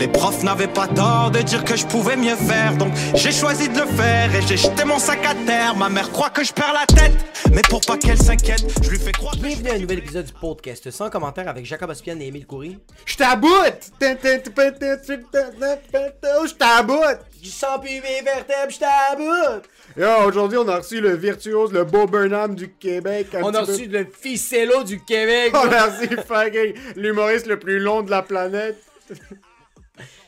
Les 0.00 0.08
profs 0.08 0.42
n'avaient 0.42 0.66
pas 0.66 0.88
tort 0.88 1.30
de 1.30 1.38
dire 1.42 1.62
que 1.64 1.76
je 1.76 1.86
pouvais 1.86 2.16
mieux 2.16 2.34
faire, 2.34 2.76
donc 2.76 2.92
j'ai 3.14 3.30
choisi 3.30 3.68
de 3.68 3.78
le 3.78 3.86
faire 3.86 4.34
et 4.34 4.42
j'ai 4.42 4.56
jeté 4.56 4.84
mon 4.84 4.98
sac 4.98 5.20
à 5.24 5.32
terre. 5.46 5.76
Ma 5.76 5.88
mère 5.88 6.10
croit 6.10 6.30
que 6.30 6.42
je 6.42 6.52
perds 6.52 6.72
la 6.72 6.84
tête, 6.86 7.12
mais 7.52 7.62
pour 7.70 7.80
pas 7.82 7.96
qu'elle 7.96 8.18
s'inquiète, 8.18 8.64
je 8.82 8.90
lui 8.90 8.98
fais 8.98 9.12
croire. 9.12 9.34
que 9.34 9.38
je- 9.38 9.44
Bienvenue 9.44 9.70
à 9.70 9.74
un 9.74 9.78
nouvel 9.78 9.98
épisode 9.98 10.24
du 10.26 10.32
podcast 10.32 10.90
sans 10.90 11.08
commentaire 11.08 11.46
avec 11.48 11.64
Jacob 11.66 11.90
Ospian 11.90 12.18
et 12.20 12.26
Émile 12.26 12.46
Coury. 12.46 12.78
Je 13.06 13.16
t'aboute! 13.16 13.92
Je 14.00 14.14
t'aboute! 16.54 17.18
Du 17.40 17.48
sang 17.50 17.78
puis 17.80 18.00
mes 18.00 18.22
vertèbres, 18.22 18.70
je 18.70 18.78
t'aboute! 18.80 19.64
Yo, 19.96 20.08
aujourd'hui, 20.26 20.58
on 20.58 20.66
a 20.68 20.78
reçu 20.78 21.00
le 21.00 21.14
virtuose, 21.14 21.72
le 21.72 21.84
beau 21.84 22.06
Burnham 22.06 22.54
du 22.56 22.72
Québec. 22.72 23.28
On 23.40 23.54
a 23.54 23.64
peu- 23.64 23.72
reçu 23.72 23.86
le 23.86 24.04
ficello 24.20 24.82
du 24.82 25.00
Québec. 25.04 25.52
On 25.54 25.70
a 25.70 25.86
reçu 25.86 26.08
fucking 26.26 26.74
l'humoriste 26.96 27.46
le 27.46 27.58
plus 27.58 27.78
long 27.78 28.02
de 28.02 28.10
la 28.10 28.22
planète. 28.22 28.82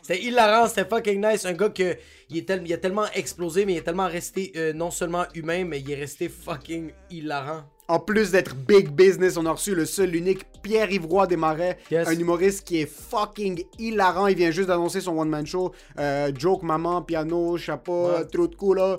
C'était 0.07 0.23
hilarant, 0.23 0.69
c'était 0.69 0.85
fucking 0.85 1.25
nice. 1.27 1.47
Un 1.47 1.55
gars 1.55 1.71
que 1.71 1.97
il, 2.29 2.37
est 2.39 2.47
tel- 2.47 2.63
il 2.67 2.73
a 2.75 2.77
tellement 2.77 3.07
explosé, 3.15 3.65
mais 3.65 3.73
il 3.73 3.77
est 3.79 3.83
tellement 3.83 4.07
resté 4.07 4.53
euh, 4.57 4.75
non 4.75 4.91
seulement 4.91 5.25
humain, 5.35 5.65
mais 5.65 5.81
il 5.81 5.91
est 5.91 5.95
resté 5.95 6.29
fucking 6.29 6.91
hilarant. 7.11 7.63
En 7.89 7.99
plus 8.01 8.31
d'être 8.31 8.55
big 8.55 8.91
business, 8.91 9.37
on 9.39 9.45
a 9.47 9.53
reçu 9.53 9.75
le 9.75 9.85
seul, 9.87 10.11
l'unique 10.11 10.45
Pierre-Yves 10.63 11.07
Roy 11.07 11.27
des 11.27 11.37
Marais. 11.37 11.79
Yes. 11.91 12.07
Un 12.09 12.19
humoriste 12.19 12.65
qui 12.67 12.81
est 12.81 12.87
fucking 12.87 13.63
hilarant. 13.79 14.27
Il 14.27 14.37
vient 14.37 14.51
juste 14.51 14.69
d'annoncer 14.69 15.01
son 15.03 15.19
one-man 15.19 15.47
show. 15.47 15.73
Euh, 15.99 16.31
joke, 16.37 16.63
maman, 16.63 17.03
piano, 17.03 17.57
chapeau, 17.59 18.09
Ouais. 18.09 18.25
trou 18.27 18.47
de 18.49 18.55
cou, 18.57 18.73
là. 18.75 18.97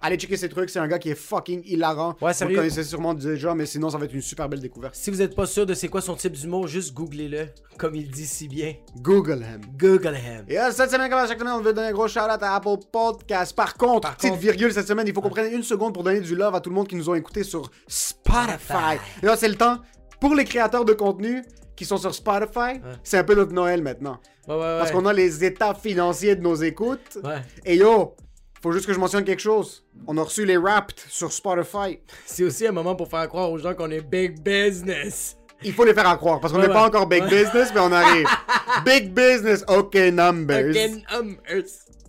Allez 0.00 0.16
checker 0.16 0.36
ses 0.36 0.48
trucs, 0.48 0.70
c'est 0.70 0.78
un 0.78 0.86
gars 0.86 0.98
qui 1.00 1.10
est 1.10 1.14
fucking 1.16 1.62
hilarant. 1.64 2.16
Ouais, 2.20 2.30
Vous 2.32 2.38
sérieux? 2.38 2.54
le 2.54 2.60
connaissez 2.62 2.84
sûrement 2.84 3.12
déjà, 3.14 3.54
mais 3.54 3.66
sinon, 3.66 3.90
ça 3.90 3.98
va 3.98 4.04
être 4.04 4.14
une 4.14 4.20
super 4.22 4.48
belle 4.48 4.60
découverte. 4.60 4.94
Si 4.94 5.10
vous 5.10 5.20
êtes 5.20 5.34
pas 5.34 5.46
sûr 5.46 5.66
de 5.66 5.74
c'est 5.74 5.88
quoi 5.88 6.00
son 6.00 6.14
type 6.14 6.32
d'humour, 6.34 6.68
juste 6.68 6.94
googlez-le, 6.94 7.48
comme 7.76 7.94
il 7.96 8.08
dit 8.10 8.26
si 8.26 8.46
bien. 8.46 8.74
Google 8.98 9.42
him. 9.42 9.60
Google 9.76 10.14
him. 10.16 10.44
Et 10.48 10.58
euh, 10.60 10.70
cette 10.70 10.90
semaine, 10.90 11.10
comme 11.10 11.18
à 11.18 11.26
chaque 11.26 11.38
semaine, 11.40 11.54
on 11.54 11.60
veut 11.60 11.72
donner 11.72 11.88
un 11.88 11.92
gros 11.92 12.06
shout-out 12.06 12.40
à 12.42 12.54
Apple 12.54 12.76
Podcast. 12.92 13.54
Par 13.56 13.74
contre, 13.74 14.02
Par 14.02 14.16
petite 14.16 14.30
contre- 14.30 14.42
virgule 14.42 14.72
cette 14.72 14.86
semaine, 14.86 15.06
il 15.08 15.12
faut 15.12 15.20
qu'on 15.20 15.28
prenne 15.30 15.52
une 15.52 15.62
seconde 15.64 15.92
pour 15.92 16.04
donner 16.04 16.20
du 16.20 16.36
love 16.36 16.54
à 16.54 16.60
tout 16.60 16.70
le 16.70 16.76
monde 16.76 16.86
qui 16.86 16.94
nous 16.96 17.10
ont 17.10 17.14
écoutés 17.14 17.42
sur 17.42 17.70
Spotify. 17.88 18.58
Spotify. 18.58 18.98
Et 19.22 19.26
là, 19.26 19.36
c'est 19.36 19.48
le 19.48 19.56
temps 19.56 19.78
pour 20.20 20.34
les 20.36 20.44
créateurs 20.44 20.84
de 20.84 20.92
contenu 20.92 21.42
qui 21.74 21.84
sont 21.84 21.96
sur 21.96 22.14
Spotify. 22.14 22.80
C'est 23.02 23.18
un 23.18 23.24
peu 23.24 23.34
notre 23.34 23.52
Noël 23.52 23.82
maintenant. 23.82 24.18
Ouais, 24.46 24.54
ouais, 24.54 24.60
ouais. 24.60 24.78
Parce 24.78 24.92
qu'on 24.92 25.06
a 25.06 25.12
les 25.12 25.44
états 25.44 25.74
financiers 25.74 26.36
de 26.36 26.42
nos 26.42 26.54
écoutes. 26.54 27.18
Ouais. 27.24 27.40
Et 27.64 27.76
yo, 27.76 28.14
faut 28.62 28.72
juste 28.72 28.86
que 28.86 28.92
je 28.92 28.98
mentionne 28.98 29.24
quelque 29.24 29.40
chose. 29.42 29.84
On 30.06 30.16
a 30.18 30.22
reçu 30.22 30.44
les 30.44 30.56
Wrapped 30.56 30.98
sur 31.08 31.32
Spotify. 31.32 31.98
C'est 32.26 32.44
aussi 32.44 32.66
un 32.66 32.72
moment 32.72 32.94
pour 32.96 33.08
faire 33.08 33.28
croire 33.28 33.50
aux 33.50 33.58
gens 33.58 33.74
qu'on 33.74 33.90
est 33.90 34.00
big 34.00 34.40
business. 34.42 35.36
Il 35.64 35.72
faut 35.72 35.84
les 35.84 35.94
faire 35.94 36.16
croire 36.18 36.40
parce 36.40 36.52
qu'on 36.52 36.60
Ouais, 36.60 36.68
n'est 36.68 36.72
pas 36.72 36.86
encore 36.86 37.06
big 37.06 37.22
Ouais. 37.24 37.28
business, 37.44 37.70
mais 37.74 37.80
on 37.80 37.90
arrive. 37.92 38.26
big 38.84 39.12
business, 39.12 39.64
ok 39.68 39.94
numbers. 40.12 40.70
Again, 40.70 41.00
numbers. 41.12 41.64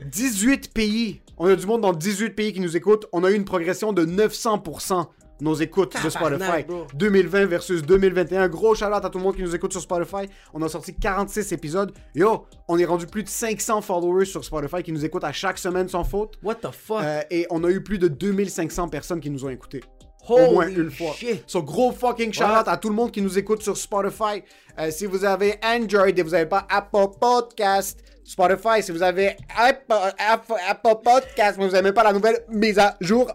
18 0.06 0.74
pays. 0.74 1.22
On 1.38 1.48
a 1.48 1.56
du 1.56 1.66
monde 1.66 1.82
dans 1.82 1.94
18 1.94 2.32
pays 2.32 2.54
qui 2.54 2.60
nous 2.60 2.76
écoutent. 2.78 3.08
On 3.12 3.24
a 3.24 3.32
eu 3.32 3.36
une 3.36 3.46
progression 3.46 3.92
de 3.94 4.06
900% 4.06 5.06
nos 5.42 5.54
écoutes 5.56 5.96
de 6.04 6.10
Spotify. 6.10 6.64
bro. 6.68 6.86
2020 6.94 7.46
versus 7.46 7.82
2021. 7.84 8.48
Gros 8.50 8.76
shout 8.76 8.86
à 8.86 9.02
tout 9.10 9.18
le 9.18 9.24
monde 9.24 9.36
qui 9.36 9.42
nous 9.44 9.56
écoute 9.56 9.72
sur 9.72 9.82
Spotify. 9.82 10.30
On 10.54 10.62
a 10.62 10.70
sorti 10.70 10.94
46 10.96 11.52
épisodes. 11.52 11.92
Yo, 12.16 12.46
on 12.68 12.78
est 12.78 12.86
rendu 12.86 13.06
plus 13.08 13.24
de 13.24 13.30
500 13.30 13.82
followers 13.82 14.26
sur 14.26 14.44
Spotify 14.44 14.84
qui 14.84 14.92
nous 14.92 15.06
écoutent 15.06 15.24
à 15.24 15.32
chaque 15.32 15.58
semaine 15.58 15.88
sans 15.88 16.04
faute. 16.04 16.36
What 16.44 16.56
the 16.56 16.72
fuck? 16.72 17.02
Euh, 17.04 17.22
et 17.32 17.46
on 17.50 17.64
a 17.64 17.70
eu 17.70 17.82
plus 17.84 17.98
de 18.00 18.08
2500 18.08 18.90
personnes 18.90 19.20
qui 19.20 19.30
nous 19.30 19.46
ont 19.46 19.50
écoutés. 19.50 19.82
Holy 20.28 20.46
Au 20.46 20.52
moins 20.52 20.68
une 20.68 20.92
fois. 20.92 21.14
shit. 21.14 21.44
So, 21.48 21.64
gros 21.64 21.92
fucking 21.94 22.34
shout 22.34 22.44
Ouais. 22.44 22.64
à 22.68 22.76
tout 22.78 22.90
le 22.90 22.96
monde 22.96 23.10
qui 23.12 23.22
nous 23.22 23.38
écoute 23.40 23.64
sur 23.64 23.78
Spotify. 23.78 24.44
Euh, 24.78 24.92
si 24.92 25.06
vous 25.06 25.24
avez 25.24 25.58
Android 25.64 26.08
et 26.10 26.22
vous 26.22 26.32
n'avez 26.32 26.46
pas 26.46 26.68
Apple 26.70 27.08
Podcast, 27.20 28.00
Spotify, 28.26 28.84
si 28.84 28.92
vous 28.92 29.02
avez 29.02 29.38
Apple, 29.58 30.14
Apple, 30.20 30.54
Apple 30.68 30.96
Podcast, 31.04 31.58
mais 31.58 31.66
vous 31.68 31.72
n'avez 31.72 31.94
pas 31.94 32.04
la 32.04 32.12
nouvelle 32.14 32.44
mise 32.50 32.78
à 32.78 32.96
jour, 33.00 33.32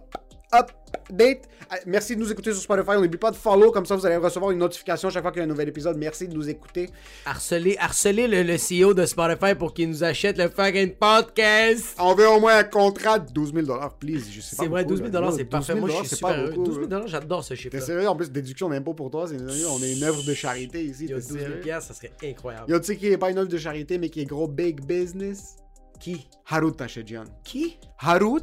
update. 0.53 1.49
Euh, 1.73 1.77
Merci 1.87 2.15
de 2.17 2.21
nous 2.21 2.31
écouter 2.31 2.53
sur 2.53 2.61
Spotify. 2.63 2.91
On 2.97 3.01
n'oublie 3.03 3.19
pas 3.19 3.31
de 3.31 3.37
follow, 3.37 3.71
comme 3.71 3.87
ça 3.87 3.97
vous 3.97 4.05
allez 4.07 4.17
recevoir 4.17 4.51
une 4.53 4.59
notification 4.59 5.11
chaque 5.11 5.23
fois 5.23 5.31
qu'il 5.33 5.39
y 5.41 5.43
a 5.43 5.45
un 5.45 5.49
nouvel 5.49 5.69
épisode. 5.69 5.97
Merci 5.97 6.29
de 6.29 6.35
nous 6.35 6.49
écouter. 6.49 6.91
Harceler, 7.27 7.77
harceler 7.79 8.27
le, 8.29 8.43
le 8.43 8.57
CEO 8.57 8.95
de 8.95 9.07
Spotify 9.07 9.55
pour 9.55 9.75
qu'il 9.75 9.89
nous 9.91 10.05
achète 10.05 10.39
le 10.39 10.49
fucking 10.49 10.95
podcast. 10.95 11.97
On 11.99 12.15
veut 12.15 12.29
au 12.29 12.41
moins 12.41 12.59
un 12.59 12.65
contrat 12.65 13.19
de 13.19 13.33
12 13.33 13.53
000 13.55 13.67
please. 13.99 14.25
Je 14.31 14.41
sais 14.41 14.57
pas 14.57 14.63
C'est 14.63 14.69
vrai, 14.69 14.85
beaucoup, 14.85 15.01
12 15.01 15.11
000 15.13 15.23
là. 15.25 15.31
c'est 15.33 15.45
12 15.45 15.49
parfait. 15.51 15.73
000 15.75 15.81
Moi, 15.87 15.89
je 15.91 15.95
suis 16.01 16.09
c'est 16.09 16.15
super 16.17 16.29
pas 16.31 16.37
heureux. 16.39 16.51
beaucoup, 16.51 16.65
12 16.65 16.77
000 16.77 16.89
là. 16.89 17.03
j'adore 17.07 17.45
ce 17.45 17.49
T'es 17.51 17.57
chiffre-là. 17.57 17.81
sérieux? 17.83 18.09
En 18.09 18.17
plus, 18.17 18.31
déduction 18.31 18.69
d'impôt 18.69 18.95
pour 18.95 19.11
toi, 19.11 19.27
c'est 19.29 19.37
on 19.69 19.83
est 19.83 19.93
une 19.95 20.05
œuvre 20.05 20.23
de 20.23 20.35
charité 20.35 20.85
ici. 20.85 21.07
Yo, 21.07 21.17
t'es 21.19 21.23
12 21.23 21.27
000 21.29 21.39
sérieux? 21.45 21.61
piastres, 21.61 21.95
ça 21.95 22.01
serait 22.01 22.13
incroyable. 22.31 22.71
Yo, 22.71 22.79
tu 22.79 22.87
sais 22.87 22.97
qui 22.97 23.07
est 23.09 23.19
pas 23.19 23.31
une 23.31 23.39
œuvre 23.39 23.49
de 23.49 23.59
charité, 23.59 23.99
mais 23.99 24.09
qui 24.09 24.21
est 24.21 24.25
gros 24.27 24.49
big 24.49 24.81
business? 24.85 25.57
Qui? 26.01 26.27
Harut 26.49 26.73
Tachedjian. 26.73 27.25
Qui? 27.45 27.79
Harut 27.99 28.43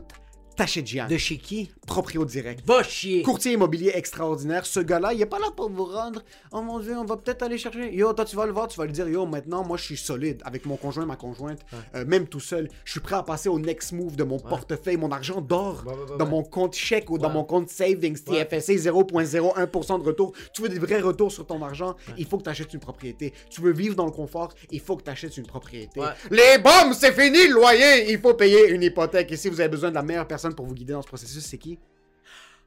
Tachedjian. 0.56 1.08
De 1.08 1.18
chez 1.18 1.38
qui? 1.38 1.72
Proprio 1.91 2.25
direct. 2.25 2.66
Va 2.66 2.84
chier. 2.84 3.22
Courtier 3.22 3.53
immobilier 3.53 3.91
extraordinaire. 3.96 4.66
Ce 4.66 4.79
gars-là, 4.79 5.13
il 5.13 5.22
est 5.22 5.25
pas 5.25 5.40
là 5.40 5.47
pour 5.56 5.69
vous 5.69 5.85
rendre. 5.85 6.22
Oh 6.52 6.62
mon 6.62 6.79
dieu, 6.79 6.96
on 6.97 7.03
va 7.06 7.18
peut-être 7.18 7.44
aller 7.44 7.57
chercher. 7.57 7.94
Yo, 7.94 8.13
toi, 8.13 8.24
tu 8.25 8.35
vas 8.35 8.46
le 8.46 8.53
voir, 8.53 8.68
tu 8.68 8.78
vas 8.78 8.85
lui 8.85 8.94
dire, 8.94 9.07
yo, 9.09 9.25
maintenant, 9.25 9.63
moi, 9.66 9.78
je 9.78 9.84
suis 9.84 9.97
solide 9.97 10.41
avec 10.46 10.66
mon 10.66 10.78
conjoint, 10.78 11.06
ma 11.06 11.16
conjointe, 11.18 11.59
euh, 11.96 12.06
même 12.06 12.28
tout 12.28 12.40
seul. 12.40 12.69
Je 12.85 12.91
suis 12.91 13.00
prêt 13.02 13.16
à 13.16 13.24
passer 13.24 13.50
au 13.50 13.59
next 13.59 13.91
move 13.91 14.16
de 14.16 14.24
mon 14.24 14.40
portefeuille. 14.40 14.97
Mon 14.97 15.12
argent 15.12 15.41
dort 15.41 15.84
Ouais, 15.85 16.18
dans 16.18 16.25
mon 16.28 16.44
compte 16.44 16.75
chèque 16.75 17.09
ou 17.09 17.18
dans 17.18 17.29
mon 17.29 17.44
compte 17.44 17.69
savings. 17.69 18.18
TFSC, 18.23 18.78
0.01% 18.78 20.00
de 20.00 20.03
retour. 20.06 20.34
Tu 20.53 20.62
veux 20.62 20.69
des 20.69 20.79
vrais 20.79 21.00
retours 21.02 21.31
sur 21.31 21.46
ton 21.46 21.62
argent, 21.62 21.96
il 22.18 22.25
faut 22.25 22.38
que 22.38 22.44
tu 22.44 22.50
achètes 22.50 22.73
une 22.73 22.79
propriété. 22.79 23.34
Tu 23.50 23.62
veux 23.62 23.72
vivre 23.73 23.96
dans 23.96 24.06
le 24.06 24.12
confort, 24.12 24.53
il 24.72 24.79
faut 24.79 24.96
que 24.96 25.03
tu 25.03 25.09
achètes 25.09 25.38
une 25.38 25.46
propriété. 25.47 26.02
Les 26.29 26.58
bombes, 26.58 26.94
c'est 26.94 27.12
fini 27.13 27.47
le 27.47 27.53
loyer, 27.53 28.12
il 28.12 28.19
faut 28.19 28.34
payer 28.34 28.69
une 28.69 28.84
hypothèque. 28.84 29.31
Et 29.31 29.38
si 29.38 29.50
vous 29.50 29.59
avez 29.59 29.69
besoin 29.69 29.90
de 29.90 29.96
la 29.96 30.03
meilleure 30.03 30.28
personne 30.28 30.53
pour 30.53 30.66
vous 30.66 30.73
guider 30.73 30.94
dans 30.94 31.02
ce 31.02 31.08
processus, 31.08 31.44
c'est 31.46 31.58
qui? 31.58 31.79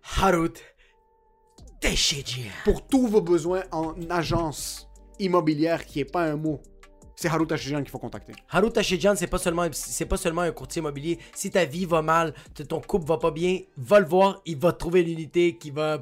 Harut. 0.04 0.60
Teshedjian. 1.80 2.50
Pour 2.64 2.86
tous 2.86 3.06
vos 3.06 3.20
besoins 3.20 3.62
en 3.72 3.94
agence 4.10 4.88
immobilière, 5.18 5.84
qui 5.84 6.00
est 6.00 6.10
pas 6.10 6.24
un 6.24 6.36
mot, 6.36 6.60
c'est 7.16 7.28
Harut 7.28 7.46
Tachidjian 7.46 7.82
qu'il 7.82 7.90
faut 7.90 7.98
contacter. 7.98 8.32
Harut 8.50 8.70
Tashedjian, 8.70 9.14
c'est 9.16 9.26
pas 9.26 9.38
seulement 9.38 9.66
c'est 9.72 10.06
pas 10.06 10.16
seulement 10.16 10.42
un 10.42 10.50
courtier 10.50 10.80
immobilier. 10.80 11.18
Si 11.34 11.50
ta 11.50 11.64
vie 11.64 11.86
va 11.86 12.02
mal, 12.02 12.34
ton 12.68 12.80
couple 12.80 13.06
va 13.06 13.18
pas 13.18 13.30
bien, 13.30 13.58
va 13.76 14.00
le 14.00 14.06
voir, 14.06 14.40
il 14.46 14.58
va 14.58 14.72
trouver 14.72 15.02
une 15.02 15.10
unité 15.10 15.56
qui 15.56 15.70
va 15.70 16.00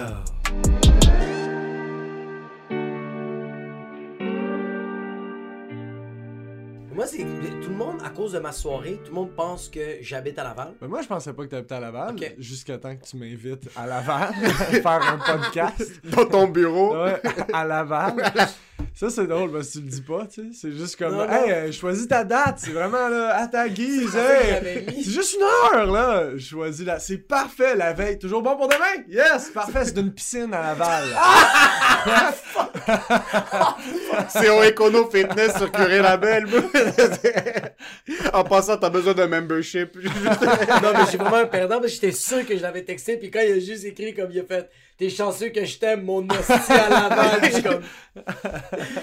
Moi, 6.94 7.06
c'est 7.06 7.24
tout 7.62 7.70
le 7.70 7.74
monde, 7.76 7.96
à 8.04 8.10
cause 8.10 8.32
de 8.32 8.38
ma 8.38 8.52
soirée, 8.52 9.00
tout 9.02 9.08
le 9.10 9.14
monde 9.14 9.34
pense 9.34 9.68
que 9.70 9.96
j'habite 10.02 10.38
à 10.38 10.44
Laval. 10.44 10.74
Ben, 10.80 10.88
moi, 10.88 11.00
je 11.00 11.08
pensais 11.08 11.32
pas 11.32 11.42
que 11.44 11.48
t'habitais 11.48 11.74
à 11.74 11.80
Laval, 11.80 12.14
jusqu'à 12.38 12.76
temps 12.76 12.94
que 12.94 13.02
tu 13.04 13.16
m'invites 13.16 13.68
à 13.74 13.86
Laval 13.86 14.34
faire 14.34 14.86
un 15.02 15.18
podcast. 15.18 15.90
dans 16.04 16.26
ton 16.26 16.48
bureau. 16.48 17.02
Ouais, 17.02 17.20
à 17.52 17.64
Laval. 17.64 18.14
Ça, 19.02 19.10
c'est 19.10 19.26
drôle 19.26 19.50
parce 19.50 19.66
que 19.66 19.72
tu 19.72 19.80
le 19.80 19.90
dis 19.90 20.00
pas, 20.00 20.28
tu 20.32 20.42
sais. 20.42 20.48
C'est 20.52 20.70
juste 20.70 20.94
comme, 20.94 21.10
Non, 21.10 21.26
non. 21.26 21.32
hey, 21.32 21.50
euh, 21.50 21.72
choisis 21.72 22.06
ta 22.06 22.22
date. 22.22 22.58
C'est 22.58 22.70
vraiment, 22.70 23.08
là, 23.08 23.36
à 23.36 23.48
ta 23.48 23.68
guise. 23.68 24.14
Hey. 24.14 24.86
C'est 25.02 25.10
juste 25.10 25.34
une 25.34 25.42
heure, 25.42 25.90
là. 25.90 26.38
Choisis 26.38 26.86
la. 26.86 27.00
C'est 27.00 27.18
parfait, 27.18 27.74
la 27.74 27.94
veille. 27.94 28.16
Toujours 28.16 28.42
bon 28.42 28.56
pour 28.56 28.68
demain? 28.68 29.02
Yes, 29.08 29.50
parfait. 29.50 29.86
C'est 29.86 29.94
d'une 29.94 30.14
piscine 30.14 30.54
à 30.54 30.62
Laval. 30.62 31.08
C'est 34.28 34.50
au 34.50 34.62
Econo 34.62 35.10
Fitness 35.10 35.56
sur 35.56 35.72
Curé 35.72 35.98
Label. 35.98 36.46
en 38.32 38.44
passant, 38.44 38.76
t'as 38.76 38.90
besoin 38.90 39.14
d'un 39.14 39.26
membership. 39.26 39.96
non, 39.96 40.92
mais 40.94 41.10
j'ai 41.10 41.18
vraiment 41.18 41.38
un 41.38 41.46
perdant 41.46 41.80
parce 41.80 41.94
que 41.94 42.00
j'étais 42.00 42.12
sûr 42.12 42.46
que 42.46 42.56
je 42.56 42.62
l'avais 42.62 42.84
texté. 42.84 43.16
Puis 43.16 43.32
quand 43.32 43.40
il 43.40 43.50
a 43.50 43.58
juste 43.58 43.84
écrit 43.84 44.14
comme 44.14 44.30
il 44.30 44.38
a 44.38 44.44
fait 44.44 44.70
T'es 44.98 45.08
chanceux 45.08 45.48
que 45.48 45.64
je 45.64 45.78
t'aime, 45.78 46.02
mon 46.04 46.26
hostie 46.28 46.52
à. 46.52 47.38
Puis 47.40 47.52
je 47.56 47.62
comme 47.62 47.80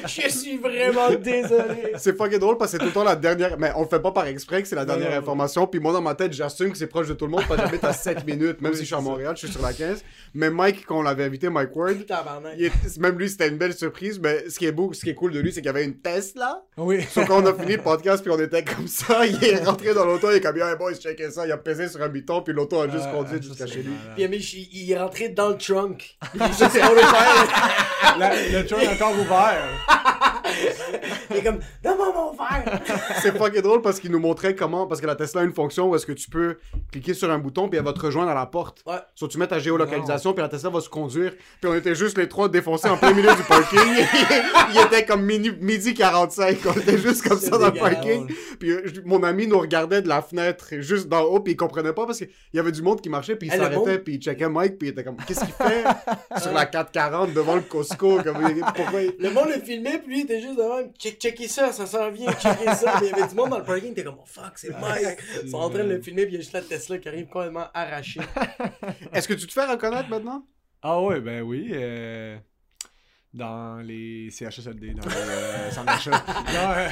Je 0.07 0.29
suis 0.29 0.57
vraiment 0.57 1.09
désolé. 1.11 1.93
c'est 1.97 2.15
fucking 2.15 2.37
drôle 2.39 2.57
parce 2.57 2.71
que 2.71 2.77
c'est 2.77 2.79
tout 2.79 2.85
le 2.89 2.93
temps 2.93 3.03
la 3.03 3.15
dernière. 3.15 3.57
Mais 3.57 3.71
on 3.75 3.81
le 3.81 3.87
fait 3.87 3.99
pas 3.99 4.11
par 4.11 4.27
exprès 4.27 4.61
que 4.61 4.67
c'est 4.67 4.75
la 4.75 4.85
dernière 4.85 5.09
non, 5.09 5.15
non. 5.15 5.21
information. 5.21 5.67
Puis 5.67 5.79
moi, 5.79 5.91
dans 5.91 6.01
ma 6.01 6.15
tête, 6.15 6.31
j'assume 6.31 6.71
que 6.71 6.77
c'est 6.77 6.87
proche 6.87 7.07
de 7.07 7.13
tout 7.15 7.25
le 7.25 7.31
monde 7.31 7.43
parce 7.47 7.59
que 7.59 7.65
j'habite 7.65 7.83
à 7.83 7.93
7 7.93 8.25
minutes. 8.25 8.61
Même 8.61 8.71
Oui, 8.71 8.77
si 8.77 8.83
je 8.83 8.87
suis 8.87 8.95
à. 8.95 9.01
Montréal, 9.01 9.33
je 9.35 9.45
suis 9.47 9.51
sur 9.53 9.61
la 9.61 9.73
15. 9.73 10.03
Mais 10.35 10.49
Mike, 10.49 10.85
quand 10.85 10.99
on 10.99 11.01
l'avait 11.01 11.23
invité, 11.25 11.49
Mike 11.49 11.75
Ward, 11.75 12.05
Tabarnak. 12.07 12.53
il 12.57 12.65
est- 12.65 12.97
même 12.99 13.17
lui, 13.17 13.29
c'était 13.29 13.47
une 13.49 13.57
belle 13.57 13.73
surprise. 13.73 14.19
Mais 14.19 14.47
ce 14.49 14.57
qui 14.59 14.65
est 14.67 14.71
beau, 14.71 14.93
ce 14.93 15.01
qui 15.01 15.09
est 15.09 15.15
cool 15.15 15.31
de 15.31 15.39
lui, 15.39 15.51
c'est 15.51 15.61
qu'il 15.61 15.67
y 15.67 15.69
avait 15.69 15.83
une 15.85 15.97
Tesla. 15.97 16.63
Oui. 16.77 17.01
Sauf 17.09 17.27
quand 17.27 17.41
on 17.41 17.45
a 17.45 17.53
fini 17.53 17.75
le 17.77 17.81
podcast, 17.81 18.23
puis 18.23 18.31
on 18.31 18.39
était 18.39 18.63
comme 18.63 18.87
ça, 18.87 19.25
il 19.25 19.43
est 19.43 19.63
rentré 19.65 19.93
dans 19.93 20.05
l'auto, 20.05 20.29
il 20.31 20.37
est 20.37 20.41
comme, 20.41 20.55
hey 20.57 20.75
boy, 20.77 20.95
checker 20.95 21.31
ça, 21.31 21.45
il 21.47 21.51
a 21.51 21.57
pesé 21.57 21.87
sur 21.89 22.01
un 22.01 22.09
bouton, 22.09 22.41
puis 22.41 22.53
l'auto 22.53 22.79
a 22.79 22.87
juste 22.87 23.05
Ah, 23.07 23.11
conduit 23.13 23.37
ça, 23.37 23.41
jusqu'à 23.41 23.65
chez 23.65 23.81
lui. 23.83 23.93
Puis 24.15 24.69
il 24.71 24.91
est 24.91 24.99
rentré 24.99 25.29
dans 25.29 25.49
le 25.49 25.57
trunk. 25.57 25.88
Il 26.35 26.41
est 26.41 26.47
juste 26.47 26.79
trunk 28.67 28.83
est 28.83 28.93
encore 28.93 29.13
ouvert. 29.19 30.38
Il 31.31 31.37
est 31.37 31.43
comme, 31.43 31.59
donne-moi 31.83 32.11
mon 32.13 32.31
verre. 32.31 32.81
C'est 33.21 33.37
fucking 33.37 33.61
drôle 33.61 33.81
parce 33.81 33.99
qu'il 33.99 34.11
nous 34.11 34.19
montrait 34.19 34.55
comment, 34.55 34.87
parce 34.87 35.01
que 35.01 35.07
la 35.07 35.15
Tesla 35.15 35.41
a 35.41 35.43
une 35.43 35.53
fonction 35.53 35.89
où 35.89 35.95
est-ce 35.95 36.05
que 36.05 36.11
tu 36.13 36.29
peux 36.29 36.57
cliquer 36.91 37.13
sur 37.13 37.29
un 37.31 37.37
bouton, 37.39 37.69
puis 37.69 37.77
elle 37.77 37.85
va 37.85 37.93
te 37.93 37.99
rejoindre 37.99 38.31
à 38.31 38.35
la 38.35 38.45
porte. 38.45 38.81
Ouais. 38.85 38.95
Soit 39.15 39.27
tu 39.27 39.37
mets 39.37 39.47
ta 39.47 39.59
géolocalisation, 39.59 40.33
puis 40.33 40.41
la 40.41 40.49
Tesla 40.49 40.69
va 40.69 40.81
se 40.81 40.89
conduire. 40.89 41.33
Puis 41.61 41.69
on 41.69 41.75
était 41.75 41.95
juste 41.95 42.17
les 42.17 42.27
trois 42.27 42.49
défoncés 42.49 42.89
en 42.89 42.97
plein 42.97 43.13
milieu 43.13 43.33
du 43.35 43.43
parking. 43.43 43.79
il 44.73 44.79
était 44.85 45.05
comme 45.05 45.23
mini- 45.23 45.55
midi 45.59 45.93
45. 45.93 46.57
On 46.65 46.73
était 46.73 46.97
juste 46.97 47.27
comme 47.27 47.39
ça 47.39 47.57
dans 47.57 47.67
le 47.67 47.73
parking. 47.79 48.27
Puis 48.59 48.71
euh, 48.71 48.83
mon 49.05 49.23
ami 49.23 49.47
nous 49.47 49.59
regardait 49.59 50.01
de 50.01 50.07
la 50.07 50.21
fenêtre, 50.21 50.67
juste 50.79 51.07
d'en 51.07 51.21
haut, 51.21 51.39
puis 51.39 51.53
il 51.53 51.55
comprenait 51.57 51.93
pas 51.93 52.05
parce 52.05 52.17
qu'il 52.19 52.29
y 52.53 52.59
avait 52.59 52.71
du 52.71 52.81
monde 52.81 53.01
qui 53.01 53.09
marchait, 53.09 53.35
puis 53.35 53.47
il 53.49 53.51
le 53.53 53.59
s'arrêtait, 53.63 53.99
puis 53.99 54.15
il 54.15 54.19
checkait 54.21 54.49
Mike, 54.49 54.77
puis 54.77 54.87
il 54.89 54.91
était 54.91 55.03
comme, 55.03 55.17
qu'est-ce 55.27 55.41
qu'il 55.45 55.53
fait? 55.53 55.83
Sur 56.41 56.51
la 56.53 56.65
440 56.65 57.33
devant 57.33 57.55
le 57.55 57.61
Costco? 57.61 58.19
Comme, 58.23 58.37
pourquoi 58.75 59.01
il- 59.01 59.13
Le 59.19 59.29
monde 59.31 59.47
le 59.55 59.61
filmait, 59.61 59.99
puis 59.99 60.07
lui, 60.13 60.19
il 60.21 60.23
était 60.23 60.38
juste 60.41 60.57
devant. 60.57 60.81
Check, 60.97 61.19
checker 61.19 61.47
ça, 61.47 61.71
ça 61.71 61.85
s'en 61.85 62.09
vient, 62.11 62.31
checker 62.33 62.73
ça. 62.75 62.99
Mais 63.01 63.07
il 63.07 63.11
y 63.11 63.13
avait 63.21 63.27
du 63.29 63.35
monde 63.35 63.49
dans 63.49 63.59
le 63.59 63.63
parking, 63.63 63.93
t'es 63.93 64.03
comme, 64.03 64.17
oh 64.19 64.25
fuck, 64.25 64.53
c'est 64.55 64.69
Mike. 64.79 65.19
Ils 65.43 65.49
sont 65.51 65.57
en 65.57 65.69
train 65.69 65.83
de 65.83 65.89
le 65.89 66.01
filmer, 66.01 66.23
puis 66.25 66.33
il 66.33 66.37
y 66.37 66.37
a 66.37 66.41
juste 66.41 66.53
la 66.53 66.61
Tesla 66.61 66.97
qui 66.97 67.07
arrive 67.07 67.27
complètement 67.27 67.67
arrachée. 67.73 68.21
Est-ce 69.13 69.27
que 69.27 69.33
tu 69.33 69.47
te 69.47 69.53
fais 69.53 69.65
reconnaître 69.65 70.09
maintenant? 70.09 70.43
Ah 70.81 71.01
ouais, 71.01 71.19
ben 71.19 71.41
oui. 71.41 71.69
euh, 71.73 72.37
Dans 73.33 73.77
les 73.83 74.29
CHSLD, 74.31 74.93
dans 74.93 75.07
les 75.07 75.15
euh, 75.15 75.71
centres 75.71 75.85
d'achat. 75.87 76.11
Non, 76.53 76.71
euh, 76.75 76.89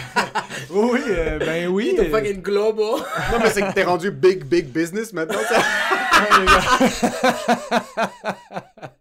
oui, 0.91 0.99
euh, 1.07 1.39
ben 1.39 1.67
oui. 1.67 1.91
Il 1.93 1.99
est 1.99 2.07
euh, 2.07 2.11
fucking 2.11 2.41
global. 2.41 3.01
Non, 3.31 3.39
mais 3.41 3.49
c'est 3.49 3.61
que 3.61 3.73
t'es 3.73 3.83
rendu 3.83 4.11
big, 4.11 4.43
big 4.43 4.65
business 4.67 5.13
maintenant. 5.13 5.39
ça. 5.49 5.61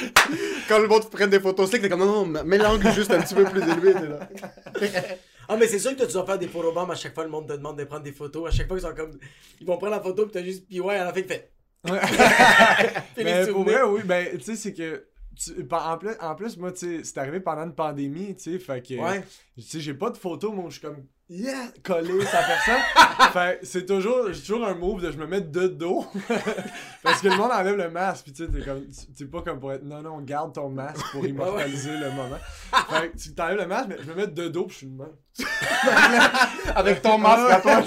Quand 0.68 0.78
le 0.78 0.88
monde 0.88 1.08
prenne 1.10 1.30
des 1.30 1.40
photos 1.40 1.70
slick, 1.70 1.82
t'es 1.82 1.88
comme 1.88 2.00
non, 2.00 2.24
non, 2.26 2.44
mets 2.44 2.58
l'angle 2.58 2.90
juste 2.92 3.10
un 3.10 3.20
petit 3.20 3.34
peu 3.34 3.44
plus 3.44 3.62
élevé. 3.62 3.92
t'es 3.94 4.08
là. 4.08 4.28
Ah, 5.46 5.56
mais 5.58 5.66
c'est 5.66 5.78
sûr 5.78 5.90
que 5.90 5.96
toi, 5.96 6.06
tu 6.06 6.14
dois 6.14 6.24
faire 6.24 6.38
des 6.38 6.48
photobombs 6.48 6.90
à 6.90 6.94
chaque 6.94 7.12
fois, 7.12 7.22
le 7.24 7.28
monde 7.28 7.46
te 7.46 7.52
demande 7.52 7.78
de 7.78 7.84
prendre 7.84 8.02
des 8.02 8.12
photos. 8.12 8.48
À 8.48 8.50
chaque 8.50 8.66
fois, 8.66 8.78
ils 8.78 8.80
sont 8.80 8.94
comme. 8.94 9.18
Ils 9.60 9.66
vont 9.66 9.76
prendre 9.76 9.92
la 9.92 10.00
photo, 10.00 10.22
puis 10.22 10.32
t'as 10.32 10.42
juste. 10.42 10.66
Puis 10.66 10.80
ouais, 10.80 10.96
à 10.96 11.04
la 11.04 11.12
fin, 11.12 11.20
il 11.20 11.26
fait. 11.26 11.50
Mais 13.18 13.46
pour 13.48 13.64
vrai, 13.64 13.82
oui, 13.82 14.00
ben, 14.04 14.38
tu 14.38 14.42
sais, 14.42 14.56
c'est 14.56 14.72
que. 14.72 15.04
tu- 15.36 15.66
en, 15.70 15.98
plus, 15.98 16.12
en 16.18 16.34
plus, 16.34 16.56
moi, 16.56 16.72
tu 16.72 16.78
sais, 16.78 17.04
c'est 17.04 17.18
arrivé 17.18 17.40
pendant 17.40 17.64
une 17.64 17.74
pandémie, 17.74 18.34
tu 18.36 18.52
sais, 18.52 18.58
fait 18.58 18.80
que. 18.80 18.94
Ouais. 18.94 19.22
Tu 19.56 19.62
sais, 19.62 19.80
j'ai 19.80 19.92
pas 19.94 20.08
de 20.08 20.16
photo, 20.16 20.50
moi, 20.50 20.64
je 20.68 20.78
suis 20.78 20.80
comme. 20.80 21.04
Yeah! 21.28 21.68
Collé 21.82 22.22
sa 22.26 22.42
personne. 22.42 22.82
fait 23.32 23.60
que 23.60 23.66
c'est 23.66 23.86
toujours. 23.86 24.30
J'ai 24.30 24.40
toujours 24.40 24.66
un 24.66 24.74
move 24.74 25.00
de 25.00 25.10
je 25.10 25.16
me 25.16 25.26
mets 25.26 25.40
de 25.40 25.68
dos. 25.68 26.04
Parce 27.02 27.22
que 27.22 27.28
le 27.28 27.36
monde 27.36 27.50
enlève 27.50 27.76
le 27.76 27.88
masque, 27.90 28.26
pis 28.26 28.32
tu 28.34 28.44
sais, 28.44 28.50
t'es 28.50 28.60
comme. 28.60 28.84
T'es 29.16 29.24
pas 29.24 29.40
comme 29.40 29.58
pour 29.58 29.72
être. 29.72 29.84
Non, 29.84 30.02
non, 30.02 30.20
garde 30.20 30.52
ton 30.54 30.68
masque 30.68 31.02
pour 31.12 31.26
immortaliser 31.26 31.96
le 31.96 32.10
moment. 32.10 32.36
Fait 32.90 33.10
que 33.10 33.16
tu 33.16 33.34
t'enlèves 33.34 33.58
le 33.58 33.66
masque, 33.66 33.88
mais 33.88 33.96
je 34.00 34.10
me 34.10 34.14
mets 34.14 34.26
de 34.26 34.48
dos, 34.48 34.64
pis 34.64 34.72
je 34.72 34.78
suis 34.78 34.86
de 34.86 34.96
même. 34.98 35.12
Avec 36.74 37.00
ton 37.00 37.16
masque 37.18 37.50
à 37.50 37.60
toi. 37.60 37.82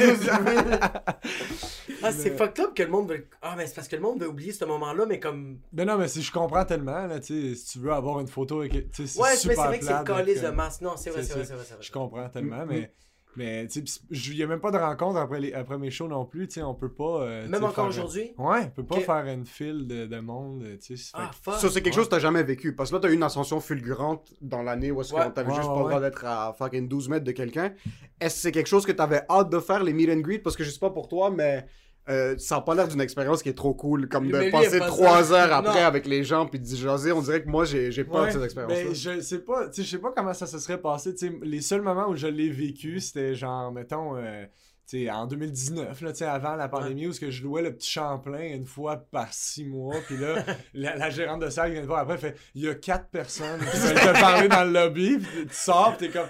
Ah, 2.04 2.12
c'est 2.12 2.38
fucked 2.38 2.60
up 2.64 2.74
que 2.76 2.84
le 2.84 2.90
monde 2.90 3.10
veut. 3.10 3.28
Ah, 3.42 3.56
mais 3.58 3.68
c'est 3.68 3.76
parce 3.76 3.88
que 3.88 3.96
le 3.96 4.02
monde 4.02 4.20
veut 4.22 4.30
oublier 4.30 4.52
ce 4.52 4.66
moment-là, 4.66 5.06
mais 5.08 5.20
comme. 5.20 5.60
Ben 5.72 5.86
non, 5.86 5.98
mais 5.98 6.08
si 6.08 6.22
je 6.22 6.32
comprends 6.32 6.66
tellement, 6.66 7.06
là, 7.06 7.20
tu 7.20 7.52
sais, 7.52 7.56
si 7.56 7.66
tu 7.74 7.80
veux 7.80 7.92
avoir 7.92 8.20
une 8.20 8.28
photo 8.28 8.62
avec. 8.62 8.74
Ouais, 8.74 8.84
mais 8.98 9.36
c'est 9.36 9.54
vrai 9.54 9.80
que 9.80 9.86
c'est 9.86 9.98
le 9.98 10.04
calice 10.04 10.42
de 10.42 10.48
euh, 10.48 10.52
masse. 10.52 10.82
Non, 10.82 10.96
c'est 10.98 11.10
vrai, 11.12 11.24
c'est 11.24 11.34
vrai, 11.34 11.46
c'est 11.46 11.54
vrai. 11.54 11.64
Je 11.80 11.92
comprends 11.92 12.30
tellement, 12.30 12.66
Mm, 12.66 12.70
mais. 12.70 12.94
Mais, 13.38 13.68
tu 13.68 13.86
sais, 13.86 14.00
il 14.12 14.36
n'y 14.36 14.42
a 14.42 14.48
même 14.48 14.60
pas 14.60 14.72
de 14.72 14.78
rencontre 14.78 15.18
après, 15.20 15.40
les, 15.40 15.54
après 15.54 15.78
mes 15.78 15.92
shows 15.92 16.08
non 16.08 16.26
plus, 16.26 16.48
tu 16.48 16.56
sais, 16.56 16.64
on 16.64 16.74
peut 16.74 16.90
pas. 16.92 17.22
euh, 17.22 17.44
tu 17.46 17.50
Même 17.52 17.64
encore 17.64 17.76
faire- 17.76 17.86
aujourd'hui? 17.86 18.32
Ouais, 18.38 18.64
on 18.66 18.70
peut 18.70 18.84
pas 18.86 19.00
faire 19.00 19.26
une 19.28 19.46
file 19.46 19.86
de, 19.88 20.08
de 20.08 20.20
monde, 20.20 20.66
tu 20.84 20.98
sais. 20.98 21.12
Ah, 21.14 21.30
fait. 21.40 21.52
Ça, 21.52 21.70
c'est 21.70 21.82
quelque 21.84 21.94
chose 21.94 22.06
que 22.06 22.12
t'as 22.12 22.20
jamais 22.20 22.42
vécu. 22.44 22.74
Parce 22.76 22.90
que 22.90 22.96
là, 22.96 23.00
t'as 23.02 23.10
eu 23.10 23.14
une 23.14 23.22
ascension 23.24 23.60
fulgurante 23.60 24.34
dans 24.42 24.64
l'année 24.64 24.90
où 24.92 25.02
est-ce 25.02 25.14
Ouais. 25.14 25.22
Ouais, 25.22 25.28
juste 25.28 25.38
ouais, 25.70 25.76
pas 25.76 25.80
le 25.84 25.88
droit 25.90 26.02
d'être 26.02 26.26
à 26.26 26.56
fucking 26.58 26.88
12 26.88 27.10
mètres 27.10 27.26
de 27.26 27.32
quelqu'un. 27.32 27.74
Est-ce 28.20 28.36
que 28.36 28.42
c'est 28.42 28.52
quelque 28.52 28.68
chose 28.68 28.86
que 28.86 28.92
t'avais 28.92 29.22
hâte 29.30 29.50
de 29.52 29.60
faire, 29.60 29.84
les 29.84 29.94
meet 29.94 30.10
and 30.10 30.22
greet? 30.22 30.40
Parce 30.40 30.56
que 30.58 30.64
je 30.64 30.72
sais 30.72 30.80
pas 30.80 30.90
pour 30.90 31.08
toi, 31.08 31.30
mais 31.30 31.66
euh, 32.10 32.36
ça 32.38 32.58
a 32.58 32.62
pas 32.62 32.74
l'air 32.76 32.88
d'une 32.88 33.02
expérience 33.02 33.44
qui 33.44 33.50
est 33.50 33.54
trop 33.58 33.74
cool. 33.74 34.08
Comme 34.08 34.28
Mais 34.30 34.48
de 34.48 34.52
passer 34.52 34.80
trois 34.80 35.32
heures 35.34 35.52
après 35.54 35.82
Non. 35.82 35.88
avec 35.88 36.06
les 36.06 36.24
gens 36.24 36.46
puis 36.46 36.60
de 36.60 36.66
jaser. 36.76 37.12
On 37.12 37.22
dirait 37.22 37.44
que 37.44 37.50
moi, 37.50 37.66
j'ai 37.66 37.92
peur 38.04 38.22
Ouais, 38.22 38.28
de 38.28 38.32
cette 38.34 38.44
expérience-là. 38.44 39.16
je 39.16 39.22
sais 39.22 39.40
pas, 39.40 39.68
tu 39.68 39.76
sais, 39.76 39.84
je 39.84 39.90
sais 39.92 39.98
pas 40.02 40.12
comment 40.16 40.34
ça 40.34 40.46
se 40.48 40.60
serait 40.60 40.80
passé, 40.82 41.14
tu 41.16 41.40
les 41.44 41.62
seuls 41.62 41.82
moments 41.82 42.08
où 42.10 42.16
je 42.16 42.28
l'ai 42.28 42.50
vécu, 42.50 43.00
c'était 43.00 43.36
genre, 43.36 43.72
mettons, 43.72 44.16
euh, 44.16 44.46
tu 44.90 45.04
sais, 45.06 45.12
en 45.12 45.28
2019, 45.28 46.00
là, 46.02 46.14
tu 46.14 46.24
avant 46.24 46.56
la 46.56 46.70
pandémie, 46.70 47.08
où 47.08 47.12
ce 47.14 47.20
que 47.20 47.30
je 47.30 47.44
louais 47.44 47.62
le 47.62 47.74
petit 47.76 47.90
Champlain 47.90 48.54
une 48.54 48.66
fois 48.66 48.96
par 49.12 49.34
six 49.34 49.66
mois, 49.66 49.96
puis 50.06 50.16
là, 50.16 50.46
la, 50.74 50.96
la 50.96 51.10
gérante 51.10 51.42
de 51.42 51.50
salle 51.50 51.72
vient 51.74 51.82
de 51.82 51.88
voir 51.88 52.00
après, 52.00 52.18
fait, 52.18 52.38
il 52.56 52.64
y 52.64 52.70
a 52.70 52.76
quatre 52.76 53.10
personnes 53.10 53.60
qui 53.60 53.78
veulent 53.78 53.96
te 53.96 54.20
parler 54.22 54.48
dans 54.48 54.64
le 54.64 54.72
lobby, 54.72 55.18
puis 55.18 55.46
tu 55.48 55.54
sors, 55.54 55.98
pis 55.98 56.06
t'es 56.08 56.12
comme, 56.18 56.28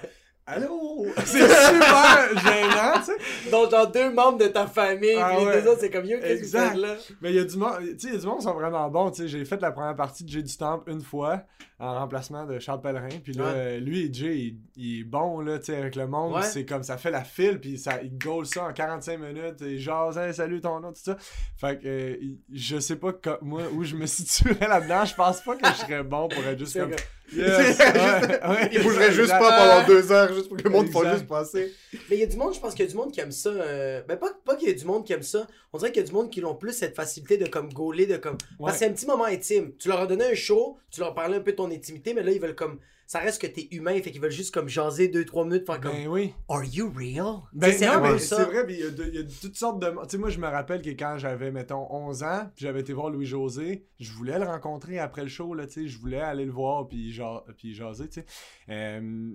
allô, 0.48 1.06
c'est 1.24 1.46
super 1.48 2.28
gênant, 2.42 2.92
tu 2.98 3.04
sais. 3.04 3.50
Donc, 3.50 3.70
genre 3.70 3.90
deux 3.90 4.10
membres 4.10 4.38
de 4.38 4.46
ta 4.48 4.66
famille, 4.66 5.16
Ah 5.20 5.34
puis 5.36 5.44
les 5.46 5.62
deux 5.62 5.68
autres, 5.68 5.80
c'est 5.80 5.90
comme 5.90 6.04
yo, 6.06 6.18
qu'est-ce 6.20 6.52
que 6.52 6.78
là? 6.80 6.94
Mais 7.20 7.30
il 7.30 7.36
y 7.36 7.38
a 7.38 7.44
du 7.44 7.56
monde, 7.56 7.78
tu 7.80 7.98
sais, 7.98 8.08
il 8.08 8.14
y 8.14 8.16
a 8.16 8.20
du 8.20 8.26
monde 8.26 8.38
qui 8.38 8.44
sont 8.44 8.54
vraiment 8.54 8.88
bons, 8.88 9.10
tu 9.10 9.22
sais, 9.22 9.28
j'ai 9.28 9.44
fait 9.44 9.60
la 9.60 9.70
première 9.72 9.94
partie 9.96 10.24
de 10.24 10.28
Jay 10.28 10.42
du 10.42 10.56
Temple 10.56 10.90
une 10.90 11.02
fois, 11.02 11.42
en 11.80 11.94
remplacement 12.00 12.44
de 12.44 12.58
Charles 12.58 12.80
Pellerin, 12.80 13.08
puis 13.22 13.34
là, 13.34 13.44
Ouais. 13.52 13.78
lui 13.80 14.06
et 14.06 14.12
Jay, 14.12 14.36
il, 14.36 14.56
il 14.76 15.00
est 15.00 15.04
bon, 15.04 15.40
là, 15.40 15.58
tu 15.58 15.66
sais, 15.66 15.76
avec 15.76 15.94
le 15.96 16.06
monde, 16.08 16.34
Ouais. 16.34 16.42
c'est 16.42 16.64
comme, 16.64 16.82
ça 16.82 16.96
fait 16.96 17.10
la 17.10 17.22
file, 17.24 17.60
puis 17.60 17.78
ça, 17.78 18.00
il 18.02 18.16
goal 18.18 18.46
ça 18.46 18.64
en 18.64 18.72
45 18.72 19.18
minutes, 19.18 19.62
et 19.62 19.78
genre, 19.78 20.16
hey, 20.18 20.34
salut 20.34 20.60
ton 20.60 20.80
nom, 20.80 20.92
tout 20.92 21.00
ça. 21.02 21.16
Fait 21.56 21.78
que, 21.78 21.86
euh, 21.86 22.16
je 22.52 22.78
sais 22.80 22.96
pas, 22.96 23.12
moi, 23.42 23.62
où 23.74 23.84
je 23.84 23.94
me 23.94 24.06
situerais 24.06 24.66
là-dedans, 24.66 25.04
je 25.04 25.14
pense 25.14 25.40
pas 25.42 25.56
que 25.56 25.66
je 25.68 25.72
serais 25.74 26.02
bon 26.02 26.28
pour 26.28 26.42
être 26.44 26.58
juste 26.58 26.78
comme- 26.78 26.90
Yes, 27.34 27.76
C'est 27.76 27.92
ouais, 27.94 28.48
ouais, 28.48 28.70
Il 28.72 28.82
bougerait 28.82 29.12
juste 29.12 29.30
pas 29.30 29.38
pendant 29.80 29.86
deux 29.86 30.10
heures, 30.12 30.32
juste 30.32 30.48
pour 30.48 30.56
que 30.56 30.62
le 30.64 30.70
monde 30.70 30.88
fasse 30.90 31.12
juste 31.14 31.26
passer. 31.28 31.72
Mais 32.08 32.16
il 32.16 32.20
y 32.20 32.22
a 32.22 32.26
du 32.26 32.36
monde, 32.36 32.54
je 32.54 32.60
pense 32.60 32.74
qu'il 32.74 32.84
y 32.84 32.88
a 32.88 32.90
du 32.90 32.96
monde 32.96 33.12
qui 33.12 33.20
aime 33.20 33.32
ça. 33.32 33.50
euh, 33.50 34.02
Ben, 34.08 34.16
pas, 34.16 34.30
pas 34.44 34.56
qu'il 34.56 34.68
y 34.68 34.70
a 34.70 34.74
du 34.74 34.84
monde 34.84 35.04
qui 35.04 35.12
aime 35.12 35.22
ça. 35.22 35.46
On 35.72 35.78
dirait 35.78 35.92
qu'il 35.92 36.00
y 36.02 36.04
a 36.04 36.08
du 36.08 36.14
monde 36.14 36.30
qui 36.30 36.42
ont 36.44 36.54
plus 36.54 36.72
cette 36.72 36.96
facilité 36.96 37.36
de 37.36 37.46
comme 37.46 37.72
gauler, 37.72 38.06
de 38.06 38.16
comme. 38.16 38.38
Parce 38.38 38.58
Ouais. 38.60 38.72
que 38.72 38.78
c'est 38.78 38.86
un 38.86 38.92
petit 38.92 39.06
moment 39.06 39.24
intime. 39.24 39.72
Tu 39.78 39.88
leur 39.88 40.00
as 40.00 40.06
donné 40.06 40.24
un 40.24 40.34
show, 40.34 40.78
tu 40.90 41.00
leur 41.00 41.14
parlais 41.14 41.36
un 41.36 41.40
peu 41.40 41.50
de 41.52 41.56
ton 41.56 41.70
intimité, 41.70 42.14
mais 42.14 42.22
là, 42.22 42.30
ils 42.32 42.40
veulent 42.40 42.54
comme. 42.54 42.78
Ça 43.08 43.20
reste 43.20 43.40
que 43.40 43.46
t'es 43.46 43.68
humain, 43.70 43.94
fait 44.02 44.10
qu'ils 44.10 44.20
veulent 44.20 44.30
juste 44.30 44.52
comme 44.52 44.68
jaser 44.68 45.08
2-3 45.08 45.44
minutes, 45.48 45.64
faire 45.64 45.80
comme. 45.80 45.92
Ben 45.92 46.08
oui. 46.08 46.34
Are 46.46 46.62
you 46.62 46.92
real? 46.94 47.38
Ben 47.54 47.72
c'est 47.72 47.86
non, 47.86 48.02
mais 48.02 48.18
ça. 48.18 48.36
c'est 48.36 48.44
vrai, 48.44 48.66
il 48.68 48.78
y, 48.78 48.82
a 48.82 49.20
y 49.22 49.26
toutes 49.40 49.56
sortes 49.56 49.80
de... 49.80 49.88
Tu 50.02 50.10
sais, 50.10 50.18
moi, 50.18 50.28
je 50.28 50.38
me 50.38 50.46
rappelle 50.46 50.82
que 50.82 50.90
quand 50.90 51.16
j'avais, 51.16 51.50
mettons, 51.50 51.86
11 51.90 52.22
ans, 52.22 52.50
j'avais 52.54 52.80
été 52.80 52.92
voir 52.92 53.08
Louis-José, 53.08 53.86
je 53.98 54.12
voulais 54.12 54.38
le 54.38 54.44
rencontrer 54.44 54.98
après 54.98 55.22
le 55.22 55.28
show, 55.28 55.54
là, 55.54 55.66
tu 55.66 55.72
sais, 55.72 55.88
je 55.88 55.98
voulais 55.98 56.20
aller 56.20 56.44
le 56.44 56.52
voir, 56.52 56.86
puis, 56.86 57.10
ja- 57.10 57.44
puis 57.56 57.72
jaser, 57.72 58.10
tu 58.10 58.20
sais. 58.20 58.26
Euh, 58.68 59.30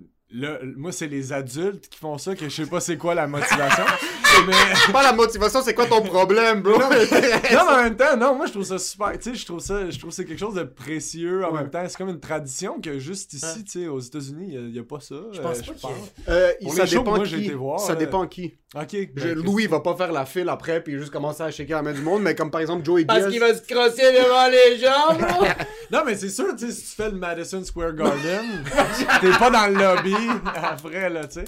moi, 0.76 0.90
c'est 0.90 1.06
les 1.06 1.32
adultes 1.32 1.88
qui 1.88 1.98
font 1.98 2.18
ça, 2.18 2.34
que 2.34 2.48
je 2.48 2.62
sais 2.62 2.68
pas 2.68 2.80
c'est 2.80 2.96
quoi 2.96 3.14
la 3.14 3.26
motivation, 3.26 3.84
mais... 4.46 4.92
Pas 4.92 5.02
la 5.02 5.12
motivation, 5.12 5.62
c'est 5.62 5.74
quoi 5.74 5.86
ton 5.86 6.02
problème, 6.02 6.60
bro? 6.62 6.78
Non, 6.78 6.88
mais, 6.90 7.04
non, 7.52 7.60
mais 7.68 7.72
en 7.72 7.82
même 7.84 7.96
temps, 7.96 8.16
non, 8.16 8.34
moi 8.34 8.46
je 8.46 8.52
trouve 8.52 8.64
ça 8.64 8.78
super. 8.78 9.12
Tu 9.12 9.30
sais, 9.30 9.34
je 9.36 9.46
trouve 9.46 9.60
ça, 9.60 9.88
je 9.90 9.98
trouve 9.98 10.10
c'est 10.10 10.24
quelque 10.24 10.38
chose 10.40 10.54
de 10.54 10.64
précieux 10.64 11.44
en 11.44 11.52
Ouais. 11.52 11.60
même 11.60 11.70
temps. 11.70 11.84
C'est 11.88 11.96
comme 11.96 12.08
une 12.08 12.20
tradition 12.20 12.80
que 12.80 12.98
juste 12.98 13.32
ici, 13.34 13.44
Ouais. 13.44 13.62
tu 13.64 13.70
sais, 13.82 13.86
aux 13.86 14.00
États-unis, 14.00 14.48
il 14.54 14.72
n'y 14.72 14.78
a, 14.78 14.82
pas 14.82 14.98
ça. 15.00 15.14
Je 15.32 15.40
pense 15.40 15.60
euh, 15.60 15.72
pas 15.80 15.88
y 15.88 15.92
ait- 15.92 16.68
Euh, 16.68 16.70
ça 16.74 16.86
shows 16.86 17.02
que 17.02 17.04
dépend 17.04 17.16
moi, 17.16 17.24
qui. 17.26 17.50
voir, 17.50 17.80
ça 17.80 17.94
dépend 17.94 18.26
qui. 18.26 18.54
Ok. 18.74 18.88
Je- 18.92 19.06
ben, 19.28 19.34
Louis 19.34 19.66
va 19.66 19.80
pas 19.80 19.94
faire 19.96 20.10
la 20.12 20.26
file 20.26 20.48
après 20.48 20.82
puis 20.82 20.98
juste 20.98 21.10
commencer 21.12 21.42
à 21.42 21.50
shaker 21.50 21.76
la 21.78 21.82
main 21.82 21.92
du 21.92 22.02
monde, 22.02 22.22
mais 22.22 22.34
comme 22.34 22.50
par 22.50 22.60
exemple 22.60 22.84
Joey 22.84 23.04
Parce 23.04 23.20
Diaz. 23.20 23.30
qu'il 23.30 23.40
va 23.40 23.54
se 23.54 23.62
crosser 23.62 24.12
devant 24.12 24.48
les 24.48 24.78
gens, 24.78 25.14
bro! 25.38 25.46
Non, 25.92 26.00
mais 26.04 26.16
c'est 26.16 26.30
sûr, 26.30 26.46
tu 26.56 26.66
sais, 26.66 26.72
si 26.72 26.82
tu 26.82 27.02
fais 27.02 27.10
le 27.10 27.16
Madison 27.16 27.62
Square 27.62 27.92
Garden, 27.92 28.64
t'es 29.20 29.30
pas 29.38 29.50
dans 29.50 29.66
le 29.66 29.74
lobby 29.74 30.14
après, 30.62 31.10
là, 31.10 31.26
tu 31.26 31.40
sais. 31.40 31.44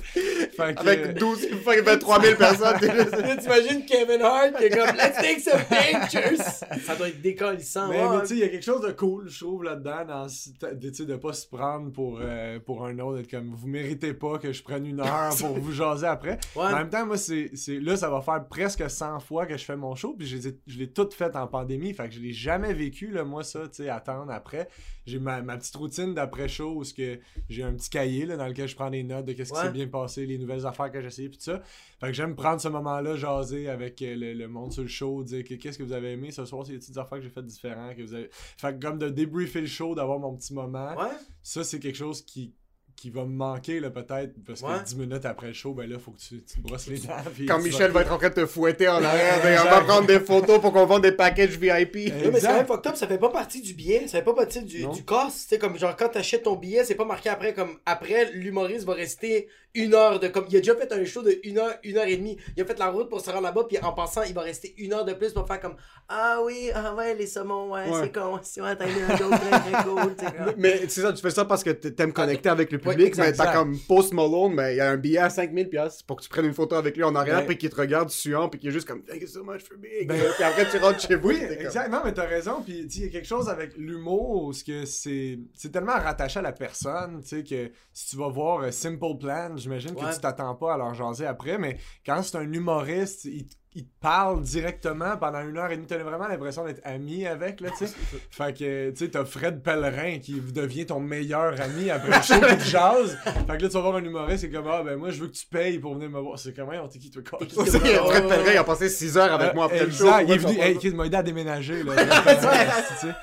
Fait 0.57 0.75
que. 0.75 0.81
Avec 0.81 1.15
12, 1.19 1.49
fucking 1.65 1.83
23 1.83 2.21
000 2.23 2.37
personnes. 2.37 2.79
t'es 2.79 2.93
juste- 2.95 3.17
Là, 3.17 3.37
T'imagines 3.37 3.85
Kevin 3.87 4.23
Hart 4.23 4.57
qui 4.59 4.65
est 4.65 4.71
comme 4.71 4.95
Let's 4.95 5.17
take 5.17 5.41
some 5.41 5.61
pictures! 5.69 6.45
Ça 6.85 6.95
doit 6.97 7.09
être 7.09 7.21
décollissant. 7.23 7.89
Mais, 7.89 8.03
mais 8.09 8.21
tu 8.21 8.27
sais, 8.29 8.35
il 8.35 8.41
y 8.41 8.45
a 8.45 8.49
quelque 8.49 8.65
chose 8.65 8.83
de 8.83 8.93
cool, 8.93 9.29
je 9.29 9.41
trouve, 9.45 9.65
là-dedans, 9.65 10.05
dans, 10.07 10.27
de, 10.27 11.05
de 11.05 11.17
pas 11.17 11.33
se 11.33 11.47
prendre 11.47 11.91
pour, 11.91 12.21
euh, 12.23 12.59
pour 12.65 12.85
un 12.87 12.97
autre, 12.99 13.17
d'être 13.19 13.31
comme, 13.31 13.53
vous 13.57 13.67
méritez 13.69 14.13
pas 14.13 14.39
que 14.39 14.53
je 14.53 14.63
prenne 14.63 14.87
une 14.87 15.01
heure 15.01 15.35
pour 15.39 15.59
vous 15.59 15.73
jaser 15.73 16.07
après. 16.07 16.39
Ouais. 16.55 16.65
Mais 16.69 16.75
en 16.75 16.77
même 16.79 16.91
temps, 16.91 17.07
moi, 17.07 17.16
c'est, 17.17 17.51
c'est, 17.55 17.79
là, 17.81 17.97
ça 17.97 18.09
va 18.11 18.21
faire 18.21 18.47
presque 18.49 18.89
100 18.89 19.21
fois 19.21 19.47
que 19.47 19.57
je 19.57 19.65
fais 19.65 19.77
mon 19.77 19.95
show, 19.95 20.15
puis 20.15 20.27
je, 20.27 20.79
l'ai 20.79 20.91
tout 20.91 21.09
fait 21.11 21.35
en 21.37 21.47
pandémie, 21.47 21.93
fait 21.95 22.09
que 22.09 22.15
je 22.15 22.21
l'ai 22.21 22.33
jamais 22.33 22.73
vécu, 22.73 23.11
là, 23.11 23.25
moi, 23.25 23.43
ça, 23.45 23.69
tu 23.69 23.83
sais, 23.83 23.89
attendre 23.89 24.31
après. 24.33 24.69
J'ai 25.07 25.19
ma, 25.19 25.41
ma 25.43 25.57
petite 25.57 25.77
routine 25.77 26.15
d'après-show 26.15 26.75
où 26.77 26.85
ce 26.85 26.93
que 26.95 27.21
j'ai 27.49 27.63
un 27.63 27.73
petit 27.75 27.91
cahier, 27.91 28.27
là, 28.27 28.37
dans 28.37 28.47
lequel 28.47 28.67
je 28.69 28.75
prends 28.75 28.91
des 28.91 29.03
notes 29.05 29.25
de 29.25 29.33
qu'est-ce 29.33 29.53
qui 29.53 29.61
s'est 29.61 29.71
bien 29.71 29.87
passé, 29.87 30.27
les 30.27 30.39
nouvelles 30.39 30.67
affaires 30.67 30.91
que 30.91 31.01
j'ai 31.01 31.07
essayées, 31.09 31.29
puis 31.29 31.39
tout 31.39 31.45
ça. 31.45 31.63
Fait 32.01 32.09
que 32.09 32.13
j'aime 32.13 32.35
prendre 32.35 32.61
ce 32.61 32.69
moment-là, 32.69 33.17
jaser 33.17 33.69
avec 33.69 34.03
euh, 34.03 34.17
le, 34.17 34.35
le 34.35 34.49
monde 34.49 34.73
sur 34.73 34.83
le 34.83 34.89
show, 34.89 35.23
dire 35.23 35.45
que 35.45 35.55
qu'est-ce 35.55 35.79
que 35.79 35.83
vous 35.85 35.93
avez 35.93 36.13
aimé 36.13 36.31
ce 36.31 36.45
soir, 36.45 36.67
c'est 36.67 36.73
des 36.73 36.79
petites 36.79 36.97
affaires 36.99 37.19
que 37.19 37.25
j'ai 37.25 37.31
faites 37.31 37.47
différentes, 37.47 37.97
que 37.97 38.03
vous 38.03 38.15
avez... 38.15 38.29
Fait 38.33 38.75
que 38.79 38.85
comme 38.85 38.99
de 38.99 39.09
débriefer 39.09 39.61
le 39.61 39.67
show, 39.67 39.95
d'avoir 39.95 40.19
mon 40.19 40.35
petit 40.37 40.53
moment, 40.55 40.95
Ouais. 40.97 41.11
ça, 41.43 41.63
c'est 41.65 41.79
quelque 41.79 41.97
chose 41.97 42.23
qui 42.23 42.53
qui 42.97 43.11
va 43.11 43.25
me 43.25 43.35
manquer, 43.35 43.79
là, 43.79 43.91
peut-être, 43.91 44.33
parce 44.47 44.63
Ouais. 44.63 44.79
que 44.83 44.85
10 44.89 44.97
minutes 44.97 45.25
après 45.27 45.49
le 45.49 45.53
show, 45.53 45.75
ben 45.75 45.89
là, 45.89 45.99
faut 45.99 46.13
que 46.13 46.19
tu, 46.19 46.43
tu 46.43 46.61
te 46.61 46.67
brosses 46.67 46.87
les 46.87 46.99
dents. 46.99 47.13
puis 47.35 47.45
Quand 47.47 47.59
Michel 47.61 47.91
va 47.91 48.01
être 48.01 48.13
en 48.13 48.17
train 48.17 48.31
de 48.31 48.35
te 48.35 48.47
fouetter 48.47 48.89
en 48.89 49.05
arrière, 49.05 49.65
on 49.67 49.71
va 49.71 49.81
prendre 49.83 50.07
des 50.07 50.19
photos 50.19 50.61
pour 50.61 50.73
qu'on 50.73 50.87
vende 50.87 51.03
des 51.03 51.13
packages 51.13 51.59
VIP. 51.59 51.97
Non, 52.25 52.31
mais 52.33 52.41
c'est 52.41 52.49
même 52.49 52.67
fucked 52.67 52.87
up, 52.91 52.97
ça 52.97 53.07
fait 53.07 53.19
pas 53.19 53.29
partie 53.29 53.61
du 53.61 53.75
billet, 53.75 54.09
ça 54.09 54.19
fait 54.19 54.25
pas 54.25 54.33
partie 54.35 54.63
du, 54.63 54.83
Non. 54.83 54.93
du 54.93 55.05
cost. 55.05 55.43
Tu 55.43 55.49
sais, 55.51 55.59
comme 55.59 55.79
genre 55.79 55.95
quand 55.95 56.09
t'achètes 56.09 56.45
ton 56.45 56.57
billet, 56.57 56.85
c'est 56.85 56.95
pas 56.95 57.05
marqué 57.05 57.29
après, 57.29 57.53
comme 57.53 57.77
après, 57.85 58.33
l'humoriste 58.33 58.85
va 58.87 58.95
rester 58.95 59.49
une 59.75 59.95
heure 59.95 60.19
de. 60.21 60.29
Comme 60.29 60.47
il 60.49 60.57
a 60.57 60.61
déjà 60.61 60.75
fait 60.75 60.91
un 60.93 61.05
show 61.05 61.23
de 61.23 61.39
une 61.45 61.59
heure, 61.59 61.75
une 61.85 61.97
heure 61.99 62.07
et 62.07 62.17
demie. 62.17 62.37
Il 62.57 62.63
a 62.63 62.67
fait 62.67 62.79
la 62.79 62.89
route 62.89 63.09
pour 63.11 63.21
se 63.21 63.31
rendre 63.31 63.43
là-bas, 63.43 63.65
puis 63.69 63.79
en 63.83 63.93
passant, 63.93 64.23
il 64.23 64.33
va 64.35 64.43
rester 64.43 64.75
une 64.79 64.93
heure 64.95 65.05
de 65.05 65.13
plus 65.13 65.33
pour 65.33 65.47
faire 65.47 65.61
comme 65.61 65.77
Ah 66.09 66.41
oui, 66.45 66.71
ah 66.75 66.95
ouais, 66.95 67.15
les 67.15 67.27
saumons, 67.27 67.73
ouais, 67.73 67.89
Ouais. 67.91 68.01
c'est 68.03 68.13
con, 68.15 68.39
si 68.43 68.61
ouais, 68.61 68.75
t'as 68.77 68.87
eu 68.87 69.03
un 69.09 69.17
joke 69.17 69.31
très 69.33 69.51
très 69.61 69.85
cool, 69.89 70.15
tu 70.17 70.25
sais, 70.25 70.33
comme. 70.33 70.55
Mais 70.57 70.79
c'est 70.89 71.01
ça, 71.03 71.13
tu 71.13 71.21
fais 71.21 71.31
ça 71.31 71.45
parce 71.45 71.63
que 71.65 71.71
t'aimes 71.71 72.13
connecter 72.13 72.49
avec 72.49 72.71
le 72.73 72.79
Ouais, 72.79 72.93
public, 72.93 73.09
exact, 73.09 73.25
mais 73.27 73.33
t'as 73.33 73.53
comme 73.53 73.77
Post 73.89 74.13
Malone, 74.15 74.55
mais 74.55 74.75
il 74.75 74.77
y 74.79 74.81
a 74.81 74.89
un 74.91 74.97
billet 74.97 75.19
à 75.19 75.31
5000 75.31 75.69
pièces 75.69 76.03
pour 76.03 76.17
que 76.17 76.23
tu 76.23 76.29
prennes 76.29 76.47
une 76.47 76.55
photo 76.55 76.77
avec 76.77 76.97
lui 76.97 77.05
en 77.05 77.15
arrière, 77.15 77.39
Ouais. 77.41 77.47
puis 77.47 77.59
qu'il 77.59 77.71
te 77.71 77.77
regarde 77.77 78.09
suant, 78.11 78.49
puis 78.49 78.59
qu'il 78.61 78.69
est 78.71 78.73
juste 78.73 78.87
comme 78.89 79.03
Thank 79.03 79.21
you 79.23 79.29
so 79.29 79.43
much 79.45 79.63
for 79.63 79.77
being 79.79 80.07
Ben-. 80.07 80.17
Puis 80.37 80.45
après 80.45 80.71
tu 80.71 80.79
rentres 80.79 81.01
chez 81.01 81.17
vous. 81.17 81.29
Oui, 81.29 81.35
puis 81.39 81.49
t'es 81.49 81.57
comme- 81.57 81.67
exact. 81.67 81.91
Non, 81.91 82.01
mais 82.05 82.13
t'as 82.15 82.25
raison. 82.27 82.63
Puis, 82.65 82.87
il 82.95 83.03
y 83.05 83.07
a 83.07 83.09
quelque 83.09 83.27
chose 83.27 83.49
avec 83.49 83.77
l'humour, 83.77 84.55
ce 84.55 84.65
que 84.65 84.85
c'est 84.87 85.39
c'est 85.55 85.71
tellement 85.73 85.93
rattaché 85.95 86.39
à 86.39 86.43
la 86.43 86.53
personne, 86.53 87.21
tu 87.23 87.29
sais, 87.29 87.45
que 87.45 87.71
si 87.93 88.11
tu 88.11 88.17
vas 88.17 88.29
voir 88.29 88.63
euh, 88.63 88.71
Simple 88.71 89.19
Plan, 89.21 89.57
j'imagine 89.67 89.95
que 89.95 90.15
tu 90.15 90.21
t'attends 90.21 90.55
pas 90.55 90.75
à 90.75 90.77
leur 90.79 90.95
jaser 90.95 91.27
après, 91.27 91.59
mais 91.59 91.79
quand 92.05 92.23
c'est 92.23 92.37
un 92.39 92.53
humoriste, 92.53 93.25
il, 93.25 93.47
te- 93.47 93.55
il 93.75 93.85
te 93.85 93.91
parle 94.01 94.41
directement 94.43 95.19
pendant 95.19 95.41
une 95.47 95.59
heure 95.59 95.71
et 95.71 95.77
demie. 95.77 95.87
T'as 95.87 95.99
vraiment 95.99 96.29
l'impression 96.29 96.65
d'être 96.65 96.81
ami 96.85 97.27
avec, 97.27 97.61
là, 97.61 97.69
tu 97.77 97.87
sais. 97.87 97.93
fait 98.31 98.57
que, 98.57 98.91
tu 98.91 98.97
sais, 99.05 99.11
t'as 99.11 99.25
Fred 99.27 99.63
Pellerin 99.63 100.19
qui 100.19 100.41
devient 100.41 100.87
ton 100.87 100.99
meilleur 101.01 101.61
ami 101.61 101.91
après 101.91 102.09
le 102.17 102.23
show 102.23 102.35
qui 102.41 102.57
te 102.57 102.65
jase. 102.65 103.19
Fait 103.25 103.57
que 103.59 103.63
là, 103.63 103.69
tu 103.69 103.75
vas 103.75 103.81
voir 103.81 103.97
un 103.97 104.05
humoriste, 104.05 104.41
c'est 104.43 104.51
comme, 104.51 104.67
ah, 104.69 104.83
ben 104.83 104.97
moi, 104.97 105.11
je 105.11 105.21
veux 105.21 105.27
que 105.29 105.35
tu 105.35 105.47
payes 105.47 105.79
pour 105.79 105.93
venir 105.95 106.09
me 106.09 106.21
voir. 106.21 106.39
C'est 106.39 106.55
comment, 106.55 106.73
on 106.83 106.89
t'es 106.89 106.99
qui, 106.99 107.11
toi, 107.11 107.23
Ouais, 107.41 107.47
Fred 107.47 108.29
Pellerin, 108.29 108.53
il 108.53 108.57
a 108.57 108.65
passé 108.65 108.89
6 108.89 109.19
heures 109.19 109.33
avec 109.35 109.55
moi 109.55 109.67
après 109.67 109.85
le 109.85 109.91
show. 109.91 110.07
exact. 110.07 110.25
Il 110.29 110.33
est 110.33 110.39
venu, 110.39 110.79
kid, 110.79 110.95
m'a 110.95 111.05
aidé 111.07 111.17
à 111.19 111.23
déménager, 111.23 111.83
là. 111.83 111.93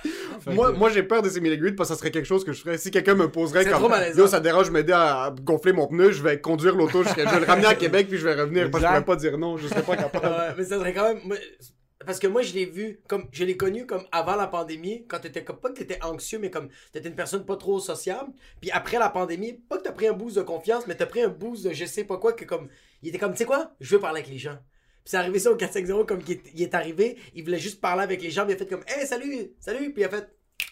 Moi, 0.51 0.71
que- 0.71 0.77
moi 0.77 0.89
j'ai 0.89 1.03
peur 1.03 1.21
de 1.21 1.29
ces 1.29 1.39
milligrades 1.41 1.75
parce 1.75 1.89
que 1.89 1.95
ça 1.95 1.99
serait 1.99 2.11
quelque 2.11 2.25
chose 2.25 2.43
que 2.43 2.51
je 2.53 2.61
ferais. 2.61 2.77
Si 2.77 2.91
quelqu'un 2.91 3.15
me 3.15 3.29
poserait 3.31 3.63
comme. 3.73 3.81
Yo, 4.17 4.27
ça 4.27 4.39
dérange, 4.39 4.69
m'aider 4.71 4.93
à 4.93 5.33
gonfler 5.41 5.73
mon 5.73 5.87
pneu, 5.87 6.11
je 6.11 6.21
vais 6.23 6.39
conduire 6.41 6.75
l'auto. 6.75 7.03
Je 7.03 7.13
vais 7.15 7.23
le 7.23 7.45
ramener 7.45 7.67
à 7.67 7.75
Québec 7.75 8.07
puis 8.09 8.17
je 8.17 8.25
vais 8.27 8.35
revenir 8.35 8.69
parce 8.71 8.83
que 8.83 8.87
je 8.89 8.93
pourrais 9.01 9.05
pas 9.05 9.15
dire 9.15 9.37
non, 9.37 9.57
je 9.57 9.67
serais 9.67 9.83
pas 9.83 9.95
capable. 9.95 10.25
Ouais, 10.25 10.53
mais 10.57 10.63
ça 10.63 10.77
serait 10.79 10.93
quand 10.93 11.13
même. 11.13 11.19
Parce 12.05 12.19
que 12.19 12.27
moi, 12.27 12.41
je 12.41 12.53
l'ai 12.53 12.65
vu, 12.65 12.99
comme 13.07 13.27
je 13.31 13.45
l'ai 13.45 13.55
connu 13.55 13.85
comme 13.85 14.03
avant 14.11 14.35
la 14.35 14.47
pandémie, 14.47 15.05
quand 15.07 15.19
t'étais 15.19 15.45
comme 15.45 15.55
pas 15.55 15.69
que 15.69 15.75
t'étais 15.77 16.03
anxieux, 16.03 16.37
mais 16.37 16.49
comme 16.49 16.67
t'étais 16.91 17.07
une 17.07 17.15
personne 17.15 17.45
pas 17.45 17.55
trop 17.55 17.79
sociable. 17.79 18.31
Puis 18.59 18.71
après 18.71 18.99
la 18.99 19.07
pandémie, 19.09 19.53
pas 19.53 19.77
que 19.77 19.83
t'as 19.83 19.93
pris 19.93 20.07
un 20.07 20.13
boost 20.13 20.35
de 20.35 20.41
confiance, 20.41 20.85
mais 20.85 20.95
t'as 20.95 21.05
pris 21.05 21.21
un 21.21 21.29
boost 21.29 21.63
de 21.65 21.71
je 21.71 21.85
sais 21.85 22.03
pas 22.03 22.17
quoi, 22.17 22.33
que 22.33 22.43
comme. 22.43 22.67
Il 23.01 23.09
était 23.09 23.17
comme, 23.19 23.31
tu 23.31 23.37
sais 23.37 23.45
quoi, 23.45 23.71
je 23.79 23.95
veux 23.95 24.01
parler 24.01 24.19
avec 24.19 24.31
les 24.31 24.37
gens. 24.37 24.57
Puis 25.03 25.11
c'est 25.11 25.17
arrivé 25.17 25.37
ça 25.39 25.51
au 25.51 25.55
450, 25.57 26.07
comme 26.07 26.19
est, 26.29 26.41
il 26.53 26.61
est 26.61 26.73
arrivé, 26.73 27.17
il 27.35 27.43
voulait 27.43 27.59
juste 27.59 27.81
parler 27.81 28.03
avec 28.03 28.21
les 28.21 28.31
gens, 28.31 28.43
puis 28.45 28.53
il 28.53 28.55
a 28.55 28.57
fait 28.59 28.67
comme, 28.69 28.83
hey, 28.87 29.05
salut, 29.05 29.51
salut, 29.59 29.91
puis 29.91 30.01
il 30.01 30.05
a 30.05 30.09
fait. 30.09 30.29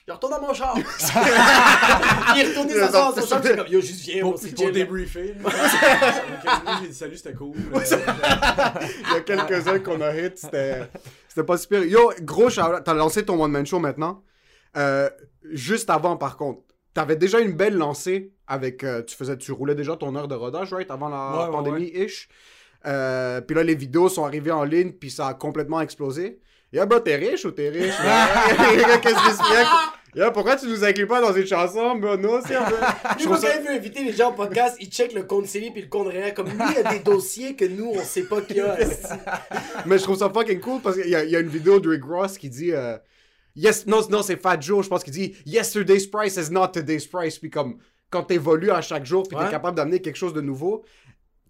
Je 0.08 0.14
retourne 0.14 0.32
dans 0.32 0.42
mon 0.42 0.54
char. 0.54 0.74
il 2.36 2.42
est 2.42 2.48
retourné 2.48 2.74
s'asseoir 2.74 3.14
dans 3.14 3.22
son 3.22 3.28
char, 3.28 3.42
puis 3.42 3.56
comme, 3.56 3.68
yo, 3.68 3.82
juste 3.82 4.02
viens, 4.06 4.26
on 4.26 4.38
s'est 4.38 4.52
pour 4.52 4.72
débriefer. 4.72 5.36
J'ai 6.82 6.88
dit 6.88 6.94
salut, 6.94 7.18
c'était 7.18 7.34
cool. 7.34 7.56
Il 7.74 9.14
y 9.14 9.18
a 9.18 9.22
quelques-uns 9.22 9.80
qu'on 9.80 10.00
a 10.00 10.16
hit, 10.16 10.38
c'était 10.38 11.44
pas 11.46 11.58
super. 11.58 11.84
Yo, 11.84 12.14
gros 12.22 12.50
t'as 12.50 12.94
lancé 12.94 13.26
ton 13.26 13.42
one-man 13.44 13.66
show 13.66 13.80
maintenant. 13.80 14.24
Euh, 14.78 15.10
juste 15.52 15.90
avant, 15.90 16.16
par 16.16 16.38
contre, 16.38 16.62
t'avais 16.94 17.18
déjà 17.18 17.40
une 17.40 17.54
belle 17.54 17.76
lancée 17.76 18.34
avec. 18.48 18.84
euh, 18.84 19.04
tu 19.04 19.16
faisais, 19.16 19.38
tu 19.38 19.52
roulais 19.52 19.76
déjà 19.76 19.98
ton 19.98 20.16
heure 20.16 20.28
de 20.30 20.36
rodage, 20.36 20.74
right, 20.74 20.90
avant 20.90 21.10
la 21.10 21.32
Ouais, 21.32 21.46
ouais, 21.46 21.52
pandémie-ish? 21.52 22.30
Euh, 22.86 23.42
puis 23.42 23.56
là, 23.56 23.64
les 23.64 23.76
vidéos 23.76 24.10
sont 24.10 24.26
arrivées 24.26 24.52
en 24.52 24.64
ligne, 24.64 24.92
puis 24.92 25.10
ça 25.12 25.28
a 25.28 25.34
complètement 25.34 25.82
explosé. 25.82 26.40
Yo, 26.74 26.86
bro, 26.86 27.00
t'es 27.00 27.16
riche 27.18 27.44
ou 27.46 27.52
t'es 27.52 27.70
riche? 27.70 27.94
Qu'est-ce 29.02 29.16
qui 29.16 29.36
se 29.36 30.32
pourquoi 30.34 30.56
tu 30.58 30.68
nous 30.68 30.84
inclus 30.84 31.08
pas 31.08 31.22
dans 31.22 31.34
une 31.34 31.46
chanson, 31.46 31.96
bro? 31.96 32.18
Non, 32.18 32.40
c'est 32.46 32.56
un 32.56 32.64
peu. 32.66 32.76
Je 32.76 33.16
Lui, 33.18 33.24
trouve 33.26 33.36
quand 33.36 33.42
ça- 33.48 33.56
il 33.58 33.64
veut 33.66 33.74
inviter 33.74 34.04
les 34.04 34.12
gens 34.14 34.32
au 34.32 34.34
podcast, 34.34 34.76
il 34.80 34.88
check 34.90 35.14
le 35.14 35.24
compte 35.24 35.46
CELI 35.48 35.72
puis 35.72 35.82
le 35.84 35.88
compte 35.88 36.08
réel. 36.10 36.34
Comme 36.34 36.48
lui, 36.48 36.56
il 36.78 36.86
a 36.86 36.92
des 36.92 37.00
dossiers 37.00 37.56
que 37.56 37.66
nous, 37.66 37.92
on 37.94 38.02
sait 38.04 38.24
pas 38.24 38.42
qu'il 38.42 38.58
y 38.58 38.62
a. 38.62 38.78
Mais 39.86 39.98
je 39.98 40.04
trouve 40.04 40.18
ça 40.18 40.30
fucking 40.30 40.60
cool 40.60 40.82
parce 40.82 40.98
qu'il 40.98 41.08
y, 41.08 41.12
y 41.12 41.36
a 41.36 41.40
une 41.40 41.48
vidéo 41.48 41.80
de 41.80 41.90
Rick 41.90 42.04
Ross 42.04 42.38
qui 42.38 42.50
dit 42.50 42.72
euh, 42.74 42.98
Yes, 43.56 43.86
non, 43.88 44.02
non, 44.10 44.22
c'est 44.22 44.36
Fat 44.42 44.60
Joe, 44.60 44.84
je 44.84 44.90
pense 44.90 45.04
qu'il 45.04 45.14
dit 45.14 45.34
Yesterday's 45.46 46.08
price 46.08 46.36
is 46.38 46.52
not 46.52 46.70
today's 46.70 47.06
price. 47.08 47.38
Puis 47.40 47.50
comme 47.50 47.78
quand 48.10 48.24
t'évolues 48.24 48.72
à 48.72 48.82
chaque 48.82 49.06
jour, 49.06 49.24
puis 49.24 49.38
Ouais. 49.38 49.46
t'es 49.46 49.52
capable 49.52 49.78
d'amener 49.78 50.02
quelque 50.02 50.18
chose 50.18 50.34
de 50.34 50.42
nouveau, 50.42 50.84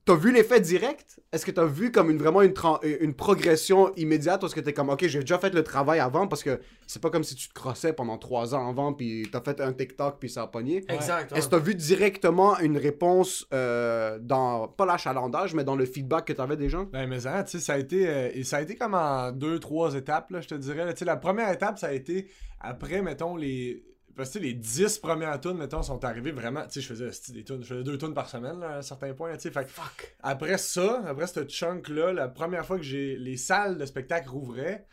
t'as 0.06 0.16
vu 0.16 0.32
l'effet 0.32 0.60
direct? 0.60 1.20
Est-ce 1.32 1.46
que 1.46 1.52
t'as 1.52 1.66
vu 1.66 1.92
comme 1.92 2.10
une, 2.10 2.18
vraiment 2.18 2.42
une, 2.42 2.54
tran- 2.54 2.80
une 2.84 3.14
progression 3.14 3.94
immédiate 3.96 4.42
ou 4.44 4.48
est-ce 4.48 4.56
que 4.56 4.60
t'es 4.60 4.74
comme 4.74 4.90
Ok, 4.90 5.06
j'ai 5.08 5.20
déjà 5.20 5.38
fait 5.38 5.54
le 5.54 5.64
travail 5.64 6.00
avant 6.00 6.28
parce 6.28 6.44
que 6.44 6.60
c'est 6.88 7.02
pas 7.02 7.10
comme 7.10 7.24
si 7.24 7.36
tu 7.36 7.48
te 7.48 7.54
crossais 7.54 7.94
pendant 7.94 8.18
trois 8.18 8.54
ans 8.56 8.68
avant, 8.70 8.94
puis 8.94 9.28
t'as 9.32 9.42
fait 9.42 9.62
un 9.62 9.72
TikTok, 9.74 10.18
puis 10.20 10.30
ça 10.30 10.42
a 10.44 10.48
pogné? 10.48 10.84
Exact. 10.90 11.32
Est-ce 11.38 11.46
que 11.48 11.52
t'as 11.52 11.60
vu 11.60 11.76
directement 11.76 12.60
une 12.60 12.78
réponse 12.78 13.46
euh, 13.54 14.18
dans, 14.20 14.68
pas 14.68 14.86
l'achalandage, 14.86 15.54
mais 15.54 15.64
dans 15.64 15.76
le 15.76 15.86
feedback 15.86 16.26
que 16.26 16.34
t'avais 16.34 16.58
des 16.58 16.68
gens 16.70 16.86
Ben, 16.92 17.08
mais 17.08 17.22
ça, 17.22 17.44
tu 17.44 17.52
sais, 17.52 17.60
ça 17.64 17.74
a 17.74 17.78
été, 17.78 18.08
euh, 18.10 18.44
ça 18.44 18.58
a 18.58 18.62
été 18.62 18.76
comme 18.76 18.94
en 18.96 19.32
deux, 19.32 19.60
trois 19.60 19.94
étapes, 19.96 20.32
là, 20.32 20.42
je 20.42 20.48
te 20.48 20.56
dirais. 20.56 20.86
là. 20.86 20.94
Tu 20.94 21.00
sais, 21.00 21.06
la 21.06 21.18
première 21.18 21.52
étape, 21.52 21.78
ça 21.80 21.88
a 21.88 21.94
été 21.94 22.28
après, 22.60 23.02
mettons, 23.02 23.36
les. 23.36 23.84
Parce 24.22 24.36
que 24.36 24.38
les 24.38 24.54
dix 24.54 25.00
premières 25.00 25.42
tunes, 25.42 25.58
mettons, 25.58 25.82
sont 25.82 26.06
arrivées 26.06 26.32
vraiment. 26.32 26.62
Tu 26.68 26.74
sais, 26.74 26.82
je 26.82 26.88
faisais 26.94 27.34
des 27.34 27.44
tunes, 27.44 27.64
je 27.64 27.70
faisais 27.70 27.84
deux 27.84 27.98
tunes 27.98 28.14
par 28.14 28.30
semaine, 28.30 28.60
là, 28.60 28.70
à 28.70 28.78
un 28.78 28.82
certain 28.84 29.16
point, 29.16 29.34
tu 29.34 29.42
sais. 29.42 29.50
Fait 29.50 29.68
Fuck. 29.68 30.16
après 30.22 30.60
ça, 30.60 31.02
après 31.08 31.26
ce 31.26 31.44
chunk-là, 31.44 32.14
la 32.14 32.28
première 32.28 32.64
fois 32.64 32.78
que 32.78 32.84
j'ai 32.84 33.16
les 33.18 33.36
salles 33.36 33.80
de 33.80 33.86
spectacle 33.88 34.30
rouvraient, 34.30 34.86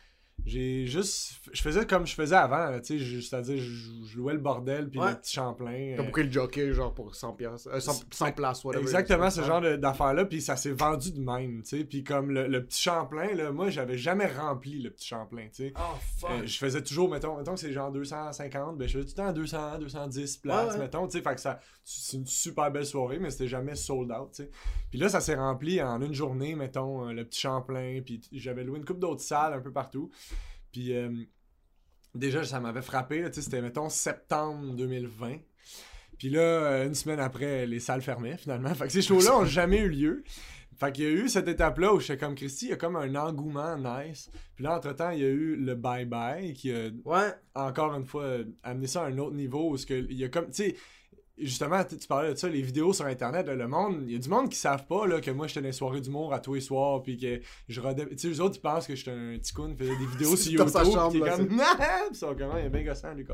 j'ai 0.49 0.85
juste. 0.87 1.33
Je 1.53 1.61
faisais 1.61 1.85
comme 1.85 2.05
je 2.05 2.13
faisais 2.13 2.35
avant, 2.35 2.69
là, 2.69 2.79
tu 2.81 2.99
sais, 2.99 3.21
c'est-à-dire, 3.21 3.57
je, 3.57 4.05
je 4.05 4.17
louais 4.17 4.33
le 4.33 4.39
bordel, 4.39 4.89
puis 4.89 4.99
Ouais. 4.99 5.11
le 5.11 5.15
petit 5.15 5.33
Champlain. 5.33 5.93
T'as 5.95 6.03
euh, 6.03 6.09
pris 6.11 6.23
le 6.23 6.31
jockey, 6.31 6.73
genre, 6.73 6.93
pour 6.93 7.15
100 7.15 7.33
piastres. 7.33 7.69
euh, 7.71 7.79
100, 7.79 8.03
100 8.11 8.31
places, 8.33 8.63
whatever. 8.65 8.81
Exactement 8.83 9.29
ce 9.29 9.41
genre 9.43 9.61
de- 9.61 9.75
d'affaires-là, 9.77 10.25
puis 10.25 10.41
ça 10.41 10.55
s'est 10.55 10.71
vendu 10.71 11.11
de 11.11 11.19
même, 11.21 11.61
tu 11.63 11.77
sais. 11.77 11.83
Puis 11.85 12.03
comme 12.03 12.31
le, 12.31 12.47
le 12.47 12.65
petit 12.65 12.81
Champlain, 12.81 13.33
là, 13.35 13.51
moi, 13.51 13.69
j'avais 13.69 13.97
jamais 13.97 14.25
rempli 14.27 14.79
le 14.81 14.89
petit 14.89 15.07
Champlain, 15.07 15.45
tu 15.47 15.67
sais. 15.69 15.73
Oh, 15.77 15.95
fuck. 16.19 16.31
Euh, 16.31 16.45
je 16.45 16.57
faisais 16.57 16.81
toujours, 16.83 17.09
mettons, 17.09 17.37
mettons 17.37 17.53
que 17.53 17.59
c'est 17.59 17.71
genre 17.71 17.91
250, 17.91 18.77
ben 18.77 18.87
je 18.87 18.93
faisais 18.99 19.05
tout 19.05 19.21
le 19.21 19.23
temps 19.27 19.33
200, 19.33 19.77
210 19.79 20.37
places, 20.37 20.65
Ouais, 20.67 20.73
ouais. 20.73 20.79
mettons, 20.79 21.07
tu 21.07 21.17
sais, 21.17 21.23
fait 21.23 21.35
que 21.35 21.41
ça, 21.41 21.59
c'est 21.83 22.17
une 22.17 22.25
super 22.25 22.71
belle 22.71 22.85
soirée, 22.85 23.19
mais 23.19 23.29
c'était 23.29 23.47
jamais 23.47 23.75
sold 23.75 24.11
out, 24.11 24.29
tu 24.33 24.43
sais. 24.43 24.51
Puis 24.89 24.99
là, 24.99 25.09
ça 25.09 25.21
s'est 25.21 25.35
rempli 25.35 25.81
en 25.81 26.01
une 26.01 26.13
journée, 26.13 26.55
mettons, 26.55 27.07
euh, 27.07 27.13
le 27.13 27.23
petit 27.25 27.39
Champlain, 27.39 28.01
puis 28.03 28.21
j'avais 28.31 28.63
loué 28.63 28.79
une 28.79 28.85
coupe 28.85 28.99
d'autres 28.99 29.21
salles 29.21 29.53
un 29.53 29.59
peu 29.61 29.71
partout. 29.71 30.09
Puis 30.71 30.95
euh, 30.95 31.09
déjà, 32.15 32.43
ça 32.43 32.59
m'avait 32.59 32.81
frappé, 32.81 33.21
là, 33.21 33.29
tu 33.29 33.35
sais, 33.35 33.41
c'était, 33.41 33.61
mettons, 33.61 33.89
septembre 33.89 34.73
2020. 34.75 35.37
Puis 36.17 36.29
là, 36.29 36.41
euh, 36.41 36.85
une 36.87 36.95
semaine 36.95 37.19
après, 37.19 37.65
les 37.65 37.79
salles 37.79 38.01
fermaient, 38.01 38.37
finalement. 38.37 38.73
Fait 38.75 38.85
que 38.87 38.91
ces 38.91 39.01
shows-là 39.01 39.37
ont 39.37 39.45
jamais 39.45 39.79
eu 39.79 39.89
lieu. 39.89 40.23
Fait 40.77 40.91
qu'il 40.93 41.03
y 41.03 41.07
a 41.07 41.11
eu 41.11 41.27
cette 41.27 41.47
étape-là 41.49 41.93
où 41.93 41.99
j'étais 41.99 42.17
comme 42.17 42.35
Christy, 42.35 42.67
il 42.67 42.69
y 42.69 42.73
a 42.73 42.77
comme 42.77 42.95
un 42.95 43.13
engouement 43.15 43.77
nice. 43.77 44.31
Puis 44.55 44.63
là, 44.63 44.77
entre-temps, 44.77 45.09
il 45.09 45.19
y 45.19 45.25
a 45.25 45.27
eu 45.27 45.55
le 45.57 45.75
bye-bye 45.75 46.53
qui 46.53 46.71
a 46.71 46.89
Ouais. 47.03 47.33
encore 47.53 47.93
une 47.95 48.05
fois 48.05 48.37
amené 48.63 48.87
ça 48.87 49.03
à 49.03 49.07
un 49.07 49.17
autre 49.17 49.35
niveau 49.35 49.73
où 49.73 49.77
il 49.89 50.13
y 50.17 50.23
a 50.23 50.29
comme 50.29 50.47
tu 50.47 50.53
sais 50.63 50.75
justement 51.41 51.83
tu 51.83 51.95
parlais 52.07 52.33
de 52.33 52.37
ça 52.37 52.47
les 52.49 52.61
vidéos 52.61 52.93
sur 52.93 53.05
internet 53.05 53.47
là, 53.47 53.55
le 53.55 53.67
monde 53.67 54.03
il 54.07 54.13
y 54.13 54.15
a 54.15 54.19
du 54.19 54.29
monde 54.29 54.49
qui 54.49 54.57
savent 54.57 54.85
pas 54.85 55.07
là 55.07 55.21
que 55.21 55.31
moi 55.31 55.47
j'étais 55.47 55.61
dans 55.61 55.67
les 55.67 55.73
soirées 55.73 56.01
d'humour 56.01 56.33
à 56.33 56.39
tous 56.39 56.53
les 56.55 56.61
soirs 56.61 57.01
puis 57.01 57.17
que 57.17 57.39
je 57.67 57.81
rodais 57.81 58.07
tu 58.09 58.17
sais 58.17 58.27
les 58.27 58.39
autres 58.39 58.55
ils 58.57 58.61
pensent 58.61 58.87
que 58.87 58.95
j'étais 58.95 59.11
un 59.11 59.37
petit 59.37 59.53
con 59.53 59.71
qui 59.73 59.77
faisait 59.77 59.97
des 59.97 60.05
vidéos 60.11 60.35
sur 60.35 60.51
Dans 60.53 60.65
YouTube 60.65 60.67
sa 60.67 60.83
chambre, 60.83 61.11
puis 61.11 61.19
là, 61.21 61.37
comme 61.37 61.47
Puis 61.57 61.57
ils 62.11 62.15
sont 62.15 62.35
comment 62.37 62.57
il 62.57 62.65
est 62.65 62.69
bien 62.69 62.83
gossant 62.83 63.13
lui 63.13 63.25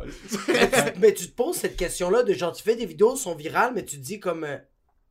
mais 0.99 1.13
tu 1.13 1.27
te 1.27 1.35
poses 1.35 1.55
cette 1.55 1.77
question-là 1.77 2.23
de 2.23 2.33
genre, 2.33 2.51
tu 2.53 2.63
fais 2.63 2.75
des 2.75 2.85
vidéos, 2.85 3.15
sont 3.15 3.35
virales, 3.35 3.71
mais 3.73 3.83
tu 3.83 3.97
te 3.97 4.01
dis 4.03 4.19
comme. 4.19 4.43
euh, 4.43 4.57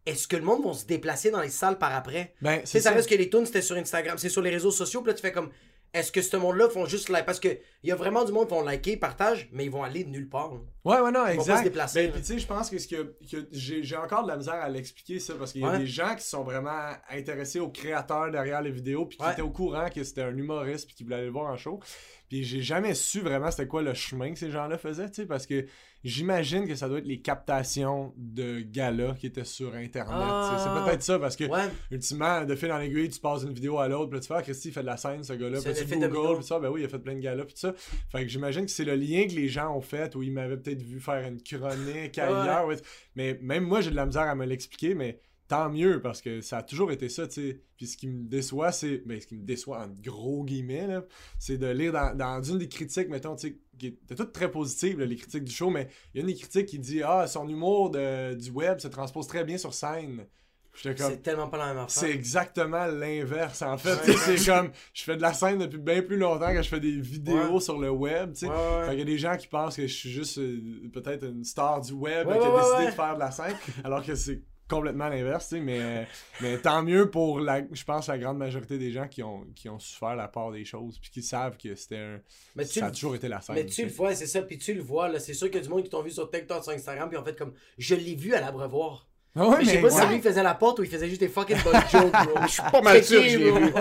est-ce 0.06 0.28
que 0.28 0.36
le 0.36 0.42
monde 0.42 0.62
va 0.64 0.74
se 0.74 0.84
déplacer 0.84 1.30
dans 1.30 1.40
les 1.40 1.48
salles 1.48 1.78
par 1.78 1.94
après? 1.94 2.34
ben 2.42 2.60
Tu 2.60 2.66
sais, 2.66 2.72
c'est 2.72 2.80
ça 2.80 2.90
reste 2.92 3.08
que 3.08 3.14
les 3.14 3.30
tunes, 3.30 3.46
c'était 3.46 3.62
sur 3.62 3.76
Instagram, 3.76 4.18
c'est 4.18 4.28
sur 4.28 4.42
les 4.42 4.50
réseaux 4.50 4.70
sociaux, 4.70 5.00
puis 5.00 5.08
là, 5.08 5.14
tu 5.14 5.22
fais 5.22 5.32
comme. 5.32 5.50
Est-ce 5.94 6.10
que 6.10 6.20
ce 6.22 6.36
monde-là 6.36 6.68
font 6.68 6.84
juste 6.86 7.08
like? 7.08 7.24
Parce 7.24 7.38
que 7.40 7.48
il 7.48 7.88
y 7.88 7.92
a 7.92 7.96
vraiment 7.96 8.24
du 8.24 8.32
monde 8.32 8.48
qui 8.48 8.54
vont 8.54 8.62
liker, 8.62 8.96
partagent, 8.96 9.48
mais 9.52 9.64
ils 9.64 9.70
vont 9.70 9.82
aller 9.84 10.04
de 10.04 10.10
nulle 10.10 10.28
part. 10.28 10.52
là. 10.52 10.60
Ouais, 10.84 11.00
ouais, 11.00 11.10
non, 11.10 11.20
vont 11.20 11.24
pas 11.26 11.32
exact. 11.34 11.58
se 11.58 11.62
déplacer, 11.64 12.02
Ben, 12.06 12.12
puis 12.12 12.20
tu 12.20 12.26
sais, 12.26 12.38
je 12.38 12.46
pense 12.46 12.68
que, 12.68 12.78
ce 12.78 12.86
que, 12.88 13.14
que 13.30 13.46
j'ai 13.52 13.96
encore 13.96 14.24
de 14.24 14.28
la 14.28 14.36
misère 14.36 14.54
à 14.54 14.68
l'expliquer 14.68 15.18
ça 15.18 15.34
parce 15.34 15.52
qu'il 15.52 15.62
y 15.62 15.64
a 15.64 15.70
Ouais. 15.70 15.78
des 15.78 15.86
gens 15.86 16.14
qui 16.14 16.24
sont 16.26 16.42
vraiment 16.44 16.90
intéressés 17.10 17.58
aux 17.60 17.70
créateurs 17.70 18.30
derrière 18.30 18.60
les 18.60 18.70
vidéos 18.70 19.06
puis 19.06 19.16
qui 19.16 19.24
Ouais. 19.24 19.32
étaient 19.32 19.42
au 19.42 19.50
courant 19.50 19.88
que 19.88 20.04
c'était 20.04 20.22
un 20.22 20.36
humoriste 20.36 20.86
puis 20.86 20.94
qui 20.96 21.04
voulaient 21.04 21.16
aller 21.16 21.26
le 21.26 21.32
voir 21.32 21.50
en 21.50 21.56
show. 21.56 21.80
Puis 22.28 22.42
j'ai 22.44 22.62
jamais 22.62 22.94
su 22.94 23.20
vraiment 23.20 23.50
c'était 23.50 23.66
quoi 23.68 23.82
le 23.82 23.94
chemin 23.94 24.32
que 24.32 24.38
ces 24.38 24.50
gens-là 24.50 24.76
faisaient, 24.78 25.08
tu 25.08 25.22
sais, 25.22 25.26
parce 25.26 25.46
que 25.46 25.66
j'imagine 26.02 26.66
que 26.66 26.74
ça 26.74 26.88
doit 26.88 26.98
être 26.98 27.06
les 27.06 27.20
captations 27.20 28.12
de 28.16 28.60
galas 28.60 29.14
qui 29.14 29.26
étaient 29.26 29.44
sur 29.44 29.74
Internet. 29.74 30.14
Ah. 30.16 30.58
C'est 30.62 30.84
peut-être 30.84 31.02
ça 31.02 31.18
parce 31.18 31.36
que 31.36 31.44
Ouais. 31.44 31.68
ultimement, 31.90 32.44
de 32.44 32.54
fil 32.56 32.72
en 32.72 32.80
aiguille, 32.80 33.08
tu 33.08 33.20
passes 33.20 33.44
d'une 33.44 33.54
vidéo 33.54 33.78
à 33.78 33.88
l'autre, 33.88 34.10
puis 34.10 34.20
tu 34.20 34.26
fais, 34.26 34.34
ah, 34.36 34.42
Christy, 34.42 34.68
il 34.68 34.72
fait 34.72 34.80
de 34.82 34.86
la 34.86 34.96
scène, 34.96 35.22
ce 35.22 35.32
gars-là, 35.34 35.60
puis 35.62 35.72
tu 35.86 35.98
Google, 36.08 36.36
puis 36.38 36.44
ça, 36.44 36.58
ben 36.58 36.68
oui, 36.70 36.80
il 36.82 36.84
a 36.84 36.88
fait 36.88 36.98
plein 36.98 37.14
de 37.14 37.20
galas, 37.20 37.44
puis 37.44 37.54
tout 37.54 37.60
ça. 37.60 37.74
Fait 38.10 38.22
que 38.22 38.28
j'imagine 38.28 38.64
que 38.64 38.70
c'est 38.70 38.84
le 38.84 38.96
lien 38.96 39.26
que 39.26 39.32
les 39.32 39.48
gens 39.48 39.74
ont 39.76 39.80
fait, 39.80 40.14
où 40.16 40.22
ils 40.22 40.32
m'avaient 40.32 40.56
peut-être 40.56 40.73
être 40.74 40.82
vu 40.82 41.00
faire 41.00 41.26
une 41.26 41.42
chronique 41.42 42.18
ailleurs. 42.18 42.66
ouais. 42.66 42.76
Mais 43.16 43.38
même 43.42 43.64
moi, 43.64 43.80
j'ai 43.80 43.90
de 43.90 43.96
la 43.96 44.06
misère 44.06 44.22
à 44.28 44.34
me 44.34 44.44
l'expliquer, 44.46 44.94
mais 44.94 45.20
tant 45.48 45.68
mieux 45.70 46.00
parce 46.00 46.22
que 46.22 46.40
ça 46.40 46.58
a 46.58 46.62
toujours 46.62 46.90
été 46.92 47.08
ça, 47.08 47.26
tu 47.26 47.34
sais. 47.50 47.60
Puis 47.76 47.86
ce 47.86 47.96
qui 47.96 48.06
me 48.08 48.24
déçoit, 48.28 48.72
c'est. 48.72 49.02
Ben, 49.06 49.20
ce 49.20 49.26
qui 49.26 49.34
me 49.36 49.44
déçoit 49.44 49.84
en 49.84 49.88
gros 49.88 50.44
guillemets, 50.44 50.86
là, 50.86 51.04
c'est 51.38 51.58
de 51.58 51.66
lire 51.66 51.92
dans, 51.92 52.16
dans 52.16 52.42
une 52.42 52.58
des 52.58 52.68
critiques, 52.68 53.08
mettons, 53.08 53.34
tu 53.36 53.48
sais, 53.48 53.58
qui 53.78 53.86
étaient 53.88 54.14
toutes 54.14 54.32
très 54.32 54.50
positives, 54.50 54.98
là, 55.00 55.06
les 55.06 55.16
critiques 55.16 55.44
du 55.44 55.52
show, 55.52 55.68
mais 55.70 55.88
il 56.14 56.18
y 56.18 56.20
a 56.20 56.20
une 56.22 56.32
des 56.32 56.38
critiques 56.38 56.66
qui 56.66 56.78
dit 56.78 57.02
Ah, 57.02 57.26
son 57.26 57.48
humour 57.48 57.90
de- 57.90 58.34
du 58.34 58.50
web 58.50 58.78
se 58.78 58.88
transpose 58.88 59.26
très 59.26 59.44
bien 59.44 59.58
sur 59.58 59.74
scène. 59.74 60.26
C'est 60.74 61.22
tellement 61.22 61.48
pas 61.48 61.58
la 61.58 61.74
même 61.74 61.84
C'est 61.88 62.06
affaire. 62.06 62.14
exactement 62.14 62.86
l'inverse, 62.86 63.62
en 63.62 63.78
fait. 63.78 63.96
C'est 64.36 64.44
comme, 64.50 64.70
je 64.92 65.02
fais 65.04 65.16
de 65.16 65.22
la 65.22 65.32
scène 65.32 65.58
depuis 65.58 65.78
bien 65.78 66.02
plus 66.02 66.16
longtemps 66.16 66.52
que 66.52 66.62
je 66.62 66.68
fais 66.68 66.80
des 66.80 67.00
vidéos 67.00 67.54
Ouais. 67.54 67.60
sur 67.60 67.78
le 67.78 67.90
web, 67.90 68.32
tu 68.32 68.40
sais. 68.40 68.46
Ouais, 68.48 68.88
qu'il 68.90 68.98
y 68.98 69.02
a 69.02 69.04
des 69.04 69.18
gens 69.18 69.36
qui 69.36 69.46
pensent 69.46 69.76
que 69.76 69.86
je 69.86 69.94
suis 69.94 70.10
juste 70.10 70.38
euh, 70.38 70.88
peut-être 70.92 71.24
une 71.24 71.44
star 71.44 71.80
du 71.80 71.92
web 71.92 72.26
qui 72.26 72.32
a 72.32 72.60
décidé 72.60 72.86
de 72.86 72.90
faire 72.90 73.14
de 73.14 73.20
la 73.20 73.30
scène, 73.30 73.54
alors 73.84 74.04
que 74.04 74.14
c'est 74.14 74.42
complètement 74.68 75.08
l'inverse, 75.08 75.48
tu 75.50 75.56
sais. 75.56 75.60
Mais, 75.60 76.08
mais 76.40 76.58
tant 76.58 76.82
mieux 76.82 77.10
pour, 77.10 77.38
la, 77.38 77.60
je 77.70 77.84
pense, 77.84 78.08
la 78.08 78.16
grande 78.18 78.38
majorité 78.38 78.78
des 78.78 78.90
gens 78.90 79.06
qui 79.06 79.22
ont, 79.22 79.44
qui 79.54 79.68
ont 79.68 79.78
su 79.78 79.94
faire 79.96 80.16
la 80.16 80.26
part 80.26 80.50
des 80.52 80.64
choses, 80.64 80.98
puis 80.98 81.10
qui 81.10 81.22
savent 81.22 81.56
que 81.58 81.74
c'était 81.74 81.98
un... 81.98 82.20
Mais 82.56 82.64
tu 82.64 82.78
ça 82.80 82.86
a 82.86 82.88
le- 82.88 82.94
toujours 82.94 83.14
été 83.14 83.28
la 83.28 83.40
scène. 83.42 83.56
Mais 83.56 83.66
tu 83.66 83.84
le 83.84 83.90
vois, 83.92 84.14
c'est 84.14 84.26
ça, 84.26 84.42
puis 84.42 84.56
tu 84.58 84.72
le 84.74 84.80
vois, 84.82 85.08
là, 85.08 85.20
c'est 85.20 85.34
sûr 85.34 85.48
qu'il 85.48 85.56
y 85.56 85.60
a 85.60 85.62
du 85.62 85.68
monde 85.68 85.82
qui 85.82 85.90
t'ont 85.90 86.02
vu 86.02 86.10
sur 86.10 86.30
TikTok, 86.30 86.64
sur 86.64 86.72
Instagram, 86.72 87.08
puis 87.10 87.18
en 87.18 87.24
fait, 87.24 87.36
comme, 87.36 87.52
je 87.78 87.94
l'ai 87.94 88.14
vu 88.14 88.34
à 88.34 88.40
l'abreuvoir. 88.40 89.06
Ah 89.36 89.48
ouais, 89.48 89.56
mais 89.58 89.64
je 89.64 89.68
sais 89.70 89.76
mais 89.76 89.82
pas 89.82 89.90
si 89.90 89.96
c'est 89.96 90.02
ouais. 90.04 90.08
lui 90.10 90.16
qui 90.20 90.28
faisait 90.28 90.42
la 90.44 90.54
porte 90.54 90.78
ou 90.78 90.84
il 90.84 90.88
faisait 90.90 91.08
juste 91.08 91.20
des 91.20 91.28
fucking 91.28 91.56
bonnes 91.64 91.72
jokes, 91.92 92.12
bro. 92.12 92.42
Je 92.46 92.52
suis 92.52 92.62
pas 92.70 92.80
mal 92.82 93.02
sûr 93.02 93.20
que 93.20 93.28
je 93.30 93.38
l'ai 93.38 93.50
vu. 93.50 93.72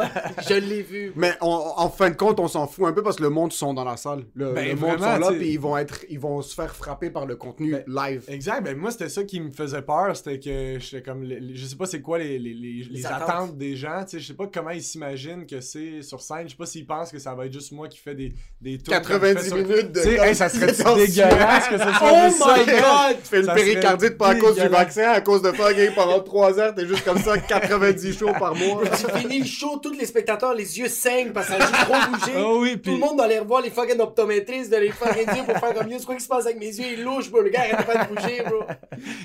Je 0.50 0.54
l'ai 0.56 0.82
vu. 0.82 1.14
Mais 1.16 1.34
on- 1.42 1.74
en 1.78 1.90
fin 1.90 2.10
de 2.10 2.16
compte, 2.16 2.40
on 2.40 2.48
s'en 2.48 2.66
fout 2.68 2.88
un 2.88 2.92
peu 2.94 3.04
parce 3.04 3.18
que 3.18 3.24
le 3.24 3.30
monde 3.30 3.54
sont 3.54 3.72
dans 3.74 3.84
la 3.84 3.96
salle. 3.96 4.26
Le, 4.34 4.52
Ben, 4.52 4.70
le 4.70 4.76
monde 4.76 4.98
vraiment, 4.98 5.14
sont 5.14 5.20
là, 5.20 5.28
sais. 5.30 5.38
puis 5.38 5.50
ils 5.52 5.60
vont 5.60 5.78
être, 5.78 6.06
ils 6.10 6.20
vont 6.20 6.42
se 6.42 6.56
faire 6.56 6.76
frapper 6.76 7.12
par 7.12 7.28
le 7.28 7.36
contenu 7.36 7.72
Ben, 7.72 7.84
live. 7.88 8.24
Exact, 8.30 8.64
ben 8.64 8.76
moi 8.76 8.90
c'était 8.90 9.10
ça 9.10 9.24
qui 9.24 9.40
me 9.42 9.52
faisait 9.52 9.84
peur, 9.84 10.16
c'était 10.18 10.40
que 10.40 10.78
j'étais 10.80 11.04
comme 11.04 11.22
les- 11.24 11.40
les- 11.40 11.56
je 11.56 11.66
sais 11.68 11.76
pas 11.76 11.86
c'est 11.86 12.02
quoi 12.02 12.18
les, 12.18 12.40
les, 12.40 12.54
les, 12.56 12.88
les 12.90 13.06
attentes. 13.06 13.22
attentes. 13.30 13.58
des 13.58 13.76
gens, 13.76 14.04
tu 14.06 14.12
sais, 14.18 14.20
je 14.20 14.28
sais 14.28 14.34
pas 14.34 14.48
comment 14.52 14.72
ils 14.72 14.82
s'imaginent 14.82 15.46
que 15.46 15.62
c'est 15.62 16.02
sur 16.02 16.20
scène, 16.22 16.46
je 16.46 16.50
sais 16.52 16.58
pas 16.58 16.66
s'ils 16.66 16.88
pensent 16.88 17.12
que 17.12 17.20
ça 17.20 17.36
va 17.36 17.46
être 17.46 17.54
juste 17.54 17.72
moi 17.74 17.88
qui 17.88 18.00
fais 18.00 18.16
des 18.16 18.34
des 18.60 18.80
tours 18.80 18.92
comme 18.96 19.04
je 19.04 19.10
90 19.10 19.40
fais 19.44 19.48
sur- 19.50 19.58
minutes 19.58 19.92
de. 19.92 20.00
Sais, 20.00 20.16
hey, 20.16 20.34
ça 20.36 20.50
serait 20.50 20.96
dégueulasse 20.96 21.68
que 21.68 21.78
ce 21.78 21.84
soit 21.84 22.12
Oh 22.12 22.30
my 22.32 22.66
god! 22.66 23.18
Tu 23.22 23.30
fais 23.30 23.40
une 23.42 23.46
Ça 23.46 23.54
péricardite 23.54 24.18
pas 24.18 24.30
à 24.30 24.36
cause 24.36 24.56
du 24.56 24.68
vaccin, 24.68 25.10
à 25.12 25.22
cause 25.22 25.43
de 25.44 25.52
fucking 25.52 25.94
pendant 25.94 26.20
3 26.20 26.60
heures, 26.60 26.74
t'es 26.74 26.88
juste 26.88 27.04
comme 27.04 27.20
ça, 27.20 27.38
90 27.38 28.18
shows 28.18 28.34
par 28.34 28.56
mois. 28.56 28.82
Tu 28.88 29.20
finis 29.20 29.40
le 29.40 29.46
show, 29.46 29.78
tous 29.78 29.92
les 29.92 30.06
spectateurs, 30.06 30.54
les 30.54 30.80
yeux 30.80 30.88
saignent 30.88 31.32
parce 31.32 31.48
que 31.48 31.54
ça 31.54 31.64
a 31.64 31.68
juste 31.68 31.84
trop 31.84 32.12
bougé. 32.12 32.32
Ah 32.36 32.54
oui, 32.56 32.74
Tout 32.74 32.80
puis 32.80 32.92
le 32.94 32.98
monde 32.98 33.18
doit 33.18 33.26
aller 33.26 33.40
revoir 33.40 33.62
les 33.62 33.70
fucking 33.70 34.00
optométristes, 34.00 34.72
de 34.72 34.78
les 34.78 34.92
fucking 34.92 35.36
yeux 35.36 35.44
pour 35.46 35.58
faire 35.58 35.74
comme 35.74 35.90
yo, 35.90 36.00
c'est 36.00 36.06
quoi 36.06 36.16
qui 36.16 36.24
se 36.24 36.28
passe 36.28 36.46
avec 36.46 36.58
mes 36.58 36.68
yeux? 36.68 36.86
Il 36.94 37.04
louche, 37.04 37.30
bro. 37.30 37.42
Le 37.42 37.50
gars 37.50 37.62
arrête 37.62 37.86
pas 37.86 38.06
de 38.06 38.14
bouger, 38.14 38.44
bro. 38.44 38.64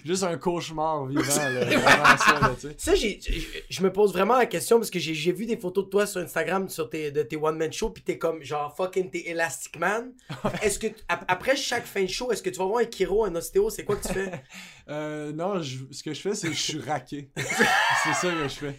juste 0.04 0.25
un 0.25 0.37
cauchemar 0.37 1.06
vivant 1.06 1.22
là, 1.22 1.64
vraiment 1.64 2.16
ça 2.18 2.40
là, 2.40 2.50
tu 2.60 2.68
sais. 2.68 2.75
Ça, 2.76 2.94
je 3.70 3.82
me 3.82 3.92
pose 3.92 4.12
vraiment 4.12 4.37
la 4.37 4.46
question 4.46 4.78
parce 4.78 4.90
que 4.90 4.98
j'ai, 4.98 5.14
j'ai 5.14 5.32
vu 5.32 5.46
des 5.46 5.56
photos 5.56 5.84
de 5.84 5.90
toi 5.90 6.06
sur 6.06 6.20
Instagram 6.20 6.68
sur 6.68 6.90
tes, 6.90 7.10
de 7.10 7.22
tes 7.22 7.37
one-man 7.37 7.72
shows, 7.72 7.90
pis 7.90 8.02
t'es 8.02 8.18
comme 8.18 8.42
genre 8.42 8.75
fucking 8.76 9.10
t'es 9.10 9.25
Elastic 9.28 9.78
Man. 9.78 10.12
est-ce 10.62 10.78
que, 10.78 10.88
après 11.08 11.56
chaque 11.56 11.87
fin 11.87 12.02
de 12.02 12.08
show, 12.08 12.30
est-ce 12.32 12.42
que 12.42 12.50
tu 12.50 12.58
vas 12.58 12.66
voir 12.66 12.80
un 12.82 12.90
chiro, 12.90 13.25
un 13.25 13.34
ostéo? 13.34 13.70
C'est 13.70 13.84
quoi 13.84 13.96
que 13.96 14.06
tu 14.06 14.14
fais? 14.14 14.30
Euh, 14.88 15.33
non, 15.33 15.61
je- 15.61 15.85
ce 15.90 16.02
que 16.02 16.14
je 16.14 16.21
fais 16.21 16.35
c'est 16.35 16.49
que 16.49 16.54
je 16.54 16.61
suis 16.62 16.80
raqué. 16.80 17.30
c'est 17.37 18.14
ça 18.14 18.30
que 18.33 18.49
je 18.49 18.49
fais. 18.49 18.75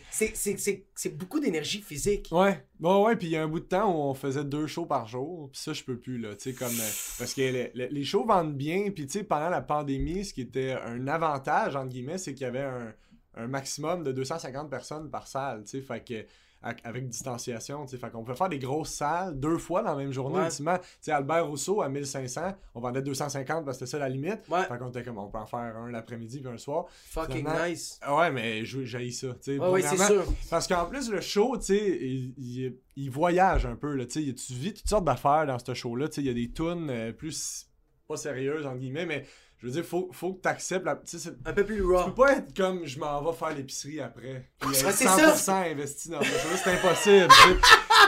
C'est, 0.95 1.15
beaucoup 1.15 1.39
d'énergie 1.39 1.81
physique. 1.81 2.29
Ouais, 2.31 2.65
bon, 2.79 3.05
ouais, 3.05 3.15
puis 3.15 3.27
il 3.27 3.31
y 3.31 3.37
a 3.37 3.43
un 3.43 3.47
bout 3.47 3.59
de 3.59 3.65
temps 3.65 3.91
où 3.93 3.97
on 4.09 4.13
faisait 4.13 4.43
deux 4.43 4.65
shows 4.67 4.85
par 4.87 5.07
jour, 5.07 5.49
puis 5.51 5.61
ça, 5.61 5.73
je 5.73 5.83
peux 5.83 5.97
plus, 5.99 6.17
là, 6.17 6.35
tu 6.35 6.51
sais, 6.51 6.53
comme... 6.53 6.73
euh, 6.73 6.89
parce 7.19 7.33
que 7.33 7.71
les 7.73 8.03
shows 8.03 8.25
vendent 8.25 8.55
bien, 8.57 8.89
puis 8.91 9.05
tu 9.05 9.19
sais, 9.19 9.23
pendant 9.23 9.49
la 9.49 9.61
pandémie, 9.61 10.25
ce 10.25 10.33
qui 10.33 10.41
était 10.41 10.71
un 10.83 11.07
avantage, 11.07 11.75
entre 11.75 11.89
guillemets, 11.89 12.17
c'est 12.17 12.33
qu'il 12.33 12.43
y 12.45 12.49
avait 12.49 12.63
un, 12.63 12.93
un 13.35 13.47
maximum 13.47 14.03
de 14.03 14.11
250 14.11 14.69
personnes 14.69 15.09
par 15.11 15.27
salle, 15.27 15.63
tu 15.63 15.77
sais, 15.77 15.81
fait 15.81 16.03
que... 16.03 16.25
Avec 16.61 17.07
distanciation, 17.07 17.85
tu 17.85 17.91
sais, 17.91 17.97
fait 17.97 18.09
qu'on 18.11 18.25
peut 18.25 18.33
faire 18.33 18.49
des 18.49 18.59
grosses 18.59 18.89
salles 18.91 19.39
deux 19.39 19.57
fois 19.57 19.81
dans 19.81 19.91
la 19.91 19.95
même 20.03 20.11
journée, 20.11 20.39
Ouais. 20.39 20.45
ultimement. 20.47 20.77
Albert 21.07 21.47
Rousseau, 21.47 21.81
à 21.81 21.87
1500, 21.87 22.53
on 22.75 22.81
vendait 22.81 23.01
250 23.01 23.63
parce 23.63 23.77
que 23.77 23.85
c'était 23.85 23.97
ça 23.97 23.99
la 23.99 24.09
limite. 24.09 24.41
Ouais. 24.49 24.63
Fait 24.65 24.77
qu'on 24.77 24.89
était 24.89 25.03
comme, 25.03 25.19
on 25.19 25.29
peut 25.29 25.37
en 25.37 25.45
faire 25.45 25.59
un 25.77 25.89
l'après-midi 25.89 26.41
puis 26.41 26.49
un 26.49 26.57
soir. 26.57 26.85
Fucking 26.89 27.37
Finalement- 27.37 27.65
nice. 27.65 27.99
Ouais, 28.09 28.29
mais 28.31 28.65
j'haïs 28.65 29.13
ça. 29.13 29.27
Ouais, 29.47 29.81
c'est 29.81 29.97
sûr. 29.97 30.25
parce 30.49 30.67
qu'en 30.67 30.85
plus, 30.85 31.09
le 31.09 31.21
show, 31.21 31.55
tu 31.57 31.63
sais, 31.63 31.97
il, 32.01 32.33
il- 32.37 32.75
il 32.97 33.09
voyage 33.09 33.65
un 33.65 33.77
peu, 33.77 33.95
là, 33.95 34.05
tu 34.05 34.25
sais. 34.25 34.33
Tu 34.33 34.53
vis 34.53 34.73
toutes 34.73 34.89
sortes 34.89 35.05
d'affaires 35.05 35.45
dans 35.45 35.59
ce 35.59 35.73
show-là. 35.73 36.07
Il 36.17 36.25
y 36.25 36.29
a 36.29 36.33
des 36.33 36.51
tunes 36.51 36.89
euh, 36.89 37.13
plus, 37.13 37.67
pas 38.07 38.17
sérieuses, 38.17 38.65
entre 38.65 38.79
guillemets, 38.79 39.05
mais 39.05 39.25
je 39.61 39.67
veux 39.67 39.71
dire, 39.73 39.83
faut, 39.83 40.09
faut 40.13 40.33
que 40.33 40.41
t'acceptes 40.41 40.85
la... 40.85 40.95
Tu 40.95 41.01
sais, 41.05 41.19
c'est- 41.19 41.35
Un 41.47 41.53
peu 41.53 41.65
plus 41.65 41.77
tu 41.77 41.83
raw. 41.83 42.05
peux 42.05 42.13
pas 42.13 42.37
être 42.37 42.55
comme 42.55 42.85
je 42.85 42.97
m'en 42.99 43.21
vais 43.21 43.37
faire 43.37 43.53
l'épicerie 43.53 43.99
après. 43.99 44.49
Puis 44.59 44.69
être 44.75 44.85
Ouais, 44.85 44.91
c'est 44.93 45.05
100% 45.05 45.71
investi 45.71 46.09
dans 46.09 46.21
show 46.21 46.57
c'est 46.63 46.71
impossible. 46.73 47.27
tu 47.27 47.55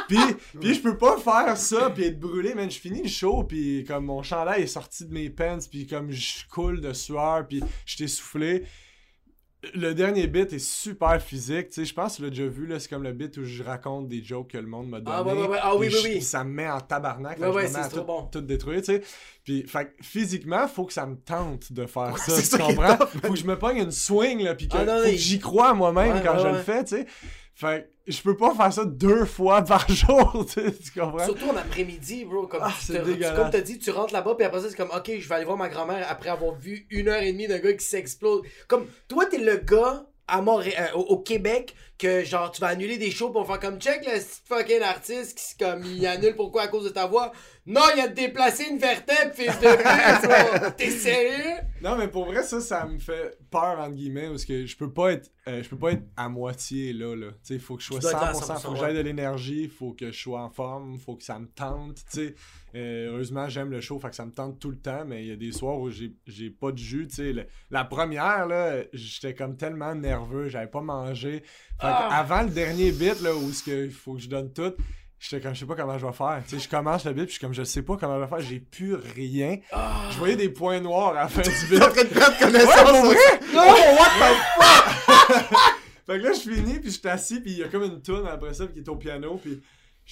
puis, 0.07 0.35
puis 0.59 0.73
je 0.75 0.81
peux 0.81 0.97
pas 0.97 1.17
faire 1.17 1.55
ça 1.57 1.89
puis 1.89 2.05
être 2.05 2.19
brûlé, 2.19 2.53
man. 2.55 2.69
Je 2.71 2.79
finis 2.79 3.03
le 3.03 3.09
show 3.09 3.43
puis 3.43 3.83
comme 3.87 4.05
mon 4.05 4.23
chandail 4.23 4.63
est 4.63 4.67
sorti 4.67 5.05
de 5.05 5.13
mes 5.13 5.29
pants 5.29 5.57
puis 5.69 5.87
comme 5.87 6.11
je 6.11 6.45
coule 6.49 6.81
de 6.81 6.93
sueur 6.93 7.45
puis 7.47 7.61
je 7.85 7.97
t'ai 7.97 8.07
soufflé. 8.07 8.63
Le 9.75 9.93
dernier 9.93 10.25
bit 10.25 10.51
est 10.53 10.57
super 10.59 11.21
physique, 11.21 11.69
tu 11.69 11.75
sais, 11.75 11.85
je 11.85 11.93
pense 11.93 12.13
que 12.13 12.17
tu 12.17 12.23
l'as 12.23 12.29
déjà 12.31 12.47
vu, 12.47 12.65
là, 12.65 12.79
c'est 12.79 12.89
comme 12.89 13.03
le 13.03 13.11
bit 13.13 13.37
où 13.37 13.43
je 13.43 13.61
raconte 13.61 14.07
des 14.07 14.23
jokes 14.23 14.47
que 14.49 14.57
le 14.57 14.65
monde 14.65 14.89
m'a 14.89 14.99
donné. 14.99 15.15
Ah, 15.15 15.23
ouais, 15.23 15.33
ouais, 15.33 15.47
ouais. 15.49 15.59
Ah, 15.61 15.75
oui, 15.75 15.87
Puis 15.87 15.95
oui, 15.97 16.01
je- 16.03 16.15
oui. 16.15 16.21
Ça 16.23 16.43
me 16.43 16.49
met 16.49 16.67
en 16.67 16.79
tabarnak, 16.81 17.39
Ouais, 17.39 17.47
ouais, 17.47 17.67
c'est 17.67 17.79
trop 17.89 17.99
tout, 17.99 18.05
bon. 18.05 18.23
tout 18.31 18.41
détruire, 18.41 18.79
tu 18.79 18.85
sais. 18.85 19.01
Puis, 19.43 19.63
fait 19.67 19.85
que 19.85 20.03
physiquement, 20.03 20.67
faut 20.67 20.85
que 20.85 20.93
ça 20.93 21.05
me 21.05 21.15
tente 21.15 21.71
de 21.71 21.85
faire 21.85 22.17
ça, 22.17 22.35
tu 22.37 22.41
ça 22.41 22.57
comprends? 22.57 22.97
tough, 22.97 23.07
Faut 23.23 23.33
que 23.33 23.39
je 23.39 23.45
me 23.45 23.55
pogne 23.59 23.77
une 23.77 23.91
swing, 23.91 24.41
là, 24.43 24.55
puis 24.55 24.67
que, 24.67 24.77
Ah, 24.77 24.83
non, 24.85 24.97
faut 24.97 25.03
mais- 25.05 25.11
que 25.11 25.17
j'y 25.17 25.37
crois 25.39 25.75
moi-même 25.75 26.23
quand 26.23 26.39
je 26.39 26.47
le 26.47 26.57
fais, 26.57 26.83
tu 26.83 26.95
sais. 26.97 27.05
Fait 27.53 27.89
que 28.05 28.11
je 28.11 28.21
peux 28.21 28.35
pas 28.35 28.55
faire 28.55 28.73
ça 28.73 28.85
deux 28.85 29.25
fois 29.25 29.61
par 29.61 29.87
jour, 29.91 30.45
tu 30.53 30.99
comprends? 30.99 31.25
Surtout 31.25 31.49
en 31.49 31.57
après-midi, 31.57 32.25
bro. 32.25 32.47
Comme, 32.47 32.61
Ah, 32.63 32.73
tu 32.79 32.87
te- 32.93 33.35
comme 33.35 33.49
t'as 33.51 33.61
dit, 33.61 33.77
tu 33.77 33.91
rentres 33.91 34.13
là-bas, 34.13 34.35
puis 34.35 34.45
après 34.45 34.61
ça, 34.61 34.69
c'est 34.69 34.75
comme, 34.77 34.89
ok, 34.95 35.11
je 35.19 35.27
vais 35.29 35.35
aller 35.35 35.45
voir 35.45 35.57
ma 35.57 35.69
grand-mère 35.69 36.05
après 36.09 36.29
avoir 36.29 36.55
vu 36.55 36.87
une 36.89 37.07
heure 37.09 37.21
et 37.21 37.31
demie 37.31 37.47
d'un 37.47 37.59
gars 37.59 37.73
qui 37.73 37.85
s'explose. 37.85 38.41
Comme, 38.67 38.87
toi, 39.07 39.25
t'es 39.25 39.37
le 39.37 39.57
gars 39.57 40.05
à 40.27 40.41
Montréal, 40.41 40.91
euh, 40.93 40.97
au, 40.97 41.01
au 41.01 41.17
Québec, 41.19 41.75
que 41.99 42.23
genre, 42.23 42.51
tu 42.51 42.61
vas 42.61 42.67
annuler 42.67 42.97
des 42.97 43.11
shows 43.11 43.31
pour 43.31 43.45
faire 43.45 43.59
comme, 43.59 43.79
check 43.79 44.05
le 44.05 44.19
fucking 44.47 44.81
artiste 44.81 45.37
qui, 45.37 45.57
comme, 45.63 45.83
il 45.85 46.07
annule 46.07 46.35
pourquoi 46.35 46.63
à 46.63 46.67
cause 46.69 46.85
de 46.85 46.89
ta 46.89 47.05
voix. 47.05 47.31
Non, 47.65 47.81
il 47.95 48.01
a 48.01 48.07
déplacé 48.07 48.63
une 48.69 48.77
vertèbre, 48.77 49.33
fils 49.35 49.59
de 49.59 49.67
pute. 49.75 50.75
T'es 50.77 50.89
sérieux? 50.89 51.57
Non, 51.81 51.95
mais 51.97 52.07
pour 52.07 52.25
vrai, 52.25 52.43
ça, 52.43 52.61
ça 52.61 52.85
me 52.85 52.99
fait 52.99 53.37
peur, 53.49 53.79
entre 53.79 53.95
guillemets, 53.95 54.27
parce 54.27 54.45
que 54.45 54.65
je 54.65 54.77
peux 54.77 54.91
pas 54.93 55.13
être, 55.13 55.31
euh, 55.47 55.63
je 55.63 55.69
peux 55.69 55.77
pas 55.77 55.93
être 55.93 56.03
à 56.15 56.29
moitié 56.29 56.93
là, 56.93 57.15
là. 57.15 57.27
Tu 57.31 57.37
sais, 57.41 57.53
il 57.55 57.59
faut 57.59 57.75
que 57.75 57.81
je 57.81 57.87
sois 57.87 57.97
Tu 57.97 58.01
dois 58.03 58.11
être 58.11 58.21
là 58.21 58.27
à 58.29 58.33
100%, 58.33 58.59
faut 58.59 58.71
que 58.71 58.77
100%, 58.77 58.79
j'aille 58.79 58.95
de 58.95 59.01
l'énergie, 59.01 59.67
faut 59.67 59.93
que 59.93 60.11
je 60.11 60.19
sois 60.19 60.41
en 60.43 60.49
forme, 60.51 60.97
faut 60.99 61.15
que 61.15 61.23
ça 61.23 61.39
me 61.39 61.47
tente, 61.47 61.95
tu 61.95 62.03
sais. 62.09 62.35
Euh, 62.75 63.09
heureusement, 63.11 63.49
j'aime 63.49 63.71
le 63.71 63.81
show, 63.81 63.99
fait 63.99 64.09
que 64.11 64.15
ça 64.15 64.25
me 64.25 64.31
tente 64.31 64.59
tout 64.59 64.69
le 64.69 64.77
temps, 64.77 65.03
mais 65.05 65.23
il 65.23 65.27
y 65.29 65.31
a 65.31 65.35
des 65.35 65.51
soirs 65.51 65.79
où 65.79 65.89
j'ai 65.89 66.49
pas 66.51 66.71
de 66.71 66.77
jus, 66.77 67.07
tu 67.07 67.15
sais. 67.15 67.33
Le- 67.33 67.47
La 67.71 67.83
première, 67.83 68.45
là, 68.45 68.83
j'étais 68.93 69.33
comme 69.33 69.57
tellement 69.57 69.95
nerveux, 69.95 70.49
j'avais 70.49 70.67
pas 70.69 70.81
mangé. 70.81 71.39
Fait 71.41 71.87
Ah! 71.87 72.19
avant 72.19 72.43
le 72.43 72.49
dernier 72.49 72.91
bit, 72.91 73.19
là, 73.21 73.35
où 73.35 73.49
il 73.67 73.89
faut 73.91 74.13
que 74.13 74.21
je 74.21 74.29
donne 74.29 74.53
tout, 74.53 74.73
J'étais 75.23 75.39
comme, 75.39 75.53
je 75.53 75.59
sais 75.59 75.65
pas 75.67 75.75
comment 75.75 75.97
je 75.99 76.05
vais 76.07 76.11
faire. 76.13 76.41
Tu 76.47 76.55
sais, 76.57 76.63
je 76.63 76.67
commence 76.67 77.05
le 77.05 77.13
bit, 77.13 77.25
puis 77.25 77.33
je 77.33 77.37
suis 77.37 77.41
comme, 77.41 77.53
je 77.53 77.63
sais 77.63 77.83
pas 77.83 77.95
comment 77.95 78.15
je 78.17 78.21
vais 78.23 78.27
faire, 78.27 78.39
j'ai 78.41 78.59
plus 78.59 78.95
rien. 78.95 79.57
Je 80.11 80.17
voyais 80.17 80.35
des 80.35 80.49
points 80.49 80.79
noirs 80.79 81.09
à 81.09 81.13
la 81.23 81.27
fin 81.27 81.41
du 81.41 81.49
bit. 81.69 81.79
T'es 81.79 81.85
en 81.85 81.89
train 81.91 82.03
de 82.03 82.09
Ouais, 82.09 82.39
connaissance. 82.39 82.91
pour 82.91 83.05
vrai? 83.05 83.39
Oh, 83.53 83.57
what 83.99 84.09
the 84.17 85.55
Fait 86.07 86.17
que 86.19 86.23
là, 86.23 86.31
je 86.33 86.39
finis, 86.39 86.79
puis 86.79 86.89
je 86.91 86.99
suis 86.99 87.07
assis, 87.07 87.39
puis 87.39 87.51
il 87.51 87.57
y 87.59 87.63
a 87.63 87.67
comme 87.67 87.83
une 87.83 88.01
toune 88.01 88.25
après 88.27 88.53
ça, 88.55 88.65
qui 88.65 88.79
est 88.79 88.89
au 88.89 88.95
piano, 88.95 89.39
puis 89.41 89.61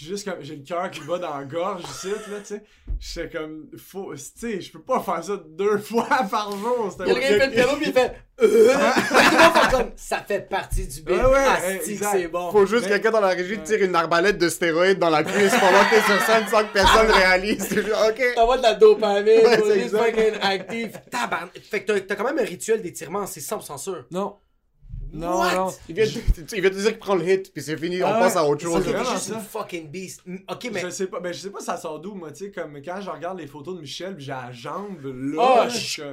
j'ai 0.02 0.08
juste 0.08 0.24
comme, 0.30 0.38
j'ai 0.42 0.56
le 0.56 0.64
cœur 0.64 0.90
qui 0.92 1.02
bat 1.02 1.18
dans 1.20 1.38
la 1.38 1.44
gorge 1.44 1.84
ici, 1.84 2.08
là, 2.10 2.38
tu 2.40 2.46
sais. 2.46 2.64
J'étais 3.00 3.38
comme, 3.38 3.66
faut, 3.78 4.14
tu 4.14 4.22
sais, 4.36 4.62
je 4.62 4.72
peux 4.72 4.82
pas 4.82 5.02
faire 5.02 5.22
ça 5.24 5.34
deux 5.50 5.78
fois 5.90 6.08
par 6.32 6.52
jour. 6.52 6.90
c'était 6.98 7.14
qui 7.14 7.20
fait 7.22 7.46
le 7.48 7.52
piano, 7.52 7.72
puis 7.78 7.88
il 7.88 7.94
fait, 7.94 8.16
euh, 8.42 8.74
comme, 9.72 9.92
ça 9.98 10.20
fait 10.26 10.48
partie 10.50 10.88
du 10.88 11.02
bit. 11.02 11.16
Ouais, 11.16 11.82
exact. 11.84 12.10
c'est 12.14 12.28
bon. 12.30 12.50
Faut 12.52 12.66
juste 12.66 12.84
Mais- 12.84 12.92
quelqu'un 12.92 13.12
dans 13.12 13.20
la 13.20 13.28
régie 13.30 13.60
tire 13.60 13.82
une 13.84 13.94
arbalète 13.96 14.38
de 14.38 14.48
stéroïdes 14.48 15.00
dans 15.00 15.10
la 15.10 15.24
cuisse 15.24 15.52
pendant 15.60 15.84
que 15.84 15.96
t'es 15.96 16.02
sur 16.02 16.22
scène 16.22 16.48
sans 16.50 16.64
que 16.64 16.72
personne 16.74 17.12
réalise. 17.12 17.64
Ok. 18.10 18.22
T'envoies 18.36 18.58
de 18.58 18.64
la 18.64 18.76
dopamine, 18.76 19.34
Ouais, 19.46 19.88
fucking 19.90 20.40
actif. 20.42 20.92
Tabarn... 21.12 21.50
Fait 21.70 21.84
que 21.84 21.92
t'as- 21.92 22.00
t'as 22.02 22.16
quand 22.16 22.24
même 22.24 22.40
un 22.40 22.44
rituel 22.48 22.82
d'étirement, 22.82 23.26
c'est 23.26 23.42
100% 23.42 23.78
sûr. 23.78 24.06
Non. 24.12 24.38
Non, 25.12 25.40
What? 25.40 25.56
non. 25.56 25.74
Il 25.88 25.96
vient, 25.96 26.06
te, 26.06 26.56
il 26.56 26.62
vient 26.62 26.70
te 26.70 26.76
dire 26.76 26.90
qu'il 26.90 27.00
prend 27.00 27.16
le 27.16 27.28
hit, 27.28 27.52
puis 27.52 27.62
c'est 27.64 27.78
fini, 27.78 28.04
on 28.04 28.08
Ah 28.08 28.20
passe 28.20 28.36
ouais, 28.36 28.40
à 28.42 28.46
autre 28.46 28.62
c'est 28.62 28.68
chose. 28.68 28.84
T'es 28.86 29.12
juste 29.12 29.30
une 29.30 29.40
fucking 29.42 29.90
beast. 29.90 30.22
Mm, 30.26 30.38
Ok, 30.50 30.70
mais. 30.72 30.80
Je 30.82 30.90
sais 30.90 31.08
pas, 31.08 31.20
ben 31.20 31.34
je 31.34 31.40
sais 31.40 31.50
pas 31.50 31.60
ça 31.62 31.78
sort 31.78 32.00
d'où, 32.00 32.14
moi, 32.14 32.32
tu 32.32 32.46
sais, 32.46 32.52
comme 32.52 32.80
quand 32.84 33.02
je 33.02 33.10
regarde 33.10 33.40
les 33.40 33.48
photos 33.48 33.76
de 33.76 33.82
Michel, 33.82 34.16
puis 34.16 34.26
j'ai 34.26 34.32
la 34.32 34.52
jambe 34.52 35.04
là, 35.04 35.66
Oh, 35.66 35.70
je 35.70 36.04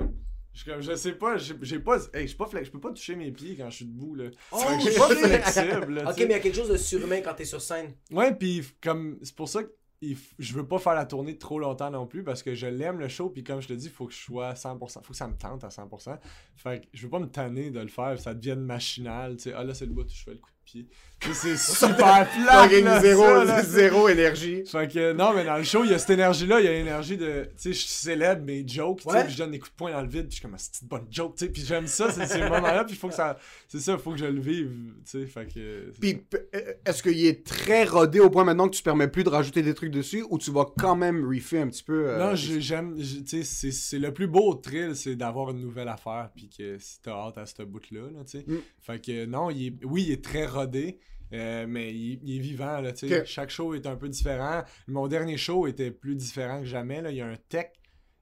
je 0.54 0.80
je 0.80 0.94
sais 0.94 1.12
pas, 1.12 1.36
j'ai 1.36 1.78
pas, 1.80 1.98
hey, 2.14 2.26
je 2.26 2.34
pas 2.34 2.46
flex, 2.46 2.66
je 2.68 2.72
peux 2.72 2.80
pas 2.80 2.90
toucher 2.90 3.14
mes 3.14 3.30
pieds 3.30 3.56
quand 3.58 3.68
je 3.68 3.76
suis 3.76 3.84
debout, 3.84 4.14
là. 4.14 4.24
Oh, 4.52 4.58
je 4.82 4.88
suis 4.90 4.98
pas 4.98 5.08
flexible, 5.14 5.92
là, 5.94 6.10
Ok, 6.10 6.16
mais 6.16 6.24
il 6.24 6.30
y 6.30 6.34
a 6.34 6.40
quelque 6.40 6.56
chose 6.56 6.70
de 6.70 6.78
surhumain 6.78 7.20
quand 7.20 7.34
t'es 7.34 7.44
sur 7.44 7.60
scène. 7.60 7.92
Ouais, 8.10 8.34
puis 8.34 8.62
comme 8.82 9.18
c'est 9.22 9.34
pour 9.34 9.50
ça 9.50 9.62
que 9.64 9.70
je 10.02 10.54
veux 10.54 10.66
pas 10.66 10.78
faire 10.78 10.94
la 10.94 11.06
tournée 11.06 11.38
trop 11.38 11.58
longtemps 11.58 11.90
non 11.90 12.06
plus 12.06 12.22
parce 12.22 12.42
que 12.42 12.54
je 12.54 12.66
l'aime 12.66 12.98
le 12.98 13.08
show 13.08 13.30
puis 13.30 13.42
comme 13.42 13.60
je 13.60 13.68
te 13.68 13.72
dis, 13.72 13.88
faut 13.88 14.06
que 14.06 14.12
je 14.12 14.18
sois 14.18 14.48
à 14.48 14.54
100%, 14.54 14.78
faut 14.78 15.12
que 15.12 15.16
ça 15.16 15.28
me 15.28 15.36
tente 15.36 15.64
à 15.64 15.68
100%. 15.68 16.18
Fait 16.56 16.80
que 16.80 16.86
je 16.92 17.02
veux 17.04 17.10
pas 17.10 17.18
me 17.18 17.28
tanner 17.28 17.70
de 17.70 17.80
le 17.80 17.88
faire, 17.88 18.18
ça 18.20 18.34
devienne 18.34 18.60
machinal, 18.60 19.36
tu 19.36 19.44
sais, 19.44 19.52
ah 19.52 19.64
là 19.64 19.74
c'est 19.74 19.86
le 19.86 19.92
bout 19.92 20.04
où 20.04 20.14
je 20.14 20.22
fais 20.22 20.32
le 20.32 20.38
coup 20.38 20.50
de 20.50 20.64
pied. 20.64 20.88
C'est 21.32 21.56
super 21.56 22.28
plat. 22.30 22.68
Fucking 22.68 23.00
zéro, 23.00 23.24
zéro 23.64 24.08
énergie. 24.08 24.64
Fait 24.66 24.86
que 24.86 25.12
non, 25.12 25.32
mais 25.34 25.44
dans 25.44 25.56
le 25.56 25.64
show, 25.64 25.82
il 25.84 25.90
y 25.90 25.94
a 25.94 25.98
cette 25.98 26.10
énergie-là, 26.10 26.60
il 26.60 26.64
y 26.66 26.68
a 26.68 26.72
l'énergie 26.72 27.16
de. 27.16 27.44
Tu 27.60 27.72
sais, 27.72 27.72
je 27.72 27.86
célèbre 27.86 28.44
mes 28.44 28.66
jokes, 28.68 28.98
tu 29.00 29.04
sais, 29.10 29.16
Ouais. 29.16 29.24
puis 29.24 29.32
je 29.32 29.38
donne 29.38 29.50
des 29.50 29.58
coups 29.58 29.72
de 29.72 29.76
poing 29.76 29.92
dans 29.92 30.02
le 30.02 30.08
vide, 30.08 30.26
puis 30.28 30.32
je 30.32 30.34
suis 30.36 30.42
comme, 30.42 30.54
c'est 30.58 30.82
une 30.82 30.88
bonne 30.88 31.06
joke, 31.10 31.34
tu 31.36 31.46
sais, 31.46 31.50
puis 31.50 31.64
j'aime 31.64 31.86
ça, 31.86 32.12
c'est 32.12 32.26
ces 32.26 32.40
moments-là, 32.42 32.84
puis 32.84 32.94
il 32.94 32.98
faut 32.98 33.08
que 33.08 33.14
ça. 33.14 33.38
C'est 33.66 33.80
ça, 33.80 33.92
il 33.94 33.98
faut 33.98 34.12
que 34.12 34.18
je 34.18 34.26
le 34.26 34.40
vive, 34.40 34.70
tu 35.04 35.20
sais, 35.20 35.26
fait 35.26 35.46
que. 35.52 35.92
Puis, 36.00 36.22
euh, 36.54 36.72
est-ce 36.84 37.02
qu'il 37.02 37.24
est 37.26 37.44
très 37.44 37.84
rodé 37.84 38.20
au 38.20 38.30
point 38.30 38.44
maintenant 38.44 38.68
que 38.68 38.74
tu 38.74 38.80
te 38.80 38.84
permets 38.84 39.08
plus 39.08 39.24
de 39.24 39.30
rajouter 39.30 39.62
des 39.62 39.74
trucs 39.74 39.90
dessus 39.90 40.24
ou 40.30 40.38
tu 40.38 40.50
vas 40.52 40.66
quand 40.78 40.96
même 40.96 41.26
refaire 41.26 41.64
un 41.64 41.68
petit 41.68 41.82
peu 41.84 42.08
euh, 42.10 42.18
Non, 42.18 42.34
j'ai- 42.36 42.60
j'aime. 42.60 42.94
j'ai- 42.98 43.24
Tu 43.24 43.38
sais, 43.38 43.42
c'est- 43.42 43.72
c'est 43.72 43.98
le 43.98 44.12
plus 44.12 44.26
beau 44.28 44.54
thrill, 44.54 44.94
c'est 44.94 45.16
d'avoir 45.16 45.50
une 45.50 45.60
nouvelle 45.60 45.88
affaire, 45.88 46.30
puis 46.36 46.48
que 46.56 46.78
si 46.78 47.00
t'as 47.02 47.12
hâte 47.12 47.38
à 47.38 47.46
ce 47.46 47.62
bout-là, 47.62 48.02
là, 48.14 48.20
tu 48.24 48.38
sais. 48.38 48.44
Mm. 48.46 48.56
Fait 48.80 49.04
que 49.04 49.24
non, 49.26 49.50
il 49.50 49.66
est- 49.68 49.84
oui, 49.84 50.04
il 50.08 50.12
est 50.12 50.22
très 50.22 50.46
rodé. 50.46 50.98
Euh, 51.32 51.66
mais 51.68 51.92
il, 51.92 52.20
il 52.22 52.36
est 52.36 52.40
vivant, 52.40 52.80
là, 52.80 52.92
tu 52.92 53.08
sais. 53.08 53.20
Ok. 53.20 53.26
Chaque 53.26 53.50
show 53.50 53.74
est 53.74 53.86
un 53.86 53.96
peu 53.96 54.08
différent. 54.08 54.62
Mon 54.86 55.08
dernier 55.08 55.36
show 55.36 55.66
était 55.66 55.90
plus 55.90 56.14
différent 56.14 56.60
que 56.60 56.66
jamais, 56.66 57.02
là. 57.02 57.10
Il 57.10 57.16
y 57.16 57.20
a 57.20 57.26
un 57.26 57.36
tech. 57.48 57.66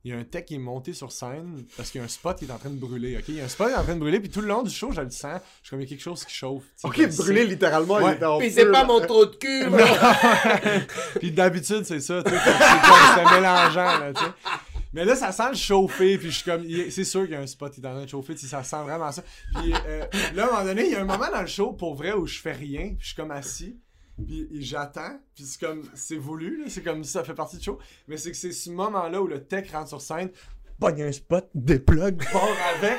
Il 0.06 0.10
y 0.10 0.14
a 0.14 0.18
un 0.18 0.24
tech 0.24 0.44
qui 0.44 0.56
est 0.56 0.58
monté 0.58 0.92
sur 0.92 1.10
scène 1.12 1.64
parce 1.78 1.90
qu'il 1.90 1.98
y 1.98 2.02
a 2.02 2.04
un 2.04 2.08
spot 2.08 2.38
qui 2.38 2.44
est 2.44 2.50
en 2.50 2.58
train 2.58 2.68
de 2.68 2.76
brûler, 2.78 3.16
ok? 3.16 3.24
Il 3.28 3.36
y 3.36 3.40
a 3.40 3.44
un 3.44 3.48
spot 3.48 3.68
qui 3.68 3.72
est 3.72 3.76
en 3.78 3.84
train 3.84 3.94
de 3.94 4.00
brûler, 4.00 4.20
puis 4.20 4.28
tout 4.28 4.42
le 4.42 4.48
long 4.48 4.62
du 4.62 4.68
show, 4.68 4.92
je 4.92 5.00
le 5.00 5.08
sens. 5.08 5.40
Je 5.62 5.66
suis 5.68 5.70
comme, 5.70 5.80
il 5.80 5.84
y 5.84 5.86
a 5.86 5.88
quelque 5.88 6.02
chose 6.02 6.22
qui 6.26 6.34
chauffe. 6.34 6.64
Ok, 6.82 7.16
brûlé 7.16 7.46
littéralement, 7.46 8.00
il 8.00 8.04
Ouais. 8.04 8.18
feu, 8.18 8.50
c'est 8.50 8.70
pas 8.70 8.84
mon 8.84 9.00
trou 9.00 9.24
de 9.24 9.34
cul, 9.36 9.64
puis 11.20 11.30
d'habitude, 11.32 11.84
c'est 11.84 12.00
ça, 12.00 12.22
tu 12.22 12.30
sais. 12.30 12.36
C'est 12.36 12.44
comme- 12.50 13.14
c'est 13.28 13.34
mélangeant, 13.34 13.98
là, 13.98 14.12
tu 14.14 14.24
sais. 14.24 14.30
Mais 14.94 15.04
là, 15.04 15.16
ça 15.16 15.32
sent 15.32 15.50
le 15.50 15.56
chauffer, 15.56 16.16
puis 16.18 16.30
je 16.30 16.36
suis 16.36 16.44
comme, 16.44 16.64
c'est 16.88 17.02
sûr 17.02 17.22
qu'il 17.22 17.32
y 17.32 17.34
a 17.34 17.40
un 17.40 17.48
spot 17.48 17.72
qui 17.72 17.80
est 17.80 17.86
en 17.86 17.94
train 17.94 18.04
de 18.04 18.08
chauffer, 18.08 18.36
ça 18.36 18.62
sent 18.62 18.82
vraiment 18.84 19.10
ça. 19.10 19.24
Puis 19.56 19.74
euh, 19.88 20.04
là, 20.36 20.44
à 20.44 20.46
un 20.46 20.50
moment 20.52 20.64
donné, 20.64 20.86
il 20.86 20.92
y 20.92 20.94
a 20.94 21.00
un 21.00 21.04
moment 21.04 21.28
dans 21.32 21.40
le 21.40 21.48
show, 21.48 21.72
pour 21.72 21.96
vrai, 21.96 22.12
où 22.12 22.28
je 22.28 22.38
fais 22.38 22.52
rien, 22.52 22.90
puis 22.90 22.98
je 23.00 23.06
suis 23.06 23.16
comme 23.16 23.32
assis, 23.32 23.76
puis 24.24 24.46
j'attends, 24.52 25.18
puis 25.34 25.42
c'est 25.42 25.60
comme, 25.60 25.82
c'est 25.94 26.16
voulu, 26.16 26.62
là, 26.62 26.66
c'est 26.68 26.84
comme 26.84 27.02
ça, 27.02 27.24
fait 27.24 27.34
partie 27.34 27.56
du 27.56 27.64
show. 27.64 27.80
Mais 28.06 28.16
c'est 28.16 28.30
que 28.30 28.36
c'est 28.36 28.52
ce 28.52 28.70
moment-là 28.70 29.20
où 29.20 29.26
le 29.26 29.44
tech 29.44 29.68
rentre 29.72 29.88
sur 29.88 30.00
scène, 30.00 30.30
pogne 30.78 31.02
un 31.02 31.10
spot, 31.10 31.50
déplug, 31.56 32.22
part 32.32 32.56
avec. 32.76 32.98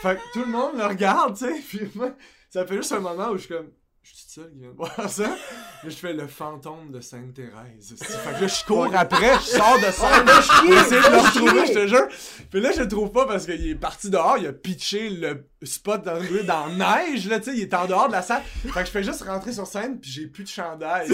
fait 0.00 0.16
que 0.16 0.32
tout 0.32 0.46
le 0.46 0.50
monde 0.50 0.78
le 0.78 0.86
regarde, 0.86 1.36
tu 1.36 1.44
sais, 1.44 1.60
puis 1.60 1.90
moi, 1.94 2.16
ça 2.48 2.66
fait 2.66 2.76
juste 2.76 2.92
un 2.92 3.00
moment 3.00 3.28
où 3.28 3.36
je 3.36 3.42
suis 3.42 3.54
comme, 3.54 3.68
je 4.04 4.14
suis 4.14 4.26
tout 4.26 4.32
seul 4.32 4.50
qui 4.52 4.58
vient 4.58 4.70
de 4.70 4.76
voir 4.76 5.08
ça. 5.08 5.28
Là, 5.28 5.36
je 5.84 5.90
fais 5.90 6.12
le 6.12 6.26
fantôme 6.26 6.92
de 6.92 7.00
Sainte-Thérèse. 7.00 7.94
Fait 7.98 8.34
que 8.34 8.40
là, 8.42 8.46
je 8.46 8.64
cours 8.66 8.94
après, 8.94 9.34
je 9.36 9.56
sors 9.56 9.78
de 9.78 9.90
scène, 9.90 10.24
pour 10.26 10.74
essayer 10.74 11.00
de 11.00 11.10
le 11.10 11.18
retrouver, 11.20 11.66
je 11.66 11.72
te 11.72 11.86
jure. 11.86 12.06
Puis 12.50 12.60
là, 12.60 12.72
je 12.72 12.80
le 12.82 12.88
trouve 12.88 13.10
pas 13.12 13.26
parce 13.26 13.46
qu'il 13.46 13.66
est 13.66 13.74
parti 13.74 14.10
dehors, 14.10 14.36
il 14.36 14.46
a 14.46 14.52
pitché 14.52 15.08
le 15.08 15.48
spot 15.62 16.04
dans, 16.04 16.20
dans 16.46 16.66
la 16.66 17.06
neige, 17.06 17.26
là, 17.28 17.38
tu 17.38 17.46
sais, 17.46 17.56
il 17.56 17.62
est 17.62 17.72
en 17.72 17.86
dehors 17.86 18.08
de 18.08 18.12
la 18.12 18.22
salle. 18.22 18.42
Fait 18.44 18.80
que 18.80 18.86
je 18.86 18.90
fais 18.90 19.02
juste 19.02 19.22
rentrer 19.22 19.54
sur 19.54 19.66
scène, 19.66 19.98
puis 19.98 20.10
j'ai 20.10 20.26
plus 20.26 20.44
de 20.44 20.48
chandail. 20.50 21.08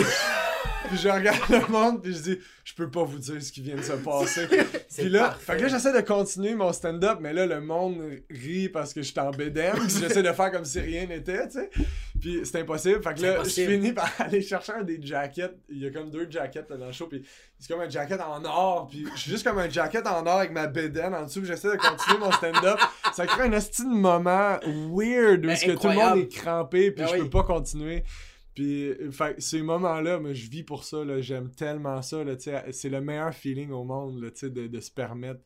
Puis 0.89 0.99
je 0.99 1.09
regarde 1.09 1.39
le 1.51 1.67
monde, 1.71 2.03
puis 2.03 2.13
je 2.15 2.23
dis, 2.23 2.39
je 2.65 2.75
peux 2.75 2.91
pas 2.91 3.03
vous 3.05 3.19
dire 3.19 3.43
ce 3.43 3.53
qui 3.53 3.61
vient 3.63 3.77
de 3.77 3.83
se 3.83 3.93
passer. 3.93 4.47
Puis 4.97 5.09
là, 5.09 5.29
parfait. 5.29 5.53
fait 5.53 5.57
que 5.59 5.63
là, 5.63 5.69
j'essaie 5.69 5.93
de 5.93 6.07
continuer 6.07 6.55
mon 6.55 6.73
stand-up, 6.73 7.19
mais 7.21 7.33
là, 7.33 7.47
le 7.47 7.61
monde 7.61 8.01
rit 8.31 8.69
parce 8.69 8.93
que 8.95 9.03
je 9.03 9.11
suis 9.11 9.19
en 9.21 9.31
BDM. 9.31 9.77
puis 9.79 9.89
j'essaie 10.01 10.23
de 10.23 10.33
faire 10.33 10.53
comme 10.53 10.65
si 10.65 10.79
rien 10.81 11.07
n'était, 11.07 11.49
tu 11.49 11.55
sais. 11.55 11.71
Puis 12.21 12.41
c'est 12.45 12.61
impossible. 12.61 13.03
Fait 13.03 13.15
que 13.15 13.23
là, 13.23 13.43
je 13.43 13.49
finis 13.51 13.93
par 13.93 14.13
aller 14.19 14.43
chercher 14.43 14.73
un 14.73 14.83
des 14.83 15.01
jackets. 15.03 15.57
Il 15.69 15.79
y 15.79 15.87
a 15.87 15.91
comme 15.91 16.11
deux 16.11 16.29
jackets 16.31 16.67
dans 16.69 16.87
le 16.87 16.93
show. 16.93 17.07
Puis 17.07 17.25
c'est 17.59 17.73
comme 17.73 17.81
un 17.83 17.89
jacket 17.89 18.21
en 18.21 18.45
or. 18.45 18.89
Puis 18.89 19.07
je 19.15 19.21
suis 19.21 19.31
juste 19.31 19.45
comme 19.45 19.59
un 19.59 19.69
jacket 19.71 20.07
en 20.07 20.25
or 20.27 20.39
avec 20.39 20.53
ma 20.53 20.67
BDM 20.67 21.15
en 21.15 21.25
dessous. 21.25 21.41
puis 21.41 21.49
J'essaie 21.49 21.69
de 21.71 21.77
continuer 21.77 22.19
mon 22.21 22.31
stand-up. 22.33 22.79
Ça 23.15 23.27
crée 23.27 23.45
un 23.45 23.53
esti 23.53 23.83
de 23.83 23.89
moment 23.89 24.59
weird 24.93 25.45
où 25.45 25.49
Ben, 25.49 25.57
que 25.57 25.73
tout 25.81 25.89
le 25.89 25.95
monde 25.95 26.19
est 26.19 26.29
crampé. 26.29 26.91
Puis 26.91 27.03
Ben 27.05 27.09
je 27.09 27.15
oui. 27.15 27.21
peux 27.23 27.31
pas 27.31 27.43
continuer. 27.45 28.05
Puis, 28.55 28.89
euh, 28.89 29.11
fait, 29.11 29.41
ces 29.41 29.63
moments-là, 29.63 30.19
moi, 30.19 30.33
je 30.33 30.49
vis 30.51 30.65
pour 30.65 30.85
ça, 30.85 31.05
là, 31.05 31.21
j'aime 31.21 31.51
tellement 31.51 32.03
ça, 32.03 32.25
là, 32.25 32.37
tu 32.37 32.45
sais, 32.51 32.63
c'est 32.73 32.89
le 32.89 33.01
meilleur 33.01 33.33
feeling 33.35 33.71
au 33.71 33.85
monde, 33.85 34.23
là, 34.23 34.31
tu 34.31 34.41
sais, 34.41 34.51
de, 34.51 34.67
de 34.67 34.81
se 34.81 34.91
permettre 34.91 35.41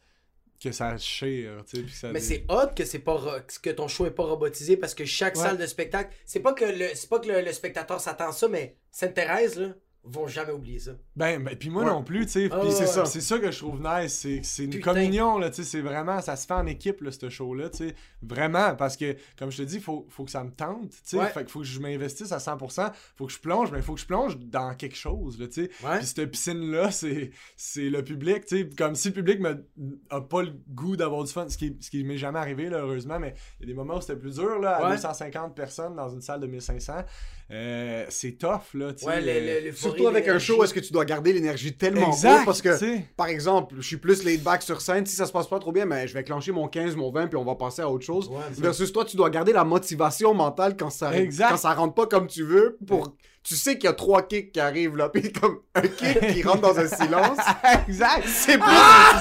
que 0.63 0.73
ça 0.73 0.97
chire, 0.97 1.63
tu 1.69 1.87
sais. 1.89 2.11
Mais 2.13 2.21
c'est 2.21 2.47
hot 2.49 2.69
que 2.75 2.85
c'est 2.87 3.01
pas 3.01 3.15
ro- 3.15 3.41
que 3.63 3.71
ton 3.71 3.87
show 3.89 4.07
est 4.07 4.13
pas 4.13 4.23
robotisé 4.25 4.77
parce 4.79 4.95
que 4.95 5.05
chaque 5.05 5.37
Ouais. 5.37 5.43
salle 5.43 5.59
de 5.59 5.67
spectacle, 5.67 6.15
c'est 6.25 6.41
pas 6.41 6.55
que 6.55 6.65
le 6.65 6.87
c'est 6.95 7.11
pas 7.11 7.19
que 7.19 7.29
le, 7.29 7.43
le 7.43 7.53
spectateur 7.53 8.01
s'attend 8.01 8.29
à 8.29 8.33
ça 8.33 8.49
mais 8.49 8.77
Sainte-Thérèse 8.91 9.59
là 9.59 9.75
vont 10.07 10.27
jamais 10.27 10.53
oublier 10.53 10.79
ça. 10.79 10.93
Ben, 11.17 11.43
ben 11.43 11.57
puis 11.57 11.71
moi 11.71 11.83
Ouais. 11.85 11.89
non 11.91 12.03
plus, 12.03 12.27
tu 12.27 12.33
sais, 12.33 12.49
Ah, 12.53 12.59
puis 12.59 12.69
ouais, 12.69 12.75
c'est 12.75 12.87
ça, 12.87 13.07
c'est 13.07 13.21
ça 13.23 13.39
que 13.39 13.51
je 13.51 13.59
trouve 13.59 13.81
nice, 13.81 14.13
c'est 14.13 14.41
c'est 14.43 14.65
une 14.65 14.71
Putain. 14.71 14.93
communion, 14.93 15.39
là, 15.39 15.49
tu 15.49 15.57
sais, 15.57 15.65
c'est 15.65 15.81
vraiment, 15.81 16.21
ça 16.21 16.37
se 16.37 16.47
fait 16.47 16.53
en 16.55 16.67
équipe, 16.67 17.01
là, 17.01 17.11
ce 17.11 17.29
show-là, 17.31 17.71
tu 17.71 17.79
sais, 17.89 17.95
vraiment, 18.23 18.75
parce 18.77 18.97
que, 18.99 19.17
comme 19.39 19.51
je 19.51 19.59
te 19.59 19.63
dis, 19.63 19.81
faut, 19.81 20.07
faut 20.11 20.25
que 20.25 20.31
ça 20.31 20.45
me 20.45 20.51
tente, 20.51 20.91
tu 20.91 20.97
sais, 21.05 21.19
Ouais. 21.19 21.29
fait 21.29 21.41
qu'il 21.41 21.49
faut 21.51 21.61
que 21.61 21.65
je 21.67 21.81
m'investisse 21.81 22.33
à 22.33 22.39
100%, 22.39 22.93
faut 23.17 23.27
que 23.27 23.33
je 23.33 23.39
plonge, 23.41 23.73
mais 23.73 23.79
il 23.79 23.83
faut 23.85 23.95
que 23.95 24.01
je 24.01 24.07
plonge 24.07 24.39
dans 24.39 24.75
quelque 24.75 24.97
chose, 24.97 25.39
là, 25.41 25.47
tu 25.47 25.65
sais, 25.65 25.71
Ouais. 25.83 25.99
Puis 25.99 26.07
cette 26.07 26.31
piscine-là, 26.31 26.91
c'est, 26.91 27.31
c'est 27.57 27.89
le 27.89 28.05
public, 28.05 28.45
tu 28.45 28.59
sais. 28.59 28.69
Comme 28.77 28.95
si 28.97 29.09
le 29.09 29.15
public 29.15 29.41
me, 29.41 29.65
a 30.11 30.21
pas 30.21 30.43
le 30.43 30.53
goût 30.69 30.97
d'avoir 30.97 31.25
du 31.25 31.33
fun, 31.33 31.49
ce 31.49 31.57
qui, 31.57 31.77
ce 31.81 31.89
qui 31.91 32.05
m'est 32.05 32.19
jamais 32.19 32.39
arrivé, 32.39 32.69
là, 32.69 32.79
heureusement, 32.81 33.19
mais 33.19 33.35
il 33.59 33.63
y 33.63 33.71
a 33.71 33.73
des 33.73 33.75
moments 33.75 33.97
où 33.97 34.01
c'était 34.03 34.17
plus 34.17 34.35
dur, 34.37 34.59
là, 34.59 34.77
à 34.77 34.85
Ouais. 34.85 34.97
250 34.97 35.55
personnes 35.55 35.97
dans 35.97 36.11
une 36.11 36.21
salle 36.21 36.41
de 36.41 36.47
1500. 36.47 37.05
Euh, 37.51 38.07
c'est 38.09 38.33
tough, 38.39 38.73
là, 38.75 38.93
tu 38.95 39.01
sais. 39.01 39.07
Ouais, 39.07 39.21
le- 39.21 39.29
euh, 39.29 39.61
le- 39.67 39.73
Surtout 39.95 40.09
avec 40.09 40.29
un 40.29 40.39
show, 40.39 40.63
est-ce 40.65 40.75
que 40.75 40.81
tu 40.81 40.93
dois 40.93 41.05
garder 41.05 41.33
l'énergie 41.33 41.77
tellement 41.77 42.09
Exact, 42.09 42.41
haute 42.41 42.45
parce 42.47 42.63
que, 42.63 43.01
par 43.17 43.29
exemple, 43.29 43.75
je 43.79 43.87
suis 43.87 43.97
plus 43.97 44.25
laid 44.25 44.39
back 44.43 44.63
sur 44.63 44.81
scène, 44.81 45.07
si 45.07 45.17
ça 45.17 45.27
se 45.27 45.33
passe 45.33 45.47
pas 45.47 45.59
trop 45.59 45.73
bien, 45.73 45.85
mais 45.87 46.07
je 46.09 46.15
vais 46.15 46.25
clencher 46.25 46.53
mon 46.53 46.69
15, 46.69 46.97
mon 46.97 47.11
20, 47.11 47.29
puis 47.29 47.37
on 47.37 47.45
va 47.45 47.55
passer 47.55 47.83
à 47.83 47.89
autre 47.91 48.05
chose. 48.05 48.29
Ouais. 48.29 48.37
Versus 48.59 48.93
toi, 48.93 49.05
tu 49.05 49.17
dois 49.17 49.31
garder 49.31 49.53
la 49.53 49.65
motivation 49.65 50.35
mentale 50.35 50.77
quand 50.77 50.91
ça, 50.91 51.17
Exact. 51.17 51.51
quand 51.51 51.57
ça 51.57 51.75
rentre 51.75 51.95
pas 51.95 52.07
comme 52.07 52.27
tu 52.27 52.43
veux. 52.45 52.79
Pour, 52.87 53.15
tu 53.43 53.57
sais 53.57 53.75
qu'il 53.75 53.85
y 53.85 53.89
a 53.89 53.93
trois 53.93 54.23
kicks 54.23 54.53
qui 54.53 54.61
arrivent 54.61 54.97
là, 54.97 55.09
puis 55.13 55.31
comme 55.33 55.61
un 55.75 55.83
kick 55.83 56.33
qui 56.33 56.43
rentre 56.43 56.63
dans 56.63 56.79
un 56.79 56.89
silence, 56.89 57.39
exact! 57.89 58.27
c'est 58.27 58.59
plus, 58.59 58.71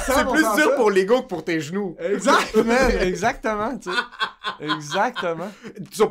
c'est 0.05 0.25
plus 0.27 0.43
100% 0.43 0.55
dur 0.55 0.69
ça. 0.69 0.75
pour 0.77 0.91
l'ego 0.91 1.21
que 1.21 1.27
pour 1.27 1.43
tes 1.43 1.59
genoux. 1.59 1.95
Exact! 1.99 2.55
Exactement, 3.01 3.77
tu 3.77 3.89
sais. 3.91 3.97
Exactement. 4.61 5.49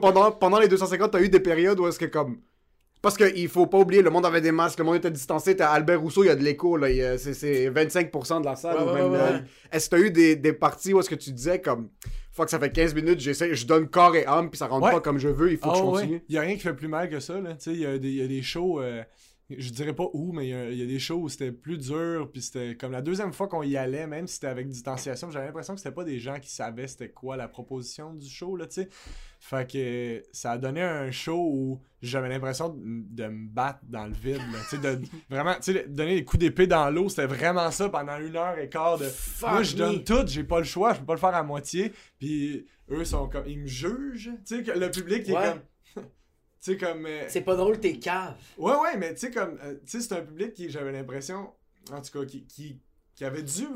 Pendant, 0.01 0.31
pendant 0.31 0.59
les 0.59 0.68
250, 0.68 1.11
t'as 1.11 1.20
eu 1.20 1.29
des 1.29 1.40
périodes 1.40 1.79
où 1.81 1.87
est-ce 1.87 1.98
que 1.98 2.05
comme. 2.07 2.38
Parce 3.02 3.16
qu'il 3.16 3.48
faut 3.48 3.66
pas 3.66 3.78
oublier, 3.78 4.00
le 4.00 4.10
monde 4.10 4.24
avait 4.24 4.40
des 4.40 4.52
masques, 4.52 4.78
le 4.78 4.84
monde 4.84 4.94
était 4.96 5.10
distancé. 5.10 5.56
T'as 5.56 5.70
Albert 5.70 6.00
Rousseau, 6.00 6.22
il 6.22 6.28
y 6.28 6.30
a 6.30 6.36
de 6.36 6.42
l'écho, 6.44 6.76
là. 6.76 7.18
C'est 7.18 7.34
c'est 7.34 7.68
25% 7.68 8.40
de 8.40 8.44
la 8.46 8.54
salle. 8.56 8.76
Ouais, 8.76 8.82
ou 8.82 8.86
ouais, 8.86 9.02
même, 9.02 9.10
ouais, 9.12 9.18
euh. 9.18 9.38
Est-ce 9.72 9.90
que 9.90 9.96
t'as 9.96 10.02
eu 10.02 10.10
des, 10.12 10.36
des 10.36 10.52
parties 10.52 10.94
où 10.94 11.00
est-ce 11.00 11.10
que 11.10 11.16
tu 11.16 11.32
disais 11.32 11.60
comme. 11.60 11.88
Fuck, 12.30 12.48
ça 12.48 12.58
fait 12.58 12.70
15 12.70 12.94
minutes, 12.94 13.20
j'essaie, 13.20 13.54
je 13.54 13.66
donne 13.66 13.88
corps 13.88 14.16
et 14.16 14.24
âme, 14.24 14.48
puis 14.48 14.56
ça 14.56 14.66
rentre 14.66 14.90
pas 14.90 15.00
comme 15.00 15.18
je 15.18 15.28
veux, 15.28 15.50
il 15.52 15.58
faut 15.58 15.68
que 15.70 15.76
je 15.76 15.80
Ah 15.82 15.84
continue? 15.84 16.22
Il 16.30 16.34
y 16.34 16.38
a 16.38 16.40
rien 16.40 16.54
qui 16.54 16.60
fait 16.60 16.72
plus 16.72 16.88
mal 16.88 17.10
que 17.10 17.20
ça, 17.20 17.38
là. 17.40 17.50
Tu 17.54 17.56
sais, 17.58 17.70
il 17.72 17.80
y, 17.80 17.84
a 17.86 17.98
des- 17.98 18.08
il 18.08 18.16
y 18.16 18.22
a 18.22 18.26
des 18.26 18.40
shows, 18.40 18.80
euh, 18.80 19.02
je 19.50 19.70
dirais 19.70 19.92
pas 19.92 20.07
où, 20.12 20.33
mais 20.33 20.46
il 20.46 20.50
y 20.50 20.55
a, 20.55 20.70
il 20.70 20.78
y 20.78 20.83
a 20.83 20.87
des 20.87 20.98
shows 20.98 21.20
où 21.20 21.28
c'était 21.28 21.52
plus 21.52 21.78
dur, 21.78 22.31
puis 22.33 22.42
c'était 22.42 22.76
comme 22.76 22.92
la 22.92 23.02
deuxième 23.02 23.33
fois 23.33 23.48
qu'on 23.48 23.62
y 23.62 23.76
allait, 23.76 24.07
même 24.07 24.26
si 24.26 24.35
c'était 24.35 24.46
avec 24.46 24.68
distanciation, 24.68 25.31
j'avais 25.31 25.46
l'impression 25.46 25.74
que 25.74 25.81
c'était 25.81 25.94
pas 25.94 26.05
des 26.05 26.18
gens 26.18 26.38
qui 26.38 26.50
savaient 26.50 26.87
c'était 26.87 27.11
quoi 27.11 27.37
la 27.37 27.48
proposition 27.48 28.14
du 28.14 28.28
show, 28.28 28.57
là, 28.57 28.66
tu 28.66 28.83
sais. 28.83 28.88
Fait 29.40 29.68
que 29.68 30.22
ça 30.33 30.52
a 30.52 30.59
donné 30.59 30.83
un 30.83 31.11
show 31.11 31.50
où 31.52 31.81
j'avais 32.00 32.28
l'impression 32.28 32.68
de, 32.78 33.26
me 33.26 33.48
battre 33.48 33.81
dans 33.83 34.07
le 34.07 34.14
vide, 34.14 34.37
là. 34.52 34.59
Tu 34.70 34.76
sais, 34.76 34.78
de 34.78 35.05
vraiment, 35.31 35.55
tu 35.55 35.72
sais, 35.72 35.87
donner 35.88 36.14
des 36.14 36.24
coups 36.24 36.40
d'épée 36.40 36.66
dans 36.66 36.88
l'eau, 36.90 37.09
c'était 37.09 37.26
vraiment 37.26 37.70
ça 37.70 37.88
pendant 37.88 38.18
une 38.18 38.37
heure 38.37 38.59
et 38.59 38.68
quart 38.68 38.98
de. 38.98 39.09
Moi, 39.42 39.62
je 39.62 39.76
donne 39.76 40.05
tout, 40.05 40.26
j'ai 40.26 40.44
pas 40.44 40.59
le 40.59 40.64
choix, 40.64 40.94
je 40.94 41.00
peux 41.00 41.07
pas 41.07 41.14
le 41.14 41.20
faire 41.20 41.35
à 41.35 41.42
moitié. 41.42 41.92
Puis 42.18 42.66
eux 42.90 43.05
sont 43.05 43.28
comme. 43.28 43.46
Ils 43.48 43.59
me 43.59 43.66
jugent. 43.66 44.31
Tu 44.46 44.64
sais, 44.64 44.78
le 44.78 44.90
public 44.90 45.28
est 45.28 45.33
comme. 45.33 45.61
Tu 46.62 46.72
sais, 46.72 46.77
comme. 46.79 47.07
euh, 47.07 47.25
C'est 47.29 47.40
pas 47.42 47.57
drôle 47.57 47.79
t'es 47.81 47.98
cave. 47.98 48.35
Ouais, 48.57 48.72
ouais, 48.75 48.96
mais 48.96 49.14
tu 49.14 49.20
sais, 49.20 49.31
comme. 49.31 49.59
euh, 49.64 49.75
tu 49.85 49.90
sais, 49.90 50.01
c'est 50.01 50.14
un 50.14 50.22
public 50.22 50.53
qui, 50.53 50.70
j'avais 50.70 50.92
l'impression, 50.92 51.51
en 51.92 52.01
tout 52.01 52.18
cas, 52.18 52.25
qui, 52.25 52.46
qui, 52.46 52.81
qui 53.14 53.25
avait 53.25 53.42
dû 53.42 53.66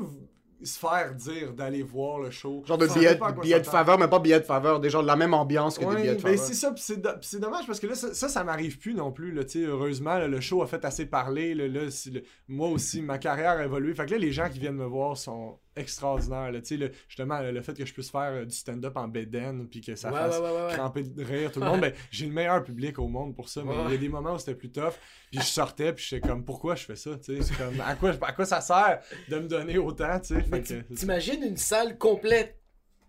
se 0.63 0.79
faire 0.79 1.13
dire 1.13 1.53
d'aller 1.53 1.83
voir 1.83 2.17
le 2.19 2.31
show. 2.31 2.63
Genre 2.65 2.79
de 2.79 2.87
billet, 2.87 3.59
de 3.59 3.63
faveur, 3.67 3.99
mais 3.99 4.07
pas 4.07 4.17
billet 4.17 4.39
de 4.39 4.45
faveur, 4.45 4.79
déjà 4.79 4.99
de 5.03 5.05
la 5.07 5.15
même 5.15 5.35
ambiance 5.35 5.77
que 5.77 5.85
Ouais, 5.85 5.95
des 5.97 6.01
billets 6.01 6.15
de 6.15 6.21
ben 6.23 6.31
faveur. 6.31 6.39
c'est 6.47 6.53
ça, 6.55 6.71
pis 6.71 6.81
c'est, 6.81 6.97
do- 6.99 7.39
dommage 7.39 7.67
parce 7.67 7.79
que 7.79 7.85
là, 7.85 7.93
ça, 7.93 8.11
ça, 8.15 8.27
ça 8.27 8.43
m'arrive 8.43 8.79
plus 8.79 8.95
non 8.95 9.11
plus. 9.11 9.31
Là, 9.31 9.43
tu 9.43 9.59
sais, 9.59 9.65
heureusement, 9.67 10.17
là, 10.17 10.27
le 10.27 10.39
show 10.41 10.63
a 10.63 10.67
fait 10.67 10.83
assez 10.83 11.05
parler. 11.05 11.53
Là, 11.53 11.67
là, 11.67 11.91
c'est 11.91 12.09
le- 12.09 12.23
moi 12.47 12.69
aussi, 12.69 13.03
ma 13.03 13.19
carrière 13.19 13.51
a 13.51 13.65
évolué. 13.65 13.93
Fait 13.93 14.07
que 14.07 14.11
là, 14.13 14.17
les 14.17 14.31
gens 14.31 14.49
qui 14.49 14.57
viennent 14.57 14.73
me 14.77 14.85
voir 14.87 15.15
sont 15.15 15.59
extraordinaires. 15.77 16.51
Là, 16.51 16.59
tu 16.61 16.67
sais, 16.67 16.77
le- 16.77 16.91
justement, 17.07 17.39
le, 17.39 17.51
le 17.51 17.61
fait 17.61 17.73
que 17.77 17.85
je 17.85 17.93
puisse 17.93 18.09
faire 18.11 18.31
euh, 18.33 18.45
du 18.45 18.55
stand-up 18.55 18.97
en 18.97 19.07
bédaine 19.07 19.67
puis 19.69 19.81
que 19.81 19.95
ça 19.95 20.09
Ouais, 20.11 20.17
fasse 20.19 20.39
ouais, 20.39 20.73
cramper 20.73 21.03
de 21.03 21.23
rire 21.23 21.51
tout 21.51 21.59
le 21.59 21.65
monde, 21.67 21.81
ben, 21.81 21.93
j'ai 22.11 22.25
le 22.25 22.33
meilleur 22.33 22.63
public 22.63 22.99
au 22.99 23.07
monde 23.07 23.35
pour 23.35 23.49
ça. 23.49 23.63
Mais 23.63 23.73
il 23.85 23.91
y 23.91 23.95
a 23.95 23.97
des 23.97 24.09
moments 24.09 24.33
où 24.35 24.39
c'était 24.39 24.55
plus 24.55 24.71
tough. 24.71 24.93
Puis 25.31 25.39
je 25.41 25.45
sortais, 25.45 25.93
puis 25.93 26.05
j'étais 26.07 26.27
comme, 26.27 26.43
pourquoi 26.45 26.75
je 26.75 26.85
fais 26.85 26.95
ça? 26.95 27.17
Tu 27.17 27.37
sais, 27.37 27.41
c'est 27.43 27.55
comme, 27.57 27.79
à 27.81 27.95
quoi, 27.95 28.11
à 28.21 28.33
quoi 28.33 28.45
ça 28.45 28.61
sert 28.61 29.01
de 29.29 29.39
me 29.39 29.47
donner 29.47 29.77
autant? 29.77 30.19
T'imagines 30.95 31.43
une 31.43 31.57
salle 31.57 31.97
complète 31.97 32.59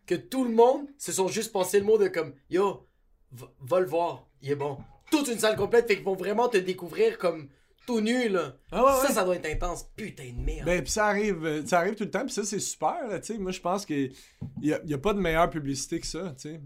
que 0.07 0.14
tout 0.14 0.44
le 0.44 0.50
monde 0.50 0.87
se 0.96 1.12
sont 1.12 1.28
juste 1.28 1.52
pensé 1.52 1.78
le 1.81 1.85
mot 1.85 1.98
de 1.98 2.09
comme 2.09 2.33
yo 2.50 2.87
va, 3.33 3.46
va 3.61 3.81
le 3.81 3.87
voir, 3.87 4.26
il 4.40 4.50
est 4.50 4.57
bon. 4.57 4.78
Toute 5.11 5.28
une 5.28 5.38
salle 5.38 5.57
complète 5.57 5.87
fait 5.87 5.96
qu'ils 5.96 6.04
vont 6.04 6.14
vraiment 6.16 6.48
te 6.48 6.57
découvrir 6.57 7.18
comme 7.18 7.48
tout 7.88 8.01
nu, 8.03 8.29
là. 8.29 8.55
Ah 8.70 8.85
ouais, 8.85 8.90
Ça, 8.92 9.03
ouais. 9.09 9.12
ça 9.14 9.24
doit 9.24 9.37
être 9.37 9.46
intense. 9.46 9.88
Putain 9.96 10.31
de 10.31 10.44
merde. 10.44 10.66
Ben, 10.66 10.83
puis 10.83 10.92
ça 10.92 11.07
arrive, 11.07 11.44
euh, 11.46 11.64
ça 11.64 11.79
arrive 11.79 11.94
tout 11.94 12.05
le 12.05 12.11
temps, 12.11 12.24
puis 12.24 12.33
ça, 12.35 12.44
c'est 12.44 12.59
super, 12.59 13.09
là, 13.09 13.18
tu 13.18 13.33
sais. 13.33 13.38
Moi, 13.38 13.51
je 13.51 13.61
pense 13.61 13.87
qu'il 13.87 14.12
n'y 14.61 14.72
a, 14.72 14.81
y 14.85 14.92
a 14.92 14.98
pas 14.98 15.14
de 15.14 15.20
meilleure 15.20 15.48
publicité 15.48 15.98
que 15.98 16.07
ça, 16.07 16.35
tu 16.38 16.51
sais. 16.51 16.61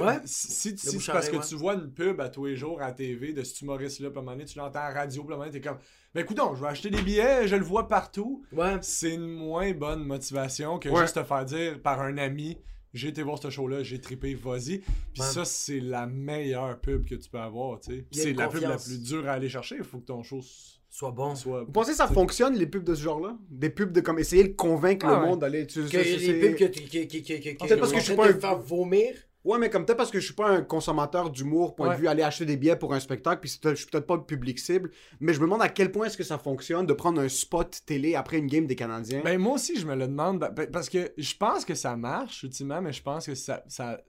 Ouais. 0.00 0.18
Si, 0.24 0.76
si, 0.76 0.98
parce 1.06 1.28
que 1.28 1.36
ouais. 1.36 1.42
tu 1.48 1.54
vois 1.54 1.74
une 1.74 1.92
pub 1.92 2.20
à 2.20 2.28
tous 2.28 2.46
les 2.46 2.56
jours 2.56 2.82
à 2.82 2.88
la 2.88 2.92
TV 2.92 3.32
de 3.32 3.42
cet 3.44 3.60
humoriste-là, 3.60 4.10
puis 4.10 4.18
à 4.18 4.20
un 4.20 4.24
moment 4.24 4.36
donné, 4.36 4.44
tu 4.46 4.58
l'entends 4.58 4.80
à 4.80 4.88
la 4.92 5.00
radio, 5.00 5.22
puis 5.22 5.32
à 5.32 5.34
un 5.34 5.38
moment 5.38 5.48
donné, 5.50 5.60
t'es 5.60 5.68
comme, 5.68 5.78
ben, 6.12 6.22
écoute 6.22 6.40
je 6.56 6.60
vais 6.60 6.68
acheter 6.68 6.90
des 6.90 7.02
billets, 7.02 7.46
je 7.46 7.54
le 7.56 7.64
vois 7.64 7.86
partout. 7.88 8.42
Ouais. 8.52 8.76
C'est 8.80 9.14
une 9.14 9.26
moins 9.28 9.72
bonne 9.72 10.02
motivation 10.04 10.78
que 10.80 10.88
Ouais. 10.88 11.02
juste 11.02 11.14
te 11.14 11.22
faire 11.24 11.44
dire 11.44 11.80
par 11.80 12.00
un 12.00 12.18
ami. 12.18 12.58
J'ai 12.96 13.08
été 13.08 13.22
voir 13.22 13.38
ce 13.40 13.50
show-là, 13.50 13.82
j'ai 13.82 14.00
trippé, 14.00 14.34
vas-y. 14.34 14.78
Puis 14.78 15.20
Ouais. 15.20 15.26
ça, 15.26 15.44
c'est 15.44 15.80
la 15.80 16.06
meilleure 16.06 16.80
pub 16.80 17.04
que 17.04 17.14
tu 17.14 17.28
peux 17.28 17.38
avoir, 17.38 17.78
tu 17.80 17.92
sais. 17.92 18.04
C'est 18.10 18.32
la 18.32 18.48
pub 18.48 18.62
la 18.62 18.76
plus 18.78 19.02
dure 19.02 19.28
à 19.28 19.32
aller 19.32 19.48
chercher. 19.48 19.76
Il 19.78 19.84
faut 19.84 19.98
que 19.98 20.06
ton 20.06 20.22
show 20.22 20.38
s- 20.38 20.72
Sois 20.88 21.10
bon. 21.10 21.34
soit. 21.34 21.64
Vous 21.64 21.72
pensez 21.72 21.90
que 21.90 21.96
ça 21.98 22.06
fonctionne, 22.08 22.54
les 22.54 22.66
pubs 22.66 22.82
de 22.84 22.94
ce 22.94 23.02
genre-là? 23.02 23.36
Des 23.50 23.68
pubs 23.68 23.92
de 23.92 24.00
comme 24.00 24.18
essayer 24.18 24.44
de 24.44 24.54
convaincre 24.54 25.04
Ah 25.06 25.16
le 25.16 25.20
ouais. 25.22 25.26
monde 25.28 25.40
d'aller. 25.40 25.66
Tu, 25.66 25.82
Que 25.82 25.88
c'est- 25.88 26.02
les 26.04 26.18
c'est- 26.18 26.40
pubs 26.40 26.54
que 26.56 26.64
tu. 26.64 26.82
que- 26.84 27.04
que- 27.04 27.18
que- 27.18 27.52
que- 27.52 27.58
Peut-être 27.58 27.80
parce 27.80 27.92
que 27.92 27.98
je 27.98 28.04
suis 28.04 28.16
pas 28.16 28.30
un- 28.30 28.32
faire 28.40 28.58
vomir? 28.58 29.14
Ouais, 29.46 29.58
mais 29.58 29.70
comme 29.70 29.86
peut-être 29.86 29.96
parce 29.98 30.10
que 30.10 30.18
je 30.20 30.24
suis 30.26 30.34
pas 30.34 30.48
un 30.48 30.62
consommateur 30.62 31.30
d'humour, 31.30 31.74
point 31.76 31.88
Ouais. 31.88 31.94
de 31.94 32.00
vue, 32.00 32.08
aller 32.08 32.22
acheter 32.22 32.44
des 32.44 32.56
billets 32.56 32.76
pour 32.76 32.92
un 32.94 33.00
spectacle, 33.00 33.40
puis 33.40 33.48
je 33.62 33.74
suis 33.74 33.86
peut-être 33.86 34.06
pas 34.06 34.16
le 34.16 34.24
public 34.24 34.58
cible, 34.58 34.90
mais 35.20 35.32
je 35.32 35.38
me 35.40 35.44
demande 35.44 35.62
à 35.62 35.68
quel 35.68 35.92
point 35.92 36.06
est-ce 36.06 36.16
que 36.16 36.24
ça 36.24 36.36
fonctionne 36.38 36.84
de 36.84 36.92
prendre 36.92 37.20
un 37.20 37.28
spot 37.28 37.80
télé 37.86 38.14
après 38.16 38.38
une 38.38 38.48
game 38.48 38.66
des 38.66 38.74
Canadiens. 38.76 39.22
Ben, 39.24 39.38
moi 39.38 39.54
aussi, 39.54 39.78
je 39.78 39.86
me 39.86 39.94
le 39.94 40.06
demande. 40.08 40.40
ben, 40.40 40.50
ben, 40.50 40.70
Parce 40.70 40.88
que 40.88 41.12
je 41.16 41.34
pense 41.36 41.64
que 41.64 41.74
ça 41.74 41.94
marche, 41.96 42.42
ultimement, 42.42 42.82
mais 42.82 42.92
je 42.92 43.02
pense 43.02 43.26
que 43.26 43.34
ça, 43.34 43.62
ça, 43.68 44.00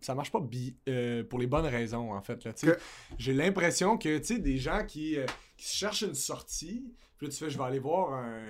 ça 0.00 0.14
marche 0.14 0.32
pas 0.32 0.40
bi- 0.40 0.76
euh, 0.88 1.22
pour 1.24 1.38
les 1.38 1.46
bonnes 1.46 1.66
raisons, 1.66 2.12
en 2.12 2.22
fait. 2.22 2.42
là. 2.44 2.52
Que- 2.52 2.78
J'ai 3.18 3.34
l'impression 3.34 3.98
que, 3.98 4.18
tu 4.18 4.24
sais, 4.24 4.38
des 4.38 4.56
gens 4.56 4.84
qui, 4.86 5.18
euh, 5.18 5.26
qui 5.58 5.68
cherchent 5.76 6.02
une 6.02 6.14
sortie, 6.14 6.84
puis 7.18 7.26
là, 7.26 7.32
tu 7.32 7.38
fais, 7.38 7.50
je 7.50 7.58
vais 7.58 7.64
aller 7.64 7.78
voir 7.78 8.12
un, 8.14 8.42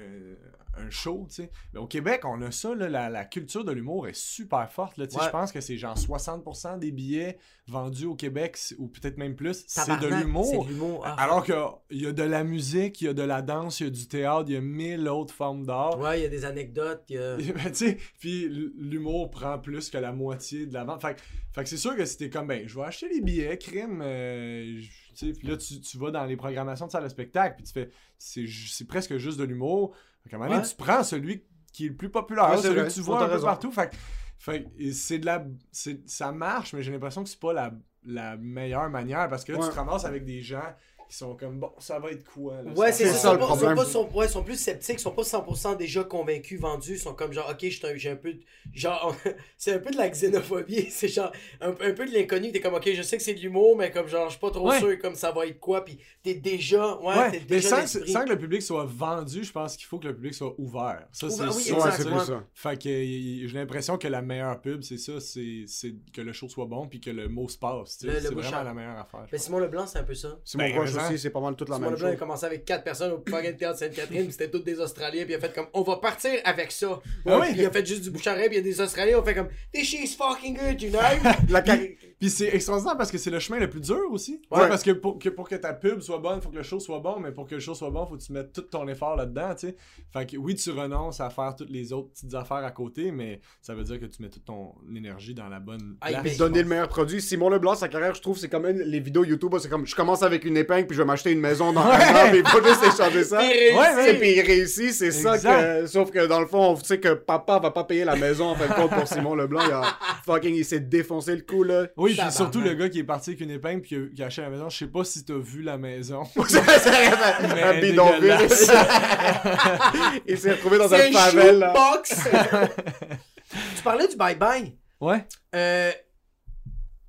un 0.78 0.90
show, 0.90 1.26
tu 1.28 1.36
sais. 1.36 1.50
Mais 1.72 1.80
au 1.80 1.86
Québec, 1.86 2.22
on 2.24 2.42
a 2.42 2.50
ça, 2.50 2.74
là, 2.74 2.88
la, 2.88 3.08
la 3.08 3.24
culture 3.24 3.64
de 3.64 3.72
l'humour 3.72 4.08
est 4.08 4.14
super 4.16 4.70
forte. 4.70 4.98
là, 4.98 5.06
tu 5.06 5.14
sais. 5.14 5.20
Ouais. 5.20 5.26
Je 5.26 5.30
pense 5.30 5.50
que 5.52 5.60
c'est 5.62 5.76
genre 5.78 5.96
60% 5.96 6.78
des 6.78 6.92
billets 6.92 7.38
vendus 7.66 8.04
au 8.06 8.14
Québec, 8.14 8.58
ou 8.78 8.88
peut-être 8.88 9.16
même 9.16 9.34
plus, 9.36 9.64
c'est 9.66 9.98
de 10.00 10.06
l'humour. 10.20 11.02
Ah. 11.04 11.16
Alors 11.18 11.44
qu'il 11.44 11.98
y 11.98 12.06
a 12.06 12.12
de 12.12 12.22
la 12.22 12.44
musique, 12.44 13.00
il 13.00 13.06
y 13.06 13.08
a 13.08 13.14
de 13.14 13.22
la 13.22 13.40
danse, 13.42 13.80
il 13.80 13.84
y 13.84 13.86
a 13.86 13.90
du 13.90 14.06
théâtre, 14.06 14.44
il 14.48 14.54
y 14.54 14.56
a 14.56 14.60
mille 14.60 15.08
autres 15.08 15.32
formes 15.34 15.64
d'art. 15.64 15.98
Ouais, 15.98 16.20
il 16.20 16.22
y 16.22 16.26
a 16.26 16.28
des 16.28 16.44
anecdotes. 16.44 17.04
y 17.08 17.16
a- 17.18 17.36
Ben, 17.36 17.44
tu 17.68 17.74
sais, 17.74 17.98
puis 18.20 18.46
l'humour 18.76 19.30
prend 19.30 19.58
plus 19.58 19.88
que 19.90 19.98
la 19.98 20.12
moitié 20.12 20.66
de 20.66 20.74
la 20.74 20.84
vente. 20.84 21.00
Fait, 21.00 21.14
que- 21.14 21.20
fait 21.54 21.62
que 21.62 21.68
c'est 21.70 21.76
sûr 21.78 21.96
que 21.96 22.04
c'était 22.04 22.28
comme, 22.30 22.46
ben, 22.48 22.68
je 22.68 22.74
vais 22.78 22.84
acheter 22.84 23.08
les 23.08 23.20
billets, 23.22 23.56
crime, 23.58 24.02
euh, 24.02 24.78
je- 24.80 25.05
puis 25.16 25.48
là, 25.48 25.56
tu, 25.56 25.80
tu 25.80 25.98
vas 25.98 26.10
dans 26.10 26.24
les 26.24 26.36
programmations 26.36 26.86
de 26.86 26.90
salle 26.92 27.04
de 27.04 27.08
spectacle, 27.08 27.56
puis 27.56 27.64
tu 27.64 27.72
fais, 27.72 27.90
c'est 28.18 28.86
presque 28.86 29.16
juste 29.16 29.38
de 29.38 29.44
l'humour. 29.44 29.94
Qu'à 30.28 30.36
un 30.36 30.38
moment 30.38 30.50
donné, 30.50 30.62
Ouais. 30.62 30.68
tu 30.68 30.76
prends 30.76 31.02
celui 31.04 31.44
qui 31.72 31.86
est 31.86 31.88
le 31.90 31.96
plus 31.96 32.10
populaire, 32.10 32.50
Ouais, 32.50 32.56
celui 32.58 32.82
que 32.82 32.92
tu 32.92 33.00
vois 33.00 33.24
un 33.24 33.28
peu 33.28 33.40
partout. 33.40 33.70
Fait, 33.70 33.90
fait 34.38 34.66
c'est 34.92 35.18
de 35.18 35.26
la, 35.26 35.44
c'est- 35.72 36.06
ça 36.08 36.32
marche, 36.32 36.72
mais 36.72 36.82
j'ai 36.82 36.90
l'impression 36.92 37.22
que 37.22 37.28
c'est 37.28 37.38
pas 37.40 37.52
la, 37.52 37.72
la 38.04 38.36
meilleure 38.36 38.88
manière, 38.90 39.28
parce 39.28 39.44
que 39.44 39.52
là, 39.52 39.58
tu 39.62 39.68
te 39.68 39.74
ramasses 39.74 40.04
avec 40.04 40.24
des 40.24 40.40
gens 40.42 40.62
qui 41.08 41.16
sont 41.16 41.34
comme, 41.36 41.60
bon, 41.60 41.70
ça 41.78 41.98
va 41.98 42.10
être 42.10 42.24
quoi, 42.24 42.62
là, 42.62 42.72
Ouais, 42.72 42.92
c'est 42.92 43.06
ça, 43.06 43.14
ça. 43.14 43.28
le 43.32 43.36
Ils 43.36 43.40
pas- 43.40 43.46
problème. 43.46 43.70
sont, 43.70 43.76
pas- 43.76 43.84
sont- 43.90 44.10
ouais, 44.18 44.28
sont 44.28 44.42
plus 44.42 44.58
sceptiques, 44.60 44.96
ils 44.98 45.02
sont 45.02 45.10
pas 45.12 45.22
100% 45.24 45.74
déjà 45.76 46.04
convaincus, 46.04 46.60
vendus. 46.60 46.92
Ils 46.94 46.98
sont 46.98 47.14
comme 47.14 47.32
genre, 47.32 47.48
ok, 47.50 47.60
suis 47.70 47.80
un- 47.86 47.96
j'ai 47.96 48.10
un 48.10 48.16
peu. 48.16 48.32
de- 48.34 48.40
Genre, 48.74 49.14
c'est 49.56 49.72
un 49.74 49.78
peu 49.78 49.90
de 49.90 49.96
la 49.96 50.08
xénophobie. 50.08 50.86
C'est 50.90 51.08
genre, 51.08 51.30
un, 51.60 51.70
un 51.70 51.92
peu 51.92 52.06
de 52.06 52.12
l'inconnu. 52.12 52.50
T'es 52.52 52.60
comme, 52.60 52.74
ok, 52.74 52.90
je 52.94 53.02
sais 53.02 53.16
que 53.16 53.22
c'est 53.22 53.34
de 53.34 53.40
l'humour, 53.40 53.76
mais 53.76 53.90
comme 53.90 54.08
genre, 54.08 54.26
je 54.26 54.32
suis 54.32 54.40
pas 54.40 54.50
trop 54.50 54.68
Ouais. 54.68 54.78
sûr 54.78 54.98
comme 54.98 55.14
ça 55.14 55.30
va 55.32 55.46
être 55.46 55.60
quoi. 55.60 55.84
Puis 55.84 55.98
t'es 56.22 56.34
déjà. 56.34 56.96
Ouais, 56.98 57.16
Ouais, 57.16 57.30
t'es 57.30 57.38
mais 57.40 57.44
déjà. 57.46 57.68
sans, 57.68 57.80
l'esprit. 57.80 58.10
sans 58.12 58.24
que 58.24 58.30
le 58.30 58.38
public 58.38 58.62
soit 58.62 58.84
vendu, 58.84 59.44
je 59.44 59.52
pense 59.52 59.76
qu'il 59.76 59.86
faut 59.86 59.98
que 59.98 60.08
le 60.08 60.14
public 60.14 60.34
soit 60.34 60.54
ouvert. 60.58 61.06
Ça, 61.12 61.30
c'est 61.30 61.42
Ouvert, 61.42 61.56
oui, 61.56 61.72
ouais, 61.72 62.20
ça. 62.24 62.44
Fait 62.54 62.76
que 62.82 62.88
j'ai 62.88 63.48
l'impression 63.54 63.98
que 63.98 64.08
la 64.08 64.22
meilleure 64.22 64.60
pub, 64.60 64.82
c'est 64.82 64.98
ça, 64.98 65.20
c'est 65.20 65.64
c'est 65.66 65.94
que 66.12 66.20
le 66.20 66.32
show 66.32 66.48
soit 66.48 66.66
bon 66.66 66.86
puis 66.88 67.00
que 67.00 67.10
le 67.10 67.28
mot 67.28 67.48
se 67.48 67.58
passe. 67.58 67.96
C'est 68.00 68.08
vraiment 68.08 68.62
la 68.62 68.74
meilleure 68.74 68.98
affaire. 68.98 69.26
Mais 69.30 69.38
Simon 69.38 69.58
Leblanc, 69.60 69.86
c'est 69.86 69.98
un 69.98 70.04
peu 70.04 70.14
ça. 70.14 70.38
C'est 70.44 70.58
Ben, 70.58 70.74
mon. 70.74 70.80
Aussi, 70.96 71.18
c'est 71.18 71.30
pas 71.30 71.40
mal 71.40 71.54
toute 71.56 71.68
la 71.68 71.76
Simon 71.76 71.86
même 71.90 71.94
Leblanc, 71.94 72.06
il 72.08 72.10
a 72.10 72.12
chose. 72.14 72.20
commencé 72.20 72.46
avec 72.46 72.64
4 72.64 72.84
personnes 72.84 73.12
au 73.12 73.22
fucking 73.28 73.56
théâtre 73.56 73.78
Sainte-Catherine, 73.78 74.30
c'était 74.30 74.50
toutes 74.50 74.64
des 74.64 74.78
Australiens, 74.80 75.24
puis 75.24 75.32
il 75.32 75.36
a 75.36 75.40
fait 75.40 75.54
comme, 75.54 75.66
on 75.74 75.82
va 75.82 75.96
partir 75.96 76.32
avec 76.44 76.72
ça. 76.72 77.00
Ah 77.26 77.38
oui. 77.40 77.46
Il 77.56 77.64
a 77.64 77.70
fait 77.70 77.84
juste 77.86 78.02
du 78.02 78.28
oreille, 78.28 78.48
puis 78.48 78.58
il 78.58 78.66
y 78.66 78.68
a 78.68 78.72
des 78.72 78.80
Australiens, 78.80 79.18
on 79.18 79.24
fait 79.24 79.34
comme, 79.34 79.48
this 79.72 79.86
shit 79.88 80.00
is 80.04 80.16
fucking 80.16 80.56
good, 80.56 80.80
you 80.82 80.90
know? 80.90 81.00
La 81.48 81.62
car- 81.62 81.78
Puis 82.18 82.30
c'est 82.30 82.54
extraordinaire 82.54 82.96
parce 82.96 83.10
que 83.10 83.18
c'est 83.18 83.30
le 83.30 83.38
chemin 83.38 83.58
le 83.58 83.68
plus 83.70 83.80
dur 83.80 84.00
aussi. 84.10 84.40
Ouais. 84.50 84.60
Ouais, 84.60 84.68
parce 84.68 84.82
que 84.82 84.90
pour, 84.92 85.18
que 85.18 85.28
pour 85.28 85.48
que 85.48 85.54
ta 85.54 85.72
pub 85.74 86.00
soit 86.00 86.18
bonne, 86.18 86.40
faut 86.40 86.48
que 86.50 86.56
le 86.56 86.62
show 86.62 86.80
soit 86.80 87.00
bon, 87.00 87.20
mais 87.20 87.30
pour 87.32 87.46
que 87.46 87.54
le 87.54 87.60
show 87.60 87.74
soit 87.74 87.90
bon, 87.90 88.06
faut 88.06 88.16
que 88.16 88.22
tu 88.22 88.32
mettes 88.32 88.52
tout 88.52 88.62
ton 88.62 88.86
effort 88.88 89.16
là-dedans, 89.16 89.54
tu 89.54 89.68
sais. 89.68 89.76
Fait 90.12 90.26
que 90.26 90.36
oui, 90.36 90.54
tu 90.54 90.70
renonces 90.70 91.20
à 91.20 91.30
faire 91.30 91.54
toutes 91.56 91.70
les 91.70 91.92
autres 91.92 92.08
petites 92.10 92.34
affaires 92.34 92.56
à 92.64 92.70
côté, 92.70 93.10
mais 93.12 93.40
ça 93.60 93.74
veut 93.74 93.84
dire 93.84 94.00
que 94.00 94.06
tu 94.06 94.22
mets 94.22 94.30
toute 94.30 94.44
ton 94.44 94.74
énergie 94.94 95.34
dans 95.34 95.48
la 95.48 95.60
bonne 95.60 95.96
Ah, 96.00 96.08
place. 96.08 96.22
il 96.32 96.38
donner 96.38 96.62
le 96.62 96.68
meilleur 96.68 96.88
produit. 96.88 97.20
Simon 97.20 97.50
Leblanc, 97.50 97.74
sa 97.74 97.88
carrière, 97.88 98.14
je 98.14 98.22
trouve, 98.22 98.38
c'est 98.38 98.48
comme 98.48 98.66
les 98.66 99.00
vidéos 99.00 99.24
YouTube. 99.24 99.54
C'est 99.60 99.68
comme 99.68 99.86
je 99.86 99.94
commence 99.94 100.22
avec 100.22 100.44
une 100.44 100.56
épingle, 100.56 100.85
puis 100.86 100.96
je 100.96 101.02
vais 101.02 101.06
m'acheter 101.06 101.32
une 101.32 101.40
maison 101.40 101.72
dans 101.72 101.82
un 101.82 101.90
an, 101.90 102.28
puis 102.30 102.40
il 102.40 102.48
faut 102.48 102.64
juste 102.64 102.82
échanger 102.82 103.24
ça. 103.24 103.38
Puis 103.38 103.48
il 103.48 103.52
réussit. 103.52 103.78
Ouais, 103.78 103.94
ouais. 103.94 104.10
Et 104.10 104.18
puis 104.18 104.30
il 104.30 104.40
réussit, 104.40 104.92
c'est 104.92 105.10
ça 105.10 105.38
que. 105.38 105.86
Sauf 105.86 106.10
que 106.10 106.26
dans 106.26 106.40
le 106.40 106.46
fond, 106.46 106.70
on 106.70 106.76
sait 106.76 106.98
que 106.98 107.14
papa 107.14 107.58
va 107.58 107.70
pas 107.70 107.84
payer 107.84 108.04
la 108.04 108.16
maison 108.16 108.50
en 108.50 108.54
fin 108.54 108.66
de 108.66 108.72
compte 108.72 108.90
pour 108.90 109.06
Simon 109.08 109.34
Leblanc. 109.34 109.62
Il 109.66 109.72
a 109.72 109.82
fucking, 110.24 110.54
il 110.54 110.64
s'est 110.64 110.80
défoncé 110.80 111.34
le 111.34 111.42
coup 111.42 111.62
là. 111.62 111.86
Oui, 111.96 112.14
puis 112.16 112.32
surtout 112.32 112.60
le 112.60 112.74
gars 112.74 112.88
qui 112.88 113.00
est 113.00 113.04
parti 113.04 113.30
avec 113.30 113.40
une 113.40 113.50
épingle 113.50 113.82
puis 113.82 114.10
qui 114.14 114.22
a, 114.22 114.26
acheté 114.26 114.42
la 114.42 114.50
maison, 114.50 114.68
je 114.68 114.76
sais 114.78 114.86
pas 114.86 115.04
si 115.04 115.24
t'as 115.24 115.34
vu 115.34 115.62
la 115.62 115.78
maison. 115.78 116.22
C'est 116.48 116.58
un 116.58 117.54
Mais 117.54 117.62
un 117.62 117.80
bidonville. 117.80 118.36
il 120.26 120.38
s'est 120.38 120.52
retrouvé 120.52 120.78
dans 120.78 120.92
un 120.92 121.10
là. 121.10 121.30
shoebox! 121.30 122.14
tu 123.76 123.82
parlais 123.82 124.08
du 124.08 124.16
bye-bye. 124.16 124.72
Ouais. 125.00 125.24
Euh, 125.54 125.92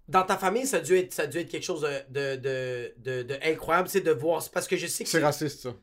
dans 0.08 0.24
ta 0.24 0.38
famille, 0.38 0.65
ça 0.65 0.78
a 0.78 0.80
dû 0.80 0.98
être, 0.98 1.13
ça 1.13 1.24
a 1.24 1.28
dû 1.28 1.38
être 1.39 1.50
quelque 1.50 1.63
chose 1.65 1.82
de, 1.82 2.36
de, 2.36 2.36
de, 2.38 2.93
de, 2.98 3.24
de 3.24 3.36
incroyable, 3.43 3.89
c'est 3.89 4.02
de 4.02 4.12
voir. 4.12 4.41
c'est 4.41 4.52
Parce 4.52 4.67
que 4.67 4.78
je 4.78 4.88
sais 4.88 5.04
que 5.04 5.10
C'est 5.10 5.24
raciste 5.24 5.62
ça. 5.62 5.74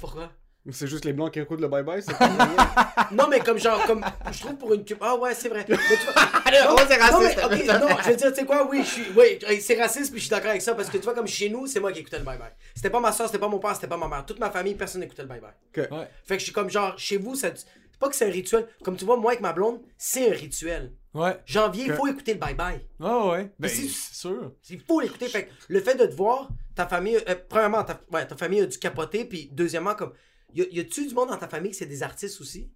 Pourquoi? 0.00 0.30
C'est 0.70 0.86
juste 0.86 1.04
les 1.04 1.12
blancs 1.12 1.32
qui 1.32 1.40
écoutent 1.40 1.60
le 1.60 1.66
bye 1.66 1.82
bye. 1.82 2.00
C'est 2.00 2.12
Non, 3.10 3.26
mais 3.28 3.40
comme 3.40 3.58
genre, 3.58 3.84
comme. 3.84 4.04
Je 4.30 4.38
trouve 4.40 4.54
pour 4.54 4.72
une. 4.72 4.84
Ah 5.00 5.16
ouais, 5.16 5.34
c'est 5.34 5.48
vrai. 5.48 5.64
Mais 5.68 5.76
tu 5.76 5.82
vois- 6.04 6.14
Oh, 6.70 6.76
c'est 6.88 6.98
Non, 6.98 7.20
mais, 7.20 7.34
raciste. 7.34 7.44
ok, 7.44 7.80
non, 7.80 7.96
je 8.04 8.10
veux 8.10 8.16
dire, 8.16 8.28
tu 8.32 8.34
sais 8.38 8.44
quoi, 8.46 8.68
oui, 8.70 8.82
je 8.84 8.88
suis. 8.88 9.02
Oui, 9.16 9.38
c'est 9.60 9.74
raciste, 9.80 10.12
puis 10.12 10.20
je 10.20 10.26
suis 10.26 10.30
d'accord 10.30 10.50
avec 10.50 10.62
ça, 10.62 10.74
parce 10.76 10.88
que 10.88 10.98
tu 10.98 11.02
vois, 11.02 11.14
comme 11.14 11.26
chez 11.26 11.48
nous, 11.48 11.66
c'est 11.66 11.80
moi 11.80 11.90
qui 11.92 11.98
écoutais 11.98 12.18
le 12.18 12.24
bye-bye. 12.24 12.52
C'était 12.76 12.90
pas 12.90 13.00
ma 13.00 13.10
soeur, 13.10 13.26
c'était 13.26 13.40
pas 13.40 13.48
mon 13.48 13.58
père, 13.58 13.74
c'était 13.74 13.88
pas 13.88 13.96
ma 13.96 14.06
mère. 14.06 14.24
Toute 14.24 14.38
ma 14.38 14.50
famille, 14.50 14.74
personne 14.76 15.00
n'écoutait 15.00 15.22
le 15.22 15.28
bye-bye. 15.28 15.90
Ouais. 15.90 16.08
Fait 16.24 16.34
que 16.34 16.38
je 16.40 16.44
suis 16.44 16.52
comme 16.52 16.70
genre, 16.70 16.96
chez 16.96 17.16
vous, 17.16 17.34
ça. 17.34 17.48
C'est 17.54 17.98
pas 17.98 18.08
que 18.08 18.14
c'est 18.14 18.26
un 18.28 18.30
rituel. 18.32 18.66
Comme 18.84 18.96
tu 18.96 19.04
vois, 19.04 19.16
moi 19.16 19.32
avec 19.32 19.40
ma 19.40 19.52
blonde, 19.52 19.80
c'est 19.98 20.28
un 20.30 20.34
rituel. 20.34 20.92
Ouais. 21.14 21.38
Janvier, 21.44 21.84
il 21.84 21.90
Que- 21.90 21.96
faut 21.96 22.06
écouter 22.06 22.34
le 22.34 22.40
bye-bye. 22.40 22.80
Ouais, 23.00 23.30
ouais. 23.30 23.52
Ben, 23.58 23.68
c'est 23.68 23.88
sûr. 23.88 24.52
Il 24.70 24.80
faut 24.80 25.00
l'écouter. 25.00 25.28
Fait 25.28 25.44
que 25.46 25.50
le 25.68 25.80
fait 25.80 25.94
de 25.94 26.06
te 26.06 26.14
voir, 26.14 26.48
ta 26.74 26.86
famille. 26.86 27.18
euh, 27.28 27.34
premièrement, 27.48 27.84
ta, 27.84 28.00
ouais, 28.12 28.26
ta 28.26 28.36
famille 28.36 28.60
a 28.60 28.66
dû 28.66 28.78
capoter, 28.78 29.24
puis 29.26 29.48
deuxièmement, 29.52 29.94
comme. 29.94 30.12
Y, 30.54 30.80
a-tu 30.80 31.06
du 31.06 31.14
monde 31.14 31.28
dans 31.30 31.36
ta 31.38 31.48
famille 31.48 31.70
que 31.70 31.76
c'est 31.76 31.86
des 31.86 32.02
artistes 32.02 32.40
aussi? 32.40 32.70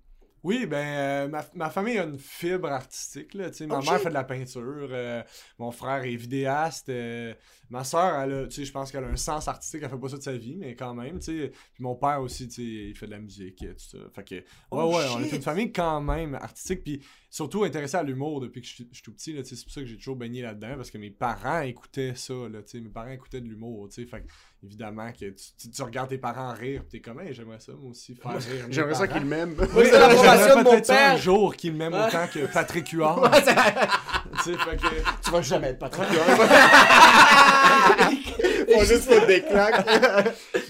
Oui, 0.46 0.64
ben, 0.64 0.76
euh, 0.76 1.26
ma, 1.28 1.44
ma 1.54 1.70
famille 1.70 1.98
a 1.98 2.04
une 2.04 2.20
fibre 2.20 2.68
artistique, 2.68 3.35
là, 3.35 3.50
tu 3.50 3.56
sais. 3.56 3.66
Ma 3.66 3.80
mère 3.80 4.00
fait 4.00 4.11
de 4.11 4.14
la 4.14 4.22
peinture, 4.22 4.62
euh, 4.92 5.20
mon 5.59 5.72
frère 5.72 6.04
est 6.04 6.14
vidéaste, 6.14 6.88
euh, 6.88 7.35
ma 7.68 7.82
soeur, 7.82 8.14
elle 8.20 8.32
a, 8.32 8.46
tu 8.46 8.54
sais, 8.54 8.64
je 8.64 8.70
pense 8.70 8.92
qu'elle 8.92 9.02
a 9.02 9.09
un 9.09 9.16
sens 9.16 9.48
artistique, 9.48 9.80
elle 9.82 9.90
fait 9.90 9.98
pas 9.98 10.09
ça 10.09 10.18
de 10.18 10.22
sa 10.22 10.37
vie, 10.37 10.54
mais 10.54 10.76
quand 10.76 10.94
même, 10.94 11.18
tu 11.18 11.24
sais. 11.24 11.52
Puis 11.74 11.82
mon 11.82 11.96
père 11.96 12.20
aussi, 12.20 12.44
il 12.44 12.94
fait 12.94 13.06
de 13.06 13.11
la 13.11 13.18
musique, 13.18 13.61
et 13.64 13.74
tout 13.74 13.88
ça. 13.90 13.98
Fait 14.14 14.22
que, 14.22 14.35
ouais, 14.37 14.44
Oh, 14.70 14.96
ouais, 14.96 15.04
on 15.16 15.20
est 15.20 15.32
une 15.32 15.42
famille 15.42 15.72
quand 15.72 16.00
même 16.00 16.37
artistique, 16.37 16.85
puis 16.85 17.02
surtout 17.28 17.64
intéressée 17.64 17.96
à 17.96 18.04
l'humour 18.04 18.40
depuis 18.40 18.61
que 18.61 18.68
je 18.68 18.72
suis 18.72 19.02
tout 19.02 19.12
petit, 19.12 19.32
là, 19.32 19.42
tu 19.42 19.48
sais. 19.48 19.56
C'est 19.56 19.64
pour 19.64 19.72
ça 19.72 19.80
que 19.80 19.88
j'ai 19.88 19.96
toujours 19.96 20.14
baigné 20.14 20.42
là-dedans, 20.42 20.76
parce 20.76 20.92
que 20.92 20.98
mes 20.98 21.11
parents 21.11 21.62
écoutaient 21.62 22.14
ça, 22.14 22.35
là, 22.48 22.62
tu 22.62 22.70
sais. 22.70 22.80
Mes 22.80 22.90
parents 22.90 23.11
écoutaient 23.11 23.40
de 23.40 23.48
l'humour, 23.48 23.88
tu 23.88 24.00
sais. 24.00 24.06
Fait 24.06 24.20
que, 24.20 24.26
évidemment, 24.66 25.11
que 25.12 25.26
tu, 25.31 25.35
tu- 25.59 25.70
tu 25.70 25.83
regardes 25.83 26.09
tes 26.11 26.18
parents 26.18 26.52
rire, 26.52 26.83
t'es 26.90 27.00
comme, 27.00 27.20
Hey, 27.20 27.33
j'aimerais 27.33 27.61
ça, 27.61 27.72
moi 27.81 27.90
aussi, 27.90 28.14
faire 28.14 28.33
rire. 28.33 28.66
J'aimerais 28.68 28.94
ça 28.94 29.07
parents. 29.07 29.18
qu'il 29.20 29.26
m'aime. 29.29 29.55
Oui, 29.59 29.66
C'est 29.87 29.92
l'approbation 29.98 30.22
j'aimerais 30.46 30.64
de 30.64 30.68
mon 30.76 30.81
père. 30.83 31.12
un 31.12 31.16
jour 31.16 31.57
qu'il 31.57 31.72
m'aime 31.74 31.94
autant 31.94 32.26
que 32.33 32.52
Patrick 32.52 32.88
Huard. 32.90 33.31
tu 33.33 33.38
sais, 33.44 34.57
fait 34.59 34.76
que... 34.76 35.22
Tu 35.24 35.31
vas 35.31 35.42
jamais 35.42 35.68
être 35.68 35.79
Patrick 35.79 36.07
Faut 38.74 38.85
juste 38.85 39.05
foutre 39.11 39.26
des 39.26 39.42
claques. 39.42 39.87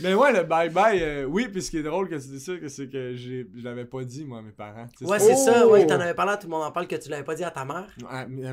Mais 0.03 0.15
ouais, 0.15 0.33
le 0.33 0.41
bye-bye, 0.41 1.01
euh, 1.01 1.25
oui, 1.25 1.49
puis 1.49 1.63
ce 1.63 1.71
qui 1.71 1.79
est 1.79 1.83
drôle 1.83 2.09
que 2.09 2.15
tu 2.17 2.29
dis 2.29 2.41
ça, 2.41 2.57
que 2.57 2.69
c'est 2.69 2.89
que 2.89 3.15
j'ai- 3.15 3.47
je 3.57 3.65
l'avais 3.65 3.85
pas 3.87 4.05
dit, 4.05 4.25
moi, 4.25 4.39
à 4.39 4.43
mes 4.43 4.53
parents. 4.53 4.87
Tu 4.97 5.05
sais, 5.05 5.11
Ouais, 5.11 5.19
c'est- 5.19 5.35
c'est 5.35 5.51
ça. 5.51 5.67
Ouais, 5.67 5.83
Oh! 5.85 5.89
t'en 5.89 6.01
avais 6.01 6.15
parlé, 6.15 6.35
tout 6.39 6.47
le 6.47 6.51
monde 6.53 6.65
en 6.65 6.71
parle 6.71 6.87
que 6.87 6.97
tu 6.97 7.09
l'avais 7.09 7.25
pas 7.25 7.35
dit 7.35 7.45
à 7.45 7.51
ta 7.51 7.65
mère. 7.65 7.87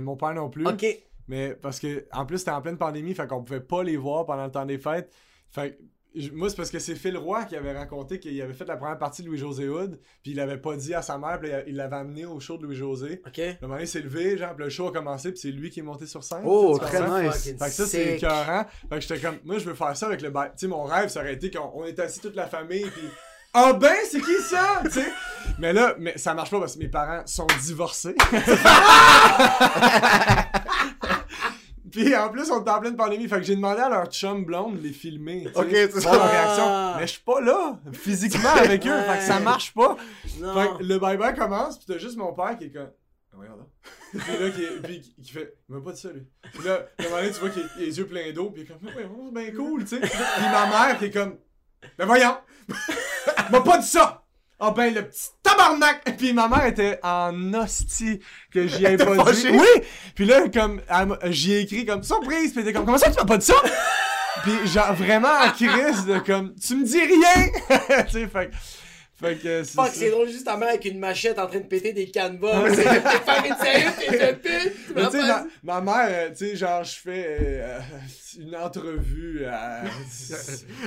Mon 0.02 0.16
père 0.16 0.34
non 0.34 0.50
plus. 0.50 0.66
Ok. 0.66 0.86
Mais 1.28 1.54
parce 1.62 1.80
que, 1.80 2.06
en 2.12 2.26
plus, 2.26 2.40
c'était 2.40 2.52
en 2.52 2.62
pleine 2.62 2.78
pandémie, 2.78 3.14
fait 3.14 3.28
qu'on 3.28 3.44
pouvait 3.44 3.60
pas 3.62 3.84
les 3.84 3.96
voir 3.98 4.26
pendant 4.26 4.46
le 4.46 4.52
temps 4.52 4.66
des 4.66 4.78
fêtes. 4.78 5.12
Fait 5.54 5.78
moi, 6.32 6.50
c'est 6.50 6.56
parce 6.56 6.70
que 6.70 6.80
c'est 6.80 6.96
Phil 6.96 7.18
Roy 7.18 7.46
qui 7.46 7.56
avait 7.56 7.72
raconté 7.72 8.20
qu'il 8.20 8.40
avait 8.42 8.54
fait 8.54 8.66
la 8.66 8.78
première 8.78 9.00
partie 9.00 9.24
de 9.24 9.28
Louis-José 9.28 9.68
Hood, 9.68 10.00
puis 10.22 10.32
il 10.32 10.40
avait 10.40 10.58
pas 10.58 10.76
dit 10.76 10.94
à 10.94 11.02
sa 11.02 11.18
mère, 11.18 11.40
puis 11.40 11.50
il 11.68 11.76
l'avait 11.76 11.96
amené 11.96 12.26
au 12.26 12.40
show 12.40 12.58
de 12.58 12.64
Louis-José. 12.64 13.22
Ok. 13.26 13.38
Le 13.38 13.68
moment 13.68 13.80
il 13.80 13.88
s'est 13.88 14.02
levé, 14.02 14.38
genre, 14.38 14.56
puis 14.56 14.64
le 14.64 14.70
show 14.70 14.88
a 14.88 14.92
commencé, 14.92 15.32
puis 15.32 15.40
c'est 15.40 15.52
lui 15.52 15.72
qui 15.72 15.80
est 15.80 15.84
monté 15.84 16.06
sur 16.06 16.24
scène. 16.24 16.44
Oh, 16.46 16.78
très 16.78 17.24
nice. 17.24 17.44
Fait 17.44 17.58
que 17.58 17.72
ça, 17.72 17.88
c'est 17.88 18.18
écœurant. 18.18 18.66
Fait 18.90 18.96
que 18.96 19.02
j'étais 19.02 19.20
comme, 19.20 19.40
moi, 19.44 19.58
je 19.58 19.66
veux 19.66 19.74
faire 19.74 19.98
ça 19.98 20.08
avec 20.08 20.22
le 20.22 20.30
bail. 20.30 20.52
Tu 20.52 20.62
sais, 20.62 20.68
mon 20.68 20.84
rêve, 20.84 21.10
ça 21.10 21.22
aurait 21.22 21.34
été 21.34 21.50
qu'on 21.50 21.72
on 21.74 21.86
est 21.86 22.00
assis 22.00 22.20
toute 22.20 22.36
la 22.36 22.48
famille, 22.48 22.86
puis. 22.92 23.08
Ah 23.56 23.74
ben, 23.74 23.94
c'est 24.10 24.20
qui 24.20 24.42
ça? 24.42 24.82
Mais 25.60 25.74
là, 25.74 25.96
mais 26.00 26.18
ça 26.18 26.34
marche 26.34 26.50
pas 26.50 26.60
parce 26.60 26.74
que 26.74 26.80
mes 26.80 26.88
parents 26.88 27.22
sont 27.28 27.46
divorcés. 27.62 28.16
Puis 31.94 32.16
en 32.16 32.30
plus, 32.30 32.50
on 32.52 32.66
est 32.66 32.70
en 32.70 32.80
pleine 32.80 32.96
pandémie. 32.98 33.28
Fait 33.28 33.38
que 33.38 33.44
j'ai 33.44 33.56
demandé 33.56 33.80
à 33.82 33.88
leur 33.90 34.08
chum 34.08 34.44
blonde 34.46 34.78
de 34.78 34.82
les 34.82 34.92
filmer. 34.94 35.44
tu 35.46 35.54
sais, 35.54 35.60
Ok, 35.60 35.68
c'est 35.72 36.02
ça. 36.02 36.12
leur 36.14 36.30
réaction. 36.30 36.64
Ah. 36.66 36.96
Mais 37.00 37.08
je 37.08 37.12
suis 37.14 37.22
pas 37.22 37.40
là, 37.40 37.80
physiquement 37.94 38.50
avec 38.50 38.86
eux. 38.88 39.00
Fait 39.04 39.18
que 39.20 39.24
ça 39.24 39.40
marche 39.40 39.74
pas. 39.74 39.96
Non. 40.40 40.54
Fait 40.56 40.78
que 40.80 40.84
le 40.84 40.98
bye-bye 40.98 41.36
commence, 41.38 41.78
puis 41.78 41.86
t'as 41.88 42.00
juste 42.00 42.18
mon 42.18 42.34
père 42.34 42.58
qui 42.58 42.66
est 42.66 42.72
comme. 42.72 42.90
Ah, 43.32 43.38
Regarde 43.40 43.60
là. 43.60 43.66
puis 44.26 44.44
là, 44.44 44.50
qui, 44.50 44.64
est- 44.64 44.82
puis 44.84 45.14
qui- 45.24 45.32
fait. 45.32 45.56
Il 45.70 45.76
m'a 45.76 45.82
pas 45.82 45.92
dit 45.92 46.02
ça, 46.02 46.10
lui. 46.12 46.24
Puis 46.54 46.64
là, 46.68 46.74
à 46.98 47.02
un 47.02 47.06
moment 47.06 47.18
donné, 47.18 47.32
tu 47.32 47.40
vois 47.40 47.50
qu'il 47.50 47.62
a 47.64 47.66
les 47.78 47.98
yeux 47.98 48.08
pleins 48.08 48.32
d'eau, 48.34 48.50
puis 48.50 48.62
il 48.62 48.66
est 48.66 48.68
comme. 48.74 48.86
Ouais, 48.88 48.94
c'est 49.26 49.34
bien 49.34 49.52
cool, 49.56 49.82
tu 49.86 49.88
sais. 49.90 50.00
Puis 50.00 50.12
ma 50.52 50.66
mère 50.68 50.98
qui 51.00 51.06
est 51.06 51.12
comme. 51.12 51.38
Ben 51.98 52.06
voyons! 52.06 52.38
Il 52.70 53.52
m'a 53.52 53.62
pas 53.62 53.78
dit 53.78 53.88
ça! 53.88 54.23
Ah 54.66 54.72
ben 54.72 54.94
le 54.94 55.10
petit 55.10 55.28
tabarnak! 55.44 56.16
Puis 56.18 56.32
ma 56.32 56.48
mère 56.48 56.66
était 56.68 56.98
en 57.04 57.54
hostie 57.54 58.22
que 58.50 58.66
j'y 58.66 58.86
ai 58.86 58.96
pas 58.96 59.18
dit. 59.18 59.42
fâchée? 59.42 59.50
Oui! 59.52 59.84
Puis 60.16 60.24
là, 60.24 60.48
comme, 60.48 60.82
j'y 61.26 61.52
ai 61.52 61.60
écrit 61.64 61.86
comme 61.86 62.02
surprise, 62.02 62.54
puis 62.54 62.62
elle 62.62 62.70
était 62.70 62.72
comme, 62.72 62.86
comment 62.86 62.98
ça 62.98 63.12
tu 63.12 63.18
m'as 63.18 63.26
pas 63.26 63.38
dit 63.38 63.46
ça? 63.46 63.56
Puis 64.44 64.68
genre 64.68 64.94
vraiment 64.94 65.28
en 65.28 65.50
crise 65.52 66.06
de 66.06 66.18
comme, 66.20 66.56
tu 66.56 66.78
me 66.78 66.86
dis 66.86 67.02
rien! 67.02 67.50
tu 68.06 68.12
sais, 68.12 68.28
fait 68.28 68.50
que. 68.50 68.56
Fait 69.20 69.36
que 69.36 69.64
c'est 69.64 69.76
Fuck, 69.76 69.92
c'est 69.94 70.10
drôle, 70.10 70.28
juste 70.30 70.46
ta 70.46 70.58
mère 70.58 70.70
avec 70.70 70.86
une 70.86 71.00
machette 71.00 71.40
en 71.40 71.48
train 71.48 71.60
de 71.60 71.66
péter 71.66 71.94
des 71.94 72.10
canevas. 72.10 72.64
T'es 72.70 72.84
sérieux, 72.84 73.92
t'es 74.00 74.34
pute. 74.34 74.74
Mais 74.96 75.04
m'as 75.04 75.10
tu 75.10 75.18
sais, 75.22 75.28
pas 75.28 75.46
ma, 75.64 75.82
ma 75.82 75.82
mère, 75.82 76.08
euh, 76.10 76.30
tu 76.30 76.48
sais, 76.48 76.56
genre, 76.56 76.84
je 76.84 76.96
fais 77.00 77.26
euh, 77.40 77.80
une 78.40 78.56
entrevue 78.56 79.46
à. 79.46 79.84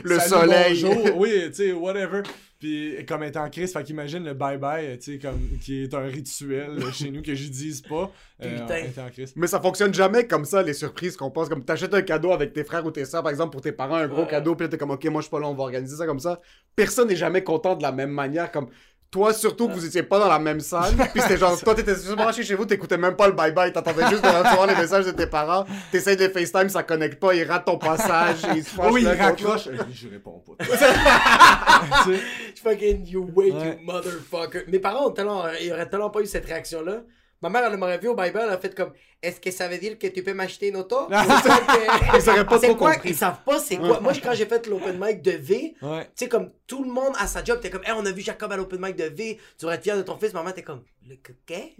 Le 0.02 0.18
Salut, 0.18 0.28
soleil. 0.28 0.82
bonjour, 0.82 1.16
oui, 1.16 1.44
tu 1.48 1.54
sais, 1.54 1.72
whatever. 1.72 2.22
Puis, 2.66 3.06
comme 3.06 3.22
étant 3.22 3.44
en 3.44 3.48
crise, 3.50 3.72
fait 3.72 3.84
qu'imagine 3.84 4.24
le 4.24 4.34
bye-bye, 4.34 4.98
tu 4.98 5.12
sais, 5.12 5.18
comme, 5.18 5.38
qui 5.62 5.84
est 5.84 5.94
un 5.94 6.00
rituel 6.06 6.80
chez 6.92 7.12
nous 7.12 7.22
que 7.22 7.32
je 7.32 7.48
dise 7.48 7.80
pas. 7.80 8.10
Euh, 8.42 8.58
en 8.98 9.08
crise. 9.10 9.32
Mais 9.36 9.46
ça 9.46 9.60
fonctionne 9.60 9.94
jamais 9.94 10.26
comme 10.26 10.44
ça, 10.44 10.64
les 10.64 10.74
surprises 10.74 11.16
qu'on 11.16 11.30
pense. 11.30 11.48
Comme 11.48 11.64
t'achètes 11.64 11.94
un 11.94 12.02
cadeau 12.02 12.32
avec 12.32 12.52
tes 12.52 12.64
frères 12.64 12.84
ou 12.84 12.90
tes 12.90 13.04
soeurs, 13.04 13.22
par 13.22 13.30
exemple, 13.30 13.52
pour 13.52 13.60
tes 13.60 13.70
parents, 13.70 13.94
un 13.94 14.08
gros 14.08 14.22
Ouais. 14.22 14.26
cadeau, 14.28 14.56
puis 14.56 14.68
t'es 14.68 14.76
comme, 14.78 14.90
ok, 14.90 15.04
moi 15.06 15.20
je 15.20 15.26
suis 15.26 15.30
pas 15.30 15.38
là, 15.38 15.46
on 15.46 15.54
va 15.54 15.62
organiser 15.62 15.94
ça 15.96 16.06
comme 16.06 16.18
ça. 16.18 16.40
Personne 16.74 17.06
n'est 17.06 17.14
jamais 17.16 17.44
content 17.44 17.76
de 17.76 17.82
la 17.82 17.92
même 17.92 18.10
manière. 18.10 18.50
Comme 18.50 18.68
toi, 19.10 19.32
surtout 19.32 19.68
que 19.68 19.72
vous 19.72 19.86
étiez 19.86 20.02
pas 20.02 20.18
dans 20.18 20.28
la 20.28 20.38
même 20.38 20.60
salle. 20.60 20.94
Puis 21.12 21.22
c'était 21.22 21.36
genre, 21.38 21.58
toi 21.60 21.74
t'étais 21.74 21.94
juste 21.94 22.14
branché 22.16 22.42
chez 22.42 22.54
vous, 22.54 22.66
t'écoutais 22.66 22.98
même 22.98 23.14
pas 23.16 23.28
le 23.28 23.32
bye-bye, 23.34 23.72
t'attendais 23.72 24.06
juste 24.08 24.22
de 24.22 24.28
recevoir 24.28 24.66
les 24.66 24.74
messages 24.74 25.06
de 25.06 25.12
tes 25.12 25.26
parents. 25.26 25.64
T'essayes 25.92 26.16
de 26.16 26.24
les 26.24 26.30
FaceTime, 26.30 26.68
ça 26.68 26.82
connecte 26.82 27.18
pas, 27.20 27.34
ils 27.34 27.44
ratent 27.44 27.64
ton 27.64 27.78
passage, 27.78 28.38
ils 28.54 28.64
se 28.64 28.70
fâchent 28.70 28.92
oui, 28.92 29.02
il 29.02 29.04
l'un 29.06 29.16
contre 29.30 29.42
l'autre. 29.44 29.54
raccroche. 29.68 29.68
Euh, 29.68 29.92
Je 29.92 30.08
réponds 30.08 30.42
pas. 30.58 30.64
Fucking 32.62 33.06
you 33.06 33.30
wait, 33.34 33.52
Ouais. 33.52 33.78
you 33.80 33.84
motherfucker. 33.84 34.64
Mes 34.68 34.78
parents 34.78 35.06
ont 35.06 35.10
tellement, 35.12 35.44
ils 35.60 35.72
auraient 35.72 35.88
tellement 35.88 36.10
pas 36.10 36.20
eu 36.20 36.26
cette 36.26 36.46
réaction-là. 36.46 37.02
Ma 37.42 37.50
mère, 37.50 37.64
elle 37.64 37.76
m'aurait 37.76 37.98
vu 37.98 38.08
au 38.08 38.14
Bible, 38.14 38.40
elle 38.42 38.50
a 38.50 38.58
fait 38.58 38.74
comme 38.74 38.92
Est-ce 39.22 39.40
que 39.40 39.50
ça 39.50 39.68
veut 39.68 39.78
dire 39.78 39.98
que 39.98 40.06
tu 40.06 40.22
peux 40.22 40.32
m'acheter 40.32 40.68
une 40.68 40.76
auto? 40.76 41.08
Ils 41.10 42.44
pas 42.46 42.58
trop 42.58 42.74
quoi? 42.74 42.92
compris. 42.94 43.10
Ils 43.10 43.16
savent 43.16 43.42
pas 43.44 43.58
c'est 43.58 43.76
quoi. 43.76 44.00
Moi, 44.00 44.12
quand 44.22 44.34
j'ai 44.34 44.46
fait 44.46 44.66
l'open 44.66 44.98
mic 44.98 45.22
de 45.22 45.32
V, 45.32 45.74
ouais. 45.82 46.04
tu 46.04 46.10
sais, 46.14 46.28
comme 46.28 46.50
tout 46.66 46.82
le 46.82 46.90
monde 46.90 47.14
à 47.18 47.26
sa 47.26 47.44
job, 47.44 47.60
t'es 47.60 47.70
comme 47.70 47.84
Hey, 47.84 47.92
on 47.96 48.06
a 48.06 48.10
vu 48.12 48.22
Jacob 48.22 48.50
à 48.52 48.56
l'open 48.56 48.80
mic 48.80 48.96
de 48.96 49.04
V, 49.04 49.38
tu 49.58 49.68
être 49.68 49.82
fier 49.82 49.96
de 49.96 50.02
ton 50.02 50.16
fils. 50.16 50.32
Maman, 50.32 50.52
t'es 50.52 50.62
comme 50.62 50.82
Le 51.06 51.16
quai 51.46 51.76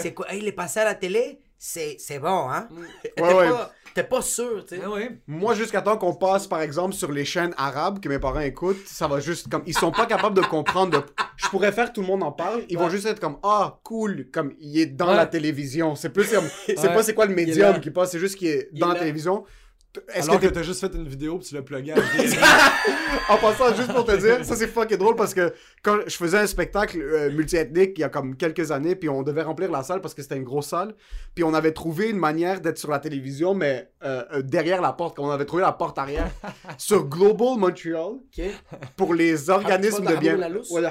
C'est 0.00 0.14
quoi? 0.14 0.30
Hey, 0.32 0.38
il 0.38 0.48
est 0.48 0.52
passé 0.52 0.80
à 0.80 0.84
la 0.84 0.94
télé? 0.94 1.40
C'est 1.58 1.96
c'est 1.98 2.18
bon, 2.20 2.48
hein? 2.50 2.68
T'es 3.02 3.20
Ouais, 3.20 3.34
ouais. 3.34 3.48
pas, 3.48 3.72
t'es 3.94 4.04
pas 4.04 4.22
sûr, 4.22 4.64
tu 4.64 4.76
sais. 4.76 4.86
Ouais. 4.86 5.18
Moi, 5.26 5.54
jusqu'à 5.54 5.82
temps 5.82 5.96
qu'on 5.96 6.14
passe, 6.14 6.46
par 6.46 6.60
exemple, 6.62 6.94
sur 6.94 7.10
les 7.10 7.24
chaînes 7.24 7.52
arabes 7.56 7.98
que 7.98 8.08
mes 8.08 8.20
parents 8.20 8.38
écoutent, 8.40 8.86
ça 8.86 9.08
va 9.08 9.18
juste 9.18 9.48
comme. 9.50 9.62
Ils 9.66 9.76
sont 9.76 9.90
pas 9.90 10.06
capables 10.06 10.36
de 10.36 10.42
comprendre. 10.46 10.92
de- 11.00 11.04
Je 11.36 11.48
pourrais 11.48 11.72
faire 11.72 11.92
tout 11.92 12.00
le 12.02 12.06
monde 12.06 12.22
en 12.22 12.30
parle. 12.30 12.62
Ils 12.68 12.78
vont 12.78 12.88
juste 12.88 13.06
être 13.06 13.18
comme 13.18 13.38
Ah, 13.42 13.80
cool. 13.82 14.28
Comme 14.32 14.52
il 14.60 14.78
est 14.80 14.86
dans 14.86 15.08
Ouais. 15.08 15.16
la 15.16 15.26
télévision. 15.26 15.96
C'est 15.96 16.10
plus 16.10 16.30
comme. 16.30 16.44
C'est 16.66 16.78
Ouais. 16.78 16.94
pas 16.94 17.02
c'est 17.02 17.14
quoi 17.14 17.26
le 17.26 17.34
médium 17.34 17.80
qui 17.80 17.90
passe, 17.90 18.12
c'est 18.12 18.20
juste 18.20 18.36
qu'il 18.36 18.48
est 18.48 18.68
Il 18.72 18.78
dans 18.78 18.86
est 18.86 18.88
la 18.90 18.94
là. 18.94 19.00
télévision. 19.00 19.44
Est-ce 20.14 20.30
que 20.30 20.36
que, 20.36 20.46
t'as 20.46 20.62
juste 20.62 20.80
fait 20.80 20.94
une 20.94 21.08
vidéo 21.08 21.38
puis 21.38 21.48
tu 21.48 21.54
l'as 21.54 21.62
plugué 21.62 21.92
à. 21.92 21.96
En 23.30 23.36
passant, 23.36 23.74
juste 23.74 23.92
pour 23.92 24.04
te 24.04 24.16
dire, 24.16 24.44
ça 24.44 24.54
c'est 24.54 24.68
fucking 24.68 24.96
drôle 24.96 25.16
parce 25.16 25.34
que 25.34 25.52
quand 25.82 25.98
je 26.06 26.16
faisais 26.16 26.38
un 26.38 26.46
spectacle 26.46 27.00
euh, 27.00 27.30
multiethnique 27.30 27.92
il 27.96 28.00
y 28.00 28.04
a 28.04 28.08
comme 28.08 28.36
quelques 28.36 28.70
années, 28.70 28.94
puis 28.94 29.08
on 29.08 29.22
devait 29.22 29.42
remplir 29.42 29.70
la 29.70 29.82
salle 29.82 30.00
parce 30.00 30.14
que 30.14 30.22
c'était 30.22 30.36
une 30.36 30.44
grosse 30.44 30.68
salle, 30.68 30.94
puis 31.34 31.44
on 31.44 31.52
avait 31.52 31.72
trouvé 31.72 32.10
une 32.10 32.18
manière 32.18 32.60
d'être 32.60 32.78
sur 32.78 32.90
la 32.90 32.98
télévision, 32.98 33.54
mais 33.54 33.90
euh, 34.02 34.24
euh, 34.32 34.42
derrière 34.42 34.80
la 34.80 34.92
porte, 34.92 35.16
quand 35.16 35.24
on 35.24 35.30
avait 35.30 35.44
trouvé 35.46 35.62
la 35.62 35.72
porte 35.72 35.98
arrière, 35.98 36.30
sur 36.78 37.06
Global 37.06 37.58
Montreal, 37.58 38.18
pour 38.96 39.14
les 39.14 39.50
organismes 39.50 40.04
de 40.04 40.16
bien... 40.16 40.38
Ouais. 40.70 40.84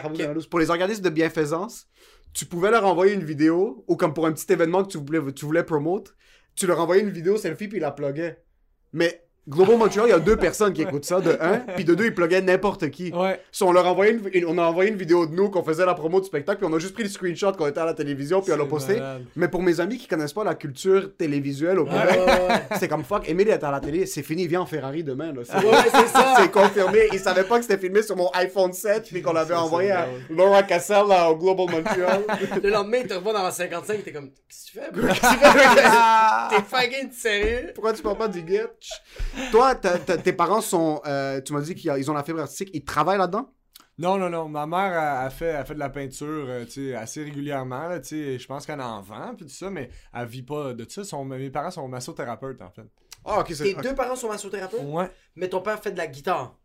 Pour 0.50 0.60
les 0.60 0.70
organismes 0.70 1.04
de 1.04 1.10
bienfaisance, 1.10 1.88
tu 2.34 2.46
pouvais 2.46 2.72
leur 2.72 2.86
envoyer 2.86 3.14
une 3.14 3.24
vidéo, 3.24 3.84
ou 3.88 3.96
comme 3.96 4.14
pour 4.14 4.28
un 4.28 4.32
petit 4.32 4.52
événement 4.52 4.84
que 4.84 4.90
tu 4.90 4.98
voulais, 4.98 5.34
tu 5.34 5.46
voulais 5.46 5.64
promote, 5.64 6.16
tu 6.56 6.68
leur 6.68 6.80
envoyais 6.80 7.02
une 7.02 7.10
vidéo 7.10 7.38
selfie 7.38 7.68
puis 7.68 7.78
ils 7.78 7.82
la 7.82 7.92
pluguaient. 7.92 8.44
Mais 8.94 9.27
Global 9.50 9.78
Montreal, 9.78 10.08
il 10.08 10.12
y 10.12 10.14
a 10.14 10.20
deux 10.20 10.36
personnes 10.36 10.74
qui 10.74 10.82
écoutent 10.82 11.06
ça, 11.06 11.22
de 11.22 11.38
un, 11.40 11.60
puis 11.76 11.86
de 11.86 11.96
deux, 11.96 12.06
ils 12.08 12.14
pluguaient 12.14 12.42
n'importe 12.42 12.90
qui. 12.90 13.12
Ouais. 13.14 13.40
So, 13.52 13.68
on 13.68 13.72
leur 13.72 13.86
a 13.88 13.92
envoyé 13.92 14.12
une, 14.14 14.22
une- 14.34 14.46
on 14.46 14.58
a 14.58 14.64
envoyé 14.64 14.92
une 14.92 14.98
vidéo 14.98 15.26
de 15.26 15.34
nous 15.34 15.50
qu'on 15.50 15.64
faisait 15.64 15.86
la 15.86 15.94
promo 15.94 16.20
du 16.20 16.26
spectacle, 16.28 16.60
puis 16.60 16.68
on 16.70 16.76
a 16.76 16.80
juste 16.80 16.94
pris 16.94 17.04
le 17.04 17.10
screenshot 17.10 17.54
qu'on 17.54 17.68
était 17.68 17.80
à 17.80 17.86
la 17.86 17.94
télévision, 17.94 18.42
puis 18.42 18.52
on 18.52 18.58
l'a 18.58 18.66
posté. 18.66 18.96
malade. 18.96 19.24
Mais 19.36 19.48
pour 19.48 19.62
mes 19.64 19.80
amis 19.80 19.98
qui 19.98 20.08
connaissent 20.08 20.34
pas 20.34 20.44
la 20.44 20.56
culture 20.56 21.16
télévisuelle 21.18 21.80
au 21.80 21.86
Ouais, 21.86 21.92
Québec, 21.92 22.20
ouais, 22.28 22.48
ouais. 22.50 22.62
c'est 22.80 22.88
comme 22.88 23.04
fuck, 23.04 23.30
Emile 23.30 23.50
est 23.50 23.64
à 23.64 23.72
la 23.72 23.80
télé, 23.80 24.06
c'est 24.06 24.24
fini, 24.24 24.48
viens 24.48 24.62
en 24.62 24.66
Ferrari 24.66 25.04
demain. 25.04 25.32
Là. 25.32 25.42
C'est- 25.44 25.56
Ouais, 25.66 25.78
c'est 25.92 26.08
ça. 26.08 26.36
c'est 26.40 26.52
confirmé. 26.52 27.08
Ils 27.14 27.20
savaient 27.20 27.44
pas 27.46 27.58
que 27.58 27.64
c'était 27.64 27.78
filmé 27.78 28.02
sur 28.04 28.16
mon 28.18 28.30
iPhone 28.34 28.74
7 28.74 29.08
puis 29.10 29.22
qu'on 29.22 29.34
l'avait 29.34 29.56
envoyé 29.56 29.92
à. 29.92 30.08
Laura 30.30 30.64
Cassell 30.64 31.08
là, 31.08 31.30
au 31.32 31.36
Global 31.38 31.68
Montreal. 31.72 32.24
Le 32.64 32.70
lendemain, 32.70 32.98
il 33.02 33.08
te 33.08 33.14
revoit 33.14 33.34
dans 33.34 33.44
la 33.44 33.52
55, 33.52 34.04
t'es 34.04 34.12
comme 34.12 34.30
Qu'est-ce 34.50 34.72
que 34.72 34.80
tu 34.80 34.86
fais, 34.86 34.92
bro? 34.92 35.08
Qu'est-ce 35.08 35.22
que 35.22 35.28
tu 35.36 35.82
fais? 35.82 36.50
T'es 36.50 36.64
fucking 37.00 37.12
sérieux? 37.12 37.72
Pourquoi 37.74 37.94
tu 37.94 38.02
parles 38.02 38.18
pas 38.18 38.28
du 38.28 38.40
Gitch? 38.40 38.90
Toi, 39.52 39.76
t'as- 39.76 40.00
t'as- 40.00 40.18
tes 40.18 40.34
parents 40.34 40.62
sont. 40.62 41.02
euh, 41.06 41.42
tu 41.42 41.54
m'as 41.54 41.62
dit 41.62 41.76
qu'ils 41.76 42.12
ont 42.12 42.14
la 42.14 42.24
fibre 42.24 42.40
artistique. 42.42 42.70
Ils 42.74 42.84
travaillent 42.84 43.18
là-dedans? 43.18 43.50
Non, 44.00 44.18
non, 44.18 44.30
non. 44.30 44.48
Ma 44.48 44.68
mère 44.68 44.94
a, 44.98 45.22
a 45.22 45.30
fait, 45.30 45.52
a 45.52 45.66
fait 45.66 45.74
de 45.74 45.80
la 45.80 45.90
peinture 45.90 46.46
euh, 46.48 46.66
tu 46.66 46.72
sais, 46.90 46.96
assez 46.96 47.24
régulièrement. 47.24 47.88
là, 47.88 48.00
tu 48.00 48.10
sais, 48.10 48.40
Je 48.40 48.46
pense 48.48 48.66
qu'elle 48.66 48.82
en 48.82 49.02
vend, 49.02 49.34
puis 49.36 49.46
tout 49.46 49.52
ça, 49.52 49.70
mais 49.70 49.90
elle 50.14 50.28
vit 50.28 50.44
pas 50.44 50.74
de 50.74 50.86
ça. 50.90 51.04
Son, 51.04 51.26
mes 51.26 51.50
parents 51.50 51.72
sont 51.72 51.88
massothérapeutes, 51.88 52.62
en 52.62 52.70
fait. 52.70 52.86
Ah, 53.26 53.40
ok, 53.40 53.48
c'est. 53.54 53.64
Tes 53.64 53.74
deux 53.82 53.96
parents 53.96 54.16
sont 54.16 54.30
massothérapeutes, 54.30 54.82
Ouais. 54.86 55.10
mais 55.36 55.50
ton 55.50 55.62
père 55.62 55.82
fait 55.82 55.92
de 55.92 55.98
la 55.98 56.08
guitare. 56.08 56.56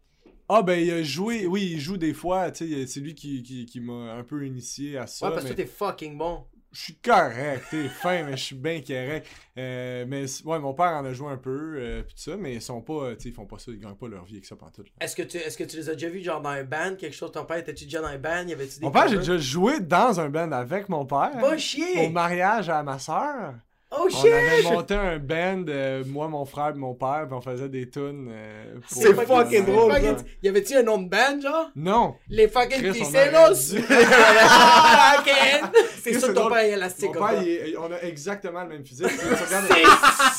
Ah, 0.48 0.61
ben, 0.62 0.78
il 0.78 0.90
a 0.90 1.02
joué, 1.02 1.46
oui, 1.46 1.70
il 1.72 1.80
joue 1.80 1.96
des 1.96 2.12
fois. 2.12 2.50
tu 2.50 2.68
sais, 2.68 2.87
C'est 2.87 3.00
lui 3.00 3.14
qui, 3.14 3.42
qui, 3.42 3.64
qui 3.64 3.80
m'a 3.80 4.12
un 4.12 4.24
peu 4.24 4.44
initié 4.46 4.98
à 4.98 5.06
ça. 5.06 5.26
ouais, 5.28 5.32
parce 5.32 5.44
que 5.44 5.48
mais 5.50 5.54
toi, 5.54 5.64
t'es 5.64 5.70
fucking 5.70 6.18
bon. 6.18 6.44
Je 6.72 6.80
suis 6.80 6.94
correct, 6.96 7.64
t'es 7.70 7.87
fin, 7.88 8.22
mais 8.24 8.37
je 8.37 8.42
suis 8.44 8.54
bien 8.56 8.80
correct. 8.80 9.26
Euh, 9.58 10.06
mais 10.08 10.24
ouais, 10.46 10.58
mon 10.58 10.72
père 10.72 10.92
en 10.92 11.04
a 11.04 11.12
joué 11.12 11.28
un 11.30 11.37
peu, 11.37 11.74
euh, 11.76 12.02
tout 12.02 12.16
ça, 12.16 12.37
mais 12.38 12.54
ils 12.54 12.62
sont 12.62 12.80
pas, 12.80 12.94
euh, 13.08 13.16
ils 13.22 13.32
font 13.32 13.44
pas 13.44 13.58
ça, 13.58 13.70
ils 13.72 13.78
gagnent 13.78 13.94
pas 13.94 14.08
leur 14.08 14.24
vie 14.24 14.37
avec 14.37 14.46
ça 14.46 14.56
pantoute. 14.56 14.87
là. 14.87 15.04
Est-ce 15.04 15.14
que, 15.14 15.22
tu, 15.22 15.37
est-ce 15.37 15.58
que 15.58 15.64
tu 15.64 15.76
les 15.76 15.90
as 15.90 15.92
déjà 15.92 16.08
vus, 16.08 16.22
genre 16.22 16.40
dans 16.40 16.48
un 16.48 16.64
band, 16.64 16.96
quelque 16.98 17.14
chose? 17.14 17.30
Ton 17.30 17.44
père, 17.44 17.58
étais-tu 17.58 17.85
déjà 17.85 18.00
dans 18.00 18.08
un 18.08 18.16
band? 18.18 18.46
Y 18.48 18.54
avait-tu 18.54 18.78
des 18.78 18.87
Mon 18.87 18.90
père, 18.90 19.06
j'ai 19.06 19.18
déjà 19.18 19.37
joué 19.37 19.80
dans 19.80 20.18
un 20.18 20.30
band 20.30 20.50
avec 20.52 20.88
mon 20.88 21.04
père. 21.04 21.32
Pas 21.38 21.54
Au 21.54 21.58
chier! 21.58 22.08
mariage 22.08 22.70
à 22.70 22.82
ma 22.82 22.98
soeur. 22.98 23.52
Oh 23.94 24.07
On 24.07 24.09
shit! 24.09 24.33
avait 24.33 24.62
monté 24.62 24.94
un 24.94 25.18
band, 25.18 25.64
euh, 25.68 26.02
moi, 26.07 26.26
mon 26.28 26.44
frère 26.46 26.68
et 26.68 26.78
mon 26.78 26.94
père, 26.94 27.26
puis 27.28 27.37
on 27.37 27.40
faisait 27.42 27.68
des 27.68 27.90
tunes. 27.90 28.31
euh, 28.33 28.76
pour- 28.88 29.02
C'est 29.02 29.12
fucking 29.14 29.66
c'est 29.66 29.70
drôle. 29.70 29.92
Y 30.42 30.48
avait-tu 30.48 30.76
un 30.76 30.83
nom 30.83 30.96
de 30.98 31.09
band, 31.11 31.40
genre? 31.42 31.70
Non! 31.76 32.14
Les 32.28 32.48
fucking 32.48 32.88
on. 32.90 32.94
Fucking! 32.94 33.12
C'est 36.02 36.18
sûr 36.18 36.28
que 36.28 36.33
ton 36.33 36.48
père 36.48 36.59
est 36.59 36.70
élastique 36.72 37.14
Mon 37.14 37.26
père, 37.28 37.42
il 37.42 37.76
on 37.78 37.92
a 37.92 38.00
exactement 38.02 38.62
le 38.64 38.68
même 38.70 38.85
physique. 38.85 39.07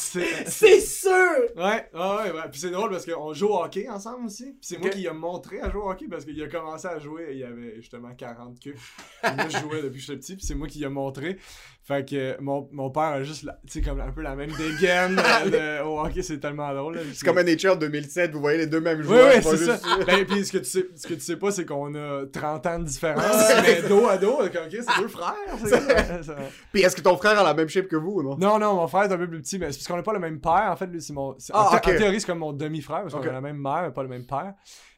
C'est- 0.47 0.79
sûr! 0.81 1.11
Ouais, 1.55 1.87
ouais, 1.93 1.99
ouais, 1.99 2.31
ouais. 2.31 2.49
Puis 2.51 2.59
c'est 2.59 2.69
drôle 2.71 2.89
parce 2.91 3.05
qu'on 3.05 3.33
joue 3.33 3.47
au 3.47 3.63
hockey 3.63 3.87
ensemble 3.89 4.25
aussi. 4.25 4.45
Puis 4.51 4.57
c'est 4.61 4.77
moi 4.79 4.89
qui 4.89 5.07
a 5.07 5.13
montré 5.13 5.61
à 5.61 5.69
jouer 5.69 5.81
au 5.81 5.89
hockey 5.89 6.05
parce 6.09 6.25
qu'il 6.25 6.41
a 6.43 6.47
commencé 6.47 6.87
à 6.87 6.99
jouer, 6.99 7.29
il 7.33 7.43
avait 7.43 7.75
justement 7.77 8.13
40 8.15 8.59
queues. 8.59 8.75
Puis 9.23 9.31
moi, 9.35 9.45
je 9.49 9.57
jouais 9.59 9.81
depuis 9.81 9.99
que 9.99 10.05
j'étais 10.05 10.19
petit, 10.19 10.35
puis 10.35 10.45
c'est 10.45 10.55
moi 10.55 10.67
qui 10.67 10.83
a 10.85 10.89
montré. 10.89 11.37
Fait 11.85 12.07
que 12.07 12.15
euh, 12.15 12.33
mon, 12.39 12.69
mon 12.71 12.89
père 12.91 13.03
a 13.03 13.23
juste, 13.23 13.41
tu 13.43 13.49
sais, 13.67 13.81
comme 13.81 13.99
un 13.99 14.09
peu 14.11 14.21
la 14.21 14.37
même 14.37 14.51
dégaine 14.51 15.19
euh, 15.45 15.81
de- 15.81 15.83
au 15.85 15.99
hockey, 15.99 16.21
c'est 16.21 16.39
tellement 16.39 16.73
drôle. 16.73 16.97
C'est 17.13 17.25
comme 17.25 17.37
NHL 17.37 17.77
2007, 17.77 18.31
vous 18.31 18.39
voyez 18.39 18.59
les 18.59 18.67
deux 18.67 18.79
mêmes 18.79 19.01
joueurs. 19.01 19.33
oui, 19.35 19.41
c'est 19.43 19.57
juste- 19.57 19.83
ça. 19.83 19.97
Ben, 20.07 20.25
puis 20.25 20.45
ce 20.45 20.51
que 20.53 20.59
tu 20.59 20.63
sais, 20.63 20.85
ce 20.95 21.05
que 21.05 21.13
tu 21.15 21.19
sais 21.19 21.35
pas, 21.35 21.51
c'est 21.51 21.65
qu'on 21.65 21.93
a 21.95 22.25
30 22.31 22.65
ans 22.67 22.79
de 22.79 22.85
différence, 22.85 23.51
mais 23.63 23.81
dos 23.81 24.07
à 24.07 24.17
dos, 24.17 24.37
comme, 24.37 24.63
ok, 24.65 24.71
c'est 24.71 25.01
deux 25.01 25.09
frères. 25.09 25.33
c'est 25.61 25.75
vrai. 26.25 26.49
Puis 26.71 26.83
est-ce 26.83 26.95
que 26.95 27.01
ton 27.01 27.17
frère 27.17 27.37
a 27.37 27.43
la 27.43 27.53
même 27.53 27.67
shape 27.67 27.89
que 27.89 27.97
vous 27.97 28.11
ou 28.11 28.23
non? 28.23 28.37
Non, 28.37 28.59
non, 28.59 28.75
mon 28.75 28.87
frère 28.87 29.03
est 29.03 29.11
un 29.13 29.17
peu 29.17 29.27
plus 29.27 29.41
petit, 29.41 29.59
mais 29.59 29.73
c'est 29.73 29.79
parce 29.79 29.87
qu'on 29.89 29.97
n'a 29.97 30.03
pas 30.03 30.13
le 30.13 30.19
même 30.19 30.39
père. 30.39 30.69
En 30.71 30.77
fait, 30.77 30.87
lui, 30.87 31.01
c'est 31.01 31.11
mon. 31.11 31.35
Ah, 31.51 31.65
en, 31.67 31.69
thé- 31.71 31.75
ok. 31.89 31.95
en 31.95 31.97
théorie, 31.97 32.21
c'est 32.21 32.27
comme 32.27 32.39
mon 32.39 32.53
demi-frère, 32.53 33.01
parce 33.01 33.13
qu'on 33.13 33.21
a 33.21 33.31
la 33.33 33.41
même 33.41 33.57
mère, 33.57 33.81
mais 33.83 33.91
pas 33.91 34.03
le 34.03 34.09
même 34.09 34.25
père. 34.25 34.53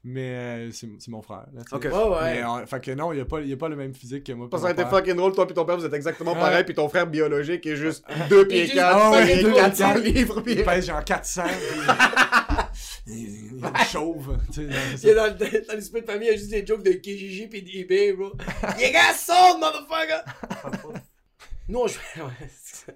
Mais 0.08 0.36
euh, 0.36 0.72
c'est 0.72 0.88
c'est 1.00 1.10
mon 1.10 1.24
frère. 1.24 1.46
Là. 1.52 1.64
Ok. 1.72 1.86
Ouais, 1.86 1.90
ouais. 1.92 2.34
Mais, 2.36 2.44
euh, 2.44 2.66
fait 2.68 2.80
que 2.80 2.92
non, 2.92 3.12
il 3.12 3.16
n'y 3.16 3.22
a, 3.22 3.26
pas- 3.26 3.42
il 3.42 3.48
y 3.50 3.54
a 3.54 3.58
pas 3.58 3.70
le 3.70 3.76
même 3.76 3.96
physique 3.96 4.24
que 4.24 4.34
moi. 4.34 4.48
Parce 4.48 4.62
que 4.62 4.68
ça 4.68 4.74
mon 4.74 4.78
aurait 4.78 4.84
été 4.84 4.92
père. 4.92 5.00
fucking 5.00 5.16
drôle, 5.18 5.34
toi 5.34 5.48
puis 5.48 5.56
ton 5.56 5.66
père, 5.66 5.78
vous 5.78 5.86
êtes 5.86 5.94
exactement 5.96 6.34
Ouais. 6.34 6.40
pareil, 6.40 6.64
puis 6.64 6.76
ton 6.76 6.88
frère 6.90 7.08
biologique 7.08 7.66
est 7.66 7.76
juste 7.76 8.06
2 8.30 8.48
pieds 8.48 8.66
juste 8.66 8.76
4, 8.76 8.96
Ah 8.96 9.10
ouais, 9.12 9.22
fucking 9.26 9.42
deux 9.44 9.52
pieds 9.52 9.62
400 9.62 9.88
quatre. 9.94 10.02
livres, 10.04 10.42
puis... 10.42 10.54
Il 10.54 10.64
pèse 10.64 10.86
genre 10.86 11.04
400. 11.04 11.44
puis 13.06 13.14
il, 13.16 13.58
il 13.58 13.66
est 13.66 13.86
chauve. 13.92 14.38
Tu 14.54 14.54
sais, 14.54 14.68
Il 15.04 15.10
est 15.10 15.16
dans, 15.16 15.26
le- 15.26 15.68
dans 15.68 15.74
l'esprit 15.74 16.02
de 16.02 16.06
famille, 16.06 16.28
il 16.28 16.32
y 16.32 16.34
a 16.36 16.38
juste 16.38 16.52
des 16.52 16.66
jokes 16.66 16.84
de 16.84 16.92
KGG 16.92 17.48
pis 17.50 17.64
d'eBay, 17.64 18.14
bro. 18.14 18.32
You 18.80 18.92
got 18.92 19.16
sold, 19.16 19.60
motherfucker! 19.60 20.24
Nous, 21.68 21.80
on 21.80 21.88
jouait. 21.88 22.00
Ouais, 22.18 22.48
c'est 22.64 22.86
ça. 22.86 22.92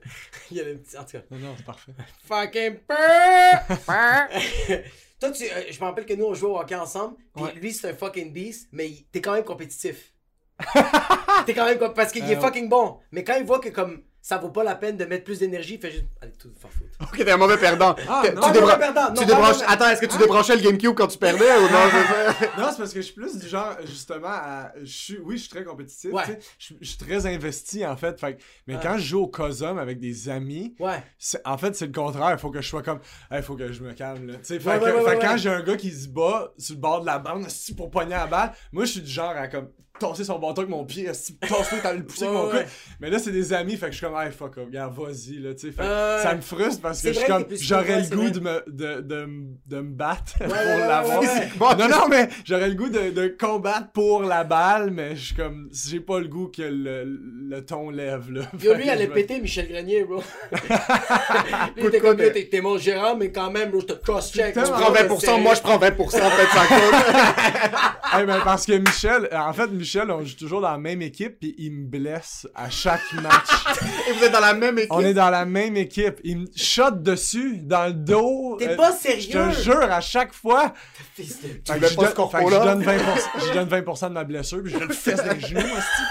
il 0.51 0.57
y 0.57 0.59
a 0.59 0.63
le 0.65 0.77
petit. 0.77 0.95
En 0.95 1.03
tout 1.03 1.13
cas. 1.13 1.23
Non, 1.31 1.37
non, 1.39 1.55
c'est 1.57 1.65
parfait. 1.65 1.91
Fucking 2.27 2.75
purr! 2.87 4.79
Toi, 5.19 5.31
tu, 5.31 5.43
euh, 5.43 5.63
je 5.69 5.79
me 5.79 5.85
rappelle 5.85 6.05
que 6.05 6.13
nous, 6.13 6.25
on 6.25 6.33
jouait 6.33 6.49
au 6.51 6.57
hockey 6.59 6.75
ensemble. 6.75 7.17
Pis 7.35 7.43
Ouais. 7.43 7.53
lui, 7.55 7.73
c'est 7.73 7.89
un 7.89 7.93
fucking 7.95 8.31
beast, 8.31 8.69
mais 8.71 8.89
il- 8.89 9.05
t'es 9.11 9.21
quand 9.21 9.33
même 9.33 9.43
compétitif. 9.43 10.13
t'es 11.45 11.53
quand 11.53 11.65
même. 11.65 11.77
com- 11.77 11.93
Parce 11.93 12.11
qu'il 12.11 12.29
est 12.29 12.35
Euh, 12.37 12.39
fucking 12.41 12.69
bon. 12.69 12.97
Mais 13.11 13.23
quand 13.23 13.35
il 13.37 13.45
voit 13.45 13.59
que, 13.59 13.69
comme, 13.69 14.03
ça 14.21 14.37
vaut 14.37 14.49
pas 14.49 14.63
la 14.63 14.75
peine 14.75 14.97
de 14.97 15.05
mettre 15.05 15.23
plus 15.23 15.39
d'énergie, 15.39 15.75
il 15.75 15.79
fait 15.81 15.91
juste. 15.91 16.05
Allez, 16.21 16.33
tout 16.33 16.51
faire 16.59 16.71
foutre. 16.71 16.89
Ok, 17.01 17.17
t'es 17.17 17.31
un 17.31 17.37
mauvais 17.37 17.57
perdant. 17.57 17.95
Ah, 18.07 18.23
non, 18.25 18.29
tu 18.29 18.35
non, 18.35 18.51
débran- 18.51 18.61
mauvais 18.61 18.77
perdant. 18.77 19.13
tu 19.13 19.21
Non, 19.21 19.25
débranches... 19.27 19.61
Attends, 19.67 19.89
est-ce 19.89 20.01
que 20.01 20.05
tu 20.05 20.17
débranchais 20.17 20.55
le 20.55 20.61
GameCube 20.61 20.93
quand 20.95 21.07
tu 21.07 21.17
perdais 21.17 21.57
ou 21.57 21.61
non? 21.61 21.67
c'est 22.39 22.45
ça? 22.45 22.51
Non, 22.61 22.67
c'est 22.71 22.77
parce 22.77 22.93
que 22.93 23.01
je 23.01 23.05
suis 23.05 23.13
plus 23.15 23.37
du 23.37 23.47
genre, 23.47 23.77
justement, 23.85 24.27
à. 24.27 24.71
Je 24.81 24.85
suis, 24.91 25.17
oui, 25.19 25.37
je 25.37 25.41
suis 25.43 25.49
très 25.49 25.63
compétitif. 25.63 26.11
Ouais. 26.11 26.23
tu 26.25 26.31
sais. 26.31 26.39
Je, 26.59 26.73
je 26.81 26.87
suis 26.89 26.97
très 26.97 27.25
investi, 27.25 27.85
en 27.85 27.95
fait. 27.95 28.21
mais 28.67 28.75
Ouais. 28.75 28.79
quand 28.83 28.97
je 28.97 29.05
joue 29.05 29.21
au 29.21 29.27
COSUM 29.27 29.77
avec 29.77 29.99
des 29.99 30.29
amis, 30.29 30.75
Ouais. 30.79 31.01
en 31.45 31.57
fait, 31.57 31.75
c'est 31.75 31.87
le 31.87 31.91
contraire. 31.93 32.31
Il 32.33 32.39
faut 32.39 32.51
que 32.51 32.61
je 32.61 32.67
sois 32.67 32.83
comme. 32.83 32.99
Il 33.31 33.41
faut 33.41 33.55
que 33.55 33.71
je 33.71 33.81
me 33.83 33.93
calme, 33.93 34.27
là. 34.27 34.33
Tu 34.35 34.39
sais, 34.43 34.59
fait 34.59 34.69
Ouais, 34.69 34.79
que, 34.79 34.83
ouais, 34.83 34.91
ouais, 34.91 34.97
fait 34.97 35.03
que 35.03 35.09
ouais, 35.09 35.19
quand 35.21 35.31
ouais. 35.33 35.37
j'ai 35.37 35.49
un 35.49 35.61
gars 35.63 35.77
qui 35.77 35.91
se 35.91 36.07
bat 36.09 36.51
sur 36.57 36.75
le 36.75 36.81
bord 36.81 37.01
de 37.01 37.05
la 37.05 37.19
bande, 37.19 37.47
pour 37.77 37.89
pogner 37.89 38.11
la 38.11 38.27
balle, 38.27 38.51
moi, 38.71 38.85
je 38.85 38.91
suis 38.91 39.01
du 39.01 39.09
genre 39.09 39.31
à 39.35 39.47
comme. 39.47 39.69
Tasser 39.99 40.23
son 40.23 40.39
bâton 40.39 40.59
avec 40.61 40.69
mon 40.69 40.85
pied, 40.85 41.05
tasse-toi, 41.05 41.77
t'as 41.83 41.93
le 41.93 42.03
pousser 42.05 42.23
avec 42.25 42.35
mon 42.37 42.45
ouais. 42.47 42.51
coude. 42.59 42.65
Mais 43.01 43.09
là, 43.09 43.19
c'est 43.19 43.31
des 43.31 43.53
amis, 43.53 43.75
fait 43.77 43.87
que 43.87 43.91
je 43.91 43.97
suis 43.97 44.05
comme, 44.05 44.15
hey, 44.19 44.31
fuck 44.31 44.57
up, 44.57 44.65
regarde, 44.67 44.93
vas-y, 44.97 45.39
là, 45.39 45.53
tu 45.53 45.71
sais. 45.71 45.73
Euh, 45.79 46.23
ça 46.23 46.35
me 46.35 46.41
frustre 46.41 46.81
parce 46.81 47.01
que 47.01 47.09
je 47.13 47.19
suis 47.19 47.27
comme, 47.27 47.45
t'es 47.45 47.57
j'aurais 47.57 48.01
le 48.01 48.07
goût 48.15 48.21
vrai. 48.23 48.31
de 48.31 48.39
me, 48.39 48.63
de, 48.67 49.01
de, 49.01 49.27
de 49.67 49.81
me 49.81 49.93
battre 49.93 50.33
pour 50.39 50.47
ouais, 50.47 50.87
l'avoir. 50.87 51.19
ouais, 51.19 51.27
ouais. 51.27 51.41
Physiquement, 51.41 51.75
Non, 51.75 51.89
non, 51.89 52.07
mais 52.09 52.29
j'aurais 52.45 52.69
le 52.69 52.75
goût 52.75 52.89
de, 52.89 53.09
de 53.11 53.27
combattre 53.39 53.91
pour 53.91 54.21
la 54.23 54.43
balle, 54.43 54.91
mais 54.91 55.15
je 55.15 55.25
suis 55.27 55.35
comme, 55.35 55.69
j'ai 55.71 55.99
pas 55.99 56.19
le 56.19 56.27
goût 56.27 56.47
que 56.47 56.61
le, 56.61 57.03
le 57.05 57.65
ton 57.65 57.89
lève, 57.89 58.31
là. 58.31 58.41
Yo, 58.61 58.73
lui, 58.73 58.85
je 58.85 58.89
vais- 58.97 59.07
péter 59.07 59.39
Michel 59.41 59.67
Grenier, 59.67 60.03
bro. 60.05 60.21
lui, 61.75 61.85
était 61.87 61.99
comme, 61.99 62.17
t'es 62.17 62.47
t'es 62.49 62.61
mon 62.61 62.77
gérant, 62.77 63.15
mais 63.15 63.31
quand 63.31 63.51
même, 63.51 63.71
bro, 63.71 63.81
je 63.81 63.85
te 63.87 63.93
cross-check. 63.93 64.53
Tu 64.53 64.61
prends 64.61 64.91
20%, 64.93 65.41
moi 65.41 65.53
je 65.55 65.61
prends 65.61 65.77
20%, 65.77 65.95
peut-être 65.95 66.51
ça 66.53 66.65
compte. 66.67 68.13
Hey, 68.13 68.25
ben, 68.27 68.39
parce 68.43 68.65
que 68.65 68.73
Michel, 68.73 69.29
en 69.33 69.53
fait, 69.53 69.67
Michel, 69.67 69.88
on 69.97 70.23
joue 70.25 70.35
toujours 70.35 70.61
dans 70.61 70.71
la 70.71 70.77
même 70.77 71.01
équipe, 71.01 71.39
puis 71.39 71.55
il 71.57 71.71
me 71.71 71.85
blesse 71.85 72.47
à 72.55 72.69
chaque 72.69 73.11
match. 73.13 73.47
Et 74.09 74.13
vous 74.13 74.23
êtes 74.23 74.31
dans 74.31 74.39
la 74.39 74.53
même 74.53 74.77
équipe? 74.77 74.91
on 74.91 75.01
est 75.01 75.13
dans 75.13 75.29
la 75.29 75.45
même 75.45 75.77
équipe. 75.77 76.19
Il 76.23 76.39
me 76.39 76.45
shot 76.55 76.91
dessus, 76.91 77.57
dans 77.59 77.85
le 77.87 77.93
dos. 77.93 78.55
T'es 78.59 78.69
Euh, 78.69 78.75
pas 78.75 78.91
Je 78.91 78.97
sérieux? 79.09 79.49
te 79.53 79.61
jure, 79.61 79.91
à 79.91 80.01
chaque 80.01 80.33
fois. 80.33 80.73
Fils 81.15 81.41
de- 81.41 81.47
Fait 81.47 81.79
que 81.79 81.87
je 81.87 81.95
donne- 81.95 82.07
ce 82.09 82.13
corpo 82.13 82.37
fait 82.37 82.43
que 82.45 82.49
je 82.51 82.55
là? 82.55 82.65
donne 82.65 82.83
20%, 82.83 83.29
je 83.47 83.53
donne 83.53 83.67
20% 83.69 84.09
de 84.09 84.13
ma 84.13 84.23
blessure, 84.23 84.61
puis 84.63 84.73
je 84.73 84.77
le 84.79 84.93
fesse 84.93 85.23
dans 85.23 85.33
les 85.33 85.39
genoux, 85.39 85.59
hostie. 85.59 86.03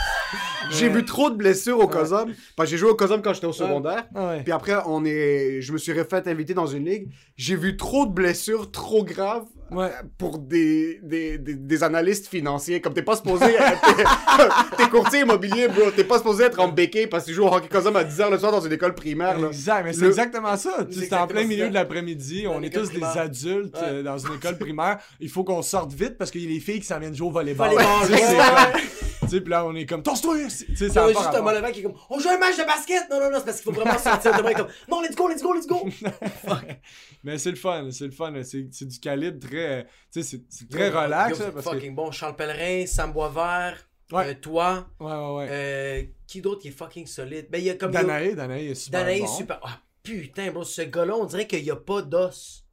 J'ai 0.70 0.88
vu 0.88 1.04
trop 1.04 1.30
de 1.30 1.36
blessures 1.36 1.78
au 1.80 1.86
COSOM. 1.88 2.32
Parce 2.56 2.68
que 2.68 2.70
j'ai 2.72 2.78
joué 2.78 2.90
au 2.90 2.94
COSOM 2.94 3.22
quand 3.22 3.32
j'étais 3.34 3.46
au 3.46 3.52
secondaire. 3.52 4.04
Ah 4.14 4.28
ouais. 4.28 4.42
Puis 4.42 4.52
après, 4.52 4.74
on 4.86 5.04
est... 5.04 5.60
je 5.60 5.72
me 5.72 5.78
suis 5.78 5.92
refait 5.92 6.28
inviter 6.28 6.54
dans 6.54 6.66
une 6.66 6.84
ligue. 6.84 7.08
J'ai 7.36 7.56
vu 7.56 7.76
trop 7.76 8.06
de 8.06 8.12
blessures 8.12 8.70
trop 8.70 9.04
graves 9.04 9.44
Ouais. 9.70 9.90
pour 10.16 10.38
des, 10.38 10.98
des, 11.02 11.36
des, 11.36 11.54
des 11.54 11.82
analystes 11.84 12.26
financiers. 12.26 12.80
Comme 12.80 12.94
t'es 12.94 13.02
pas 13.02 13.16
supposé... 13.16 13.44
t'es- 13.48 14.04
T'es 14.78 14.88
courtier 14.88 15.20
immobilier, 15.20 15.68
bro. 15.68 15.90
T'es 15.94 16.04
pas 16.04 16.16
supposé 16.16 16.44
être 16.44 16.58
en 16.58 16.68
béquille 16.68 17.06
parce 17.06 17.24
que 17.24 17.28
tu 17.28 17.34
joues 17.34 17.44
au 17.44 17.52
hockey 17.54 17.68
COSOM 17.68 17.94
à 17.96 18.02
10h 18.04 18.30
le 18.30 18.38
soir 18.38 18.50
dans 18.50 18.62
une 18.62 18.72
école 18.72 18.94
primaire. 18.94 19.38
Là. 19.38 19.48
Exact, 19.48 19.82
mais 19.84 19.92
c'est 19.92 20.00
Le- 20.00 20.06
exactement 20.08 20.56
ça. 20.56 20.86
Tu 20.90 20.98
sais, 20.98 21.06
C'est 21.06 21.14
en 21.14 21.26
plein 21.26 21.44
milieu 21.44 21.64
ça. 21.64 21.68
de 21.68 21.74
l'après-midi, 21.74 22.46
on 22.48 22.62
est 22.62 22.70
tous 22.72 22.90
des 22.90 23.02
adultes 23.04 23.74
Ouais. 23.76 23.88
euh, 23.88 24.02
dans 24.02 24.16
une 24.16 24.34
école 24.36 24.56
primaire. 24.56 24.98
Il 25.20 25.28
faut 25.28 25.44
qu'on 25.44 25.60
sorte 25.60 25.92
vite 25.92 26.16
parce 26.16 26.30
qu'il 26.30 26.42
y 26.42 26.46
a 26.46 26.48
les 26.48 26.60
filles 26.60 26.80
qui 26.80 26.86
s'en 26.86 26.98
viennent 26.98 27.14
jouer 27.14 27.28
au 27.28 27.32
volleyball. 27.32 27.68
Volleyball, 27.68 28.72
sais, 29.30 29.40
puis 29.40 29.50
là, 29.50 29.64
on 29.66 29.74
est 29.74 29.86
comme, 29.86 30.02
tosse-toi! 30.02 30.36
Tu 30.48 30.76
sais, 30.76 30.88
ça 30.88 31.06
juste 31.08 31.20
un. 31.20 31.42
Molevac 31.42 31.72
qui 31.72 31.80
est 31.80 31.82
comme 31.82 31.94
On 32.10 32.18
joue 32.18 32.28
un 32.28 32.38
match 32.38 32.56
de 32.56 32.64
basket 32.64 33.08
Non, 33.10 33.20
non, 33.20 33.30
non, 33.30 33.38
c'est 33.38 33.44
parce 33.44 33.60
qu'il 33.60 33.72
faut 33.72 33.80
vraiment 33.80 33.98
sortir 33.98 34.32
de 34.36 34.52
comme 34.54 34.68
Non, 34.88 35.00
let's 35.02 35.14
go, 35.14 35.28
let's 35.28 35.42
go, 35.42 35.54
let's 35.54 35.66
go 35.66 35.88
Mais 37.24 37.38
c'est 37.38 37.50
le 37.50 37.56
fun, 37.56 37.88
c'est 37.90 38.06
le 38.06 38.10
fun. 38.10 38.32
C'est 38.42 38.84
du 38.86 38.98
calibre 39.00 39.46
très. 39.46 39.86
Tu 40.12 40.22
sais, 40.22 40.40
c'est- 40.48 40.68
très 40.68 40.88
relax. 40.90 41.38
Yo, 41.38 41.44
là, 41.46 41.50
que... 41.52 41.60
fucking 41.60 41.94
bon. 41.94 42.10
Charles 42.10 42.36
Pellerin, 42.36 42.86
Sam 42.86 43.12
Boisvert, 43.12 43.76
Ouais. 44.12 44.30
euh, 44.30 44.34
toi, 44.40 44.86
Ouais, 45.00 45.12
ouais, 45.12 45.34
ouais. 45.36 45.48
euh, 45.50 46.02
qui 46.26 46.40
d'autre 46.40 46.62
qui 46.62 46.68
est 46.68 46.72
fucking 46.72 47.06
solide? 47.06 47.48
Ben, 47.50 47.58
il 47.58 47.64
y 47.64 47.70
a 47.70 47.74
comme. 47.74 47.90
Danae, 47.92 48.34
Danae 48.34 48.70
est 48.70 48.74
super. 48.74 49.00
Danae 49.00 49.22
est 49.22 49.26
super. 49.26 49.60
Ah, 49.62 49.80
putain, 50.02 50.50
bro, 50.50 50.64
ce 50.64 50.82
gars-là, 50.82 51.14
on 51.16 51.24
dirait 51.24 51.46
qu'il 51.46 51.64
y 51.64 51.70
a 51.70 51.76
pas 51.76 52.02
d'os. 52.02 52.64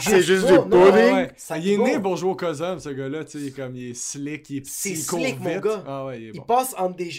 C'est 0.00 0.22
juste 0.22 0.46
du 0.46 0.52
pudding. 0.54 0.78
Ouais, 0.80 1.12
ouais. 1.12 1.30
Ça 1.36 1.58
il 1.58 1.70
est 1.72 1.78
né 1.78 1.98
pour 1.98 2.16
jouer 2.16 2.30
au 2.30 2.34
COSUM, 2.36 2.78
ce 2.78 2.90
gars-là. 2.90 3.24
Tu 3.24 3.32
sais, 3.32 3.38
il 3.38 3.46
est 3.48 3.50
comme, 3.50 3.74
il 3.76 3.90
est 3.90 3.94
slick, 3.94 4.48
il 4.50 4.56
est 4.58 4.60
petit, 4.60 4.70
C'est 4.72 4.90
il 4.90 5.06
court 5.06 5.18
slick, 5.20 5.40
mon 5.40 5.58
gars. 5.58 5.84
Ah 5.86 6.04
ouais, 6.06 6.20
il 6.20 6.26
est 6.28 6.30
Il 6.34 6.38
bon. 6.40 6.44
passe 6.46 6.74
entre 6.78 6.96
des. 6.96 7.10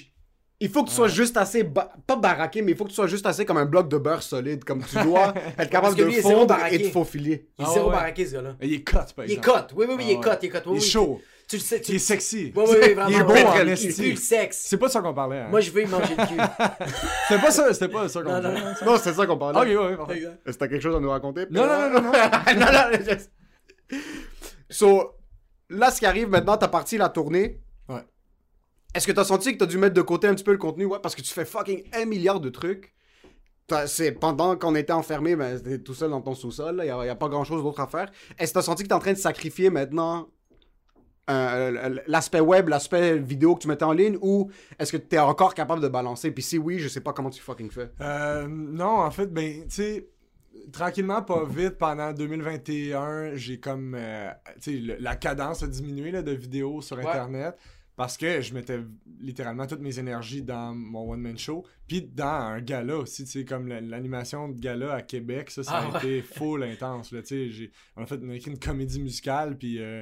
Il 0.63 0.69
faut 0.69 0.83
que 0.83 0.89
tu 0.89 0.95
sois 0.95 1.07
juste 1.07 1.37
assez, 1.37 1.63
ba- 1.63 1.91
pas 2.05 2.15
baraqué, 2.15 2.61
mais 2.61 2.73
il 2.73 2.77
faut 2.77 2.83
que 2.83 2.89
tu 2.89 2.95
sois 2.95 3.07
juste 3.07 3.25
assez 3.25 3.45
comme 3.45 3.57
un 3.57 3.65
bloc 3.65 3.89
de 3.89 3.97
beurre 3.97 4.21
solide. 4.21 4.63
Comme 4.63 4.83
tu 4.83 4.95
dois 5.03 5.33
être 5.57 5.71
capable 5.71 5.95
de 5.95 6.03
lui, 6.03 6.13
il 6.13 6.19
est 6.19 6.21
zéro 6.21 6.41
fondre 6.41 6.47
baraqué. 6.55 6.75
et 6.75 6.77
de 6.79 6.83
faufiler. 6.89 7.47
Il 7.57 7.63
est 7.63 7.67
Ah 7.67 7.73
zéro 7.73 7.89
baraqué, 7.89 8.27
ce 8.27 8.33
gars-là. 8.35 8.55
Il 8.61 8.73
est 8.73 8.83
cut, 8.83 8.93
par 9.15 9.25
Il 9.25 9.31
est 9.31 9.33
exemple. 9.37 9.59
cut. 9.69 9.75
Oui, 9.75 9.85
oui, 9.89 9.95
oui, 9.97 10.03
il 10.03 10.09
Ah 10.09 10.11
est 10.11 10.15
ouais. 10.17 10.21
cut. 10.21 10.37
Il 10.43 10.45
est 10.45 10.49
cut. 10.49 10.57
Oui, 10.57 10.61
Il 10.67 10.77
est 10.77 10.81
oui, 10.83 10.87
chaud. 10.89 11.21
Tu 11.51 11.57
le 11.57 11.61
sais. 11.63 11.81
Tu 11.81 11.91
Il 11.91 11.95
est 11.95 11.99
sexy. 11.99 12.53
Oui, 12.55 12.63
oui, 12.65 12.75
oui, 12.81 12.93
vraiment. 12.93 13.09
Il 13.09 13.15
est 13.17 13.23
beau 13.25 13.33
Ouais, 13.33 13.43
en 13.45 13.67
esti. 13.67 13.87
Il 13.89 13.95
pue 13.95 14.09
le 14.11 14.15
sexe. 14.15 14.63
C'est 14.67 14.77
pas 14.77 14.87
de 14.87 14.91
ça 14.93 15.01
qu'on 15.01 15.13
parlait. 15.13 15.39
Hein. 15.39 15.47
Moi, 15.49 15.59
je 15.59 15.69
veux 15.71 15.81
y 15.83 15.85
manger 15.85 16.15
le 16.17 16.25
cul. 16.25 16.37
C'était 17.27 17.41
pas 17.41 17.51
ça, 17.51 17.73
c'était 17.73 17.87
pas 17.89 18.07
ça 18.07 18.21
qu'on 18.21 18.29
Non, 18.29 18.35
non, 18.37 18.41
parlait. 18.43 18.61
non. 18.61 18.91
Non, 18.93 18.97
c'est 19.03 19.13
ça 19.13 19.27
qu'on 19.27 19.37
parlait. 19.37 19.75
Ok, 19.75 19.81
ouais, 19.89 19.97
parfait. 19.97 20.23
Est-ce 20.45 20.53
que 20.53 20.59
t'as 20.59 20.67
quelque 20.69 20.81
chose 20.81 20.95
à 20.95 20.99
nous 21.01 21.09
raconter? 21.09 21.47
Non, 21.51 21.67
non, 21.67 21.89
non, 21.89 22.01
non, 22.01 22.01
non. 22.03 22.11
non, 23.91 23.97
So, 24.69 25.11
là, 25.69 25.91
ce 25.91 25.99
qui 25.99 26.05
arrive 26.05 26.29
maintenant, 26.29 26.55
t'as 26.55 26.69
parti 26.69 26.97
la 26.97 27.09
tournée. 27.09 27.59
Ouais. 27.89 28.05
Est-ce 28.95 29.05
que 29.05 29.11
t'as 29.11 29.25
senti 29.25 29.51
que 29.51 29.57
t'as 29.57 29.65
dû 29.65 29.77
mettre 29.77 29.93
de 29.95 30.01
côté 30.01 30.27
un 30.27 30.33
petit 30.33 30.45
peu 30.45 30.53
le 30.53 30.57
contenu? 30.57 30.85
Ouais, 30.85 30.99
parce 31.03 31.15
que 31.15 31.21
tu 31.21 31.33
fais 31.33 31.43
fucking 31.45 31.83
un 31.93 32.05
milliard 32.05 32.39
de 32.39 32.49
trucs. 32.49 32.93
C'est 33.87 34.11
pendant 34.13 34.57
qu'on 34.57 34.75
était 34.75 34.91
enfermé, 34.93 35.35
ben, 35.35 35.57
t'étais 35.57 35.79
tout 35.79 35.93
seul 35.93 36.09
dans 36.11 36.21
ton 36.21 36.33
sous-sol, 36.33 36.79
il 36.83 36.87
y, 36.87 36.89
a, 36.89 37.05
y 37.05 37.09
a 37.09 37.15
pas 37.15 37.29
grand 37.29 37.45
chose 37.45 37.63
d'autre 37.63 37.79
à 37.79 37.87
faire. 37.87 38.09
Est-ce 38.37 38.51
que 38.51 38.55
t'as 38.59 38.61
senti 38.63 38.83
que 38.83 38.87
t'es 38.89 38.93
en 38.93 38.99
train 38.99 39.13
de 39.13 39.17
sacrifier 39.17 39.69
maintenant 39.69 40.27
euh, 41.31 41.95
l'aspect 42.07 42.39
web, 42.39 42.69
l'aspect 42.69 43.17
vidéo 43.17 43.55
que 43.55 43.61
tu 43.61 43.67
mettais 43.67 43.85
en 43.85 43.93
ligne, 43.93 44.17
ou 44.21 44.49
est-ce 44.79 44.91
que 44.91 44.97
t'es 44.97 45.19
encore 45.19 45.53
capable 45.53 45.81
de 45.81 45.87
balancer? 45.87 46.31
Puis 46.31 46.43
si 46.43 46.57
oui, 46.57 46.79
je 46.79 46.87
sais 46.87 47.01
pas 47.01 47.13
comment 47.13 47.29
tu 47.29 47.41
fucking 47.41 47.71
fais. 47.71 47.91
Euh, 48.01 48.47
non, 48.47 48.99
en 48.99 49.11
fait, 49.11 49.27
ben, 49.27 49.63
tu 49.63 49.69
sais, 49.69 50.09
tranquillement, 50.71 51.21
pas 51.21 51.43
vite, 51.45 51.77
pendant 51.77 52.11
2021, 52.13 53.35
j'ai 53.35 53.59
comme, 53.59 53.95
euh, 53.97 54.29
tu 54.61 54.87
sais, 54.87 54.97
la 54.99 55.15
cadence 55.15 55.63
a 55.63 55.67
diminué 55.67 56.11
là, 56.11 56.21
de 56.21 56.31
vidéos 56.31 56.81
sur 56.81 56.97
Ouais. 56.97 57.47
Parce 58.01 58.17
que 58.17 58.41
je 58.41 58.51
mettais 58.55 58.79
littéralement 59.19 59.67
toutes 59.67 59.81
mes 59.81 59.99
énergies 59.99 60.41
dans 60.41 60.73
mon 60.73 61.11
one-man 61.11 61.37
show. 61.37 61.63
Puis 61.87 62.01
dans 62.01 62.25
un 62.25 62.59
gala 62.59 62.97
aussi, 62.97 63.25
tu 63.25 63.29
sais, 63.31 63.45
comme 63.45 63.67
la- 63.67 63.79
l'animation 63.79 64.49
de 64.49 64.59
gala 64.59 64.93
à 64.95 65.01
Québec, 65.03 65.51
ça, 65.51 65.61
ça 65.63 65.71
Ah 65.75 65.81
a 65.85 65.91
ouais. 65.91 65.97
été 65.99 66.21
full 66.23 66.63
intense. 66.63 67.11
Là, 67.11 67.21
tu 67.21 67.53
sais, 67.53 67.71
a 67.95 68.05
fait 68.07 68.19
on 68.23 68.29
a 68.31 68.33
écrit 68.35 68.49
une 68.49 68.57
comédie 68.57 68.99
musicale. 68.99 69.55
Puis, 69.55 69.79
euh, 69.79 70.01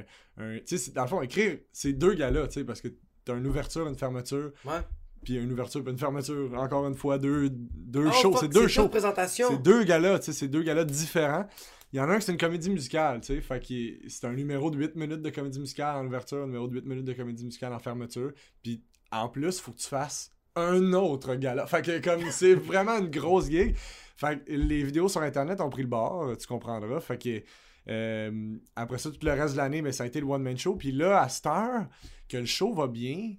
tu 0.66 0.78
sais, 0.78 0.92
dans 0.92 1.02
le 1.02 1.08
fond, 1.08 1.20
écrire, 1.20 1.58
c'est 1.74 1.92
deux 1.92 2.14
galas, 2.14 2.46
tu 2.48 2.54
sais, 2.60 2.64
parce 2.64 2.80
que 2.80 2.88
t'as 3.26 3.36
une 3.36 3.46
ouverture, 3.46 3.86
une 3.86 3.98
fermeture. 3.98 4.50
Ouais. 4.64 4.80
Puis 5.22 5.34
une 5.36 5.52
ouverture, 5.52 5.82
puis 5.84 5.92
une 5.92 5.98
fermeture. 5.98 6.54
Encore 6.58 6.86
une 6.88 6.94
fois, 6.94 7.18
deux, 7.18 7.50
deux 7.50 8.06
Oh, 8.08 8.12
shows. 8.12 8.36
C'est 8.40 8.48
deux 8.48 8.66
shows. 8.66 8.88
C'est 9.26 9.62
deux 9.62 9.84
galas, 9.84 10.20
tu 10.20 10.24
sais, 10.24 10.32
c'est 10.32 10.48
deux 10.48 10.62
galas 10.62 10.84
différents. 10.84 11.46
Il 11.92 11.96
y 11.96 12.00
en 12.00 12.08
a 12.08 12.12
un 12.12 12.18
qui 12.18 12.26
c'est 12.26 12.32
une 12.32 12.38
comédie 12.38 12.70
musicale, 12.70 13.20
tu 13.20 13.34
sais, 13.34 13.40
fait 13.40 13.60
que 13.60 14.08
c'est 14.08 14.26
un 14.26 14.32
numéro 14.32 14.70
de 14.70 14.78
8 14.78 14.94
minutes 14.94 15.22
de 15.22 15.30
comédie 15.30 15.58
musicale 15.58 15.96
en 15.96 16.06
ouverture, 16.06 16.38
un 16.38 16.46
numéro 16.46 16.68
de 16.68 16.74
8 16.74 16.86
minutes 16.86 17.04
de 17.04 17.12
comédie 17.12 17.44
musicale 17.44 17.72
en 17.72 17.80
fermeture, 17.80 18.32
puis 18.62 18.84
en 19.10 19.28
plus, 19.28 19.60
faut 19.60 19.72
que 19.72 19.78
tu 19.78 19.88
fasses 19.88 20.32
un 20.56 20.92
autre 20.92 21.34
gala. 21.34 21.66
Fait 21.66 21.82
que 21.82 22.00
comme 22.00 22.22
c'est 22.30 22.54
vraiment 22.54 22.98
une 22.98 23.10
grosse 23.10 23.50
gig. 23.50 23.76
Fait 24.16 24.44
que 24.44 24.52
les 24.52 24.82
vidéos 24.82 25.08
sur 25.08 25.22
internet 25.22 25.60
ont 25.60 25.70
pris 25.70 25.82
le 25.82 25.88
bord, 25.88 26.36
tu 26.36 26.46
comprendras. 26.46 27.00
Fait 27.00 27.18
que 27.18 27.42
euh, 27.88 28.56
après 28.76 28.98
ça, 28.98 29.10
tout 29.10 29.18
le 29.22 29.32
reste 29.32 29.54
de 29.54 29.58
l'année, 29.58 29.82
mais 29.82 29.92
ça 29.92 30.04
a 30.04 30.06
été 30.06 30.20
le 30.20 30.26
one 30.26 30.42
man 30.42 30.58
show. 30.58 30.76
Puis 30.76 30.92
là, 30.92 31.22
à 31.22 31.28
cette 31.28 31.46
heure 31.46 31.86
que 32.28 32.36
le 32.36 32.46
show 32.46 32.72
va 32.72 32.86
bien, 32.86 33.34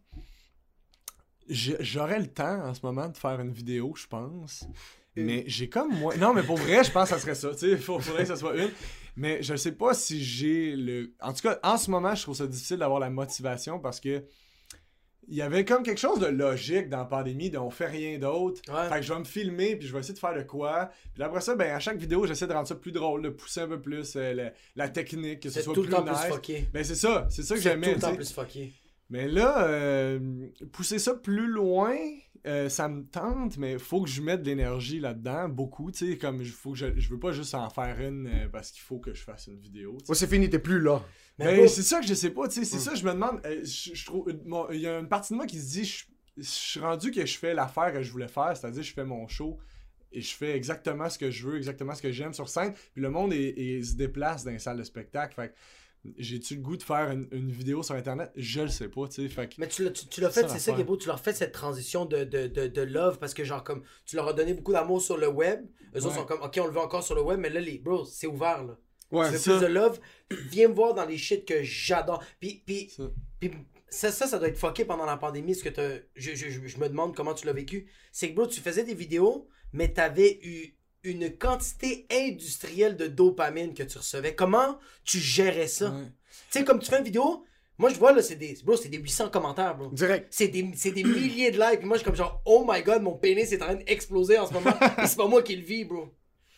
j'aurais 1.49 2.19
le 2.19 2.27
temps 2.27 2.65
en 2.65 2.73
ce 2.73 2.85
moment 2.85 3.07
de 3.07 3.17
faire 3.17 3.39
une 3.39 3.51
vidéo, 3.51 3.93
je 3.95 4.07
pense. 4.07 4.65
Mais 5.15 5.43
j'ai 5.47 5.67
comme 5.69 5.93
moi. 5.93 6.15
Non, 6.17 6.33
mais 6.33 6.43
pour 6.43 6.57
vrai, 6.57 6.83
je 6.83 6.91
pense 6.91 7.09
que 7.09 7.15
ça 7.15 7.21
serait 7.21 7.35
ça. 7.35 7.51
Tu 7.51 7.57
sais, 7.59 7.69
il 7.71 7.77
faudrait 7.77 8.21
que 8.23 8.27
ça 8.29 8.35
soit 8.35 8.55
une. 8.55 8.69
Mais 9.17 9.43
je 9.43 9.55
sais 9.55 9.73
pas 9.73 9.93
si 9.93 10.23
j'ai 10.23 10.75
le. 10.75 11.13
En 11.21 11.33
tout 11.33 11.41
cas, 11.41 11.59
en 11.63 11.77
ce 11.77 11.91
moment, 11.91 12.15
je 12.15 12.21
trouve 12.23 12.35
ça 12.35 12.47
difficile 12.47 12.77
d'avoir 12.77 12.99
la 12.99 13.09
motivation 13.09 13.77
parce 13.79 13.99
que 13.99 14.23
il 15.27 15.35
y 15.35 15.41
avait 15.41 15.63
comme 15.63 15.83
quelque 15.83 15.99
chose 15.99 16.19
de 16.19 16.25
logique 16.25 16.89
dans 16.89 16.97
la 16.97 17.05
pandémie, 17.05 17.49
de 17.49 17.57
on 17.57 17.69
fait 17.69 17.85
rien 17.85 18.17
d'autre. 18.17 18.59
Ouais. 18.67 18.89
Fait 18.89 18.95
que 18.95 19.01
je 19.03 19.13
vais 19.13 19.19
me 19.19 19.23
filmer, 19.23 19.75
puis 19.75 19.87
je 19.87 19.93
vais 19.93 19.99
essayer 19.99 20.13
de 20.15 20.19
faire 20.19 20.33
de 20.35 20.41
quoi. 20.41 20.89
Puis 21.13 21.23
après 21.23 21.39
ça, 21.41 21.55
ben, 21.55 21.73
à 21.73 21.79
chaque 21.79 21.97
vidéo, 21.97 22.25
j'essaie 22.25 22.47
de 22.47 22.53
rendre 22.53 22.67
ça 22.67 22.75
plus 22.75 22.91
drôle, 22.91 23.21
de 23.21 23.29
pousser 23.29 23.61
un 23.61 23.67
peu 23.67 23.79
plus 23.79 24.13
euh, 24.15 24.33
la, 24.33 24.51
la 24.75 24.89
technique, 24.89 25.41
que 25.41 25.49
ce 25.49 25.61
soit 25.61 25.73
tout 25.73 25.83
le 25.83 25.87
plus 25.87 25.95
temps 25.95 26.03
nice. 26.03 26.21
plus 26.23 26.33
fucké. 26.33 26.67
Ben, 26.73 26.83
c'est 26.83 26.95
ça, 26.95 27.27
c'est 27.29 27.43
ça 27.43 27.55
que 27.55 27.61
C'est 27.61 27.69
j'aimais. 27.69 27.89
tout 27.89 27.95
le 27.95 28.01
temps 28.01 28.15
plus 28.15 28.31
fucké. 28.33 28.73
Mais 29.11 29.27
là, 29.27 29.67
euh, 29.67 30.47
pousser 30.71 30.97
ça 30.97 31.13
plus 31.13 31.45
loin, 31.47 31.93
euh, 32.47 32.69
ça 32.69 32.87
me 32.87 33.03
tente, 33.03 33.57
mais 33.57 33.77
faut 33.77 34.01
que 34.01 34.09
je 34.09 34.21
mette 34.21 34.41
de 34.41 34.47
l'énergie 34.49 34.99
là-dedans, 34.99 35.47
beaucoup, 35.49 35.91
tu 35.91 36.11
sais, 36.11 36.17
comme 36.17 36.41
je, 36.43 36.51
faut 36.51 36.71
que 36.71 36.77
je, 36.77 36.85
je 36.99 37.09
veux 37.09 37.19
pas 37.19 37.31
juste 37.33 37.53
en 37.53 37.69
faire 37.69 37.99
une 38.01 38.25
euh, 38.27 38.47
parce 38.49 38.71
qu'il 38.71 38.81
faut 38.81 38.97
que 38.99 39.13
je 39.13 39.21
fasse 39.21 39.47
une 39.47 39.59
vidéo. 39.59 39.97
Ouais, 40.09 40.15
c'est 40.15 40.27
fini, 40.27 40.49
t'es 40.49 40.57
plus 40.59 40.79
là. 40.81 41.03
Mais 41.37 41.57
Ben, 41.57 41.67
c'est 41.67 41.83
ça 41.83 41.99
que 41.99 42.07
je 42.07 42.13
sais 42.15 42.31
pas, 42.31 42.47
tu 42.47 42.55
sais, 42.55 42.65
c'est 42.65 42.77
Mm. 42.77 42.79
ça, 42.79 42.95
je 42.95 43.05
me 43.05 43.11
demande, 43.11 43.41
euh, 43.45 43.61
je, 43.63 43.93
je 43.93 44.05
trouve, 44.05 44.33
il 44.71 44.79
y 44.79 44.87
a 44.87 44.97
une 44.97 45.07
partie 45.09 45.33
de 45.33 45.37
moi 45.37 45.45
qui 45.45 45.59
se 45.59 45.69
dit, 45.71 45.83
je, 45.85 46.05
je 46.37 46.43
suis 46.43 46.79
rendu 46.79 47.11
que 47.11 47.25
je 47.25 47.37
fais 47.37 47.53
l'affaire 47.53 47.91
que 47.93 48.01
je 48.01 48.11
voulais 48.11 48.27
faire, 48.29 48.55
c'est-à-dire 48.55 48.81
je 48.81 48.93
fais 48.93 49.05
mon 49.05 49.27
show 49.27 49.59
et 50.13 50.21
je 50.21 50.33
fais 50.35 50.55
exactement 50.55 51.09
ce 51.09 51.17
que 51.19 51.29
je 51.31 51.47
veux, 51.47 51.57
exactement 51.57 51.93
ce 51.95 52.01
que 52.01 52.11
j'aime 52.11 52.33
sur 52.33 52.49
scène, 52.49 52.73
puis 52.93 53.01
le 53.01 53.09
monde 53.09 53.33
est- 53.33 53.49
est- 53.57 53.83
se 53.83 53.95
déplace 53.95 54.43
dans 54.45 54.51
les 54.51 54.59
salles 54.59 54.77
de 54.77 54.83
spectacle, 54.83 55.35
fait 55.35 55.53
j'ai-tu 56.17 56.55
le 56.55 56.61
goût 56.61 56.77
de 56.77 56.83
faire 56.83 57.11
une, 57.11 57.27
une 57.31 57.51
vidéo 57.51 57.83
sur 57.83 57.95
internet? 57.95 58.31
Je 58.35 58.61
le 58.61 58.69
sais 58.69 58.89
pas, 58.89 59.07
tu 59.07 59.21
sais, 59.21 59.29
fait 59.29 59.47
que... 59.49 59.55
Mais 59.59 59.67
tu 59.67 59.83
l'as, 59.83 59.91
tu, 59.91 60.07
tu 60.07 60.21
l'as 60.21 60.29
fait, 60.29 60.41
Ça, 60.41 60.49
c'est 60.49 60.59
ça 60.59 60.73
qui 60.73 60.81
est 60.81 60.83
beau, 60.83 60.97
tu 60.97 61.07
leur 61.07 61.19
fais 61.19 61.33
cette 61.33 61.51
transition 61.51 62.05
de, 62.05 62.23
de, 62.23 62.47
de, 62.47 62.67
de 62.67 62.81
love 62.81 63.19
parce 63.19 63.33
que 63.33 63.43
genre 63.43 63.63
comme 63.63 63.83
tu 64.05 64.15
leur 64.15 64.27
as 64.27 64.33
donné 64.33 64.53
beaucoup 64.53 64.73
d'amour 64.73 65.01
sur 65.01 65.17
le 65.17 65.27
web. 65.27 65.65
Eux 65.95 66.05
autres 66.05 66.15
sont 66.15 66.25
comme 66.25 66.41
ok 66.41 66.59
on 66.61 66.67
le 66.67 66.73
veut 66.73 66.79
encore 66.79 67.03
sur 67.03 67.15
le 67.15 67.21
web, 67.21 67.39
mais 67.39 67.49
là 67.49 67.59
les 67.59 67.77
bros, 67.77 68.05
c'est 68.05 68.27
ouvert 68.27 68.63
là. 68.63 68.77
Ouais, 69.11 69.25
tu 69.27 69.33
veux 69.33 69.37
c'est 69.37 69.51
plus 69.51 69.59
ça. 69.59 69.67
de 69.67 69.73
love, 69.73 69.99
viens 70.49 70.69
me 70.69 70.73
voir 70.73 70.93
dans 70.93 71.05
les 71.05 71.17
shit 71.17 71.45
que 71.45 71.61
j'adore. 71.63 72.23
Puis, 72.39 72.63
puis, 72.65 72.89
Ça. 72.95 73.03
puis 73.39 73.51
ça, 73.89 74.09
ça, 74.09 74.25
ça 74.25 74.39
doit 74.39 74.47
être 74.47 74.57
fucké 74.57 74.85
pendant 74.85 75.05
la 75.05 75.17
pandémie. 75.17 75.53
Ce 75.53 75.63
que 75.65 76.05
je, 76.15 76.33
je, 76.33 76.49
je, 76.49 76.65
je 76.65 76.77
me 76.77 76.87
demande 76.87 77.13
comment 77.13 77.33
tu 77.33 77.45
l'as 77.45 77.53
vécu. 77.53 77.91
C'est 78.13 78.29
que 78.29 78.35
bro, 78.35 78.47
tu 78.47 78.61
faisais 78.61 78.85
des 78.85 78.95
vidéos, 78.95 79.49
mais 79.73 79.91
t'avais 79.91 80.39
eu 80.43 80.77
une 81.03 81.35
quantité 81.37 82.05
industrielle 82.11 82.95
de 82.95 83.07
dopamine 83.07 83.73
que 83.73 83.83
tu 83.83 83.97
recevais. 83.97 84.35
Comment 84.35 84.77
tu 85.03 85.19
gérais 85.19 85.67
ça? 85.67 85.89
Ouais. 85.89 86.05
Tu 86.51 86.59
sais, 86.59 86.63
comme 86.65 86.79
tu 86.79 86.89
fais 86.89 86.99
une 86.99 87.03
vidéo, 87.05 87.43
moi 87.77 87.89
je 87.89 87.95
vois 87.95 88.11
là, 88.11 88.21
c'est 88.21 88.35
des, 88.35 88.57
bro, 88.63 88.75
c'est 88.77 88.89
des 88.89 88.97
800 88.99 89.29
commentaires, 89.29 89.75
bro. 89.75 89.89
Direct. 89.91 90.27
C'est 90.29 90.47
des, 90.49 90.69
c'est 90.75 90.91
des 90.91 91.03
milliers 91.03 91.51
de 91.51 91.59
likes. 91.59 91.79
Puis 91.79 91.87
moi, 91.87 91.97
je 91.97 92.01
suis 92.01 92.05
comme 92.05 92.15
genre, 92.15 92.41
oh 92.45 92.65
my 92.67 92.81
god, 92.83 93.01
mon 93.01 93.15
pénis 93.15 93.51
est 93.51 93.61
en 93.61 93.65
train 93.65 93.75
d'exploser 93.75 94.37
en 94.37 94.45
ce 94.47 94.53
moment. 94.53 94.73
Et 95.03 95.07
c'est 95.07 95.17
pas 95.17 95.27
moi 95.27 95.41
qui 95.41 95.55
le 95.55 95.63
vis, 95.63 95.85
bro. 95.85 96.09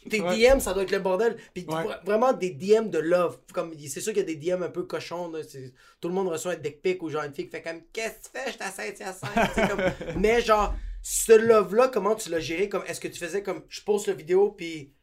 Tes 0.09 0.19
Ouais. 0.19 0.35
DM, 0.51 0.59
ça 0.59 0.73
doit 0.73 0.83
être 0.83 0.91
le 0.91 0.99
bordel. 0.99 1.37
Puis 1.53 1.65
Ouais. 1.65 1.85
vraiment 2.05 2.33
des 2.33 2.49
DM 2.49 2.89
de 2.89 2.97
love. 2.99 3.39
Comme, 3.53 3.73
c'est 3.87 4.01
sûr 4.01 4.11
qu'il 4.11 4.27
y 4.27 4.31
a 4.31 4.35
des 4.35 4.35
DM 4.35 4.61
un 4.61 4.67
peu 4.69 4.83
cochons. 4.83 5.31
là. 5.31 5.39
C'est- 5.47 5.73
Tout 6.01 6.09
le 6.09 6.13
monde 6.13 6.27
reçoit 6.27 6.51
un 6.51 6.55
dick 6.57 6.81
pic 6.81 7.01
ou 7.01 7.09
genre 7.09 7.23
une 7.23 7.33
fille 7.33 7.45
qui 7.45 7.51
fait 7.51 7.61
comme, 7.61 7.79
qu'est-ce 7.93 8.29
que 8.29 8.37
tu 8.37 8.43
fais? 8.43 8.51
Je 8.51 9.03
à 9.05 9.13
scène. 9.13 9.69
comme... 9.69 10.17
Mais 10.19 10.41
genre, 10.41 10.75
ce 11.03 11.33
love-là, 11.33 11.89
comment 11.89 12.15
tu 12.15 12.29
l'as 12.29 12.39
géré? 12.39 12.69
Comme, 12.69 12.83
est-ce 12.87 13.01
que 13.01 13.09
tu 13.09 13.19
faisais 13.19 13.43
comme, 13.43 13.61
je 13.67 13.81
poste 13.81 14.07
la 14.07 14.13
vidéo, 14.13 14.51
puis 14.51 14.93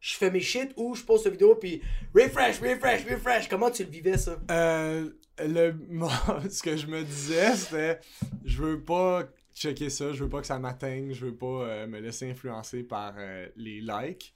je 0.00 0.16
fais 0.16 0.30
mes 0.30 0.40
shit, 0.40 0.72
ou 0.76 0.94
je 0.94 1.04
poste 1.04 1.26
la 1.26 1.30
vidéo, 1.30 1.54
puis 1.54 1.82
refresh, 2.14 2.58
refresh, 2.60 3.04
refresh? 3.04 3.48
Comment 3.48 3.70
tu 3.70 3.84
le 3.84 3.90
vivais, 3.90 4.16
ça? 4.16 4.38
Euh, 4.50 5.10
le, 5.38 5.72
moi, 5.90 6.10
ce 6.50 6.62
que 6.62 6.76
je 6.76 6.86
me 6.86 7.02
disais, 7.04 7.54
c'était 7.54 8.00
je 8.44 8.62
veux 8.62 8.80
pas 8.80 9.24
checker 9.54 9.90
ça, 9.90 10.12
je 10.12 10.24
veux 10.24 10.30
pas 10.30 10.40
que 10.40 10.46
ça 10.46 10.58
m'atteigne, 10.58 11.12
je 11.12 11.26
veux 11.26 11.34
pas 11.34 11.46
euh, 11.46 11.86
me 11.86 12.00
laisser 12.00 12.30
influencer 12.30 12.82
par 12.82 13.14
euh, 13.18 13.46
les 13.56 13.80
likes. 13.80 14.34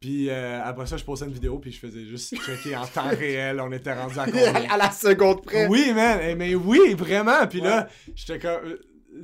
Puis 0.00 0.30
euh, 0.30 0.60
après 0.64 0.86
ça, 0.86 0.96
je 0.96 1.04
postais 1.04 1.26
une 1.26 1.32
vidéo, 1.32 1.58
puis 1.58 1.70
je 1.70 1.78
faisais 1.78 2.04
juste 2.04 2.34
checker 2.36 2.74
en 2.74 2.86
temps 2.86 3.08
réel, 3.08 3.60
on 3.60 3.70
était 3.70 3.92
rendu 3.92 4.18
à 4.18 4.24
combien? 4.26 4.68
à 4.68 4.76
la 4.76 4.90
seconde 4.90 5.44
près. 5.44 5.68
Oui, 5.68 5.92
man, 5.94 6.18
eh, 6.22 6.34
mais 6.34 6.54
oui, 6.54 6.94
vraiment. 6.94 7.46
Puis 7.46 7.60
là, 7.60 7.88
j'étais 8.14 8.38
comme. 8.38 8.78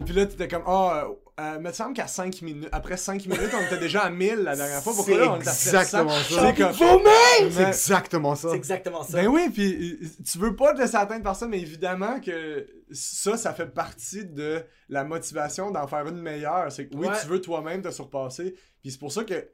Puis 0.05 0.14
là, 0.14 0.26
t'étais 0.26 0.49
comme, 0.49 0.64
ah, 0.66 1.05
euh, 1.07 1.14
euh, 1.41 1.59
me 1.61 1.72
semble 1.72 1.95
qu'à 1.95 2.07
5 2.07 2.43
minutes, 2.43 2.68
après 2.72 2.97
5 2.97 3.24
minutes, 3.26 3.51
on 3.55 3.64
était 3.66 3.78
déjà 3.78 4.03
à 4.03 4.11
1000 4.11 4.39
la 4.41 4.55
dernière 4.57 4.82
fois. 4.82 4.93
Pourquoi 4.95 5.14
C'est 5.14 5.20
là, 5.20 5.32
on 5.32 5.36
était 5.41 5.49
à 5.49 5.53
700? 5.53 5.78
exactement 5.80 6.11
ça. 6.11 6.47
C'est 6.47 6.55
comme- 6.57 7.51
C'est 7.51 7.62
exactement 7.68 8.34
ça. 8.34 8.49
C'est 8.51 8.57
exactement 8.57 9.03
ça. 9.03 9.12
ben 9.18 9.28
oui, 9.28 9.49
puis 9.51 9.99
euh, 10.03 10.07
tu 10.30 10.39
veux 10.39 10.55
pas 10.57 10.74
te 10.74 10.80
laisser 10.80 10.97
atteindre 10.97 11.22
par 11.22 11.36
ça, 11.36 11.47
mais 11.47 11.61
évidemment 11.61 12.20
que 12.20 12.66
ça, 12.91 13.36
ça 13.36 13.55
fait 13.55 13.66
partie 13.72 14.24
de 14.26 14.62
la 14.89 15.05
motivation 15.05 15.70
d'en 15.70 15.86
faire 15.86 16.07
une 16.07 16.20
meilleure. 16.20 16.70
C'est 16.72 16.89
que 16.89 16.97
oui, 16.97 17.07
Ouais. 17.07 17.14
tu 17.20 17.26
veux 17.28 17.41
toi-même 17.41 17.82
te 17.82 17.91
surpasser. 17.91 18.55
Puis 18.82 18.91
c'est 18.93 18.99
pour 18.99 19.12
ça 19.12 19.24
que 19.24 19.34
euh, 19.34 19.47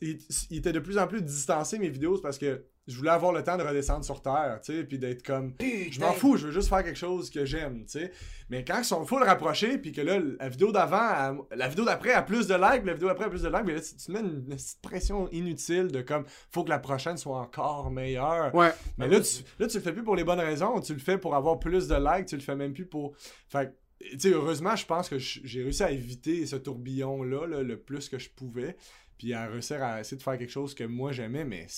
il, 0.00 0.18
il 0.50 0.58
était 0.58 0.72
de 0.72 0.80
plus 0.80 0.98
en 0.98 1.06
plus 1.06 1.22
distancé 1.22 1.78
mes 1.78 1.88
vidéos, 1.90 2.18
parce 2.22 2.38
que 2.38 2.64
je 2.88 2.96
voulais 2.96 3.10
avoir 3.10 3.32
le 3.32 3.44
temps 3.44 3.56
de 3.56 3.62
redescendre 3.62 4.04
sur 4.04 4.20
Terre, 4.22 4.58
tu 4.64 4.72
sais, 4.72 4.84
puis 4.84 4.98
d'être 4.98 5.24
comme... 5.24 5.54
Je 5.60 6.00
m'en 6.00 6.12
fous, 6.12 6.36
je 6.36 6.46
veux 6.46 6.52
juste 6.52 6.68
faire 6.68 6.82
quelque 6.82 6.98
chose 6.98 7.30
que 7.30 7.44
j'aime, 7.44 7.84
tu 7.84 8.00
sais. 8.00 8.12
Mais 8.50 8.64
quand 8.64 8.78
ils 8.78 8.84
sont 8.84 9.04
full 9.04 9.22
rapprochés, 9.22 9.78
puis 9.78 9.92
que 9.92 10.00
là, 10.00 10.18
la 10.40 10.48
vidéo 10.48 10.72
d'avant, 10.72 11.46
la 11.54 11.68
vidéo 11.68 11.84
d'après 11.84 12.12
a 12.12 12.22
plus 12.22 12.48
de 12.48 12.54
likes, 12.54 12.84
la 12.84 12.94
vidéo 12.94 13.08
d'après 13.08 13.26
a 13.26 13.28
plus 13.28 13.42
de 13.42 13.48
likes, 13.48 13.64
mais 13.64 13.74
là, 13.74 13.80
tu, 13.80 13.94
te 13.94 14.10
mets 14.10 14.20
une, 14.20 14.56
pression 14.82 15.28
inutile 15.30 15.88
de 15.88 16.02
comme, 16.02 16.24
faut 16.50 16.64
que 16.64 16.70
la 16.70 16.80
prochaine 16.80 17.16
soit 17.16 17.38
encore 17.38 17.90
meilleure. 17.90 18.52
Ouais. 18.54 18.72
Mais 18.98 19.06
là 19.06 19.20
tu, 19.20 19.42
là, 19.60 19.68
tu 19.68 19.76
le 19.76 19.82
fais 19.82 19.92
plus 19.92 20.02
pour 20.02 20.16
les 20.16 20.24
bonnes 20.24 20.40
raisons, 20.40 20.80
tu 20.80 20.92
le 20.92 20.98
fais 20.98 21.18
pour 21.18 21.36
avoir 21.36 21.60
plus 21.60 21.86
de 21.86 21.94
likes, 21.94 22.26
tu 22.26 22.36
le 22.36 22.42
fais 22.42 22.56
même 22.56 22.72
plus 22.72 22.86
pour. 22.86 23.14
Fait 23.48 23.72
que, 24.00 24.10
tu 24.10 24.18
sais, 24.18 24.30
heureusement, 24.30 24.74
je 24.74 24.86
pense 24.86 25.08
que 25.08 25.18
j'ai 25.18 25.62
réussi 25.62 25.84
à 25.84 25.92
éviter 25.92 26.46
ce 26.46 26.56
tourbillon-là 26.56 27.46
là, 27.46 27.62
le 27.62 27.78
plus 27.78 28.08
que 28.08 28.18
je 28.18 28.28
pouvais. 28.28 28.76
Puis 29.18 29.34
à 29.34 29.46
réussir 29.46 29.80
à 29.82 30.00
essayer 30.00 30.16
de 30.16 30.22
faire 30.22 30.36
quelque 30.36 30.50
chose 30.50 30.74
que 30.74 30.82
moi 30.82 31.12
j'aimais, 31.12 31.44
mais 31.44 31.68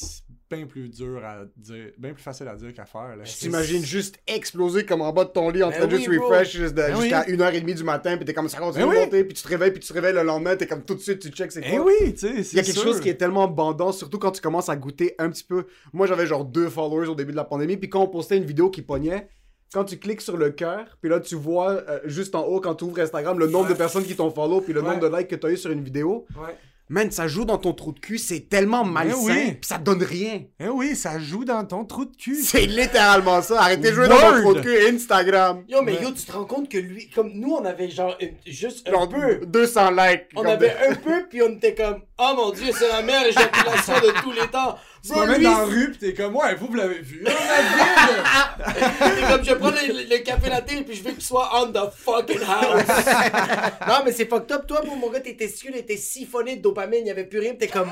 bien 0.57 0.67
plus 0.67 0.89
dur 0.89 1.23
à 1.25 1.45
dire, 1.57 1.91
bien 1.99 2.13
plus 2.15 2.23
facile 2.23 2.49
à 2.49 2.55
dire 2.57 2.73
qu'à 2.73 2.85
faire. 2.85 3.17
Là. 3.17 3.25
Tu 3.25 3.35
t'imagines 3.35 3.85
juste 3.85 4.19
exploser 4.27 4.85
comme 4.85 5.03
en 5.03 5.13
bas 5.13 5.25
de 5.25 5.31
ton 5.31 5.51
lit 5.51 5.63
en 5.63 5.71
Ben 5.71 5.77
train 5.79 5.87
de 5.87 5.97
oui, 5.97 6.05
juste 6.05 6.17
bro. 6.19 6.29
refresh 6.29 6.73
Ben 6.73 6.97
jusqu'à 7.01 7.25
oui. 7.27 7.35
1h30 7.37 7.75
du 7.75 7.85
matin, 7.85 8.17
puis 8.17 8.25
t'es 8.25 8.35
comme 8.35 8.49
ça 8.49 8.59
continue 8.59 8.85
Ben 8.85 8.91
de 8.91 8.95
oui. 8.97 9.05
monter, 9.05 9.25
puis 9.25 9.35
tu 9.35 9.43
te 9.43 9.49
réveilles, 9.49 9.71
puis 9.71 9.81
tu 9.81 9.89
te 9.89 9.93
réveilles 9.93 10.15
le 10.15 10.23
lendemain, 10.23 10.57
t'es 10.57 10.67
comme 10.67 10.85
tout 10.85 10.95
de 10.95 11.01
suite, 11.01 11.19
tu 11.21 11.29
checks 11.29 11.53
c'est 11.53 11.61
quoi. 11.63 11.71
Eh 11.73 11.79
oui, 11.79 12.15
tu 12.15 12.21
sais, 12.21 12.53
Il 12.53 12.57
y 12.57 12.61
a 12.61 12.63
quelque 12.63 12.81
chose 12.81 13.01
qui 13.01 13.09
est 13.09 13.15
tellement 13.17 13.49
bandant, 13.49 13.93
surtout 13.93 14.19
quand 14.19 14.31
tu 14.33 14.41
commences 14.41 14.69
à 14.69 14.77
goûter 14.77 15.15
un 15.19 15.31
petit 15.31 15.45
peu. 15.45 15.65
Moi, 15.93 16.07
j'avais 16.07 16.27
genre 16.27 16.45
deux 16.45 16.69
followers 16.69 17.09
au 17.09 17.15
début 17.15 17.33
de 17.33 17.37
la 17.37 17.45
pandémie, 17.45 17.77
puis 17.77 17.89
quand 17.91 18.01
on 18.03 18.09
postait 18.09 18.37
une 18.37 18.45
vidéo 18.45 18.71
qui 18.71 18.83
pognait, 18.83 19.29
quand 19.73 19.85
tu 19.85 19.99
cliques 19.99 20.21
sur 20.21 20.37
le 20.37 20.51
cœur, 20.51 20.85
puis 21.01 21.11
là, 21.11 21.19
tu 21.19 21.35
vois 21.35 21.71
euh, 21.73 21.99
juste 22.05 22.37
en 22.37 22.45
haut, 22.45 22.61
quand 22.61 22.77
tu 22.77 22.85
ouvres 22.85 23.01
Instagram, 23.01 23.39
le 23.41 23.47
nombre 23.49 23.65
Ouais. 23.67 23.73
de 23.73 23.79
personnes 23.79 24.05
qui 24.05 24.15
t'ont 24.15 24.31
follow, 24.31 24.61
puis 24.61 24.73
le 24.73 24.81
Ouais. 24.83 24.89
nombre 24.89 25.01
de 25.11 25.17
likes 25.17 25.27
que 25.29 25.35
tu 25.37 25.47
as 25.47 25.51
eu 25.51 25.57
sur 25.57 25.71
une 25.73 25.83
vidéo. 25.83 26.27
Ouais. 26.37 26.55
Man, 26.91 27.11
ça 27.11 27.27
joue 27.29 27.47
dans 27.47 27.57
ton 27.57 27.73
trou 27.73 27.93
de 27.93 27.99
cul, 27.99 28.19
c'est 28.19 28.41
tellement 28.51 28.85
malsain, 28.85 29.17
oui. 29.25 29.53
puis 29.53 29.67
ça 29.67 29.79
donne 29.79 30.03
rien. 30.03 30.43
Eh 30.61 30.69
oui, 30.69 30.95
ça 30.95 31.19
joue 31.19 31.47
dans 31.47 31.65
ton 31.65 31.87
trou 31.87 32.05
de 32.05 32.15
cul. 32.15 32.37
C'est 32.43 32.67
littéralement 32.67 33.41
ça. 33.41 33.63
Arrêtez 33.63 33.89
de 33.89 33.95
jouer 33.95 34.07
dans 34.07 34.21
mon 34.21 34.41
trou 34.43 34.55
de 34.55 34.61
cul 34.61 34.95
Instagram. 34.95 35.65
Yo, 35.67 35.81
mais 35.81 35.97
Ouais. 35.97 36.03
yo, 36.03 36.11
tu 36.13 36.25
te 36.25 36.33
rends 36.33 36.45
compte 36.45 36.69
que 36.69 36.77
lui, 36.77 37.09
comme 37.09 37.31
nous, 37.33 37.53
on 37.55 37.65
avait 37.65 37.89
genre 37.89 38.15
une- 38.21 38.35
juste 38.47 38.87
un 38.87 38.93
Genre 38.93 39.09
peu. 39.09 39.47
200 39.47 39.93
likes. 39.93 40.25
On 40.37 40.45
avait 40.45 40.69
de- 40.69 40.93
un 40.93 40.95
peu, 40.97 41.27
puis 41.29 41.41
on 41.41 41.53
était 41.57 41.75
comme, 41.75 42.03
oh 42.19 42.33
mon 42.37 42.51
dieu, 42.51 42.71
c'est 42.79 42.89
la 42.89 43.01
meilleure 43.01 43.27
éjaculation 43.29 43.95
de 43.95 44.21
tous 44.23 44.33
les 44.33 44.47
temps. 44.49 44.77
Tu 45.07 45.19
mettre 45.19 45.37
lui, 45.39 45.45
dans 45.45 45.59
la 45.59 45.65
rue 45.65 45.91
pis 45.91 45.99
t'es 45.99 46.15
comme, 46.15 46.35
ouais, 46.37 46.55
vous, 46.55 46.67
vous 46.69 46.75
l'avez 46.75 47.01
vu. 47.01 47.23
On 47.27 47.31
a 47.31 48.73
vu, 48.73 48.81
c'est 49.17 49.23
comme, 49.29 49.45
je 49.45 49.53
prends 49.55 49.71
le, 49.71 50.09
le 50.17 50.19
café 50.23 50.49
latte, 50.49 50.67
puis 50.87 50.95
je 50.97 51.03
veux 51.03 51.11
qu'il 51.13 51.23
soit 51.23 51.51
on 51.63 51.71
the 51.73 51.91
fucking 51.95 52.41
house. 52.41 52.83
non, 53.89 53.95
mais 54.05 54.13
c'est 54.13 54.27
fucked 54.29 54.51
up. 54.53 54.67
Toi, 54.67 54.81
pour 54.83 54.97
mon 54.97 55.11
gars, 55.11 55.21
tes 55.21 55.37
testicules 55.37 55.77
étaient 55.77 55.97
siphonnés 55.97 56.57
de 56.57 56.63
dopamine, 56.63 57.01
il 57.03 57.09
y 57.09 57.11
avait 57.11 57.25
plus 57.27 57.39
rien, 57.41 57.55
t'es 57.55 57.69
comme, 57.69 57.91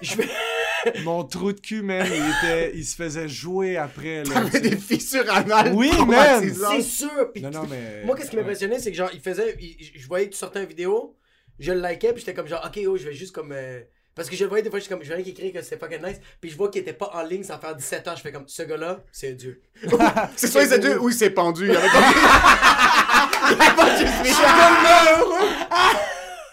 je 0.00 0.16
vais. 0.16 0.28
Mon 1.04 1.24
trou 1.24 1.52
de 1.52 1.60
cul, 1.60 1.82
man, 1.82 2.06
il, 2.08 2.48
était, 2.48 2.72
il 2.76 2.84
se 2.84 2.94
faisait 2.94 3.28
jouer 3.28 3.76
après. 3.76 4.22
Là, 4.24 4.34
T'avais 4.34 4.60
des 4.60 4.76
fissures 4.76 5.28
anales. 5.32 5.72
Oui, 5.74 5.90
traumatisantes. 5.90 6.74
C'est 6.76 6.82
sûr. 6.82 7.32
Puis 7.32 7.42
Non, 7.42 7.50
non, 7.50 7.64
mais- 7.68 8.04
Moi, 8.04 8.14
qu'est-ce 8.16 8.30
qui 8.30 8.36
m'impressionnait, 8.36 8.78
c'est 8.78 8.92
que 8.92 8.96
genre, 8.96 9.10
il 9.12 9.20
faisait. 9.20 9.56
il- 9.60 9.76
je 9.96 10.06
voyais 10.06 10.26
que 10.26 10.32
tu 10.32 10.38
sortais 10.38 10.60
une 10.60 10.68
vidéo, 10.68 11.16
je 11.58 11.72
le 11.72 11.80
likais, 11.80 12.12
puis 12.12 12.20
j'étais 12.20 12.32
comme 12.34 12.46
genre, 12.46 12.64
ok, 12.64 12.80
oh, 12.86 12.96
je 12.96 13.08
vais 13.08 13.12
juste 13.14 13.34
comme. 13.34 13.50
euh, 13.52 13.80
Parce 14.18 14.28
que 14.28 14.34
je 14.36 14.42
le 14.42 14.48
voyais 14.48 14.64
des 14.64 14.68
fois, 14.70 14.80
je 14.80 14.84
suis 14.84 14.92
comme, 14.92 15.02
je 15.02 15.06
voyais 15.08 15.22
qu'il 15.22 15.30
écrivait 15.32 15.52
que 15.52 15.62
c'était 15.62 15.78
fucking 15.78 16.04
nice, 16.04 16.16
puis 16.40 16.50
je 16.50 16.56
vois 16.56 16.68
qu'il 16.70 16.80
était 16.82 16.92
pas 16.92 17.10
en 17.14 17.22
ligne 17.22 17.44
sans 17.44 17.56
faire 17.58 17.76
17 17.76 18.08
ans, 18.08 18.14
je 18.16 18.20
fais 18.22 18.32
comme, 18.32 18.48
ce 18.48 18.62
gars-là, 18.64 18.98
c'est 19.12 19.30
un 19.30 19.34
dieu. 19.34 19.62
C'est 20.36 20.48
soit 20.48 20.64
il 20.64 20.68
s'est 20.68 20.78
dit 20.80 20.88
ou 21.00 21.08
il 21.08 21.14
s'est 21.14 21.30
pendu. 21.30 21.66
Il 21.68 21.72
y 21.72 21.76
avait 21.76 21.88
pas 23.76 23.96
juste 23.96 24.12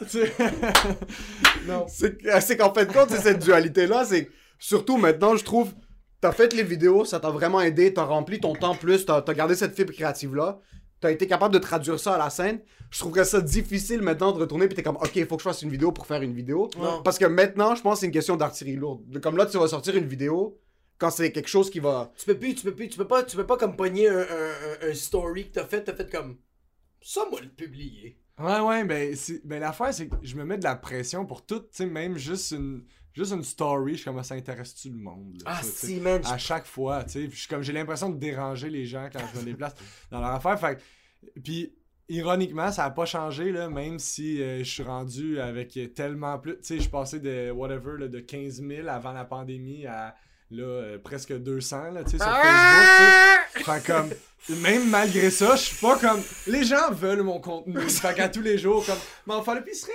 non. 1.67 1.85
C'est 1.89 2.17
que- 2.21 2.39
c'est 2.41 2.57
qu'en 2.57 2.73
fait 2.73 2.85
de 2.85 2.91
compte, 2.93 3.09
c'est 3.09 3.21
cette 3.21 3.39
dualité-là. 3.39 4.05
C'est 4.05 4.29
surtout 4.59 4.97
maintenant, 4.97 5.35
je 5.35 5.43
trouve, 5.43 5.73
t'as 6.21 6.31
fait 6.31 6.53
les 6.53 6.63
vidéos, 6.63 7.05
ça 7.05 7.19
t'a 7.19 7.29
vraiment 7.29 7.61
aidé, 7.61 7.93
t'as 7.93 8.03
rempli 8.03 8.39
ton 8.39 8.53
temps 8.53 8.75
plus, 8.75 9.05
t'as 9.05 9.23
as 9.25 9.33
gardé 9.33 9.55
cette 9.55 9.75
fibre 9.75 9.93
créative-là. 9.93 10.59
T'as 11.01 11.11
été 11.11 11.27
capable 11.27 11.53
de 11.53 11.59
traduire 11.59 11.99
ça 11.99 12.15
à 12.15 12.17
la 12.17 12.29
scène. 12.29 12.59
Je 12.89 12.99
trouverais 12.99 13.25
ça 13.25 13.41
difficile 13.41 14.01
maintenant 14.01 14.31
de 14.31 14.39
retourner 14.39 14.67
puis 14.67 14.75
t'es 14.75 14.83
comme, 14.83 14.95
ok, 14.97 15.11
il 15.15 15.25
faut 15.25 15.35
que 15.35 15.43
je 15.43 15.49
fasse 15.49 15.61
une 15.61 15.69
vidéo 15.69 15.91
pour 15.91 16.07
faire 16.07 16.21
une 16.21 16.33
vidéo. 16.33 16.69
Non. 16.77 17.01
Parce 17.03 17.17
que 17.19 17.25
maintenant, 17.25 17.75
je 17.75 17.81
pense 17.81 17.95
que 17.95 17.99
c'est 18.01 18.05
une 18.07 18.11
question 18.11 18.37
d'artillerie 18.37 18.77
lourde. 18.77 19.19
Comme 19.21 19.37
là, 19.37 19.45
tu 19.45 19.57
vas 19.57 19.67
sortir 19.67 19.95
une 19.97 20.07
vidéo 20.07 20.57
quand 20.97 21.09
c'est 21.09 21.31
quelque 21.31 21.49
chose 21.49 21.69
qui 21.69 21.79
va. 21.79 22.11
Tu 22.17 22.25
peux 22.25 22.37
plus, 22.37 22.55
tu 22.55 22.63
peux 22.63 22.73
plus, 22.73 22.87
tu 22.87 22.97
peux 22.97 23.07
pas, 23.07 23.23
tu 23.23 23.35
peux 23.35 23.45
pas 23.45 23.57
comme 23.57 23.75
pogner 23.75 24.07
un, 24.07 24.19
un, 24.19 24.89
un- 24.89 24.93
story 24.93 25.49
que 25.49 25.55
t'as 25.55 25.65
fait, 25.65 25.83
t'as 25.83 25.93
fait 25.93 26.09
comme, 26.09 26.37
ça, 27.01 27.25
moi, 27.29 27.41
le 27.41 27.49
publier. 27.49 28.17
Ouais, 28.39 28.59
ouais, 28.61 28.83
ben, 28.85 29.13
c'est- 29.15 29.45
ben 29.45 29.59
l'affaire, 29.59 29.93
c'est 29.93 30.07
que 30.07 30.15
je 30.23 30.35
me 30.35 30.45
mets 30.45 30.57
de 30.57 30.63
la 30.63 30.75
pression 30.75 31.25
pour 31.25 31.45
tout, 31.45 31.59
tu 31.59 31.67
sais, 31.71 31.85
même 31.85 32.17
juste 32.17 32.51
une, 32.51 32.83
juste 33.15 33.31
une 33.31 33.43
story, 33.43 33.95
je 33.97 34.03
commence 34.05 34.31
à 34.31 34.35
intéresser 34.35 34.89
tout 34.89 34.95
le 34.95 35.01
monde. 35.01 35.37
là, 35.43 35.53
Ah, 35.57 35.63
ça, 35.63 35.87
si, 35.87 35.99
man. 35.99 36.21
à 36.25 36.37
chaque 36.37 36.65
fois, 36.65 37.03
tu 37.05 37.11
sais. 37.29 37.29
Suis 37.35 37.47
comme 37.47 37.63
j'ai 37.63 37.73
l'impression 37.73 38.09
de 38.09 38.17
déranger 38.19 38.69
les 38.69 38.85
gens 38.85 39.09
quand 39.11 39.21
je 39.33 39.39
me 39.39 39.45
déplace 39.45 39.73
dans 40.11 40.19
leur 40.19 40.31
affaire. 40.31 40.59
Fait 40.59 40.79
Puis, 41.43 41.73
ironiquement, 42.09 42.71
ça 42.71 42.85
a 42.85 42.91
pas 42.91 43.05
changé, 43.05 43.51
là, 43.51 43.69
même 43.69 43.97
si 43.97 44.41
euh, 44.41 44.59
je 44.59 44.69
suis 44.69 44.83
rendu 44.83 45.39
avec 45.39 45.79
tellement 45.95 46.37
plus. 46.37 46.57
Tu 46.57 46.63
sais, 46.63 46.75
je 46.75 46.81
suis 46.81 46.91
passé 46.91 47.19
de 47.19 47.49
whatever, 47.51 47.97
là, 47.97 48.07
de 48.07 48.19
15 48.19 48.61
000 48.67 48.87
avant 48.87 49.11
la 49.13 49.25
pandémie 49.25 49.85
à 49.87 50.15
là, 50.51 50.63
euh, 50.63 50.99
presque 50.99 51.33
200 51.35 51.91
là, 51.91 52.03
tu 52.03 52.11
sais, 52.11 52.17
sur 52.17 52.27
Ah! 52.29 52.43
Facebook. 52.43 53.49
tu 53.53 53.63
sais. 53.63 53.79
Fait 53.81 53.91
comme, 53.91 54.09
même 54.49 54.89
malgré 54.89 55.29
ça, 55.31 55.55
je 55.55 55.61
suis 55.63 55.75
pas 55.77 55.97
comme. 55.97 56.21
Les 56.47 56.63
gens 56.63 56.91
veulent 56.91 57.23
mon 57.23 57.39
contenu. 57.39 57.79
fait 57.89 58.13
qu'à 58.13 58.29
tous 58.29 58.41
les 58.41 58.57
jours, 58.57 58.85
comme, 58.85 58.97
m'en 59.25 59.41
faire 59.43 59.55
l'épicerie. 59.55 59.91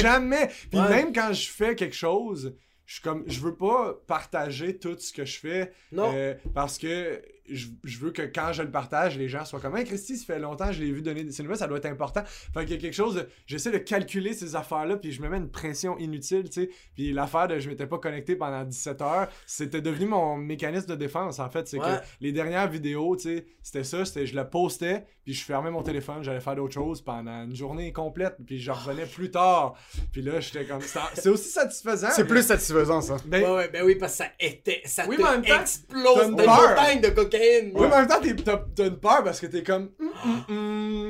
Jamais. 0.00 0.48
Puis 0.70 0.78
Ouais. 0.80 0.88
même 0.88 1.12
quand 1.12 1.32
je 1.32 1.50
fais 1.50 1.74
quelque 1.74 1.96
chose, 1.96 2.56
je 2.86 2.94
suis 2.94 3.02
comme, 3.02 3.24
je 3.26 3.40
veux 3.40 3.54
pas 3.56 3.94
partager 4.06 4.76
tout 4.78 4.96
ce 4.98 5.12
que 5.12 5.24
je 5.24 5.38
fais. 5.38 5.72
Non. 5.92 6.12
euh, 6.14 6.34
parce 6.54 6.78
que 6.78 7.20
je, 7.50 7.66
je 7.84 7.98
veux 7.98 8.10
que 8.10 8.22
quand 8.22 8.52
je 8.52 8.62
le 8.62 8.70
partage, 8.70 9.18
les 9.18 9.28
gens 9.28 9.44
soient 9.44 9.60
comme 9.60 9.76
Hey 9.76 9.84
Christy, 9.84 10.16
ça 10.16 10.24
fait 10.26 10.38
longtemps 10.38 10.66
que 10.68 10.72
je 10.72 10.82
l'ai 10.82 10.90
vu 10.92 11.02
donner 11.02 11.24
des 11.24 11.42
nouvelles, 11.42 11.58
ça 11.58 11.66
doit 11.66 11.78
être 11.78 11.86
important. 11.86 12.22
Fait 12.24 12.60
qu'il 12.64 12.74
y 12.74 12.78
a 12.78 12.80
quelque 12.80 12.94
chose 12.94 13.14
de. 13.16 13.28
J'essaie 13.46 13.70
de 13.70 13.78
calculer 13.78 14.32
ces 14.32 14.56
affaires-là, 14.56 14.96
puis 14.96 15.12
je 15.12 15.20
me 15.22 15.28
mets 15.28 15.36
une 15.36 15.50
pression 15.50 15.98
inutile, 15.98 16.44
tu 16.50 16.62
sais. 16.62 16.70
Puis 16.94 17.12
l'affaire 17.12 17.48
de 17.48 17.58
je 17.58 17.68
m'étais 17.68 17.86
pas 17.86 17.98
connecté 17.98 18.36
pendant 18.36 18.64
17 18.64 19.02
heures, 19.02 19.28
c'était 19.46 19.80
devenu 19.80 20.06
mon 20.06 20.36
mécanisme 20.36 20.86
de 20.88 20.94
défense, 20.96 21.38
en 21.38 21.50
fait. 21.50 21.68
C'est 21.68 21.78
Ouais. 21.78 21.84
que 21.98 22.04
les 22.20 22.32
dernières 22.32 22.68
vidéos, 22.70 23.16
tu 23.16 23.22
sais, 23.24 23.46
c'était 23.62 23.84
ça, 23.84 24.04
c'était 24.04 24.26
je 24.26 24.34
la 24.34 24.44
postais, 24.44 25.04
puis 25.24 25.34
je 25.34 25.44
fermais 25.44 25.70
mon 25.70 25.82
téléphone, 25.82 26.22
j'allais 26.22 26.40
faire 26.40 26.56
d'autres 26.56 26.74
choses 26.74 27.02
pendant 27.02 27.44
une 27.44 27.54
journée 27.54 27.92
complète, 27.92 28.36
puis 28.46 28.58
je 28.58 28.70
revenais 28.70 29.06
plus 29.06 29.30
tard. 29.30 29.74
Puis 30.12 30.22
là, 30.22 30.40
j'étais 30.40 30.64
comme. 30.64 30.80
C'est 30.80 30.98
c'est 31.14 31.28
aussi 31.28 31.48
satisfaisant. 31.50 32.08
C'est 32.12 32.22
mais- 32.22 32.28
plus 32.28 32.42
satisfaisant, 32.42 33.00
ça. 33.00 33.16
Ben, 33.26 33.42
Ouais, 33.44 33.50
ouais, 33.56 33.68
ben 33.68 33.84
oui, 33.84 33.96
parce 33.96 34.12
que 34.12 34.18
ça 34.18 34.26
était. 34.40 34.80
Ça 34.84 35.04
Oui, 35.06 35.16
te 35.16 35.22
mais 35.22 35.28
en 35.28 35.32
même 35.32 35.42
temps, 35.42 35.48
t'as 35.48 35.60
explose 35.62 36.28
une 36.28 36.36
de 36.36 36.42
montagne 36.44 37.00
de 37.00 37.08
cocaïne. 37.38 37.72
Oui, 37.74 37.86
mais 37.88 37.94
en 37.94 37.98
même 37.98 38.06
temps, 38.08 38.20
t'es- 38.22 38.34
t'as 38.36 38.60
t'as 38.76 38.84
une 38.86 38.96
peur 38.98 39.22
parce 39.24 39.40
que 39.40 39.46
t'es 39.46 39.62
comme. 39.62 39.90
hum, 40.00 40.10
hum, 40.24 40.44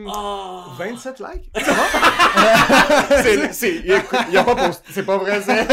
hum, 0.07 0.13
Ah. 0.15 0.65
27 0.79 1.21
likes? 1.21 1.51
C'est- 3.23 3.53
c'est- 3.53 3.77
Il 3.77 3.87
y 3.87 3.95
a, 3.95 4.03
il 4.29 4.35
y 4.35 4.37
a 4.37 4.45
pas 4.45 4.55
post- 4.57 4.83
C'est 4.91 5.05
pas 5.07 5.17
vrai, 5.19 5.41
c'est. 5.45 5.67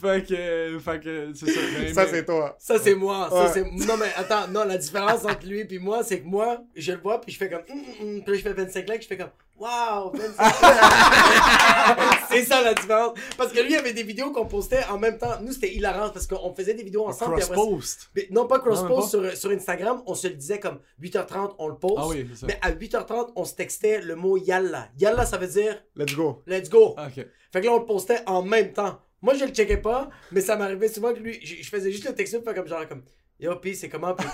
Fait 0.00 0.26
que. 0.26 0.78
Fait 0.78 1.00
que. 1.00 1.32
C'est 1.34 1.50
ça. 1.50 1.60
Mais- 1.78 1.92
Ça, 1.92 2.04
mais- 2.04 2.10
c'est 2.10 2.24
toi. 2.24 2.56
Ça, 2.58 2.78
c'est 2.78 2.94
moi. 2.94 3.28
Ça, 3.30 3.52
c'est... 3.52 3.62
Non, 3.62 3.96
mais 3.98 4.12
attends, 4.16 4.48
non, 4.48 4.64
la 4.64 4.78
différence 4.78 5.24
entre 5.24 5.46
lui 5.46 5.60
et 5.68 5.78
moi, 5.78 6.02
c'est 6.04 6.20
que 6.20 6.26
moi, 6.26 6.62
je 6.76 6.92
le 6.92 6.98
vois, 6.98 7.20
puis 7.20 7.32
je 7.32 7.38
fais 7.38 7.48
comme. 7.48 7.62
Hum, 7.70 7.78
hum, 7.78 8.08
hum. 8.16 8.22
Puis 8.22 8.32
là, 8.32 8.38
je 8.38 8.42
fais 8.42 8.52
25 8.52 8.88
likes, 8.88 9.02
je 9.02 9.08
fais 9.08 9.16
comme. 9.16 9.30
Waouh, 9.58 10.12
25 10.12 10.44
likes. 10.44 12.18
c'est 12.30 12.44
ça 12.44 12.62
la 12.62 12.74
différence. 12.74 13.18
Parce 13.36 13.52
que 13.52 13.58
lui, 13.58 13.70
il 13.70 13.72
y 13.72 13.76
avait 13.76 13.92
des 13.92 14.02
vidéos 14.04 14.30
qu'on 14.30 14.46
postait 14.46 14.84
en 14.90 14.98
même 14.98 15.18
temps. 15.18 15.40
Nous, 15.42 15.52
c'était 15.52 15.74
hilarant 15.74 16.10
parce 16.10 16.26
qu'on 16.26 16.54
faisait 16.54 16.74
des 16.74 16.84
vidéos 16.84 17.06
ensemble. 17.06 17.34
après 17.42 17.54
Cross-post. 17.54 18.10
Mais 18.14 18.28
non, 18.30 18.46
pas 18.46 18.60
cross-post 18.60 19.10
sur, 19.10 19.36
sur 19.36 19.50
Instagram, 19.50 20.02
on 20.06 20.14
se 20.14 20.28
le 20.28 20.34
disait 20.34 20.60
comme 20.60 20.78
8h30, 21.02 21.54
on 21.58 21.68
le 21.68 21.74
poste. 21.76 21.94
Ah 21.98 22.06
oui, 22.06 22.26
c'est 22.32 22.40
ça. 22.40 22.46
Mais 22.46 22.58
à 22.62 22.70
8h30, 22.70 23.32
on 23.36 23.44
se 23.44 23.54
textait 23.54 24.00
le 24.00 24.14
mot 24.14 24.36
Yalla. 24.36 24.88
Yalla, 24.98 25.26
ça 25.26 25.38
veut 25.38 25.46
dire 25.48 25.82
Let's 25.96 26.14
go. 26.14 26.42
let's 26.46 26.68
go. 26.68 26.94
Ah, 26.96 27.06
ok. 27.08 27.26
Fait 27.52 27.60
que 27.60 27.66
là, 27.66 27.72
on 27.72 27.78
le 27.80 27.86
postait 27.86 28.20
en 28.26 28.42
même 28.42 28.72
temps. 28.72 29.00
Moi, 29.22 29.34
je 29.34 29.44
le 29.44 29.50
checkais 29.52 29.78
pas, 29.78 30.08
mais 30.32 30.40
ça 30.40 30.56
m'arrivait 30.56 30.88
souvent 30.88 31.12
que 31.12 31.18
lui, 31.18 31.38
je, 31.44 31.56
je 31.62 31.68
faisais 31.68 31.90
juste 31.90 32.06
le 32.06 32.14
texto, 32.14 32.40
puis 32.40 32.54
comme 32.54 32.68
genre, 32.68 32.86
comme, 32.88 33.02
yo, 33.40 33.56
pis 33.56 33.74
c'est 33.74 33.88
comment? 33.88 34.14
Puis 34.14 34.26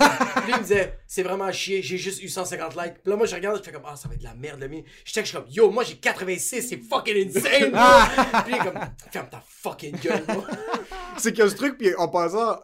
lui, 0.45 0.51
il 0.53 0.55
me 0.57 0.61
disait, 0.61 0.99
c'est 1.07 1.23
vraiment 1.23 1.45
à 1.45 1.51
chier, 1.51 1.81
j'ai 1.81 1.97
juste 1.97 2.21
eu 2.21 2.27
150 2.29 2.75
likes. 2.75 2.93
Puis 3.01 3.09
là, 3.11 3.15
moi, 3.15 3.25
je 3.25 3.33
regarde, 3.35 3.57
je 3.57 3.63
fais 3.63 3.71
comme, 3.71 3.85
ah, 3.87 3.95
ça 3.95 4.07
va 4.07 4.13
être 4.13 4.19
de 4.19 4.25
la 4.25 4.35
merde, 4.35 4.59
le 4.59 4.67
mien. 4.67 4.81
Je 5.03 5.11
check, 5.11 5.25
je 5.25 5.29
suis 5.29 5.37
comme, 5.37 5.47
yo, 5.49 5.71
moi, 5.71 5.83
j'ai 5.83 5.95
86, 5.95 6.61
c'est 6.69 6.77
fucking 6.77 7.27
insane, 7.27 7.71
bro. 7.71 8.41
Puis 8.43 8.53
il 8.53 8.55
est 8.55 8.59
comme, 8.71 8.79
ferme 9.11 9.29
ta 9.29 9.43
fucking 9.47 9.95
gueule. 9.97 10.23
C'est 11.17 11.31
qu'il 11.31 11.43
y 11.43 11.47
a 11.47 11.49
ce 11.49 11.55
truc, 11.55 11.77
puis 11.77 11.95
en 11.95 12.07
passant, 12.09 12.57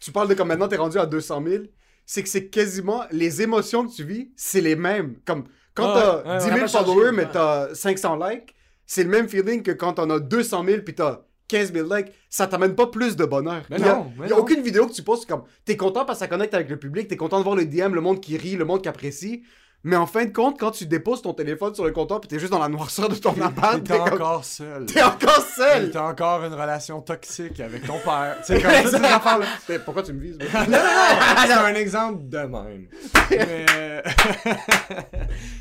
tu 0.00 0.10
parles 0.12 0.28
de 0.28 0.34
comme 0.34 0.48
maintenant 0.48 0.66
t'es 0.68 0.76
rendu 0.76 0.98
à 0.98 1.04
200 1.06 1.42
000, 1.46 1.64
c'est 2.06 2.22
que 2.22 2.28
c'est 2.30 2.46
quasiment 2.48 3.04
les 3.10 3.42
émotions 3.42 3.86
que 3.86 3.94
tu 3.94 4.02
vis, 4.02 4.30
c'est 4.34 4.62
les 4.62 4.76
mêmes. 4.76 5.16
Comme 5.26 5.44
quand 5.74 5.92
Ah, 5.94 6.22
t'as 6.24 6.32
ouais, 6.32 6.38
10 6.38 6.44
ouais. 6.46 6.54
000 6.54 6.66
Ça 6.68 6.78
va 6.78 6.84
changer, 6.84 6.84
followers, 6.94 7.12
mais 7.12 7.24
ouais. 7.24 7.30
t'as 7.32 7.74
500 7.74 8.16
likes, 8.16 8.54
c'est 8.86 9.02
le 9.04 9.10
même 9.10 9.28
feeling 9.28 9.62
que 9.62 9.72
quand 9.72 9.92
t'en 9.94 10.08
as 10.08 10.20
200 10.20 10.64
000 10.64 10.82
puis 10.82 10.94
t'as 10.94 11.20
15 11.48 11.72
000 11.72 11.94
likes. 11.94 12.12
Ça 12.30 12.46
t'amène 12.46 12.74
pas 12.74 12.86
plus 12.86 13.16
de 13.16 13.24
bonheur. 13.24 13.62
Mais 13.70 13.76
Il 13.78 13.84
y 13.84 13.88
a, 13.88 13.94
non, 13.94 14.12
mais 14.18 14.26
il 14.26 14.30
y 14.30 14.32
a 14.32 14.38
aucune 14.38 14.62
vidéo 14.62 14.86
que 14.86 14.92
tu 14.92 15.02
postes 15.02 15.26
comme 15.26 15.42
t'es 15.64 15.76
content 15.76 16.04
parce 16.04 16.18
que 16.18 16.24
ça 16.24 16.28
connecte 16.28 16.54
avec 16.54 16.68
le 16.68 16.78
public, 16.78 17.08
t'es 17.08 17.16
content 17.16 17.38
de 17.38 17.44
voir 17.44 17.56
le 17.56 17.64
DM, 17.64 17.94
le 17.94 18.00
monde 18.00 18.20
qui 18.20 18.36
rit, 18.36 18.56
le 18.56 18.64
monde 18.64 18.82
qui 18.82 18.88
apprécie. 18.88 19.42
Mais 19.84 19.94
en 19.94 20.06
fin 20.06 20.24
de 20.24 20.32
compte, 20.32 20.58
quand 20.58 20.72
tu 20.72 20.86
déposes 20.86 21.22
ton 21.22 21.32
téléphone 21.32 21.72
sur 21.72 21.84
le 21.84 21.92
comptoir 21.92 22.20
puis 22.20 22.26
t'es 22.28 22.40
juste 22.40 22.50
dans 22.50 22.58
la 22.58 22.68
noirceur 22.68 23.08
de 23.08 23.14
ton 23.14 23.40
appart, 23.40 23.80
T'es 23.84 23.96
comme- 23.96 24.08
encore 24.14 24.44
seul. 24.44 24.86
t'es 24.86 25.00
encore 25.00 25.40
seul. 25.40 25.92
T'as 25.92 26.02
encore 26.02 26.44
une 26.44 26.52
relation 26.52 27.00
toxique 27.00 27.60
avec 27.60 27.86
ton 27.86 27.96
père. 28.00 28.38
C'est 28.42 28.60
comme 28.60 28.72
toutes 28.82 28.90
ces 28.90 29.04
affaires-là. 29.04 29.46
Pourquoi 29.84 30.02
tu 30.02 30.12
me 30.14 30.20
vises? 30.20 30.36
Non, 30.52 30.60
non, 30.66 30.78
non! 30.78 31.42
C'est 31.46 31.52
un 31.52 31.74
exemple 31.76 32.28
de 32.28 32.38
même. 32.38 32.88
Mais. 33.30 33.66
euh, 33.76 34.02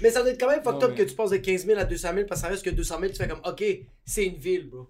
Mais 0.02 0.10
ça 0.10 0.22
doit 0.22 0.32
être 0.32 0.40
quand 0.40 0.50
même 0.50 0.64
fucked 0.64 0.84
up 0.84 0.92
mais- 0.98 1.04
que 1.06 1.10
tu 1.10 1.16
passes 1.16 1.30
de 1.30 1.38
15 1.38 1.66
000 1.66 1.80
à 1.80 1.84
200 1.86 2.10
000 2.14 2.26
parce 2.28 2.42
que 2.42 2.48
ça 2.48 2.52
reste 2.52 2.66
que 2.66 2.72
200 2.72 2.98
000, 3.00 3.12
tu 3.12 3.18
fais 3.18 3.28
comme, 3.28 3.42
ok, 3.46 3.64
c'est 4.04 4.26
une 4.26 4.38
ville, 4.38 4.70
bro. 4.70 4.90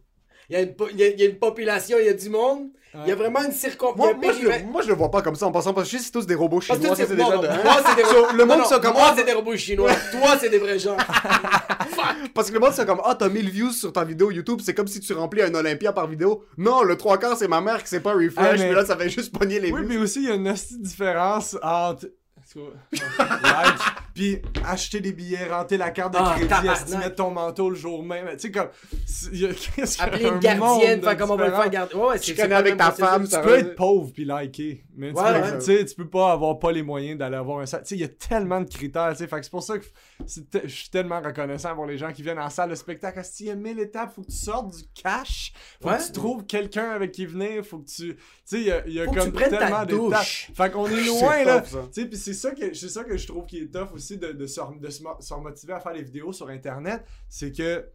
Il 0.49 0.53
y, 0.53 0.55
a 0.55 0.61
une 0.61 0.73
il, 0.93 0.97
y 0.99 1.03
a, 1.03 1.07
il 1.09 1.19
y 1.19 1.23
a 1.23 1.25
une 1.25 1.35
population, 1.39 1.97
il 1.99 2.05
y 2.05 2.09
a 2.09 2.13
du 2.13 2.29
monde. 2.29 2.67
Il 3.03 3.09
y 3.09 3.11
a 3.11 3.15
vraiment 3.15 3.43
une 3.43 3.51
circonférence. 3.51 3.97
Moi, 3.97 4.13
moi, 4.23 4.33
je 4.33 4.47
le, 4.47 4.71
moi, 4.71 4.81
je 4.81 4.87
le 4.87 4.95
vois 4.95 5.11
pas 5.11 5.21
comme 5.21 5.35
ça 5.35 5.45
en 5.45 5.51
passant 5.51 5.71
parce 5.73 5.87
que 5.87 5.91
je 5.91 5.97
sais 5.97 5.99
que 5.99 6.05
c'est 6.05 6.11
tous 6.19 6.25
des 6.25 6.33
robots 6.35 6.61
chinois. 6.61 6.79
c'est 6.95 7.05
c'est 7.05 7.15
moi, 7.15 7.37
déjà 7.37 7.57
de- 7.57 7.63
moi, 7.63 7.75
c'est 7.85 7.95
des 7.95 8.03
robots. 8.09 8.33
le 8.35 8.45
monde 8.45 8.59
non, 8.59 8.79
comme, 8.79 8.93
Moi, 8.93 9.01
ah, 9.05 9.13
c'est 9.15 9.23
des 9.25 9.33
robots 9.33 9.55
chinois. 9.57 9.91
Toi, 10.11 10.37
c'est 10.39 10.49
des 10.49 10.57
vrais 10.57 10.79
gens. 10.79 10.97
Parce 12.33 12.47
que 12.49 12.53
le 12.53 12.59
monde 12.59 12.71
c'est 12.73 12.85
comme 12.85 13.01
Ah, 13.03 13.15
t'as 13.15 13.29
1000 13.29 13.49
views 13.49 13.71
sur 13.71 13.91
ta 13.91 14.03
vidéo 14.03 14.31
YouTube, 14.31 14.61
c'est 14.63 14.73
comme 14.73 14.87
si 14.87 14.99
tu 14.99 15.13
remplis 15.13 15.41
un 15.41 15.53
Olympia 15.53 15.91
par 15.93 16.07
vidéo. 16.07 16.43
Non, 16.57 16.81
le 16.83 16.95
trois 16.97 17.17
quarts, 17.17 17.37
c'est 17.37 17.47
ma 17.47 17.61
mère 17.61 17.83
qui 17.83 17.89
sait 17.89 17.99
pas 17.99 18.13
refresh, 18.13 18.59
mais- 18.59 18.71
là, 18.73 18.85
ça 18.85 18.95
fait 18.97 19.09
juste 19.09 19.37
pogner 19.37 19.59
les 19.59 19.71
Oui, 19.71 19.81
views. 19.81 19.89
mais 19.89 19.97
aussi, 19.97 20.19
il 20.23 20.29
y 20.29 20.31
a 20.31 20.35
une 20.35 20.53
différence 20.79 21.57
entre. 21.61 22.07
Like, 22.55 23.79
puis 24.13 24.41
acheter 24.65 24.99
des 25.01 25.11
billets, 25.13 25.47
rentrer 25.47 25.77
la 25.77 25.91
carte 25.91 26.13
de 26.13 26.17
Ah, 26.19 26.33
crédit, 26.35 26.47
tabarnak. 26.47 26.77
esti, 26.81 26.97
mettre 26.97 27.15
ton 27.15 27.31
manteau 27.31 27.69
le 27.69 27.75
jour 27.75 28.03
même? 28.03 28.27
Tu 28.33 28.39
sais, 28.39 28.51
comme. 28.51 28.69
c'est- 29.05 29.29
il 29.33 29.41
y 29.41 29.45
a- 29.45 29.49
qu'est-ce 29.53 30.01
Appeler 30.01 30.25
un 30.27 30.33
une 30.33 30.39
gardienne, 30.39 31.01
faire 31.01 31.17
comme 31.17 31.31
on 31.31 31.35
va 31.35 31.47
le 31.47 31.53
faire 31.53 31.69
garder. 31.69 31.95
Ouais, 31.95 32.07
ouais, 32.09 32.19
Tu 32.19 32.35
connais 32.35 32.55
avec 32.55 32.77
ta 32.77 32.91
femme, 32.91 33.27
Tu 33.27 33.39
peux 33.41 33.57
être 33.57 33.75
pauvre 33.75 34.11
puis 34.13 34.25
liker, 34.25 34.83
mais 34.95 35.09
tu, 35.09 35.13
peux, 35.15 35.19
ouais. 35.21 35.57
tu 35.59 35.65
sais, 35.65 35.85
tu 35.85 35.95
peux 35.95 36.09
pas 36.09 36.31
avoir 36.31 36.57
pas 36.59 36.71
les 36.71 36.83
moyens 36.83 37.17
d'aller 37.17 37.35
avoir 37.37 37.59
un 37.59 37.65
salle. 37.65 37.81
Tu 37.83 37.89
sais, 37.89 37.95
il 37.95 38.01
y 38.01 38.05
a 38.05 38.07
tellement 38.09 38.61
de 38.61 38.69
critères, 38.69 39.09
tu 39.11 39.17
sais, 39.17 39.27
fait 39.27 39.37
que 39.37 39.43
c'est 39.43 39.51
pour 39.51 39.63
ça 39.63 39.77
que 39.77 39.85
je 40.25 40.67
suis 40.67 40.89
tellement 40.89 41.21
reconnaissant 41.21 41.75
pour 41.75 41.85
les 41.85 41.97
gens 41.97 42.11
qui 42.11 42.21
viennent 42.23 42.39
en 42.39 42.49
salle 42.49 42.69
de 42.69 42.75
spectacle. 42.75 43.23
S'il 43.23 43.45
y 43.47 43.49
a 43.51 43.55
1000 43.55 43.79
étapes, 43.79 44.13
faut 44.15 44.21
que 44.21 44.27
tu 44.31 44.35
sortes 44.37 44.75
du 44.75 44.83
cash, 44.93 45.53
faut 45.81 45.89
Ouais. 45.89 45.97
que 45.97 46.05
tu 46.05 46.11
trouves 46.11 46.45
quelqu'un 46.45 46.89
avec 46.91 47.11
qui 47.11 47.25
venir, 47.25 47.63
faut 47.65 47.79
que 47.79 47.85
tu... 47.89 48.15
Tu 48.15 48.21
sais, 48.45 48.59
il 48.61 48.65
y 48.67 48.71
a, 48.71 48.87
il 48.87 48.93
y 48.93 48.99
a 48.99 49.05
comme 49.05 49.31
tellement 49.31 49.85
d'étapes. 49.85 50.25
Fait 50.25 50.71
qu'on 50.71 50.87
est 50.87 51.03
loin, 51.05 51.43
là. 51.43 51.61
Tu 51.61 51.69
sais, 51.91 52.05
puis 52.07 52.17
c'est 52.17 52.33
ça 52.33 52.51
que 52.51 52.73
c'est 52.73 52.89
ça 52.89 53.03
que 53.03 53.15
je 53.17 53.27
trouve 53.27 53.45
qui 53.45 53.59
est 53.59 53.71
tough 53.73 53.93
aussi 53.93 54.17
de, 54.17 54.31
de, 54.31 54.47
se, 54.47 54.59
de 54.79 54.89
se, 54.89 55.03
mo- 55.03 55.17
se 55.19 55.33
remotiver 55.33 55.73
à 55.73 55.79
faire 55.79 55.93
des 55.93 56.03
vidéos 56.03 56.31
sur 56.33 56.47
Internet, 56.49 57.05
c'est 57.29 57.51
que 57.51 57.85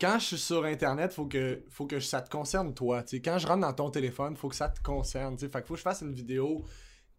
quand 0.00 0.18
je 0.20 0.24
suis 0.26 0.38
sur 0.38 0.64
internet, 0.64 1.12
faut 1.12 1.26
que 1.26 1.64
faut 1.68 1.86
que 1.86 1.98
ça 1.98 2.20
te 2.22 2.30
concerne 2.30 2.72
toi, 2.74 3.02
tu 3.02 3.16
sais. 3.16 3.20
Quand 3.22 3.38
je 3.38 3.46
rentre 3.48 3.60
dans 3.62 3.72
ton 3.72 3.90
téléphone, 3.90 4.36
faut 4.36 4.48
que 4.48 4.54
ça 4.54 4.68
te 4.68 4.80
concerne, 4.82 5.36
tu 5.36 5.46
sais. 5.46 5.50
Fait 5.50 5.60
que 5.62 5.66
faut 5.66 5.74
que 5.74 5.78
je 5.78 5.82
fasse 5.82 6.02
une 6.02 6.12
vidéo 6.14 6.64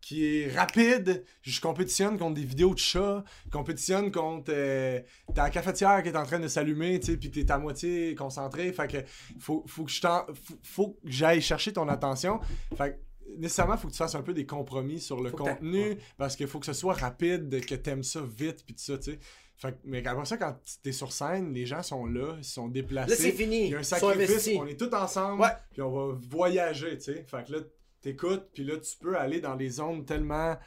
qui 0.01 0.25
est 0.25 0.51
rapide, 0.55 1.23
je 1.41 1.59
compétitionne 1.61 2.17
contre 2.17 2.35
des 2.35 2.43
vidéos 2.45 2.73
de 2.73 2.79
chats, 2.79 3.23
je 3.45 3.49
compétitionne 3.51 4.11
contre 4.11 4.51
euh, 4.53 4.99
ta 5.35 5.49
cafetière 5.49 6.01
qui 6.03 6.09
est 6.09 6.15
en 6.17 6.23
train 6.25 6.39
de 6.39 6.47
s'allumer, 6.47 6.99
tu 6.99 7.07
sais, 7.07 7.17
puis 7.17 7.29
t'es 7.29 7.49
à 7.51 7.57
moitié 7.57 8.15
concentré, 8.15 8.71
fait 8.71 8.87
que 8.87 8.97
faut, 9.39 9.63
faut 9.67 9.83
que 9.83 9.91
je 9.91 10.01
t'en- 10.01 10.25
faut, 10.27 10.55
faut 10.63 10.87
que 10.91 10.97
j'aille 11.05 11.41
chercher 11.41 11.73
ton 11.73 11.87
attention. 11.89 12.39
Fait 12.77 12.91
que 12.93 12.97
nécessairement, 13.37 13.77
faut 13.77 13.87
que 13.87 13.93
tu 13.93 13.97
fasses 13.99 14.15
un 14.15 14.23
peu 14.23 14.33
des 14.33 14.45
compromis 14.45 14.99
sur 14.99 15.21
le 15.21 15.29
Faut 15.31 15.37
que 15.37 15.43
t'a- 15.43 15.53
contenu, 15.55 15.97
parce 16.17 16.35
qu'il 16.35 16.47
faut 16.47 16.59
que 16.59 16.65
ce 16.65 16.73
soit 16.73 16.93
rapide, 16.93 17.63
que 17.65 17.75
t'aimes 17.75 18.03
ça 18.03 18.21
vite, 18.21 18.63
puis 18.65 18.73
tout 18.75 18.83
ça, 18.83 18.97
tu 18.97 19.11
sais. 19.11 19.19
Fait 19.57 19.73
que- 19.73 19.77
mais 19.83 20.07
après 20.07 20.23
ça, 20.25 20.37
quand 20.37 20.55
t'es 20.81 20.93
sur 20.93 21.11
scène, 21.11 21.53
les 21.53 21.65
gens 21.65 21.83
sont 21.83 22.05
là, 22.05 22.35
ils 22.37 22.45
sont 22.45 22.69
déplacés. 22.69 23.09
Là, 23.11 23.15
c'est 23.17 23.31
fini. 23.33 23.65
Il 23.65 23.71
y 23.71 23.75
a 23.75 23.79
un 23.79 23.83
sacrifice, 23.83 24.47
on 24.57 24.65
est 24.65 24.79
tous 24.79 24.95
ensemble, 24.95 25.41
puis 25.73 25.81
on 25.81 25.91
va 25.91 26.17
voyager, 26.31 26.97
tu 26.97 27.03
sais. 27.03 27.25
Fait 27.27 27.45
que 27.45 27.51
là, 27.51 27.59
t'écoutes, 28.01 28.47
puis 28.53 28.63
là, 28.63 28.77
tu 28.77 28.97
peux 28.99 29.17
aller 29.17 29.39
dans 29.41 29.55
des 29.55 29.69
zones 29.69 30.05
tellement 30.05 30.57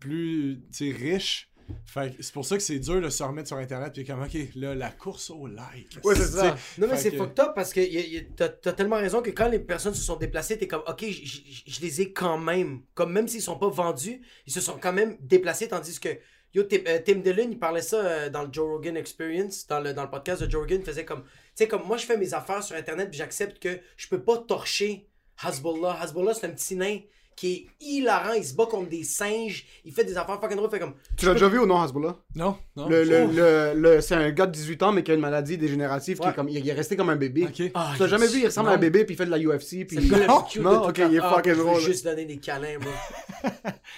plus, 0.00 0.60
riches. 0.80 1.50
C'est 2.20 2.32
pour 2.32 2.44
ça 2.44 2.56
que 2.56 2.62
c'est 2.62 2.78
dur 2.78 3.00
de 3.00 3.08
se 3.08 3.22
remettre 3.22 3.48
sur 3.48 3.56
Internet, 3.56 3.92
puis 3.94 4.04
comme, 4.04 4.22
OK, 4.22 4.36
là, 4.54 4.74
la 4.74 4.90
course 4.90 5.30
au 5.30 5.46
like. 5.46 5.98
Ouais, 6.04 6.14
c'est 6.14 6.24
ça. 6.26 6.56
Non, 6.76 6.86
mais 6.90 6.96
c'est 6.98 7.10
que- 7.10 7.16
fucked 7.16 7.40
up 7.40 7.52
parce 7.54 7.72
que 7.72 7.80
t'as 8.36 8.72
tellement 8.72 8.96
raison 8.96 9.22
que 9.22 9.30
quand 9.30 9.48
les 9.48 9.60
personnes 9.60 9.94
se 9.94 10.02
sont 10.02 10.16
déplacées, 10.16 10.58
t'es 10.58 10.68
comme, 10.68 10.82
ok, 10.86 11.04
je 11.06 11.80
les 11.80 12.00
ai 12.02 12.12
quand 12.12 12.36
même. 12.38 12.82
Comme 12.94 13.12
même 13.12 13.28
s'ils 13.28 13.40
sont 13.40 13.58
pas 13.58 13.70
vendus, 13.70 14.20
ils 14.46 14.52
se 14.52 14.60
sont 14.60 14.76
quand 14.78 14.92
même 14.92 15.16
déplacés, 15.20 15.68
tandis 15.68 15.98
que. 15.98 16.10
Yo, 16.52 16.62
Tim, 16.62 16.78
euh, 16.86 17.00
Tim 17.04 17.16
Dillon, 17.16 17.48
il 17.50 17.58
parlait 17.58 17.82
ça 17.82 17.96
euh, 17.96 18.30
dans 18.30 18.44
le 18.44 18.48
Joe 18.52 18.68
Rogan 18.68 18.96
Experience, 18.96 19.66
dans 19.66 19.80
le, 19.80 19.92
dans 19.92 20.04
le 20.04 20.10
podcast 20.10 20.40
de 20.40 20.48
Joe 20.48 20.60
Rogan, 20.60 20.78
il 20.80 20.84
faisait 20.86 21.04
comme, 21.04 21.22
tu 21.24 21.30
sais, 21.56 21.66
comme 21.66 21.82
moi 21.84 21.96
je 21.96 22.06
fais 22.06 22.16
mes 22.16 22.32
affaires 22.32 22.62
sur 22.62 22.76
Internet, 22.76 23.10
puis 23.10 23.18
j'accepte 23.18 23.60
que 23.60 23.80
je 23.96 24.06
peux 24.06 24.22
pas 24.22 24.38
torcher 24.38 25.08
Hasbullah. 25.42 25.98
Hasbullah, 26.00 26.34
c'est 26.34 26.46
un 26.46 26.50
petit 26.50 26.76
nain 26.76 26.98
qui 27.36 27.52
est 27.52 27.66
hilarant. 27.84 28.34
Il 28.34 28.44
se 28.44 28.54
bat 28.54 28.66
contre 28.66 28.88
des 28.88 29.02
singes. 29.02 29.66
Il 29.84 29.92
fait 29.92 30.04
des 30.04 30.16
affaires 30.16 30.40
fucking 30.40 30.56
drôles. 30.56 30.70
Fait 30.70 30.78
comme. 30.78 30.94
Tu 31.16 31.26
l'as 31.26 31.32
déjà 31.32 31.48
vu 31.48 31.58
ou 31.58 31.66
non, 31.66 31.80
Hasbullah? 31.80 32.16
Non, 32.36 32.56
non. 32.76 32.88
Le, 32.88 33.02
le, 33.02 33.26
le, 33.26 33.72
le- 33.74 34.00
c'est 34.00 34.14
un 34.14 34.30
gars 34.30 34.46
de 34.46 34.52
18 34.52 34.82
ans, 34.84 34.92
mais 34.92 35.02
qui 35.02 35.10
a 35.10 35.14
une 35.14 35.20
maladie 35.20 35.58
dégénérative, 35.58 36.18
qui 36.20 36.28
est 36.28 36.32
comme, 36.32 36.48
il 36.48 36.68
est 36.68 36.72
resté 36.72 36.94
comme 36.96 37.10
un 37.10 37.16
bébé. 37.16 37.46
Ok. 37.48 37.72
Ah, 37.74 37.90
Tu 37.96 38.02
l'as 38.02 38.08
jamais 38.08 38.28
vu, 38.28 38.38
il 38.38 38.46
ressemble 38.46 38.68
à 38.68 38.72
un 38.72 38.74
non. 38.76 38.80
bébé, 38.80 39.04
puis 39.04 39.14
il 39.14 39.18
fait 39.18 39.26
de 39.26 39.32
la 39.32 39.38
UFC, 39.40 39.84
puis 39.84 39.96
non, 39.96 40.02
plus 40.02 40.10
cute 40.52 40.58
de 40.58 40.62
non, 40.62 40.86
ok, 40.88 40.98
il 40.98 41.16
est. 41.16 41.18
Ah, 41.20 41.32
fucking 41.34 41.52
Je 41.54 41.58
veux 41.58 41.64
drôle. 41.64 41.80
juste 41.80 42.04
donner 42.04 42.24
des 42.24 42.36
câlins, 42.38 42.78
bro. 42.78 42.90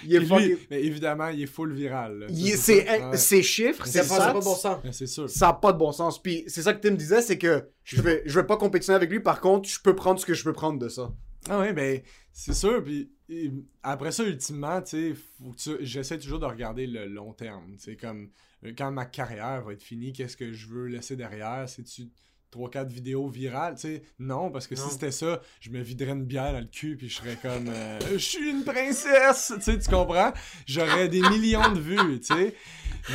Il 0.03 0.15
est 0.15 0.19
Puis 0.19 0.27
fucking... 0.27 0.47
lui, 0.47 0.67
mais 0.69 0.83
évidemment, 0.83 1.27
il 1.29 1.41
est 1.43 1.47
full 1.47 1.73
viral. 1.73 2.27
il 2.29 2.55
c'est, 2.57 2.85
ça, 2.85 3.09
ouais. 3.09 3.17
ses 3.17 3.41
chiffres, 3.43 3.85
Ça 3.87 4.03
n'a 4.03 4.07
pas 4.07 4.15
stats, 4.15 4.33
bon 4.33 4.55
sens. 4.55 4.77
C'est 4.91 5.07
sûr. 5.07 5.29
ça 5.29 5.49
a 5.49 5.53
pas 5.53 5.73
de 5.73 5.77
bon 5.77 5.91
sens. 5.91 6.21
Puis 6.21 6.43
c'est 6.47 6.61
ça 6.61 6.73
que 6.73 6.81
Tim 6.85 6.93
disait, 6.95 7.21
c'est 7.21 7.37
que 7.37 7.63
je 7.83 8.01
vais, 8.01 8.21
je 8.25 8.39
vais 8.39 8.45
pas 8.45 8.57
compétitionner 8.57 8.95
avec 8.97 9.09
lui, 9.09 9.19
par 9.19 9.41
contre, 9.41 9.67
je 9.69 9.79
peux 9.79 9.95
prendre 9.95 10.19
ce 10.19 10.25
que 10.25 10.33
je 10.33 10.43
peux 10.43 10.53
prendre 10.53 10.77
de 10.79 10.87
ça. 10.89 11.11
Ah 11.49 11.59
ouais, 11.59 11.73
ben, 11.73 12.01
c'est 12.31 12.53
sûr. 12.53 12.83
Puis 12.83 13.11
et, 13.29 13.51
après 13.83 14.11
ça, 14.11 14.23
ultimement, 14.23 14.81
tu 14.81 15.13
sais, 15.13 15.15
tu- 15.57 15.77
j'essaie 15.85 16.17
toujours 16.19 16.39
de 16.39 16.45
regarder 16.45 16.87
le 16.87 17.05
long 17.07 17.33
terme. 17.33 17.75
C'est 17.77 17.95
comme 17.97 18.29
euh, 18.65 18.73
quand 18.77 18.91
ma 18.91 19.05
carrière 19.05 19.63
va 19.63 19.73
être 19.73 19.83
finie, 19.83 20.13
qu'est-ce 20.13 20.37
que 20.37 20.53
je 20.53 20.67
veux 20.67 20.87
laisser 20.87 21.15
derrière? 21.15 21.67
C'est-tu 21.67 22.09
3-4 22.51 22.87
vidéos 22.87 23.27
virales 23.27 23.75
Tu 23.75 23.81
sais, 23.81 24.03
non, 24.19 24.49
parce 24.49 24.67
que 24.67 24.75
Non. 24.75 24.81
si 24.81 24.91
c'était 24.91 25.11
ça, 25.11 25.41
je 25.59 25.69
me 25.69 25.81
viderais 25.81 26.13
une 26.13 26.23
bière 26.25 26.53
dans 26.53 26.61
le 26.61 26.65
cul, 26.67 26.95
puis 26.95 27.09
je 27.09 27.15
serais 27.17 27.35
comme, 27.41 27.67
euh, 27.67 27.99
je 28.13 28.17
suis 28.17 28.49
une 28.49 28.63
princesse. 28.63 29.51
Tu 29.57 29.61
sais, 29.61 29.77
tu 29.79 29.89
comprends? 29.89 30.31
J'aurais 30.65 31.09
des 31.09 31.21
millions 31.21 31.71
de 31.73 31.79
vues, 31.79 32.19
tu 32.21 32.27
sais. 32.27 32.55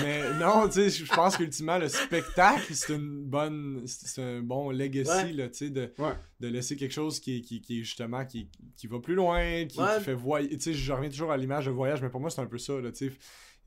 Mais 0.01 0.35
non, 0.39 0.67
tu 0.69 0.75
sais, 0.75 0.91
je 0.91 1.13
pense 1.13 1.37
qu'ultimement, 1.37 1.79
le 1.79 1.89
spectacle, 1.89 2.75
c'est 2.75 2.95
une 2.95 3.25
bonne, 3.25 3.83
c'est 3.87 4.23
un 4.23 4.41
bon 4.41 4.71
legacy, 4.71 5.11
Ouais. 5.11 5.33
là, 5.33 5.49
tu 5.49 5.57
sais, 5.59 5.71
de, 5.71 5.93
Ouais. 5.99 6.13
de 6.41 6.49
laisser 6.49 6.77
quelque 6.77 6.93
chose 6.93 7.21
qui, 7.21 7.43
qui, 7.43 7.61
qui 7.61 7.85
justement, 7.85 8.25
qui, 8.25 8.49
qui 8.77 8.87
va 8.87 8.99
plus 9.01 9.15
loin, 9.15 9.67
qui, 9.67 9.81
Ouais. 9.81 9.99
qui 9.99 10.05
fait 10.05 10.15
voyager. 10.15 10.57
Tu 10.57 10.63
sais, 10.65 10.75
je 10.75 10.93
reviens 10.93 11.11
toujours 11.11 11.33
à 11.33 11.37
l'image 11.37 11.67
de 11.67 11.71
voyage, 11.71 12.01
mais 12.03 12.09
pour 12.11 12.21
moi, 12.21 12.31
c'est 12.31 12.41
un 12.41 12.47
peu 12.47 12.59
ça, 12.59 12.81
là, 12.81 12.91
tu 12.93 13.09
sais. 13.11 13.17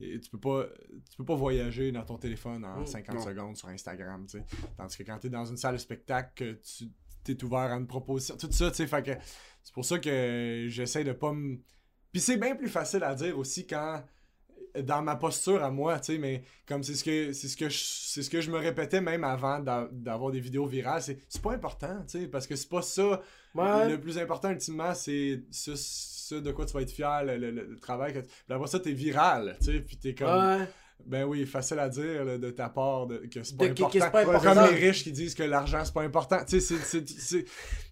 Et 0.01 0.19
tu 0.19 0.29
peux 0.29 0.39
pas 0.39 0.65
tu 1.09 1.15
peux 1.17 1.23
pas 1.23 1.35
voyager 1.35 1.89
dans 1.93 2.03
ton 2.03 2.17
téléphone 2.17 2.65
en 2.65 2.81
Mm, 2.81 2.85
50 2.85 3.15
non. 3.15 3.21
secondes 3.23 3.55
sur 3.57 3.69
Instagram, 3.69 4.25
tu 4.29 4.39
sais. 4.39 4.43
Tandis 4.77 4.97
que 4.97 5.03
quand 5.03 5.17
t'es 5.19 5.29
dans 5.29 5.45
une 5.45 5.55
salle 5.55 5.75
de 5.75 5.79
spectacle, 5.79 6.31
que 6.35 6.51
tu 6.61 6.89
t'es 7.23 7.41
ouvert 7.45 7.59
à 7.71 7.75
une 7.77 7.87
proposition, 7.87 8.35
tout 8.35 8.51
ça, 8.51 8.69
tu 8.71 8.75
sais, 8.77 8.87
fait 8.87 9.03
que 9.03 9.11
c'est 9.63 9.73
pour 9.73 9.85
ça 9.85 9.97
que 9.97 10.65
j'essaie 10.67 11.03
de 11.05 11.13
pas 11.13 11.31
me... 11.31 11.57
Puis 12.11 12.21
c'est 12.21 12.35
bien 12.37 12.55
plus 12.55 12.67
facile 12.67 13.03
à 13.03 13.15
dire 13.15 13.37
aussi 13.39 13.65
quand 13.65 14.03
dans 14.83 15.01
ma 15.01 15.15
posture 15.15 15.63
à 15.63 15.71
moi, 15.71 15.99
tu 15.99 16.13
sais, 16.13 16.17
mais 16.17 16.43
comme 16.67 16.83
c'est 16.83 16.95
ce 16.95 17.03
que 17.03 17.31
c'est 17.33 17.47
ce 17.47 17.55
que 17.57 17.69
je, 17.69 17.77
c'est 17.83 18.21
ce 18.23 18.29
que 18.29 18.41
je 18.41 18.51
me 18.51 18.57
répétais 18.57 19.01
même 19.01 19.23
avant 19.23 19.59
d'a- 19.59 19.87
d'avoir 19.91 20.31
des 20.31 20.39
vidéos 20.39 20.65
virales, 20.65 21.01
c'est 21.01 21.17
c'est 21.29 21.41
pas 21.41 21.53
important, 21.53 22.03
tu 22.09 22.19
sais, 22.21 22.27
parce 22.27 22.47
que 22.47 22.55
c'est 22.55 22.69
pas 22.69 22.81
ça 22.81 23.21
Ouais. 23.55 23.89
le 23.89 23.99
plus 24.01 24.17
important 24.17 24.49
ultimement, 24.49 24.93
c'est 24.93 25.43
ce, 25.49 25.75
ce 25.77 26.35
de 26.35 26.51
quoi 26.51 26.65
tu 26.65 26.73
vas 26.73 26.81
être 26.81 26.91
fier, 26.91 27.23
le, 27.23 27.37
le- 27.37 27.51
le 27.51 27.79
travail 27.79 28.11
que 28.13 28.19
tu... 28.19 28.27
Après 28.49 28.67
ça, 28.67 28.79
t'es 28.81 28.91
viral, 28.91 29.55
tu 29.61 29.71
sais, 29.71 29.79
puis 29.79 29.95
t'es 29.97 30.13
comme... 30.13 30.27
Ouais. 30.59 30.67
Ben 31.05 31.23
oui, 31.25 31.45
facile 31.45 31.77
à 31.79 31.89
dire 31.89 32.23
là, 32.25 32.37
de 32.37 32.49
ta 32.51 32.69
part 32.69 33.05
de, 33.05 33.17
que 33.31 33.43
c'est 33.43 33.55
pas, 33.57 33.67
pas 34.09 34.21
important. 34.21 34.53
Comme 34.55 34.73
les 34.73 34.87
riches 34.87 35.03
qui 35.03 35.11
disent 35.11 35.35
que 35.35 35.43
l'argent 35.43 35.83
c'est 35.83 35.93
pas 35.93 36.01
important. 36.03 36.39
Tu 36.47 36.59
sais, 36.61 36.77
c'est- 36.77 37.45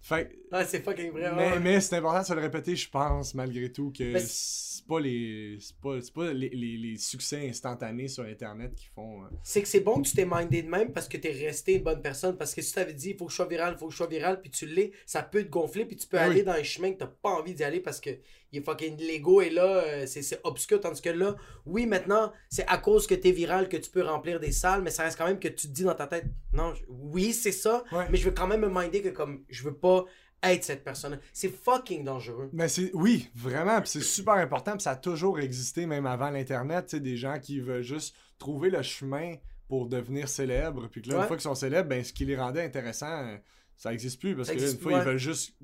Fait 0.06 0.30
Ouais, 0.52 0.64
c'est 0.66 0.84
fucking 0.84 1.10
vrai. 1.12 1.32
mais, 1.34 1.52
ouais. 1.52 1.58
mais 1.60 1.80
c'est 1.80 1.96
important 1.96 2.20
de 2.20 2.26
se 2.26 2.34
le 2.34 2.40
répéter, 2.42 2.76
je 2.76 2.88
pense, 2.90 3.34
malgré 3.34 3.72
tout, 3.72 3.90
que 3.90 4.18
c'est 4.20 4.86
pas 4.86 5.00
les. 5.00 5.56
C'est 5.60 5.76
pas, 5.78 6.00
c'est 6.02 6.12
pas 6.12 6.32
les, 6.32 6.50
les- 6.50 6.76
les 6.76 6.96
succès 6.98 7.48
instantanés 7.48 8.06
sur 8.08 8.22
internet 8.24 8.74
qui 8.76 8.86
font. 8.94 9.22
euh, 9.22 9.28
C'est 9.42 9.62
que 9.62 9.68
c'est 9.68 9.80
bon 9.80 10.02
que 10.02 10.06
tu 10.08 10.14
t'es 10.14 10.26
mindé 10.26 10.62
de 10.62 10.68
même 10.68 10.92
parce 10.92 11.08
que 11.08 11.16
t'es 11.16 11.32
resté 11.32 11.74
une 11.76 11.82
bonne 11.82 12.02
personne. 12.02 12.36
Parce 12.36 12.54
que 12.54 12.60
si 12.62 12.68
tu 12.68 12.74
t'avais 12.74 12.92
dit, 12.92 13.10
il 13.10 13.16
faut 13.16 13.24
que 13.24 13.30
je 13.32 13.36
sois 13.36 13.46
viral, 13.46 13.74
il 13.76 13.78
faut 13.78 13.86
que 13.86 13.92
je 13.92 13.96
sois 13.96 14.06
viral, 14.06 14.40
puis 14.42 14.50
tu 14.50 14.66
l'es, 14.66 14.92
ça 15.06 15.22
peut 15.22 15.42
te 15.42 15.48
gonfler, 15.48 15.86
puis 15.86 15.96
tu 15.96 16.06
peux 16.06 16.18
Ah 16.18 16.24
aller 16.24 16.42
dans 16.42 16.52
un 16.52 16.62
chemin 16.62 16.92
que 16.92 16.98
t'as 16.98 17.06
pas 17.06 17.30
envie 17.30 17.54
d'y 17.54 17.64
aller 17.64 17.80
parce 17.80 17.98
que 18.00 18.10
il 18.52 18.58
est 18.58 18.62
fucking 18.62 18.96
l'ego 18.98 19.40
est 19.40 19.50
là, 19.50 19.82
euh, 19.84 20.06
c'est 20.06 20.22
c'est 20.22 20.38
obscur. 20.44 20.80
Tandis 20.80 21.00
que 21.02 21.08
là, 21.10 21.34
oui, 21.66 21.86
maintenant, 21.86 22.30
c'est 22.50 22.66
à 22.68 22.78
cause 22.78 23.06
que 23.08 23.14
t'es 23.16 23.32
viral 23.32 23.68
que 23.68 23.76
tu 23.78 23.90
peux 23.90 24.02
remplir 24.02 24.38
des 24.38 24.52
salles, 24.52 24.82
mais 24.82 24.90
ça 24.90 25.02
reste 25.02 25.18
quand 25.18 25.26
même 25.26 25.40
que 25.40 25.48
tu 25.48 25.66
te 25.66 25.72
dis 25.72 25.82
dans 25.82 25.94
ta 25.96 26.06
tête, 26.06 26.26
non, 26.52 26.72
je- 26.74 26.84
oui, 26.88 27.32
c'est 27.32 27.50
ça, 27.50 27.82
Ouais. 27.90 28.06
mais 28.10 28.16
je 28.18 28.26
veux 28.26 28.30
quand 28.34 28.46
même 28.46 28.60
me 28.60 28.68
minder 28.68 29.02
que 29.02 29.08
comme, 29.08 29.42
je 29.48 29.64
veux 29.64 29.74
pas 29.74 29.93
être 30.42 30.64
cette 30.64 30.84
personne. 30.84 31.18
C'est 31.32 31.48
fucking 31.48 32.04
dangereux. 32.04 32.50
Mais 32.52 32.68
c'est 32.68 32.90
oui, 32.94 33.30
vraiment, 33.34 33.80
c'est 33.84 34.02
super 34.02 34.34
important, 34.34 34.72
puis 34.72 34.82
ça 34.82 34.92
a 34.92 34.96
toujours 34.96 35.38
existé 35.40 35.86
même 35.86 36.06
avant 36.06 36.30
l'internet, 36.30 36.86
tu 36.86 36.96
sais 36.96 37.00
des 37.00 37.16
gens 37.16 37.38
qui 37.38 37.60
veulent 37.60 37.82
juste 37.82 38.14
trouver 38.38 38.70
le 38.70 38.82
chemin 38.82 39.36
pour 39.68 39.88
devenir 39.88 40.28
célèbres, 40.28 40.88
puis 40.88 41.00
que 41.00 41.08
là 41.08 41.16
Ouais. 41.16 41.22
une 41.22 41.28
fois 41.28 41.36
qu'ils 41.36 41.44
sont 41.44 41.54
célèbres, 41.54 41.88
ben 41.88 42.04
ce 42.04 42.12
qui 42.12 42.24
les 42.26 42.36
rendait 42.36 42.62
intéressants, 42.62 43.38
ça 43.76 43.92
existe 43.92 44.20
plus 44.20 44.36
parce 44.36 44.48
Ça 44.48 44.54
que 44.54 44.60
là, 44.60 44.70
une 44.70 44.78
fois 44.78 44.92
ils 44.98 45.04
veulent 45.04 45.16
juste 45.16 45.56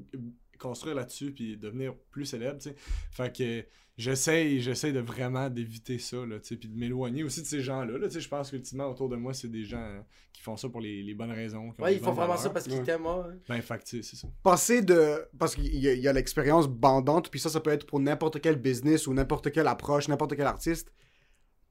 construire 0.58 0.94
là-dessus 0.94 1.32
puis 1.32 1.56
devenir 1.56 1.94
plus 2.10 2.24
célèbres, 2.24 2.58
tu 2.58 2.70
sais. 2.70 2.76
Fait 3.12 3.34
que 3.36 3.64
j'essaye 4.01 4.61
j'essaye 4.61 4.92
de 4.92 5.01
vraiment 5.01 5.48
d'éviter 5.51 5.98
ça 5.98 6.16
là, 6.26 6.40
tu 6.40 6.48
sais, 6.48 6.57
puis 6.57 6.68
de 6.68 6.76
m'éloigner 6.76 7.22
aussi 7.22 7.42
de 7.42 7.46
ces 7.46 7.61
gens-là, 7.61 7.98
là, 7.98 8.09
tu 8.09 8.14
sais, 8.14 8.20
je 8.20 8.28
pense 8.28 8.51
qu'ultimement 8.51 8.86
autour 8.88 9.09
de 9.09 9.16
moi, 9.16 9.34
c'est 9.34 9.48
des 9.51 9.64
gens 9.64 9.78
euh, 9.82 10.01
qui 10.32 10.42
font 10.42 10.57
ça 10.57 10.68
pour 10.68 10.80
les, 10.80 11.03
les 11.03 11.14
bonnes 11.14 11.30
raisons, 11.32 11.70
qui 11.72 11.80
ont 11.80 11.84
Ouais, 11.84 11.90
des 11.92 11.98
ils 11.98 12.03
font 12.03 12.12
vraiment 12.12 12.36
ça 12.36 12.51
parce 12.51 12.64
qu'ils 12.66 12.78
Ouais. 12.78 12.84
t'aiment. 12.84 13.38
Ben 13.48 13.61
sais, 13.84 14.03
c'est 14.03 14.16
ça. 14.16 14.28
Passer 14.42 14.82
de. 14.82 15.26
Parce 15.38 15.55
qu'il 15.55 15.66
y 15.74 15.80
y 16.01 16.09
a 16.09 16.12
l'expérience 16.12 16.66
bandante, 16.68 17.30
puis 17.30 17.38
ça, 17.40 17.48
ça 17.51 17.61
peut 17.61 17.70
être 17.70 17.86
pour 17.86 18.01
n'importe 18.01 18.40
quel 18.40 18.57
business 18.57 19.07
ou 19.07 19.14
n'importe 19.14 19.51
quelle 19.53 19.66
approche, 19.66 20.09
n'importe 20.09 20.34
quel 20.36 20.46
artiste. 20.46 20.90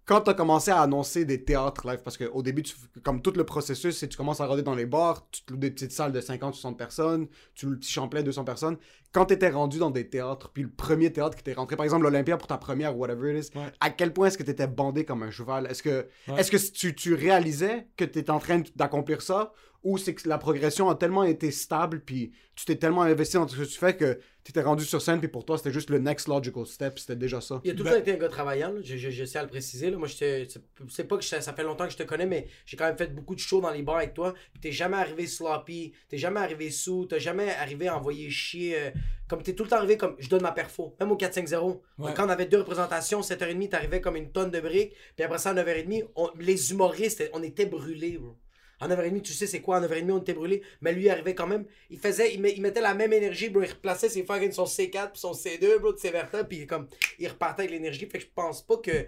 Quand 0.09 0.21
tu 0.21 0.31
as 0.31 0.33
commencé 0.33 0.71
à 0.71 0.81
annoncer 0.81 1.23
des 1.23 1.43
théâtres 1.43 1.87
live, 1.87 1.99
parce 2.03 2.17
qu'au 2.17 2.41
début, 2.41 2.63
tu- 2.63 2.73
comme 3.03 3.21
tout 3.21 3.29
le 3.35 3.43
processus, 3.43 3.95
c'est 3.95 4.07
tu 4.07 4.17
commences 4.17 4.41
à 4.41 4.45
regarder 4.45 4.63
dans 4.63 4.73
les 4.73 4.87
bars, 4.87 5.27
tu 5.29 5.43
te 5.43 5.51
loues 5.53 5.59
des 5.59 5.69
petites 5.69 5.91
salles 5.91 6.11
de 6.11 6.19
50, 6.19 6.55
60 6.55 6.79
personnes, 6.79 7.27
tu 7.53 7.67
loues 7.67 7.73
le 7.73 7.77
petit 7.77 7.91
Champlain, 7.91 8.23
200 8.23 8.43
personnes. 8.43 8.77
Quand 9.11 9.27
tu 9.27 9.35
étais 9.35 9.49
rendu 9.49 9.77
dans 9.77 9.91
des 9.91 10.09
théâtres, 10.09 10.49
puis 10.51 10.63
le 10.63 10.69
premier 10.71 11.13
théâtre 11.13 11.37
qui 11.37 11.43
t'est 11.43 11.53
rentré, 11.53 11.75
par 11.75 11.83
exemple 11.83 12.01
l'Olympia 12.05 12.37
pour 12.37 12.47
ta 12.47 12.57
première 12.57 12.95
ou 12.97 13.01
whatever 13.01 13.37
it 13.37 13.45
is, 13.53 13.55
Ouais. 13.55 13.71
à 13.79 13.91
quel 13.91 14.11
point 14.11 14.25
est-ce 14.27 14.37
que 14.39 14.41
tu 14.43 14.49
étais 14.49 14.65
bandé 14.65 15.05
comme 15.05 15.21
un 15.21 15.29
cheval? 15.29 15.67
Est-ce 15.69 15.83
que, 15.83 16.07
Ouais. 16.27 16.39
est-ce 16.39 16.49
que 16.49 16.57
tu, 16.71 16.95
tu 16.95 17.13
réalisais 17.13 17.87
que 17.95 18.03
tu 18.05 18.17
étais 18.17 18.31
en 18.31 18.39
train 18.39 18.63
d'accomplir 18.75 19.21
ça 19.21 19.51
ou 19.83 19.97
c'est 19.97 20.13
que 20.13 20.27
la 20.27 20.37
progression 20.37 20.89
a 20.89 20.95
tellement 20.95 21.23
été 21.23 21.51
stable, 21.51 22.01
puis 22.01 22.31
tu 22.55 22.65
t'es 22.65 22.75
tellement 22.75 23.03
investi 23.03 23.35
dans 23.37 23.47
ce 23.47 23.55
que 23.55 23.63
tu 23.63 23.77
fais 23.77 23.95
que 23.95 24.19
tu 24.43 24.51
t'es 24.51 24.61
rendu 24.61 24.83
sur 24.83 25.01
scène, 25.01 25.19
puis 25.19 25.27
pour 25.29 25.45
toi, 25.45 25.57
c'était 25.57 25.71
juste 25.71 25.89
le 25.89 25.99
next 25.99 26.27
logical 26.27 26.65
step, 26.65 26.97
c'était 26.99 27.15
déjà 27.15 27.39
ça. 27.39 27.61
Il 27.63 27.71
a 27.71 27.73
tout 27.73 27.79
le 27.79 27.83
Ben- 27.85 27.91
temps 27.91 27.99
été 27.99 28.11
un 28.13 28.17
gars 28.17 28.27
travaillant, 28.29 28.71
là. 28.73 28.81
Je, 28.83 28.97
je, 28.97 29.09
je 29.09 29.23
sais 29.23 29.37
à 29.39 29.43
le 29.43 29.47
préciser. 29.47 29.89
Là. 29.91 29.97
Moi, 29.97 30.07
je 30.07 30.17
te- 30.17 30.59
c'est- 30.89 31.03
pas 31.05 31.17
que 31.17 31.23
je- 31.23 31.27
ça 31.39 31.53
fait 31.53 31.63
longtemps 31.63 31.85
que 31.85 31.91
je 31.93 31.97
te 31.97 32.03
connais, 32.03 32.25
mais 32.25 32.47
j'ai 32.65 32.75
quand 32.75 32.85
même 32.85 32.97
fait 32.97 33.13
beaucoup 33.13 33.35
de 33.35 33.39
shows 33.39 33.61
dans 33.61 33.69
les 33.71 33.83
bars 33.83 33.97
avec 33.97 34.13
toi. 34.13 34.33
T'es 34.61 34.71
jamais 34.71 34.97
arrivé 34.97 35.27
sloppy, 35.27 35.93
t'es 36.09 36.17
jamais 36.17 36.39
arrivé 36.41 36.71
sous, 36.71 37.05
t'as 37.05 37.19
jamais 37.19 37.49
arrivé 37.51 37.87
à 37.87 37.97
envoyer 37.97 38.29
chier. 38.29 38.75
euh, 38.77 38.91
comme 39.29 39.43
t'es 39.43 39.53
tout 39.53 39.63
le 39.63 39.69
temps 39.69 39.75
arrivé 39.77 39.95
comme 39.95 40.15
je 40.17 40.27
donne 40.27 40.41
ma 40.41 40.51
perfo. 40.51 40.95
Même 40.99 41.11
au 41.11 41.15
4-5-0. 41.15 41.81
Ouais. 41.99 42.13
Quand 42.15 42.25
on 42.25 42.29
avait 42.29 42.47
deux 42.47 42.57
représentations, 42.57 43.21
7h30, 43.21 43.69
t'arrivais 43.69 44.01
comme 44.01 44.15
une 44.15 44.31
tonne 44.31 44.49
de 44.49 44.59
briques. 44.59 44.93
Puis 45.15 45.23
après 45.23 45.37
ça, 45.37 45.51
à 45.51 45.53
9h30, 45.53 46.03
on- 46.15 46.31
les 46.39 46.71
humoristes, 46.71 47.29
on 47.33 47.43
était 47.43 47.67
brûlés, 47.67 48.17
bro. 48.17 48.35
À 48.81 48.87
9h30, 48.87 49.21
tu 49.21 49.33
sais 49.33 49.45
c'est 49.47 49.59
quoi, 49.61 49.77
à 49.77 49.81
9h30, 49.81 50.11
on 50.11 50.19
était 50.19 50.33
brûlés. 50.33 50.61
Mais 50.81 50.93
lui, 50.93 51.03
il 51.05 51.09
arrivait 51.09 51.35
quand 51.35 51.47
même. 51.47 51.65
Il 51.89 51.99
faisait, 51.99 52.33
il, 52.33 52.39
met- 52.41 52.53
il 52.55 52.61
mettait 52.61 52.79
la 52.81 52.93
même 52.93 53.11
énergie, 53.11 53.49
bro. 53.49 53.61
Il 53.61 53.69
replaçait 53.69 54.07
ses 54.09 54.23
fucking 54.23 54.51
son 54.53 54.63
C4 54.65 55.11
puis 55.11 55.19
son 55.19 55.33
C2, 55.33 55.79
bro, 55.79 55.91
de 55.93 55.99
ses 55.99 56.11
Verta. 56.11 56.43
Puis 56.43 56.65
comme, 56.65 56.87
il 57.19 57.27
repartait 57.27 57.63
avec 57.63 57.71
l'énergie. 57.71 58.05
Fait 58.05 58.19
que 58.19 58.23
je 58.23 58.29
pense 58.33 58.61
pas 58.65 58.77
que. 58.77 59.05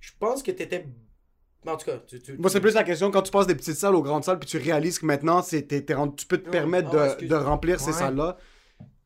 Je 0.00 0.10
pense 0.18 0.42
que 0.42 0.50
t'étais. 0.50 0.86
En 1.66 1.76
tout 1.76 1.86
cas, 1.86 1.98
tu. 2.06 2.20
tu- 2.20 2.36
Moi, 2.38 2.50
c'est 2.50 2.60
plus 2.60 2.74
la 2.74 2.84
question 2.84 3.10
quand 3.10 3.22
tu 3.22 3.30
passes 3.30 3.46
des 3.46 3.54
petites 3.54 3.76
salles 3.76 3.94
aux 3.94 4.02
grandes 4.02 4.24
salles, 4.24 4.38
puis 4.38 4.48
tu 4.48 4.58
réalises 4.58 4.98
que 4.98 5.06
maintenant, 5.06 5.42
c'est, 5.42 5.62
t'es- 5.62 5.82
t'es 5.82 5.94
rendu- 5.94 6.16
tu 6.16 6.26
peux 6.26 6.38
te 6.38 6.48
permettre 6.50 6.88
Ah 6.98 7.14
de, 7.20 7.26
de 7.26 7.34
remplir 7.34 7.80
ces 7.80 7.92
salles-là. 7.92 8.36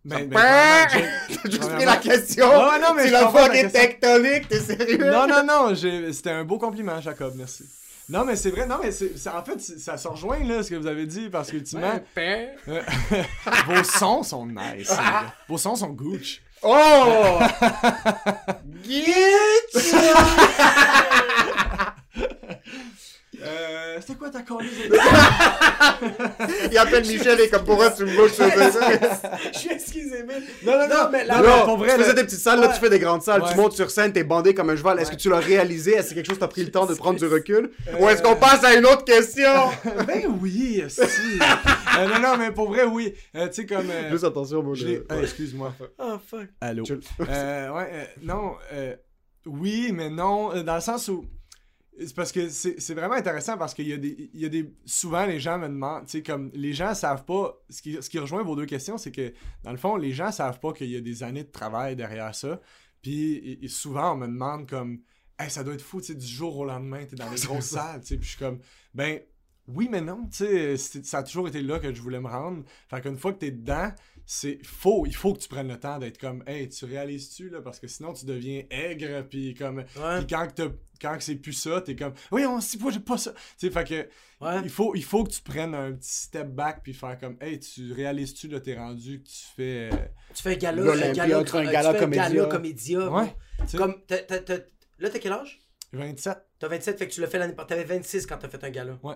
Ben, 0.04 0.26
ben, 0.28 0.36
T'as 0.40 0.86
vraiment, 0.88 1.44
juste 1.50 1.70
pris 1.74 1.84
la 1.84 1.96
question! 1.96 2.46
Ouais, 2.48 2.78
non, 2.80 2.94
mais 2.96 3.04
tu 3.06 3.10
l'as 3.10 3.28
fucking 3.28 3.70
tectonique, 3.70 4.48
t'es 4.48 4.60
sérieux? 4.60 4.96
non, 4.98 5.26
non, 5.26 5.44
non, 5.44 5.74
j'ai- 5.76 6.12
c'était 6.12 6.30
un 6.30 6.44
beau 6.44 6.56
compliment, 6.58 7.00
Jacob, 7.00 7.34
merci. 7.36 7.64
Non, 8.10 8.24
mais 8.24 8.36
c'est 8.36 8.50
vrai, 8.50 8.66
non, 8.66 8.76
mais 8.82 8.90
c'est, 8.90 9.12
en 9.28 9.44
fait, 9.44 9.60
ça 9.60 9.98
se 9.98 10.08
rejoint, 10.08 10.42
là, 10.42 10.62
ce 10.62 10.70
que 10.70 10.76
vous 10.76 10.86
avez 10.86 11.04
dit, 11.06 11.28
parce 11.28 11.50
qu'ultimement, 11.50 11.92
Ouais, 11.92 12.04
ben. 12.16 12.48
euh, 12.68 12.82
vos 13.66 13.84
sons 13.84 14.22
sont 14.22 14.46
nice. 14.46 14.90
Vos 15.48 15.58
sons 15.58 15.76
sont 15.76 15.90
gooch. 15.90 16.40
Oh! 16.62 17.38
Get! 18.82 19.12
Euh, 23.42 23.96
c'était 24.00 24.14
quoi 24.18 24.30
ta 24.30 24.42
colise? 24.42 24.70
Il 26.70 26.78
appelle 26.78 27.06
Michel 27.06 27.40
et 27.40 27.48
comme 27.48 27.64
pour 27.64 27.76
moi, 27.76 27.90
tu 27.90 28.04
me 28.04 28.10
vois, 28.12 28.28
je 28.28 28.32
faisais 28.34 28.70
ça. 28.70 28.90
Je 29.52 29.58
suis 29.58 29.70
excusé, 29.72 30.24
mais. 30.26 30.34
Non, 30.64 30.78
non, 30.78 30.88
non, 30.88 31.08
mais 31.12 31.24
non, 31.26 31.42
Non, 31.42 31.64
pour 31.64 31.78
vrai, 31.78 31.92
tu 31.94 31.98
faisais 31.98 32.08
là- 32.08 32.14
des 32.14 32.24
petites 32.24 32.38
salles, 32.40 32.60
là, 32.60 32.68
tu 32.68 32.80
fais 32.80 32.90
des 32.90 32.98
grandes 32.98 33.22
salles, 33.22 33.42
Ouais. 33.42 33.48
tu 33.50 33.56
montes 33.56 33.72
sur 33.72 33.90
scène, 33.90 34.12
t'es 34.12 34.24
bandé 34.24 34.54
comme 34.54 34.70
un 34.70 34.76
cheval. 34.76 34.98
Est-ce 34.98 35.10
que 35.10 35.16
tu 35.16 35.28
l'as 35.30 35.38
réalisé? 35.38 35.92
Est-ce 35.92 36.02
que 36.02 36.08
c'est 36.08 36.14
quelque 36.16 36.26
chose 36.26 36.36
que 36.36 36.40
t'as 36.40 36.48
pris 36.48 36.64
le 36.64 36.70
temps 36.70 36.86
de 36.86 36.94
prendre 36.94 37.18
du 37.18 37.26
recul? 37.26 37.70
Ou 38.00 38.08
est-ce 38.08 38.22
qu'on 38.22 38.36
passe 38.36 38.64
à 38.64 38.74
une 38.74 38.86
autre 38.86 39.04
question? 39.04 39.52
ben 40.06 40.24
oui, 40.40 40.82
si. 40.88 41.00
Euh, 41.98 42.06
non, 42.08 42.20
non, 42.20 42.36
mais 42.38 42.52
pour 42.52 42.68
vrai, 42.68 42.84
oui. 42.84 43.14
Euh, 43.36 43.48
tu 43.48 43.54
sais, 43.62 43.66
comme. 43.66 43.88
euh, 43.90 44.10
Juste 44.10 44.24
attention, 44.24 44.62
moi, 44.62 44.74
euh, 44.80 45.22
excuse-moi. 45.22 45.74
Oh, 45.98 46.16
fuck. 46.26 46.48
Allô. 46.60 46.84
Euh, 47.28 47.70
ouais, 47.70 47.88
euh, 47.92 48.04
non, 48.22 48.52
euh, 48.72 48.94
oui, 49.46 49.90
mais 49.92 50.10
non, 50.10 50.54
euh, 50.54 50.62
dans 50.62 50.76
le 50.76 50.80
sens 50.80 51.08
où 51.08 51.24
C'est 52.00 52.14
parce 52.14 52.30
que 52.32 52.48
c'est 52.48 52.94
vraiment 52.94 53.14
intéressant 53.14 53.56
parce 53.58 53.74
qu'il 53.74 53.88
y 53.88 53.92
a 53.92 53.96
des. 53.96 54.30
Il 54.34 54.40
y 54.40 54.44
a 54.44 54.48
des 54.48 54.72
souvent, 54.84 55.26
les 55.26 55.40
gens 55.40 55.58
me 55.58 55.68
demandent. 55.68 56.06
Tu 56.06 56.12
sais, 56.18 56.22
comme 56.22 56.50
les 56.54 56.72
gens 56.72 56.94
savent 56.94 57.24
pas. 57.24 57.60
Ce 57.70 57.82
qui, 57.82 58.00
ce 58.02 58.08
qui 58.08 58.18
rejoint 58.18 58.42
vos 58.42 58.54
deux 58.56 58.66
questions, 58.66 58.98
c'est 58.98 59.10
que 59.12 59.32
dans 59.64 59.72
le 59.72 59.78
fond, 59.78 59.96
les 59.96 60.12
gens 60.12 60.30
savent 60.30 60.60
pas 60.60 60.72
qu'il 60.72 60.88
y 60.90 60.96
a 60.96 61.00
des 61.00 61.22
années 61.22 61.44
de 61.44 61.50
travail 61.50 61.96
derrière 61.96 62.34
ça. 62.34 62.60
Puis 63.02 63.32
et- 63.34 63.64
et 63.64 63.68
souvent, 63.68 64.12
on 64.14 64.16
me 64.16 64.26
demande 64.26 64.68
comme. 64.68 65.00
Hey, 65.38 65.50
ça 65.50 65.62
doit 65.64 65.74
être 65.74 65.82
fou, 65.82 66.00
tu 66.00 66.08
sais, 66.08 66.14
du 66.14 66.26
jour 66.26 66.56
au 66.58 66.64
lendemain, 66.64 67.04
t'es 67.04 67.16
dans 67.16 67.30
les 67.30 67.40
grosses 67.46 67.66
salles, 67.70 68.00
tu 68.00 68.08
sais. 68.08 68.16
Puis 68.16 68.24
je 68.24 68.30
suis 68.30 68.38
comme. 68.38 68.58
Ben. 68.94 69.20
Oui, 69.70 69.86
mais 69.92 70.00
non, 70.00 70.26
tu 70.32 70.38
sais, 70.38 70.76
ça 70.78 71.18
a 71.18 71.22
toujours 71.22 71.46
été 71.46 71.60
là 71.60 71.78
que 71.78 71.92
je 71.92 72.00
voulais 72.00 72.20
me 72.20 72.26
rendre. 72.26 72.64
Fait 72.88 73.02
qu'une 73.02 73.18
fois 73.18 73.34
que 73.34 73.38
t'es 73.40 73.50
dedans, 73.50 73.92
c'est 74.30 74.58
faux, 74.62 75.06
il 75.06 75.14
faut 75.16 75.32
que 75.32 75.38
tu 75.40 75.48
prennes 75.48 75.68
le 75.68 75.80
temps 75.80 75.98
d'être 75.98 76.18
comme, 76.18 76.44
hey, 76.46 76.68
tu 76.68 76.84
réalises-tu, 76.84 77.48
là, 77.48 77.62
parce 77.62 77.80
que 77.80 77.88
sinon 77.88 78.12
tu 78.12 78.26
deviens 78.26 78.62
aigre, 78.70 79.22
puis 79.26 79.54
comme, 79.54 79.78
Ouais. 79.78 80.18
puis 80.18 80.26
quand, 80.28 80.48
quand 81.00 81.16
c'est 81.18 81.36
plus 81.36 81.54
ça, 81.54 81.80
t'es 81.80 81.96
comme, 81.96 82.12
oui, 82.30 82.44
on 82.44 82.58
pas, 82.58 82.90
j'ai 82.90 83.00
pas 83.00 83.16
ça. 83.16 83.32
Tu 83.32 83.38
sais, 83.56 83.70
fait 83.70 83.84
que, 83.84 84.44
Ouais. 84.44 84.60
il, 84.64 84.68
faut, 84.68 84.94
il 84.94 85.02
faut 85.02 85.24
que 85.24 85.30
tu 85.30 85.40
prennes 85.40 85.74
un 85.74 85.92
petit 85.92 86.12
step 86.12 86.48
back, 86.48 86.82
puis 86.82 86.92
faire 86.92 87.18
comme, 87.18 87.38
hey, 87.40 87.58
tu 87.58 87.90
réalises-tu, 87.94 88.48
là, 88.48 88.60
t'es 88.60 88.76
rendu, 88.76 89.22
que 89.22 89.28
tu 89.28 89.44
fais. 89.56 89.88
euh, 89.92 89.96
Tu 90.34 90.42
fais 90.42 90.52
un 90.52 90.56
gala, 90.56 90.82
un 90.92 91.12
gala, 91.14 91.42
tu 91.44 91.50
fais 91.50 91.56
un 91.58 91.64
gala 91.72 91.92
fais 91.94 91.98
comédia. 92.00 92.44
comédia. 92.44 93.10
Ouais, 93.10 93.34
Comme, 93.78 94.02
t'as- 94.06 94.18
là, 94.98 95.08
t'as 95.10 95.18
quel 95.18 95.32
âge? 95.32 95.58
27. 95.94 96.36
T'as 96.58 96.68
27, 96.68 96.98
fait 96.98 97.08
que 97.08 97.14
tu 97.14 97.22
l'as 97.22 97.28
fait 97.28 97.38
l'année 97.38 97.54
passée. 97.54 97.68
T'avais 97.68 97.84
26 97.84 98.26
quand 98.26 98.36
t'as 98.36 98.50
fait 98.50 98.62
un 98.62 98.68
gala. 98.68 98.98
Ouais. 99.02 99.14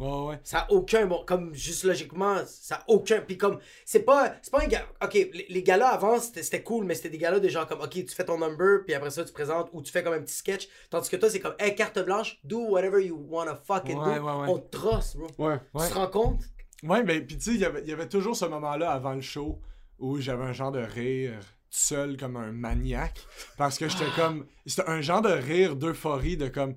Ouais, 0.00 0.26
ouais. 0.28 0.40
Ça 0.42 0.60
a 0.60 0.70
aucun 0.72 1.06
bon 1.06 1.22
comme 1.24 1.54
juste 1.54 1.84
logiquement 1.84 2.38
ça 2.46 2.76
a 2.76 2.84
aucun 2.88 3.20
puis 3.20 3.38
comme 3.38 3.58
c'est 3.84 4.00
pas 4.02 4.34
c'est 4.42 4.50
pas 4.50 4.62
un 4.62 4.66
gars 4.66 4.84
OK 5.02 5.14
les, 5.14 5.46
les 5.48 5.62
galas 5.62 5.88
avant 5.90 6.18
c'était 6.18 6.62
cool 6.64 6.84
mais 6.84 6.94
c'était 6.96 7.10
des 7.10 7.18
galas 7.18 7.38
de 7.38 7.48
genre 7.48 7.66
comme 7.66 7.80
OK 7.80 7.90
tu 7.90 8.08
fais 8.08 8.24
ton 8.24 8.38
number 8.38 8.80
puis 8.84 8.94
après 8.94 9.10
ça 9.10 9.24
tu 9.24 9.32
présentes 9.32 9.68
ou 9.72 9.82
tu 9.82 9.92
fais 9.92 10.02
comme 10.02 10.14
un 10.14 10.20
petit 10.22 10.34
sketch 10.34 10.68
tandis 10.90 11.08
que 11.08 11.16
toi 11.16 11.30
c'est 11.30 11.38
comme 11.40 11.54
hey 11.60 11.74
carte 11.76 11.98
blanche 12.04 12.40
do 12.42 12.58
whatever 12.70 13.00
you 13.04 13.16
wanna 13.28 13.54
fucking 13.54 13.96
Ouais, 13.96 14.18
do 14.18 14.24
ouais, 14.24 14.32
ouais. 14.32 14.48
on 14.48 14.58
te 14.58 14.70
trosse 14.76 15.16
bro 15.16 15.28
Ouais. 15.38 15.60
Ouais. 15.74 15.86
tu 15.86 15.92
te 15.92 15.98
rends 15.98 16.08
compte? 16.08 16.40
Ouais, 16.82 17.02
ben, 17.02 17.24
pis 17.24 17.38
tu 17.38 17.44
sais, 17.44 17.50
il 17.54 17.60
y 17.60 17.64
avait- 17.64 17.80
il 17.82 17.88
y 17.88 17.92
avait 17.92 18.08
toujours 18.08 18.36
ce 18.36 18.44
moment-là 18.44 18.90
avant 18.90 19.12
le 19.14 19.22
show 19.22 19.58
où 19.98 20.18
j'avais 20.20 20.44
un 20.44 20.52
genre 20.52 20.72
de 20.72 20.80
rire 20.80 21.38
seul 21.70 22.16
comme 22.18 22.36
un 22.36 22.52
maniaque. 22.52 23.20
Parce 23.56 23.78
que 23.78 23.88
j'étais 23.88 24.04
comme. 24.16 24.46
C'était 24.66 24.88
un 24.88 25.00
genre 25.00 25.22
de 25.22 25.30
rire 25.30 25.76
d'euphorie, 25.76 26.36
de 26.36 26.48
comme. 26.48 26.74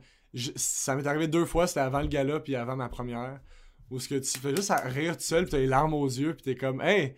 Ça 0.55 0.95
m'est 0.95 1.07
arrivé 1.07 1.27
deux 1.27 1.45
fois, 1.45 1.67
c'était 1.67 1.79
avant 1.81 2.01
le 2.01 2.07
gala 2.07 2.39
puis 2.39 2.55
avant 2.55 2.75
ma 2.75 2.89
première. 2.89 3.39
Où 3.89 3.99
ce 3.99 4.09
que 4.09 4.15
tu 4.15 4.37
fais 4.39 4.55
juste 4.55 4.71
à 4.71 4.77
rire 4.81 5.15
tout 5.15 5.23
seul, 5.23 5.45
pis 5.45 5.51
t'as 5.51 5.57
les 5.59 5.67
larmes 5.67 5.93
aux 5.93 6.07
yeux, 6.07 6.33
pis 6.35 6.43
t'es 6.43 6.55
comme, 6.55 6.81
hey, 6.81 7.15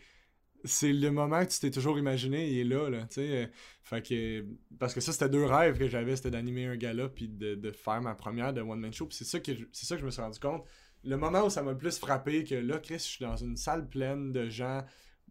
c'est 0.65 0.91
le 0.93 1.09
moment 1.11 1.43
que 1.45 1.51
tu 1.51 1.59
t'es 1.59 1.71
toujours 1.71 1.97
imaginé, 1.97 2.49
il 2.51 2.59
est 2.59 2.63
là, 2.63 2.89
là, 2.89 3.01
tu 3.03 3.15
sais. 3.15 3.49
Fait 3.83 4.05
que. 4.05 4.45
Parce 4.77 4.93
que 4.93 5.01
ça, 5.01 5.11
c'était 5.13 5.29
deux 5.29 5.45
rêves 5.45 5.79
que 5.79 5.87
j'avais, 5.87 6.15
c'était 6.15 6.31
d'animer 6.31 6.65
un 6.67 6.75
gala 6.75 7.09
puis 7.09 7.27
de, 7.29 7.55
de 7.55 7.71
faire 7.71 8.01
ma 8.01 8.13
première 8.13 8.53
de 8.53 8.61
One 8.61 8.79
Man 8.79 8.93
Show. 8.93 9.07
Puis 9.07 9.17
c'est 9.17 9.25
ça, 9.25 9.39
que 9.39 9.55
je- 9.55 9.65
ça 9.71 9.95
que 9.95 10.01
je 10.01 10.05
me 10.05 10.11
suis 10.11 10.21
rendu 10.21 10.39
compte. 10.39 10.63
Le 11.03 11.15
moment 11.17 11.45
où 11.45 11.49
ça 11.49 11.63
m'a 11.63 11.71
le 11.71 11.77
plus 11.77 11.97
frappé, 11.97 12.43
que 12.43 12.55
là, 12.55 12.77
Chris, 12.79 12.95
je 12.95 13.03
suis 13.03 13.25
dans 13.25 13.37
une 13.37 13.55
salle 13.55 13.87
pleine 13.87 14.31
de 14.31 14.49
gens 14.49 14.83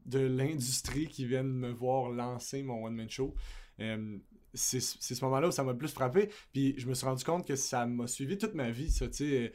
de 0.06 0.20
l'industrie 0.20 1.06
qui 1.08 1.26
viennent 1.26 1.52
me 1.52 1.70
voir 1.70 2.10
lancer 2.10 2.62
mon 2.62 2.84
One 2.86 2.94
Man 2.94 3.10
Show. 3.10 3.34
Euh, 3.80 4.18
c'est 4.54 4.80
ce 4.80 5.24
moment-là 5.24 5.48
où 5.48 5.50
ça 5.50 5.62
m'a 5.62 5.72
le 5.72 5.78
plus 5.78 5.92
frappé. 5.92 6.30
Puis 6.52 6.74
je 6.78 6.86
me 6.86 6.94
suis 6.94 7.06
rendu 7.06 7.24
compte 7.24 7.46
que 7.46 7.56
ça 7.56 7.86
m'a 7.86 8.06
suivi 8.06 8.38
toute 8.38 8.54
ma 8.54 8.70
vie, 8.70 8.90
ça, 8.90 9.06
sais. 9.10 9.52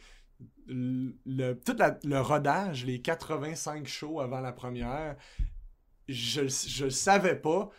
Le, 0.67 1.53
tout 1.53 1.77
le 2.03 2.19
rodage, 2.19 2.85
les 2.85 3.01
85 3.01 3.87
shows 3.87 4.19
avant 4.19 4.41
la 4.41 4.51
première, 4.51 5.15
je, 6.09 6.41
je 6.47 6.89
savais 6.89 7.35
pas 7.35 7.69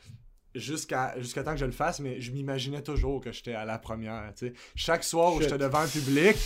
jusqu'à 0.55 1.15
jusqu'à 1.19 1.43
temps 1.43 1.53
que 1.53 1.61
je 1.61 1.65
le 1.65 1.73
fasse, 1.73 2.01
mais 2.01 2.21
je 2.21 2.33
m'imaginais 2.33 2.83
toujours 2.83 3.21
que 3.21 3.33
j'étais 3.33 3.55
à 3.55 3.65
la 3.65 3.79
première. 3.79 4.33
tu 4.37 4.49
sais. 4.49 4.53
Chaque 4.75 5.05
soir 5.05 5.35
où 5.35 5.41
j'étais 5.41 5.59
devant 5.59 5.83
le 5.83 5.89
public, 5.89 6.37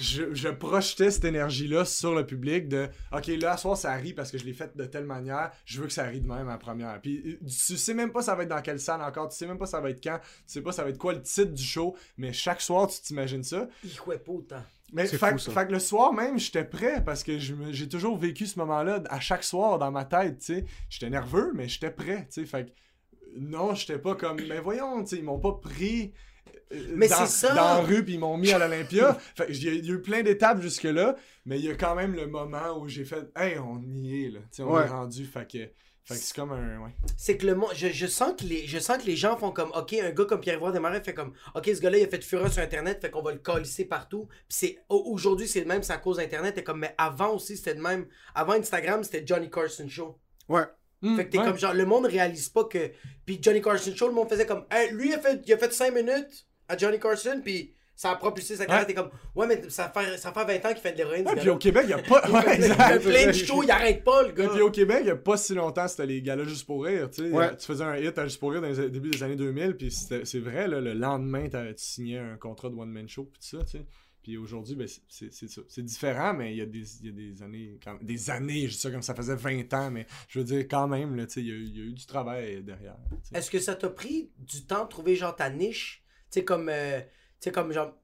je, 0.00 0.34
je 0.34 0.48
projetais 0.48 1.10
cette 1.10 1.24
énergie-là 1.24 1.84
sur 1.84 2.14
le 2.14 2.26
public 2.26 2.68
de 2.68 2.88
OK, 3.12 3.26
là, 3.28 3.56
ce 3.56 3.62
soir, 3.62 3.76
ça 3.76 3.92
rit 3.94 4.12
parce 4.12 4.30
que 4.30 4.38
je 4.38 4.44
l'ai 4.44 4.52
fait 4.52 4.76
de 4.76 4.84
telle 4.84 5.06
manière, 5.06 5.50
je 5.64 5.80
veux 5.80 5.86
que 5.86 5.92
ça 5.92 6.04
rit 6.04 6.20
de 6.20 6.28
même 6.28 6.48
à 6.48 6.52
la 6.52 6.58
première. 6.58 7.00
Puis 7.00 7.22
euh, 7.26 7.46
tu 7.46 7.76
sais 7.76 7.94
même 7.94 8.12
pas 8.12 8.22
ça 8.22 8.34
va 8.34 8.42
être 8.42 8.48
dans 8.48 8.62
quelle 8.62 8.80
salle 8.80 9.02
encore, 9.02 9.28
tu 9.28 9.36
sais 9.36 9.46
même 9.46 9.58
pas 9.58 9.66
ça 9.66 9.80
va 9.80 9.90
être 9.90 10.02
quand, 10.02 10.18
tu 10.18 10.42
sais 10.46 10.62
pas 10.62 10.72
ça 10.72 10.84
va 10.84 10.90
être 10.90 10.98
quoi 10.98 11.12
le 11.12 11.22
titre 11.22 11.52
du 11.52 11.64
show, 11.64 11.96
mais 12.16 12.32
chaque 12.32 12.60
soir, 12.60 12.88
tu 12.88 13.00
t'imagines 13.00 13.44
ça. 13.44 13.68
Hijo 13.84 14.04
de 14.12 14.16
puta. 14.16 14.64
Mais 14.92 15.06
fait, 15.06 15.30
fou, 15.30 15.38
ça. 15.38 15.52
fait 15.52 15.66
que 15.66 15.72
le 15.72 15.78
soir 15.78 16.12
même, 16.12 16.38
j'étais 16.38 16.64
prêt 16.64 17.02
parce 17.04 17.22
que 17.22 17.38
j'ai 17.38 17.88
toujours 17.88 18.16
vécu 18.16 18.46
ce 18.46 18.58
moment-là 18.58 19.02
à 19.08 19.20
chaque 19.20 19.44
soir 19.44 19.78
dans 19.78 19.90
ma 19.90 20.04
tête, 20.04 20.38
tu 20.40 20.46
sais. 20.46 20.64
J'étais 20.88 21.10
nerveux, 21.10 21.52
mais 21.54 21.68
j'étais 21.68 21.90
prêt, 21.90 22.26
tu 22.26 22.40
sais. 22.40 22.46
Fait 22.46 22.66
que 22.66 22.70
non, 23.38 23.74
j'étais 23.74 23.98
pas 23.98 24.14
comme, 24.14 24.40
mais 24.48 24.58
voyons, 24.60 25.04
ils 25.04 25.22
m'ont 25.24 25.38
pas 25.38 25.52
pris 25.52 26.12
euh, 26.72 26.92
Mais 26.94 27.08
dans, 27.08 27.26
c'est 27.26 27.46
ça! 27.48 27.54
dans 27.54 27.64
la 27.64 27.80
rue 27.80 28.04
puis 28.04 28.14
ils 28.14 28.20
m'ont 28.20 28.36
mis 28.36 28.50
à 28.52 28.58
l'Olympia. 28.58 29.14
fait 29.36 29.46
que 29.46 29.52
j'ai- 29.52 29.74
il 29.76 29.86
y 29.86 29.90
a 29.90 29.94
eu 29.94 30.00
plein 30.02 30.22
d'étapes 30.22 30.60
jusque-là, 30.60 31.16
mais 31.46 31.58
il 31.58 31.64
y 31.64 31.70
a 31.70 31.74
quand 31.74 31.94
même 31.94 32.14
le 32.14 32.26
moment 32.26 32.78
où 32.78 32.88
j'ai 32.88 33.04
fait, 33.04 33.28
hey, 33.36 33.58
on 33.58 33.80
y 33.82 34.24
est, 34.26 34.30
là. 34.30 34.40
On 34.60 34.74
Ouais. 34.74 34.82
est 34.82 34.86
rendu, 34.88 35.24
fait 35.24 35.50
que, 35.50 35.58
fait 36.04 36.14
que 36.14 36.20
c'est 36.20 36.34
comme 36.34 36.52
un, 36.52 36.78
ouais. 36.82 36.90
c'est 37.16 37.36
que 37.36 37.46
le 37.46 37.54
monde 37.54 37.70
je, 37.74 37.88
je 37.88 38.06
sens 38.06 38.32
que 38.36 38.44
les 38.44 38.66
je 38.66 38.78
sens 38.78 38.98
que 38.98 39.06
les 39.06 39.16
gens 39.16 39.36
font 39.36 39.52
comme 39.52 39.70
OK 39.76 39.92
un 39.92 40.10
gars 40.10 40.24
comme 40.24 40.40
Pierre-Yves 40.40 40.72
Desmarais 40.72 41.02
fait 41.04 41.12
comme 41.14 41.34
OK 41.54 41.66
ce 41.66 41.80
gars-là 41.80 41.98
il 41.98 42.04
a 42.04 42.08
fait 42.08 42.24
fureur 42.24 42.50
sur 42.50 42.62
internet 42.62 43.00
fait 43.02 43.10
qu'on 43.10 43.22
va 43.22 43.32
le 43.32 43.38
colisser 43.38 43.84
partout 43.84 44.26
puis 44.26 44.38
c'est 44.48 44.78
au- 44.88 45.04
aujourd'hui 45.12 45.46
c'est 45.46 45.60
le 45.60 45.66
même 45.66 45.82
c'est 45.84 45.92
à 45.92 45.98
cause 45.98 46.16
d'internet 46.16 46.56
et 46.58 46.64
comme 46.64 46.80
mais 46.80 46.94
avant 46.98 47.34
aussi 47.34 47.56
c'était 47.56 47.74
le 47.74 47.82
même 47.82 48.06
avant 48.34 48.54
Instagram 48.54 49.04
c'était 49.04 49.24
Johnny 49.26 49.50
Carson 49.50 49.86
show 49.88 50.18
Ouais. 50.48 50.64
Fait 51.16 51.26
que 51.26 51.30
t'es 51.30 51.38
Ouais. 51.38 51.44
comme 51.44 51.58
genre, 51.58 51.72
le 51.74 51.86
monde 51.86 52.06
réalise 52.06 52.48
pas 52.50 52.64
que. 52.64 52.90
Puis 53.24 53.38
Johnny 53.40 53.62
Carson 53.62 53.92
Show, 53.96 54.08
le 54.08 54.14
monde 54.14 54.28
faisait 54.28 54.46
comme. 54.46 54.64
Hey, 54.70 54.90
lui, 54.92 55.08
il 55.08 55.14
a 55.14 55.18
fait, 55.18 55.40
il 55.46 55.52
a 55.52 55.56
fait 55.58 55.72
5 55.72 55.94
minutes 55.94 56.46
à 56.68 56.76
Johnny 56.76 56.98
Carson, 57.00 57.40
puis 57.42 57.74
ça 57.96 58.10
a 58.12 58.16
propulsé 58.16 58.56
sa 58.56 58.64
carrière. 58.66 58.86
Ouais. 58.86 58.94
T'es 58.94 59.00
comme, 59.00 59.10
ouais, 59.34 59.46
mais 59.46 59.62
ça 59.70 59.90
fait, 59.94 60.16
ça 60.18 60.32
fait 60.32 60.44
20 60.58 60.66
ans 60.68 60.72
qu'il 60.72 60.82
fait 60.82 60.92
de 60.92 60.98
l'héroïne. 60.98 61.26
Ouais, 61.26 61.32
puis 61.36 61.48
au 61.48 61.56
gars-là. 61.56 61.58
Québec, 61.58 61.82
il 61.84 61.90
y 61.90 61.92
a 61.94 61.98
pas. 61.98 62.22
Ouais, 62.30 62.54
exact. 62.54 63.02
plein 63.02 63.26
de 63.26 63.32
shows, 63.32 63.62
il 63.62 63.70
arrête 63.70 64.04
pas, 64.04 64.22
le 64.22 64.30
Et 64.30 64.34
gars. 64.34 64.48
puis 64.48 64.60
au 64.62 64.70
Québec, 64.70 64.98
il 65.02 65.06
y 65.06 65.10
a 65.10 65.16
pas 65.16 65.36
si 65.36 65.54
longtemps, 65.54 65.88
c'était 65.88 66.06
les 66.06 66.20
galas 66.22 66.44
juste 66.44 66.66
pour 66.66 66.84
rire. 66.84 67.08
Tu 67.10 67.22
sais, 67.24 67.30
Ouais. 67.30 67.56
Tu 67.56 67.66
faisais 67.66 67.84
un 67.84 67.96
hit 67.96 68.16
à 68.18 68.24
juste 68.26 68.38
pour 68.40 68.52
rire 68.52 68.60
dans 68.62 68.68
les 68.68 68.88
début 68.90 69.10
des 69.10 69.22
années 69.22 69.36
2000, 69.36 69.76
puis 69.76 69.90
c'était- 69.90 70.24
c'est 70.24 70.38
vrai, 70.38 70.68
là, 70.68 70.80
le 70.80 70.92
lendemain, 70.94 71.48
tu 71.48 71.58
signais 71.76 72.18
un 72.18 72.36
contrat 72.36 72.68
de 72.70 72.74
one 72.74 72.90
man 72.90 73.08
show, 73.08 73.24
puis 73.24 73.40
tout 73.50 73.58
ça, 73.58 73.64
tu 73.64 73.78
sais. 73.78 73.84
Puis 74.22 74.36
aujourd'hui, 74.36 74.74
ben, 74.74 74.86
c'est- 75.08 75.32
ça. 75.32 75.62
C'est 75.68 75.82
différent, 75.84 76.34
mais 76.34 76.52
il 76.52 76.58
y, 76.58 76.60
a 76.60 76.66
des, 76.66 76.96
il 77.02 77.06
y 77.06 77.08
a 77.08 77.12
des 77.12 77.42
années, 77.42 77.78
quand 77.82 77.96
des 78.02 78.30
années, 78.30 78.66
je 78.68 78.72
dis 78.74 78.78
ça 78.80 78.90
comme 78.90 79.02
ça 79.02 79.14
faisait 79.14 79.34
20 79.34 79.72
ans, 79.72 79.90
mais 79.90 80.06
je 80.28 80.38
veux 80.40 80.44
dire, 80.44 80.60
quand 80.68 80.86
même, 80.88 81.16
là, 81.16 81.24
il 81.36 81.46
y, 81.46 81.50
a 81.50 81.54
eu- 81.54 81.64
il 81.64 81.76
y 81.78 81.80
a 81.80 81.84
eu 81.84 81.92
du 81.94 82.04
travail 82.06 82.62
derrière. 82.62 82.96
Est-ce 83.32 83.50
que 83.50 83.58
ça 83.58 83.74
t'a 83.74 83.88
pris 83.88 84.30
du 84.38 84.64
temps 84.66 84.84
de 84.84 84.88
trouver 84.90 85.16
genre 85.16 85.34
ta 85.34 85.48
niche? 85.50 86.04
Tu 86.30 86.40
sais, 86.40 86.44
comme. 86.44 86.68
euh, 86.68 87.00
sais, 87.40 87.50
comme 87.50 87.72
genre. 87.72 87.96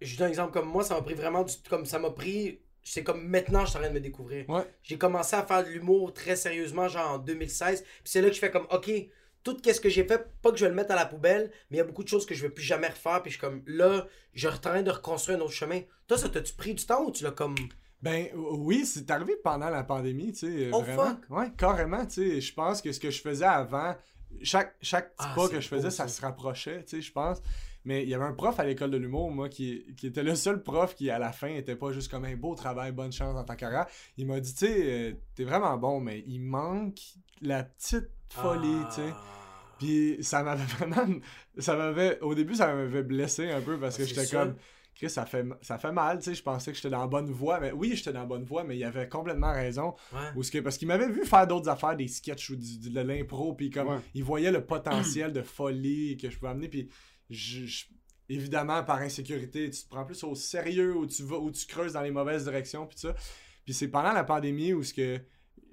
Je 0.00 0.16
donne 0.16 0.26
un 0.26 0.30
exemple 0.30 0.52
comme 0.52 0.68
moi, 0.68 0.82
ça 0.82 0.94
m'a 0.94 1.02
pris 1.02 1.14
vraiment 1.14 1.44
du. 1.44 1.52
Comme 1.68 1.84
ça 1.86 1.98
m'a 1.98 2.10
pris. 2.10 2.60
C'est 2.82 3.02
comme 3.04 3.26
maintenant, 3.26 3.64
je 3.64 3.70
suis 3.70 3.76
en 3.78 3.80
train 3.80 3.88
de 3.90 3.94
me 3.94 4.00
découvrir. 4.00 4.48
Ouais. 4.50 4.62
J'ai 4.82 4.98
commencé 4.98 5.36
à 5.36 5.42
faire 5.42 5.64
de 5.64 5.70
l'humour 5.70 6.12
très 6.12 6.36
sérieusement, 6.36 6.86
genre 6.88 7.12
en 7.12 7.18
2016. 7.18 7.82
Puis 7.82 7.90
c'est 8.04 8.20
là 8.20 8.28
que 8.28 8.34
je 8.34 8.40
fais 8.40 8.50
comme, 8.50 8.66
OK, 8.70 8.90
tout 9.44 9.56
ce 9.64 9.80
que 9.80 9.88
j'ai 9.88 10.04
fait, 10.04 10.26
pas 10.42 10.50
que 10.50 10.56
je 10.56 10.64
vais 10.64 10.70
le 10.70 10.74
mettre 10.74 10.90
à 10.92 10.96
la 10.96 11.06
poubelle, 11.06 11.50
mais 11.70 11.76
il 11.76 11.78
y 11.78 11.82
a 11.82 11.84
beaucoup 11.84 12.02
de 12.02 12.08
choses 12.08 12.26
que 12.26 12.34
je 12.34 12.42
vais 12.42 12.48
plus 12.50 12.64
jamais 12.64 12.88
refaire. 12.88 13.22
Puis 13.22 13.30
je 13.30 13.36
suis 13.36 13.40
comme, 13.46 13.62
là, 13.66 14.06
je 14.32 14.48
suis 14.48 14.56
en 14.56 14.58
train 14.58 14.82
de 14.82 14.90
reconstruire 14.90 15.38
un 15.38 15.42
autre 15.42 15.52
chemin. 15.52 15.82
Toi, 16.08 16.18
ça 16.18 16.28
t'a-tu 16.28 16.54
pris 16.54 16.74
du 16.74 16.84
temps 16.84 17.04
ou 17.04 17.10
tu 17.12 17.22
l'as 17.24 17.30
comme. 17.30 17.54
Ben 18.02 18.26
oui, 18.34 18.84
c'est 18.84 19.10
arrivé 19.10 19.34
pendant 19.42 19.70
la 19.70 19.82
pandémie, 19.84 20.32
tu 20.32 20.46
sais, 20.46 20.70
Oh, 20.72 20.80
vraiment. 20.80 21.04
fuck. 21.04 21.18
Ouais, 21.30 21.52
carrément, 21.56 22.04
tu 22.04 22.14
sais, 22.32 22.40
je 22.40 22.52
pense 22.52 22.82
que 22.82 22.90
ce 22.92 23.00
que 23.00 23.10
je 23.10 23.20
faisais 23.22 23.44
avant, 23.46 23.94
chaque, 24.42 24.74
chaque 24.82 25.14
petit 25.14 25.26
Ah, 25.30 25.32
pas 25.34 25.48
que 25.48 25.60
je 25.60 25.68
faisais, 25.68 25.90
ça. 25.90 26.08
se 26.08 26.20
rapprochait, 26.20 26.84
tu 26.84 26.96
sais, 26.96 27.02
je 27.02 27.12
pense. 27.12 27.40
Mais 27.86 28.02
il 28.02 28.08
y 28.08 28.14
avait 28.14 28.24
un 28.24 28.32
prof 28.32 28.58
à 28.60 28.64
l'école 28.64 28.90
de 28.90 28.96
l'humour, 28.96 29.30
moi, 29.30 29.48
qui, 29.50 29.86
qui 29.96 30.06
était 30.06 30.22
le 30.22 30.34
seul 30.34 30.62
prof 30.62 30.94
qui, 30.94 31.10
à 31.10 31.18
la 31.18 31.32
fin, 31.32 31.48
était 31.48 31.76
pas 31.76 31.92
juste 31.92 32.10
comme 32.10 32.24
un 32.24 32.34
beau 32.36 32.54
travail, 32.54 32.92
bonne 32.92 33.12
chance 33.12 33.34
dans 33.34 33.44
ta 33.44 33.56
carrière. 33.56 33.86
Il 34.16 34.26
m'a 34.26 34.40
dit, 34.40 34.54
tu 34.54 34.66
sais, 34.66 34.82
euh, 35.10 35.12
t'es 35.34 35.44
vraiment 35.44 35.76
bon, 35.76 36.00
mais 36.00 36.24
il 36.26 36.40
manque 36.40 36.98
la 37.42 37.62
petite 37.62 38.08
folie, 38.30 38.84
tu 38.88 38.94
sais. 38.96 39.10
Ah. 39.12 39.22
Puis 39.78 40.18
ça 40.22 40.42
m'avait 40.42 40.64
vraiment. 40.78 41.06
Ça 41.58 41.76
m'avait. 41.76 42.20
Au 42.20 42.34
début, 42.34 42.54
ça 42.54 42.72
m'avait 42.74 43.02
blessé 43.02 43.50
un 43.50 43.60
peu 43.60 43.78
parce 43.78 43.96
que 43.96 44.02
Ah, 44.02 44.06
j'étais 44.06 44.26
comme. 44.28 44.54
Chris, 44.94 45.10
ça 45.10 45.26
fait, 45.26 45.44
ça 45.60 45.76
fait 45.76 45.90
mal, 45.90 46.18
tu 46.18 46.26
sais. 46.26 46.34
Je 46.36 46.42
pensais 46.44 46.70
que 46.70 46.76
j'étais 46.76 46.90
dans 46.90 47.00
la 47.00 47.08
bonne 47.08 47.28
voie. 47.28 47.58
Mais 47.58 47.72
oui, 47.72 47.92
j'étais 47.96 48.12
dans 48.12 48.20
la 48.20 48.26
bonne 48.26 48.44
voie, 48.44 48.62
mais 48.62 48.76
il 48.76 48.84
avait 48.84 49.08
complètement 49.08 49.52
raison. 49.52 49.94
Ouais. 50.12 50.20
Où 50.36 50.44
ce 50.44 50.52
que, 50.52 50.58
parce 50.58 50.78
qu'il 50.78 50.86
m'avait 50.86 51.08
vu 51.10 51.24
faire 51.24 51.48
d'autres 51.48 51.68
affaires, 51.68 51.96
des 51.96 52.06
sketchs 52.06 52.50
ou 52.50 52.56
du- 52.56 52.90
de 52.90 53.00
l'impro. 53.00 53.54
Puis 53.54 53.70
comme. 53.70 53.88
Ouais. 53.88 53.98
Il 54.14 54.22
voyait 54.22 54.52
le 54.52 54.64
potentiel 54.64 55.32
de 55.32 55.42
folie 55.42 56.16
que 56.16 56.30
je 56.30 56.38
pouvais 56.38 56.52
amener. 56.52 56.68
Puis 56.68 56.88
je- 57.28 57.66
je- 57.66 57.84
évidemment, 58.28 58.84
par 58.84 58.98
insécurité, 58.98 59.68
tu 59.68 59.82
te 59.82 59.88
prends 59.88 60.04
plus 60.04 60.22
au 60.22 60.36
sérieux 60.36 60.94
ou 60.96 61.06
tu 61.06 61.24
vas 61.24 61.38
ou 61.38 61.50
tu 61.50 61.66
creuses 61.66 61.94
dans 61.94 62.02
les 62.02 62.12
mauvaises 62.12 62.44
directions. 62.44 62.86
Puis 62.86 62.98
ça. 63.00 63.14
Puis 63.64 63.74
c'est 63.74 63.88
pendant 63.88 64.12
la 64.12 64.22
pandémie 64.24 64.72
où 64.74 64.84
ce 64.84 64.94
que 64.94 65.20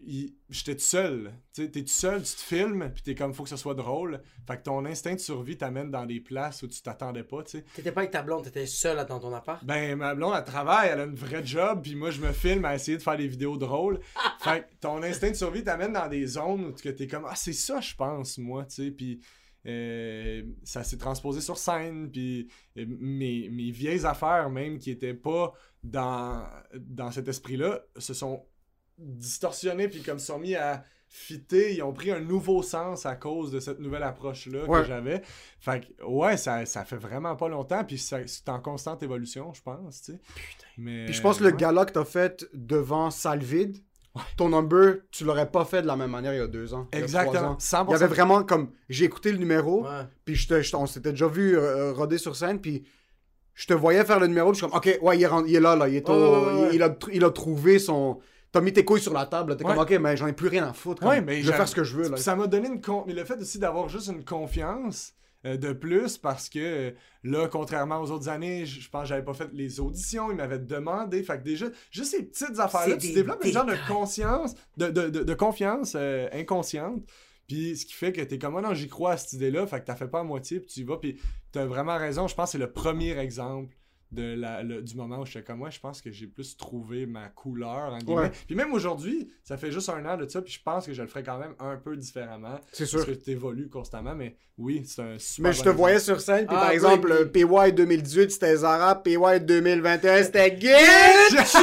il- 0.05 0.35
j'étais 0.49 0.75
tout 0.75 0.81
seul. 0.81 1.31
Tu 1.53 1.69
t'es 1.69 1.81
tout 1.81 1.87
seul, 1.87 2.23
tu 2.23 2.33
te 2.35 2.41
filmes, 2.41 2.91
puis 2.93 3.03
t'es 3.03 3.15
comme, 3.15 3.33
faut 3.33 3.43
que 3.43 3.49
ce 3.49 3.57
soit 3.57 3.73
drôle. 3.73 4.21
Fait 4.47 4.57
que 4.57 4.63
ton 4.63 4.85
instinct 4.85 5.13
de 5.15 5.19
survie 5.19 5.57
t'amène 5.57 5.91
dans 5.91 6.05
des 6.05 6.19
places 6.19 6.63
où 6.63 6.67
tu 6.67 6.81
t'attendais 6.81 7.23
pas, 7.23 7.43
tu 7.43 7.51
sais. 7.57 7.65
T'étais 7.75 7.91
pas 7.91 8.01
avec 8.01 8.11
ta 8.11 8.21
blonde, 8.21 8.43
t'étais 8.43 8.65
seul 8.65 9.05
dans 9.07 9.19
ton 9.19 9.33
appart? 9.33 9.63
Ben, 9.65 9.95
ma 9.95 10.15
blonde, 10.15 10.33
elle 10.37 10.43
travaille, 10.43 10.89
elle 10.89 10.99
a 11.01 11.03
une 11.05 11.15
vraie 11.15 11.45
job, 11.45 11.81
puis 11.83 11.95
moi, 11.95 12.11
je 12.11 12.21
me 12.21 12.31
filme 12.31 12.65
à 12.65 12.75
essayer 12.75 12.97
de 12.97 13.03
faire 13.03 13.17
des 13.17 13.27
vidéos 13.27 13.57
drôles. 13.57 13.99
fait 14.39 14.61
que 14.61 14.75
ton 14.81 15.01
instinct 15.03 15.29
de 15.31 15.35
survie 15.35 15.63
t'amène 15.63 15.93
dans 15.93 16.07
des 16.07 16.25
zones 16.25 16.65
où 16.65 16.71
t'es 16.71 17.07
comme, 17.07 17.25
ah, 17.27 17.35
c'est 17.35 17.53
ça, 17.53 17.79
je 17.81 17.95
pense, 17.95 18.37
moi, 18.37 18.65
tu 18.65 18.75
sais. 18.85 18.91
Puis 18.91 19.19
euh, 19.67 20.43
ça 20.63 20.83
s'est 20.83 20.97
transposé 20.97 21.39
sur 21.39 21.57
scène, 21.57 22.09
puis 22.11 22.47
euh, 22.77 22.85
mes, 22.99 23.47
mes 23.49 23.69
vieilles 23.71 24.05
affaires, 24.05 24.49
même 24.49 24.79
qui 24.79 24.89
étaient 24.89 25.13
pas 25.13 25.53
dans, 25.83 26.47
dans 26.75 27.11
cet 27.11 27.27
esprit-là, 27.27 27.81
se 27.97 28.13
sont 28.13 28.43
distorsionnées, 29.01 29.87
puis 29.87 30.01
comme 30.01 30.19
se 30.19 30.27
sont 30.27 30.39
mis 30.39 30.55
à 30.55 30.83
fitter, 31.13 31.73
ils 31.75 31.83
ont 31.83 31.91
pris 31.91 32.09
un 32.11 32.21
nouveau 32.21 32.63
sens 32.63 33.05
à 33.05 33.15
cause 33.15 33.51
de 33.51 33.59
cette 33.59 33.79
nouvelle 33.79 34.03
approche-là 34.03 34.63
Ouais. 34.65 34.81
que 34.81 34.87
j'avais. 34.87 35.21
Fait 35.59 35.81
que, 35.81 36.03
ouais, 36.05 36.37
ça, 36.37 36.65
ça 36.65 36.85
fait 36.85 36.95
vraiment 36.95 37.35
pas 37.35 37.49
longtemps, 37.49 37.83
puis 37.83 37.97
c'est 37.97 38.47
en 38.49 38.59
constante 38.61 39.03
évolution, 39.03 39.53
je 39.53 39.61
pense, 39.61 40.01
tu 40.03 40.13
sais. 40.13 40.19
Mais, 40.77 41.05
Puis 41.05 41.13
je 41.15 41.21
pense 41.21 41.39
que 41.39 41.43
le 41.43 41.51
gala 41.51 41.83
que 41.85 41.91
t'as 41.91 42.05
fait 42.05 42.45
devant 42.53 43.11
salle 43.11 43.43
vide, 43.43 43.77
ton 44.37 44.49
number, 44.49 44.99
tu 45.11 45.25
l'aurais 45.25 45.49
pas 45.51 45.65
fait 45.65 45.81
de 45.81 45.87
la 45.87 45.95
même 45.97 46.11
manière 46.11 46.33
il 46.33 46.37
y 46.37 46.41
a 46.41 46.47
deux 46.47 46.73
ans. 46.73 46.87
il 46.93 46.99
y 46.99 47.01
Exactement, 47.01 47.51
ans. 47.51 47.57
100%. 47.59 47.85
Il 47.89 47.91
y 47.91 47.95
avait 47.95 48.07
vraiment 48.07 48.43
comme. 48.43 48.71
J'ai 48.89 49.05
écouté 49.05 49.31
le 49.33 49.37
numéro, 49.37 49.85
puis 50.25 50.35
je 50.35 50.47
te, 50.47 50.61
je- 50.61 50.75
on 50.77 50.85
s'était 50.85 51.11
déjà 51.11 51.27
vu 51.27 51.57
euh, 51.57 51.91
roder 51.93 52.17
sur 52.17 52.35
scène, 52.37 52.59
puis 52.61 52.83
je 53.53 53.67
te 53.67 53.73
voyais 53.73 54.03
faire 54.05 54.19
le 54.21 54.27
numéro, 54.27 54.51
puis 54.51 54.59
je 54.59 54.65
suis 54.65 54.71
comme, 54.71 54.77
ok, 54.77 54.99
ouais, 55.01 55.17
il 55.17 55.23
est, 55.23 55.29
il 55.47 55.55
est 55.55 55.59
là, 55.59 55.75
là, 55.75 55.87
il 55.89 55.95
est 55.95 56.09
au- 56.09 56.13
Ouais, 56.13 56.45
ouais, 56.53 56.61
ouais, 56.63 56.69
il, 56.71 56.75
il 56.75 56.83
a, 56.83 56.95
il 57.13 57.23
a 57.25 57.29
trouvé 57.31 57.79
son. 57.79 58.19
T'as 58.51 58.61
mis 58.61 58.73
tes 58.73 58.83
couilles 58.83 59.01
sur 59.01 59.13
la 59.13 59.25
table, 59.25 59.55
t'es 59.55 59.63
Ouais. 59.65 59.73
comme, 59.73 59.83
ok, 59.83 59.91
mais 59.99 60.17
j'en 60.17 60.27
ai 60.27 60.33
plus 60.33 60.47
rien 60.49 60.67
à 60.67 60.73
foutre. 60.73 61.05
Ouais, 61.05 61.21
mais 61.21 61.41
je 61.41 61.49
vais 61.49 61.55
faire 61.57 61.67
ce 61.67 61.75
que 61.75 61.83
je 61.85 61.95
veux, 61.95 62.09
là. 62.09 62.17
Ça 62.17 62.35
m'a 62.35 62.47
donné 62.47 62.67
une 62.67 62.81
con... 62.81 63.03
mais 63.07 63.13
le 63.13 63.23
fait 63.23 63.39
aussi 63.39 63.59
d'avoir 63.59 63.87
juste 63.89 64.07
une 64.07 64.25
confiance 64.25 65.13
euh, 65.45 65.57
de 65.57 65.73
plus 65.73 66.17
parce 66.19 66.49
que 66.49 66.93
là 67.23 67.47
contrairement 67.47 67.99
aux 67.99 68.11
autres 68.11 68.29
années 68.29 68.67
je 68.67 68.79
je 68.79 68.87
pense 68.91 69.01
que 69.03 69.07
j'avais 69.07 69.23
pas 69.23 69.33
fait 69.33 69.49
les 69.53 69.79
auditions 69.79 70.29
ils 70.29 70.35
m'avaient 70.37 70.59
demandé 70.59 71.23
fait 71.23 71.39
que 71.39 71.43
déjà 71.43 71.65
juste 71.89 72.11
ces 72.11 72.21
petites 72.21 72.59
affaires 72.59 72.87
là 72.87 72.95
C'est 72.99 73.07
tu 73.07 73.13
développes 73.13 73.43
un 73.43 73.49
genre 73.49 73.65
de 73.65 73.73
conscience 73.87 74.53
de, 74.77 74.89
de, 74.91 75.09
de, 75.09 75.23
de 75.23 75.33
confiance 75.33 75.93
euh, 75.95 76.27
inconsciente 76.31 77.01
puis 77.47 77.75
ce 77.75 77.87
qui 77.87 77.93
fait 77.93 78.11
que 78.11 78.21
t'es 78.21 78.37
comme 78.37 78.53
oh 78.53 78.61
non 78.61 78.75
j'y 78.75 78.87
crois 78.87 79.13
à 79.13 79.17
cette 79.17 79.33
idée 79.33 79.49
là 79.49 79.65
fait 79.65 79.79
que 79.81 79.85
t'as 79.87 79.95
fait 79.95 80.07
pas 80.07 80.19
à 80.19 80.23
moitié 80.23 80.59
puis 80.59 80.69
tu 80.69 80.79
y 80.81 80.83
vas 80.83 80.97
puis 80.97 81.19
t'as 81.51 81.65
vraiment 81.65 81.97
raison 81.97 82.27
je 82.27 82.35
pense 82.35 82.49
que 82.49 82.51
c'est 82.51 82.57
le 82.63 82.71
premier 82.71 83.17
exemple 83.17 83.75
de 84.11 84.35
la, 84.35 84.61
le- 84.63 84.81
du 84.81 84.95
moment 84.95 85.19
où 85.19 85.25
j'étais 85.25 85.43
comme 85.43 85.61
ouais 85.61 85.71
je 85.71 85.79
pense 85.79 86.01
que 86.01 86.11
j'ai 86.11 86.27
plus 86.27 86.57
trouvé 86.57 87.05
ma 87.05 87.29
couleur 87.29 87.93
en 87.93 87.97
guillemets. 87.99 88.21
Ouais. 88.23 88.31
puis 88.45 88.55
même 88.55 88.73
aujourd'hui 88.73 89.31
ça 89.43 89.55
fait 89.57 89.71
juste 89.71 89.87
un 89.89 90.05
an 90.05 90.17
de 90.17 90.27
ça 90.27 90.41
puis 90.41 90.51
je 90.53 90.61
pense 90.61 90.85
que 90.85 90.93
je 90.93 91.01
le 91.01 91.07
ferais 91.07 91.23
quand 91.23 91.37
même 91.37 91.53
un 91.59 91.77
peu 91.77 91.95
différemment 91.95 92.59
C'est 92.73 92.83
parce 92.91 93.03
sûr. 93.03 93.05
que 93.05 93.11
t'évolues 93.11 93.69
constamment, 93.69 94.13
mais 94.15 94.35
oui, 94.57 94.83
c'est 94.85 95.01
un 95.01 95.17
super. 95.17 95.49
Mais 95.49 95.53
je 95.53 95.57
bon 95.59 95.63
te 95.63 95.69
exemple. 95.69 95.77
voyais 95.77 95.99
sur 95.99 96.21
scène, 96.21 96.45
puis 96.45 96.55
Ah, 96.55 96.59
par 96.61 96.69
oui, 96.69 96.75
exemple, 96.75 97.07
oui. 97.11 97.17
le 97.19 97.31
PY 97.31 97.73
2018, 97.73 98.31
c'était 98.31 98.55
Zara, 98.57 99.01
PY 99.01 99.17
2021, 99.41 100.23
c'était 100.23 100.51
Gucci! 100.51 101.57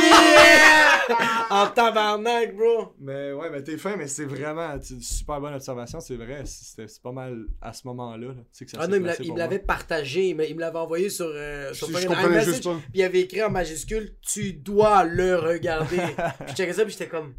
En 1.51 1.67
tabarnak, 1.69 2.55
bro! 2.57 2.93
Mais 3.01 3.33
ouais, 3.33 3.51
mais 3.51 3.63
t'es 3.63 3.77
fin, 3.79 3.97
mais 3.97 4.07
c'est 4.09 4.25
vraiment 4.25 4.75
une 4.91 5.01
super 5.01 5.41
bonne 5.41 5.55
observation, 5.55 6.01
c'est 6.01 6.17
vrai. 6.17 6.43
C'est 6.45 6.87
c'est 6.89 7.03
pas 7.03 7.13
mal 7.13 7.45
à 7.63 7.73
ce 7.73 7.87
moment-là. 7.87 8.29
là. 8.29 8.35
Tu 8.57 8.65
que 8.65 8.71
ça 8.71 8.79
Ah 8.81 8.87
non, 8.87 8.97
il 8.97 9.03
me 9.03 9.27
moi. 9.29 9.39
l'avait 9.39 9.59
partagé, 9.59 10.29
il 10.29 10.37
me 10.37 10.47
il 10.47 10.55
me 10.55 10.61
l'avait 10.61 10.79
envoyé 10.79 11.09
sur, 11.09 11.27
euh, 11.29 11.73
sur 11.73 11.87
Je- 11.89 11.93
fucking 11.93 12.09
je 12.11 12.15
pas. 12.45 12.75
Puis 12.81 12.91
il 12.95 13.03
avait 13.03 13.21
écrit 13.21 13.43
en 13.43 13.51
majuscule 13.51 14.17
Tu 14.23 14.53
dois 14.53 15.05
le 15.05 15.37
regarder. 15.37 15.97
puis 16.41 16.49
je 16.49 16.55
checkais 16.55 16.73
ça, 16.73 16.83
puis 16.85 16.93
j'étais 16.93 17.09
comme 17.09 17.35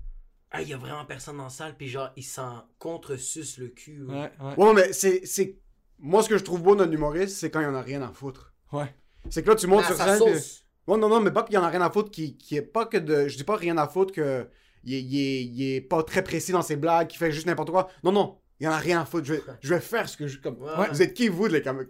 Ah, 0.52 0.62
il 0.62 0.68
y 0.70 0.74
a 0.74 0.78
vraiment 0.78 1.06
personne 1.06 1.38
dans 1.38 1.44
la 1.44 1.50
salle, 1.50 1.76
puis 1.78 1.88
genre, 1.88 2.10
il 2.16 2.24
s'en 2.24 2.64
contre-suce 2.80 3.58
le 3.58 3.68
cul. 3.70 4.04
ouais. 4.04 4.16
Ouais, 4.16 4.32
ouais. 4.58 4.64
Ouais, 4.66 4.74
mais 4.74 4.94
c'est. 4.94 5.26
c'est- 5.26 5.58
Moi, 6.00 6.24
ce 6.24 6.30
que 6.30 6.38
je 6.38 6.44
trouve 6.44 6.62
beau 6.62 6.76
d'un 6.76 6.90
humoriste, 6.92 7.38
c'est 7.38 7.50
quand 7.52 7.60
il 7.60 7.64
y 7.64 7.68
en 7.68 7.76
a 7.76 7.82
rien 7.82 8.02
à 8.02 8.12
foutre. 8.12 8.54
Ouais. 8.72 8.94
C'est 9.30 9.44
que 9.44 9.50
là, 9.50 9.56
tu 9.56 9.68
montes 9.68 9.84
À 9.84 9.88
sur 9.88 9.98
scène. 9.98 10.20
puis- 10.24 10.34
sauce. 10.36 10.66
Ouais, 10.88 10.98
non, 10.98 11.08
non, 11.10 11.20
mais 11.20 11.30
pas 11.32 11.44
qu'il 11.44 11.54
y 11.56 11.58
en 11.58 11.64
a 11.64 11.70
rien 11.70 11.82
à 11.82 11.92
foutre, 11.92 12.10
qui, 12.10 12.36
qui 12.38 12.56
est 12.56 12.62
pas 12.64 12.86
que 12.86 12.98
de. 12.98 13.28
Je 13.28 13.38
dis 13.38 13.44
pas 13.44 13.58
rien 13.58 13.78
à 13.78 13.88
foutre 13.88 14.14
que. 14.14 14.48
Il 14.86 14.94
est, 14.94 15.02
il 15.02 15.18
est- 15.20 15.44
il 15.44 15.74
est 15.76 15.82
pas 15.82 16.02
très 16.04 16.24
précis 16.24 16.54
dans 16.54 16.62
ses 16.62 16.78
blagues, 16.78 17.08
qu'il 17.10 17.20
fait 17.20 17.32
juste 17.34 17.46
n'importe 17.46 17.70
quoi. 17.70 17.90
Non, 18.02 18.14
non, 18.14 18.40
il 18.60 18.66
y 18.66 18.68
en 18.68 18.72
a 18.72 18.78
rien 18.78 19.02
à 19.02 19.06
foutre. 19.06 19.26
Je 19.26 19.34
vais, 19.34 19.42
je 19.62 19.74
vais 19.74 19.80
faire 19.80 20.10
ce 20.10 20.18
que 20.18 20.28
je. 20.28 20.38
Comme... 20.40 20.58
Ouais. 20.62 20.88
Vous 20.92 21.02
êtes 21.02 21.14
qui, 21.14 21.30
vous, 21.30 21.46
les 21.48 21.62
caméras 21.62 21.86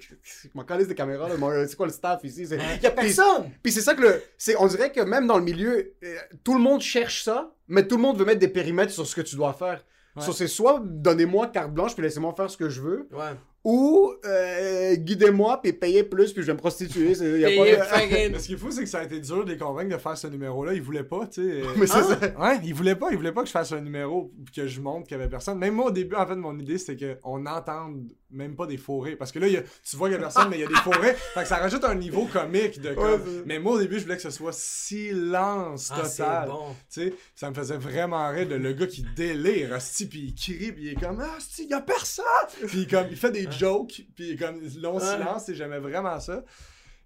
calisse 0.68 0.88
des 0.88 0.96
caméras. 0.96 1.30
Mon- 1.38 1.68
C'est 1.68 1.76
quoi 1.76 1.88
le 1.88 1.92
staff 1.92 2.24
ici? 2.24 2.46
C'est- 2.48 2.60
Il 2.78 2.84
y 2.84 2.88
a 2.88 2.92
personne! 2.92 3.50
Puis 3.64 3.72
c'est 3.72 3.82
ça 3.82 3.96
que 3.96 4.02
le. 4.02 4.22
c'est 4.38 4.56
On 4.58 4.68
dirait 4.68 4.92
que 4.92 5.02
même 5.02 5.26
dans 5.28 5.38
le 5.38 5.44
milieu, 5.44 5.94
euh, 6.04 6.16
tout 6.44 6.54
le 6.54 6.60
monde 6.60 6.82
cherche 6.82 7.24
ça, 7.24 7.52
mais 7.68 7.88
tout 7.88 7.96
le 7.96 8.02
monde 8.04 8.18
veut 8.20 8.26
mettre 8.26 8.40
des 8.40 8.48
périmètres 8.48 8.92
sur 8.94 9.06
ce 9.08 9.16
que 9.16 9.22
tu 9.22 9.36
dois 9.36 9.54
faire. 9.54 9.84
Ouais. 10.16 10.24
So, 10.24 10.32
c'est 10.32 10.48
soit 10.48 10.82
donnez-moi 10.84 11.48
carte 11.48 11.72
blanche 11.74 11.94
puis 11.94 12.04
laissez-moi 12.04 12.34
faire 12.36 12.50
ce 12.50 12.58
que 12.58 12.68
je 12.70 12.82
veux, 12.82 13.08
Ouais. 13.14 13.36
ou 13.64 14.12
euh, 14.26 14.96
guidez-moi 14.96 15.62
puis 15.62 15.72
payez 15.74 16.04
plus 16.04 16.34
puis 16.34 16.42
je 16.42 16.48
vais 16.48 16.54
me 16.54 16.58
prostituer. 16.58 17.14
C'est- 17.16 17.40
y 17.40 17.46
a 17.46 17.50
Payé 17.50 17.78
pas 17.78 17.84
de- 17.86 17.90
fucking- 17.90 18.32
Mais 18.32 18.40
ce 18.40 18.48
qui 18.48 18.54
est 18.54 18.58
fou, 18.58 18.72
c'est 18.72 18.84
que 18.84 18.90
ça 18.90 19.00
a 19.00 19.04
été 19.04 19.20
dur 19.20 19.46
de 19.46 19.52
les 19.52 19.58
convaincre 19.58 19.96
de 19.96 20.02
faire 20.02 20.18
ce 20.18 20.28
numéro-là. 20.28 20.74
Ils 20.74 20.82
voulaient 20.82 21.04
pas, 21.04 21.28
tu 21.28 21.42
sais. 21.44 21.62
Mais 21.78 21.88
c'est 21.88 21.98
Ah. 21.98 22.04
ça. 22.04 22.40
Ouais, 22.40 22.60
ils 22.64 22.74
voulaient 22.74 22.96
pas, 22.96 23.10
ils 23.12 23.18
voulaient 23.18 23.32
pas 23.32 23.42
que 23.42 23.48
je 23.48 23.52
fasse 23.54 23.72
un 23.72 23.82
numéro 23.82 24.32
que 24.56 24.66
je 24.68 24.82
montre 24.82 25.08
qu'il 25.08 25.18
y 25.18 25.20
avait 25.22 25.30
personne. 25.30 25.58
Même 25.60 25.76
moi 25.76 25.86
au 25.88 25.92
début, 25.92 26.16
en 26.16 26.26
fait, 26.26 26.36
mon 26.36 26.58
idée 26.58 26.78
c'était 26.78 27.18
qu'on 27.22 27.40
n'entende 27.40 28.10
même 28.32 28.56
pas 28.56 28.66
des 28.68 28.78
forêts. 28.78 29.16
Parce 29.16 29.32
que 29.32 29.40
là, 29.40 29.48
il 29.48 29.54
y 29.54 29.58
a- 29.58 29.64
tu 29.84 29.96
vois 29.98 30.08
qu'il 30.10 30.16
y 30.18 30.20
a 30.20 30.22
personne, 30.22 30.50
mais 30.50 30.58
il 30.58 30.62
y 30.62 30.64
a 30.64 30.68
des 30.68 30.76
forêts. 30.76 31.14
Fait 31.34 31.42
que 31.42 31.48
ça 31.48 31.58
rajoute 31.58 31.84
un 31.84 31.96
niveau 31.96 32.26
comique 32.26 32.80
de 32.82 32.94
comme. 32.94 33.22
Ouais, 33.22 33.44
mais 33.46 33.60
moi 33.60 33.74
au 33.74 33.80
début, 33.80 33.98
je 34.00 34.04
voulais 34.04 34.16
que 34.18 34.22
ce 34.22 34.30
soit 34.30 34.54
silence 34.54 35.92
Ah, 35.94 36.02
total. 36.02 36.48
bon. 36.50 36.76
Tu 36.92 37.02
sais, 37.02 37.14
ça 37.36 37.50
me 37.50 37.56
faisait 37.56 37.78
vraiment 37.78 38.30
rire 38.30 38.48
de 38.48 38.56
le 38.56 38.74
gars 38.74 38.88
qui 38.88 39.06
délire, 39.16 39.72
hostie, 39.74 40.08
puis 40.08 40.20
il 40.20 40.36
crie, 40.36 40.72
puis 40.72 40.84
il 40.86 40.90
est 40.90 41.00
comme, 41.00 41.20
ah, 41.22 41.36
hostie, 41.38 41.66
y 41.66 41.74
a 41.74 41.82
personne! 41.82 42.26
Puis 42.68 42.88
comme, 42.88 43.08
il 43.10 43.18
fait 43.18 43.32
des 43.32 43.50
jokes, 43.52 44.02
puis 44.16 44.30
il 44.30 44.32
est 44.34 44.38
comme, 44.38 44.62
long 44.82 45.00
silence, 45.00 45.50
et 45.50 45.56
j'aimais 45.56 45.80
vraiment 45.80 46.20
ça. 46.20 46.44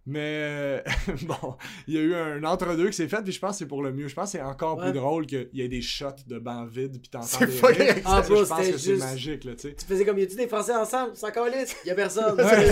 Mais, 0.06 0.84
bon, 1.24 1.56
il 1.88 1.94
y 1.94 1.98
a 1.98 2.02
eu 2.02 2.14
un 2.16 2.44
entre-deux 2.44 2.88
qui 2.88 2.94
s'est 2.98 3.08
fait, 3.08 3.22
puis 3.24 3.32
je 3.32 3.40
pense 3.40 3.52
que 3.52 3.58
c'est 3.60 3.68
pour 3.68 3.82
le 3.84 3.94
mieux. 3.94 4.08
Je 4.08 4.16
pense 4.16 4.32
que 4.32 4.38
c'est 4.38 4.44
encore 4.44 4.78
Ouais. 4.78 4.92
plus 4.92 5.00
drôle 5.00 5.26
qu'il 5.26 5.50
y 5.54 5.62
ait 5.62 5.68
des 5.68 5.82
shots 5.82 6.08
de 6.28 6.40
bancs 6.40 6.68
vides, 6.70 7.00
puis 7.00 7.10
t'entends 7.10 7.26
C'est 7.26 7.46
des 7.46 7.52
fucking 7.54 7.82
rires. 7.82 7.96
Ah, 8.06 8.22
je 8.28 8.34
pense 8.34 8.68
que 8.70 8.78
c'est 8.78 8.96
magique, 8.98 9.44
là, 9.44 9.54
tu 9.56 9.70
sais. 9.70 9.76
Tu 9.76 9.86
faisais 9.86 10.06
comme, 10.06 10.18
y 10.20 10.24
a-tu 10.24 10.36
des 10.36 10.48
Français 10.48 10.76
ensemble? 10.76 11.12
C'est 11.14 11.26
encore 11.28 11.48
liste? 11.48 11.78
Y 11.86 11.92
a 11.92 11.96
personne. 11.96 12.36
Ouais, 12.44 12.66
C'est 12.66 12.72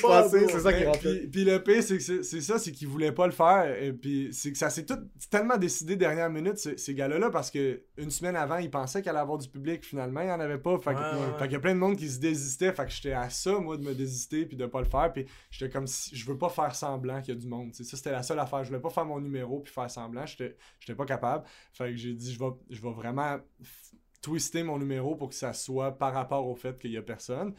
ça 0.00 0.28
c'est 0.48 0.60
ça 0.60 0.72
qui 0.72 1.28
puis, 1.28 1.44
le 1.44 1.62
pire, 1.62 1.82
c'est 1.82 1.98
que 1.98 2.22
c'est 2.22 2.40
ça, 2.40 2.58
c'est 2.58 2.72
qu'ils 2.72 2.88
voulaient 2.88 3.12
pas 3.12 3.26
le 3.26 3.32
faire. 3.32 3.76
Et 3.82 3.92
puis 3.92 4.28
c'est 4.32 4.52
que 4.52 4.58
ça 4.58 4.70
s'est 4.70 4.84
tout 4.84 4.98
tellement 5.30 5.56
décidé 5.56 5.96
dernière 5.96 6.30
minute, 6.30 6.58
ces, 6.58 6.76
ces 6.76 6.94
gars-là, 6.94 7.30
parce 7.30 7.50
que 7.50 7.82
une 7.96 8.10
semaine 8.10 8.36
avant, 8.36 8.58
ils 8.58 8.70
pensaient 8.70 9.00
qu'il 9.02 9.10
allait 9.10 9.18
avoir 9.20 9.38
du 9.38 9.48
public. 9.48 9.84
Finalement, 9.84 10.20
il 10.20 10.28
y 10.28 10.32
en 10.32 10.40
avait 10.40 10.58
pas. 10.58 10.78
Fait 10.78 10.94
qu'il 11.42 11.52
y 11.52 11.56
a 11.56 11.60
plein 11.60 11.74
de 11.74 11.80
monde 11.80 11.96
qui 11.96 12.08
se 12.08 12.18
désistait. 12.18 12.72
Fait 12.72 12.84
que 12.84 12.90
j'étais 12.90 13.12
à 13.12 13.30
ça, 13.30 13.58
moi, 13.58 13.76
de 13.76 13.82
me 13.84 13.94
désister 13.94 14.44
puis 14.46 14.56
de 14.56 14.66
pas 14.66 14.80
le 14.80 14.86
faire. 14.86 15.12
Puis 15.12 15.26
j'étais 15.50 15.70
comme 15.72 15.86
si 15.86 16.14
je 16.16 16.26
veux 16.26 16.33
pas 16.36 16.48
faire 16.48 16.74
semblant 16.74 17.20
qu'il 17.20 17.34
y 17.34 17.36
a 17.36 17.40
du 17.40 17.46
monde. 17.46 17.72
tu 17.72 17.78
sais. 17.78 17.84
Ça, 17.84 17.96
c'était 17.96 18.12
la 18.12 18.22
seule 18.22 18.38
affaire. 18.38 18.62
Je 18.64 18.68
voulais 18.68 18.80
pas 18.80 18.90
faire 18.90 19.04
mon 19.04 19.20
numéro 19.20 19.60
puis 19.60 19.72
faire 19.72 19.90
semblant. 19.90 20.26
J'étais 20.26 20.56
j'étais 20.80 20.94
pas 20.94 21.06
capable. 21.06 21.44
Fait 21.72 21.96
j'ai 21.96 22.14
dit, 22.14 22.32
je 22.32 22.38
vais, 22.38 22.50
je 22.70 22.80
vais 22.80 22.92
vraiment 22.92 23.38
twister 24.20 24.62
mon 24.62 24.78
numéro 24.78 25.16
pour 25.16 25.28
que 25.28 25.34
ça 25.34 25.52
soit 25.52 25.98
par 25.98 26.14
rapport 26.14 26.46
au 26.46 26.54
fait 26.56 26.78
qu'il 26.78 26.92
y 26.92 26.96
a 26.96 27.02
personne. 27.02 27.54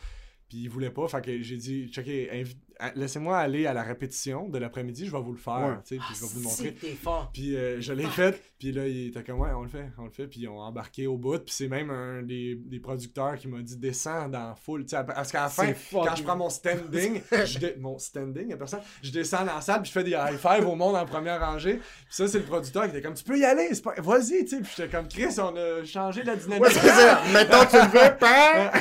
Puis 0.50 0.60
il 0.60 0.70
voulait 0.70 0.92
pas, 0.92 1.08
fait 1.08 1.42
j'ai 1.42 1.58
dit, 1.58 1.88
checkez, 1.90 2.30
invi- 2.32 2.58
laissez-moi 2.96 3.38
aller 3.38 3.66
à 3.68 3.74
la 3.74 3.84
répétition 3.84 4.48
de 4.50 4.58
l'après-midi, 4.58 5.06
je 5.06 5.12
vais 5.12 5.22
vous 5.22 5.32
le 5.34 5.38
faire, 5.38 5.54
Ouais. 5.56 5.76
tu 5.88 5.96
sais, 5.96 6.02
puis 6.06 6.16
je 6.16 6.22
vais 6.22 6.28
vous 6.34 6.40
le 6.40 6.46
Ah, 6.46 6.50
montrer. 6.50 6.98
fort. 7.02 7.30
Puis 7.34 7.56
euh, 7.56 7.80
je 7.82 7.94
l'ai 7.94 8.06
fait, 8.06 8.42
puis 8.60 8.72
là, 8.72 8.88
il 8.88 9.08
était 9.08 9.24
comme, 9.24 9.40
ouais, 9.40 9.50
on 9.56 9.64
le 9.64 9.70
fait, 9.70 9.86
on 9.98 10.06
le 10.06 10.12
fait, 10.12 10.28
puis 10.28 10.42
ils 10.42 10.48
ont 10.48 10.60
embarqué 10.60 11.08
au 11.08 11.18
bout, 11.18 11.40
puis 11.40 11.54
c'est 11.54 11.68
même 11.68 11.90
un 11.90 12.22
des, 12.22 12.56
des 12.56 12.80
producteurs 12.80 13.36
qui 13.38 13.48
m'a 13.48 13.62
dit, 13.62 13.78
descends 13.78 14.30
dans 14.30 14.50
la 14.50 14.56
foule, 14.56 14.86
tu 14.86 14.96
sais, 14.96 15.04
parce 15.06 15.32
qu'à 15.32 15.42
la 15.44 15.50
fin, 15.50 15.68
quand 15.92 16.16
je 16.16 16.24
prends 16.24 16.36
mon 16.38 16.50
standing, 16.50 17.22
je 17.46 17.60
dé- 17.60 17.76
mon 17.80 17.98
standing, 17.98 18.54
a 18.54 18.58
personne, 18.58 18.82
je 19.02 19.12
descends 19.12 19.46
dans 19.46 19.56
la 19.56 19.62
salle, 19.62 19.82
puis 19.82 19.90
je 19.90 19.94
fais 20.00 20.04
des 20.04 20.12
high 20.12 20.38
five 20.38 20.68
au 20.68 20.76
monde 20.76 20.96
en 20.96 21.06
première 21.06 21.40
rangée, 21.40 21.76
puis 21.78 21.84
ça, 22.10 22.28
c'est 22.28 22.40
le 22.40 22.46
producteur 22.46 22.84
qui 22.84 22.90
était 22.90 23.02
comme, 23.02 23.14
tu 23.16 23.24
peux 23.24 23.38
y 23.38 23.46
aller, 23.46 23.68
c'est 23.74 23.84
pas... 23.84 23.94
vas-y, 23.98 24.44
tu 24.46 24.48
sais, 24.50 24.62
puis 24.62 24.72
j'étais 24.76 24.90
comme, 24.90 25.08
Chris, 25.08 25.36
on 25.40 25.56
a 25.56 25.84
changé 25.86 26.24
la 26.24 26.36
dynamique. 26.36 26.66
Ouais, 26.66 26.72
ça. 26.74 27.22
Mettons, 27.34 27.66
tu 27.70 27.76
le 27.78 27.84
veux, 27.84 28.18
pas. 28.18 28.72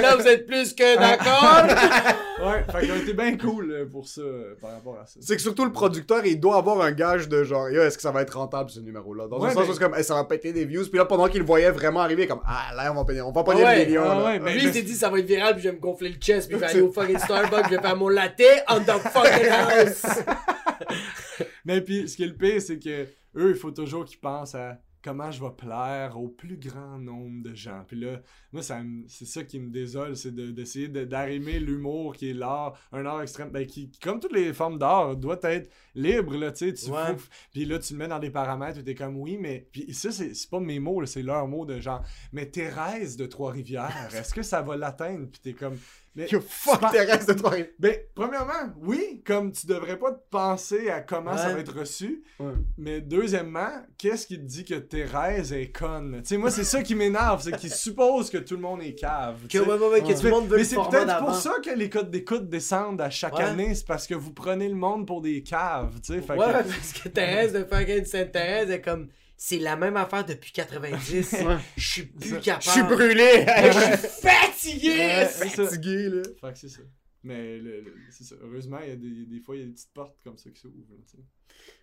Là, 0.00 0.16
vous 0.16 0.26
êtes 0.26 0.46
plus 0.46 0.72
que 0.74 0.98
d'accord. 0.98 1.66
Ouais, 2.36 2.62
fait 2.70 2.80
qu'ils 2.80 2.92
ont 2.92 2.96
été 2.96 3.14
bien 3.36 3.48
cool 3.50 3.70
euh, 3.72 3.86
pour 3.86 4.08
ça, 4.08 4.20
euh, 4.20 4.54
par 4.60 4.72
rapport 4.72 4.98
à 4.98 5.06
ça. 5.06 5.18
C'est 5.22 5.36
que 5.36 5.42
surtout 5.42 5.64
le 5.64 5.72
producteur, 5.72 6.24
il 6.26 6.38
doit 6.40 6.56
avoir 6.58 6.80
un 6.82 6.92
gage 6.92 7.28
de 7.28 7.44
genre, 7.44 7.68
Yo, 7.70 7.82
est-ce 7.82 7.96
que 7.96 8.02
ça 8.02 8.10
va 8.12 8.22
être 8.22 8.36
rentable 8.36 8.70
ce 8.70 8.80
numéro-là? 8.80 9.28
Dans 9.28 9.38
Ouais, 9.40 9.48
un 9.50 9.52
sens 9.54 9.64
mais- 9.64 9.70
où 9.70 9.72
c'est 9.74 9.80
comme, 9.82 9.94
Eh, 9.98 10.02
ça 10.02 10.14
va 10.14 10.24
péter 10.24 10.52
des 10.52 10.64
views. 10.64 10.84
Puis 10.88 10.98
là, 10.98 11.04
pendant 11.04 11.28
qu'il 11.28 11.40
le 11.40 11.46
voyait 11.46 11.70
vraiment 11.70 12.00
arriver, 12.00 12.26
comme, 12.26 12.40
ah 12.46 12.72
là, 12.74 12.92
on 12.92 12.96
va 12.96 13.04
payer, 13.04 13.22
on 13.22 13.32
va 13.32 13.44
pas 13.44 13.52
Ah 13.54 13.58
ouais, 13.58 13.78
des 13.80 13.86
millions. 13.86 14.02
ah 14.04 14.24
ouais, 14.24 14.38
mais- 14.40 14.54
Lui, 14.54 14.64
il 14.64 14.72
s'est 14.72 14.82
dit, 14.82 14.94
ça 14.94 15.08
va 15.10 15.18
être 15.18 15.26
viral, 15.26 15.54
puis 15.54 15.62
je 15.64 15.68
vais 15.68 15.74
me 15.76 15.80
gonfler 15.80 16.08
le 16.10 16.16
chest, 16.16 16.48
puis 16.48 16.56
je 16.56 16.60
vais 16.60 16.66
aller 16.70 16.80
au 16.80 16.92
fucking 16.92 17.18
Starbucks, 17.18 17.64
je 17.70 17.76
vais 17.76 17.80
faire 17.82 17.96
mon 17.96 18.08
latte 18.08 18.42
on 18.70 18.80
the 18.80 18.90
fucking 19.10 19.48
house. 19.48 20.02
Mais 21.64 21.80
puis, 21.80 22.08
ce 22.08 22.16
qui 22.16 22.22
est 22.24 22.28
le 22.28 22.34
pire, 22.36 22.60
c'est 22.62 22.78
que 22.78 23.02
eux, 23.36 23.50
il 23.50 23.56
faut 23.56 23.70
toujours 23.70 24.04
qu'ils 24.04 24.20
pensent 24.20 24.54
à 24.54 24.78
comment 25.06 25.30
je 25.30 25.40
vais 25.40 25.52
plaire 25.56 26.18
au 26.18 26.28
plus 26.28 26.56
grand 26.56 26.98
nombre 26.98 27.44
de 27.44 27.54
gens. 27.54 27.84
Puis 27.86 28.00
là, 28.00 28.20
moi, 28.52 28.60
ça 28.60 28.80
c'est 29.06 29.24
ça 29.24 29.44
qui 29.44 29.60
me 29.60 29.70
désole, 29.70 30.16
c'est 30.16 30.34
de- 30.34 30.50
d'essayer 30.50 30.88
de, 30.88 31.04
d'arrimer 31.04 31.60
l'humour 31.60 32.16
qui 32.16 32.30
est 32.30 32.34
l'art, 32.34 32.76
un 32.90 33.06
art 33.06 33.22
extrême, 33.22 33.50
ben, 33.50 33.64
qui, 33.64 33.88
qui, 33.88 34.00
comme 34.00 34.18
toutes 34.18 34.32
les 34.32 34.52
formes 34.52 34.78
d'art, 34.78 35.14
doit 35.16 35.38
être 35.44 35.70
libre, 35.94 36.36
là, 36.36 36.50
tu 36.50 36.66
sais, 36.66 36.74
tu 36.74 36.90
Ouais. 36.90 37.14
Puis 37.52 37.64
là, 37.66 37.78
tu 37.78 37.92
le 37.92 38.00
mets 38.00 38.08
dans 38.08 38.18
des 38.18 38.30
paramètres 38.30 38.80
où 38.80 38.82
t'es 38.82 38.94
comme, 38.96 39.16
oui, 39.16 39.38
mais... 39.40 39.68
Puis 39.70 39.94
ça, 39.94 40.10
c'est 40.10 40.50
pas 40.50 40.58
mes 40.58 40.80
mots, 40.80 41.04
c'est 41.06 41.22
leurs 41.22 41.46
mots 41.46 41.64
de 41.64 41.78
genre, 41.78 42.02
mais 42.32 42.46
Thérèse 42.46 43.16
de 43.16 43.26
Trois-Rivières, 43.26 43.92
est-ce 44.12 44.34
que 44.34 44.42
ça 44.42 44.60
va 44.60 44.76
l'atteindre? 44.76 45.28
Puis 45.30 45.40
t'es 45.40 45.52
comme... 45.52 45.78
Mais 46.16 46.26
Yo, 46.28 46.40
fuck 46.40 46.80
pas- 46.80 46.90
Thérèse 46.90 47.26
de 47.26 47.34
Trois-Rivières. 47.34 47.70
Ben, 47.78 47.94
premièrement, 48.14 48.72
oui, 48.80 49.22
comme 49.26 49.52
tu 49.52 49.66
devrais 49.66 49.98
pas 49.98 50.12
te 50.12 50.22
penser 50.30 50.88
à 50.88 51.00
comment 51.02 51.36
ça 51.36 51.52
va 51.52 51.60
être 51.60 51.78
reçu. 51.78 52.24
Ouais. 52.40 52.52
Mais 52.78 53.00
deuxièmement, 53.02 53.68
qu'est-ce 53.98 54.26
qui 54.26 54.38
te 54.38 54.44
dit 54.44 54.64
que 54.64 54.74
Thérèse 54.76 55.52
est 55.52 55.70
conne? 55.70 56.20
Tu 56.22 56.28
sais, 56.28 56.36
moi, 56.38 56.50
c'est 56.50 56.64
ça 56.64 56.82
qui 56.82 56.94
m'énerve, 56.94 57.42
c'est 57.42 57.56
qu'ils 57.56 57.70
supposent 57.72 58.30
que 58.30 58.38
tout 58.38 58.54
le 58.54 58.62
monde 58.62 58.82
est 58.82 58.94
cave. 58.94 59.42
Que, 59.42 59.48
tu 59.48 59.58
sais. 59.58 59.64
ouais, 59.64 59.76
ouais, 59.78 59.88
ouais, 59.88 60.00
que 60.00 60.06
Ouais. 60.06 60.14
tout 60.14 60.22
le 60.24 60.30
monde 60.30 60.48
veut 60.48 60.56
Mais 60.56 60.64
c'est 60.64 60.76
peut-être 60.76 61.18
pour 61.18 61.34
ça 61.34 61.52
que 61.62 61.70
les 61.70 61.90
codes 61.90 62.10
d'écoute 62.10 62.48
descendent 62.48 63.00
à 63.02 63.10
chaque 63.10 63.36
Ouais. 63.36 63.44
année, 63.44 63.74
c'est 63.74 63.86
parce 63.86 64.06
que 64.06 64.14
vous 64.14 64.32
prenez 64.32 64.68
le 64.68 64.74
monde 64.74 65.06
pour 65.06 65.20
des 65.20 65.42
caves, 65.42 66.00
tu 66.02 66.14
sais. 66.14 66.20
Que- 66.20 66.32
Ouais, 66.32 66.52
parce 66.52 66.92
que 66.94 67.08
Thérèse 67.10 67.52
de 67.52 67.64
fucking 67.64 68.04
Sainte-Thérèse 68.06 68.70
est 68.70 68.80
comme. 68.80 69.08
C'est 69.38 69.58
la 69.58 69.76
même 69.76 69.96
affaire 69.96 70.24
depuis 70.24 70.50
90. 70.52 71.32
Ouais. 71.44 71.56
Je 71.76 71.86
suis 71.88 72.02
plus 72.04 72.28
Je 72.30 72.36
capable. 72.36 72.62
suis 72.62 72.82
brûlé. 72.82 73.46
Je 73.46 73.96
suis 73.96 74.08
fatigué. 74.22 74.88
Ouais, 74.98 75.28
c'est 75.30 75.48
ça. 75.48 75.64
Fatigué, 75.64 76.08
là. 76.08 76.22
Fait 76.40 76.52
que 76.52 76.58
c'est 76.58 76.68
ça. 76.68 76.80
Mais 77.22 77.58
le- 77.58 77.80
le- 77.82 77.94
c'est 78.10 78.24
ça. 78.24 78.34
Heureusement, 78.42 78.78
il 78.82 78.88
y 78.88 78.92
a 78.92 78.96
des, 78.96 79.26
des 79.26 79.40
fois, 79.40 79.56
il 79.56 79.60
y 79.60 79.62
a 79.64 79.66
des 79.66 79.72
petites 79.72 79.92
portes 79.92 80.16
comme 80.24 80.38
ça 80.38 80.48
qui 80.50 80.60
s'ouvrent. 80.60 80.74
là, 80.90 80.96
tu 81.10 81.16
sais. 81.18 81.22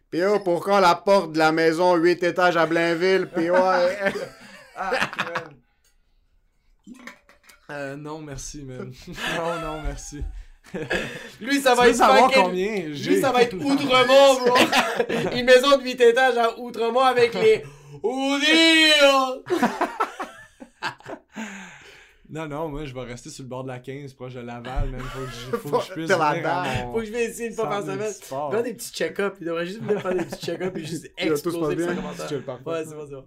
Pis 0.09 0.17
yo, 0.19 0.39
pour 0.39 0.63
quand 0.63 0.79
la 0.79 0.95
porte 0.95 1.33
de 1.33 1.37
la 1.39 1.51
maison 1.51 1.95
8 1.95 2.23
étages 2.23 2.55
à 2.57 2.65
Blainville? 2.65 3.29
Ouais. 3.35 4.13
Ah. 4.75 4.91
Euh, 7.69 7.95
non, 7.95 8.19
merci, 8.21 8.63
man. 8.63 8.91
non, 9.37 9.61
non, 9.61 9.81
merci. 9.83 10.21
Lui, 11.41 11.59
ça 11.61 11.71
Tu 11.71 11.77
va 11.77 11.83
veux 11.83 11.89
être 11.91 11.97
fucking- 11.97 12.43
combien? 12.43 12.75
Lui, 12.87 13.21
ça 13.21 13.31
va 13.31 13.41
être 13.43 13.53
Outremont, 13.55 14.33
bro. 14.45 14.57
Une 15.37 15.45
maison 15.45 15.77
de 15.77 15.83
8 15.83 16.01
étages 16.01 16.37
à 16.37 16.59
Outremont 16.59 16.99
avec 17.01 17.33
les. 17.35 17.63
Non, 22.29 22.47
non, 22.47 22.67
moi, 22.67 22.83
je 22.85 22.93
vais 22.95 23.01
rester 23.01 23.29
sur 23.29 23.43
le 23.43 23.49
bord 23.49 23.63
de 23.63 23.67
la 23.67 23.77
15, 23.77 24.13
proche 24.13 24.33
de 24.33 24.39
Laval, 24.39 24.89
man. 24.89 24.99
Faut 25.01 25.19
que 25.19 25.25
je, 25.31 25.51
faut 25.69 25.77
que 25.77 25.85
je 25.85 25.93
puisse 26.07 26.09
mon... 26.09 26.17
Faut 26.91 26.97
que 26.99 27.05
je 27.05 27.11
vais 27.11 27.25
essayer 27.25 27.49
une 27.49 27.53
fois 27.53 27.69
par 27.69 27.83
semaine. 27.83 28.11
Faire 28.51 28.63
des 28.63 28.73
petits 28.73 28.91
check-ups. 28.91 29.37
Il 29.39 29.45
devrait 29.45 29.67
juste 29.67 29.83
venir 29.83 30.01
faire 30.01 30.15
des 30.15 30.25
petits 30.25 30.43
check-ups 30.43 30.75
et 30.79 30.83
juste 30.83 31.11
exploser 31.15 31.75
les 31.75 31.85
commentaires. 31.95 32.27
Ouais, 32.65 32.83
c'est 32.85 32.95
bon, 32.95 33.05
c'est 33.07 33.13
bon. 33.13 33.23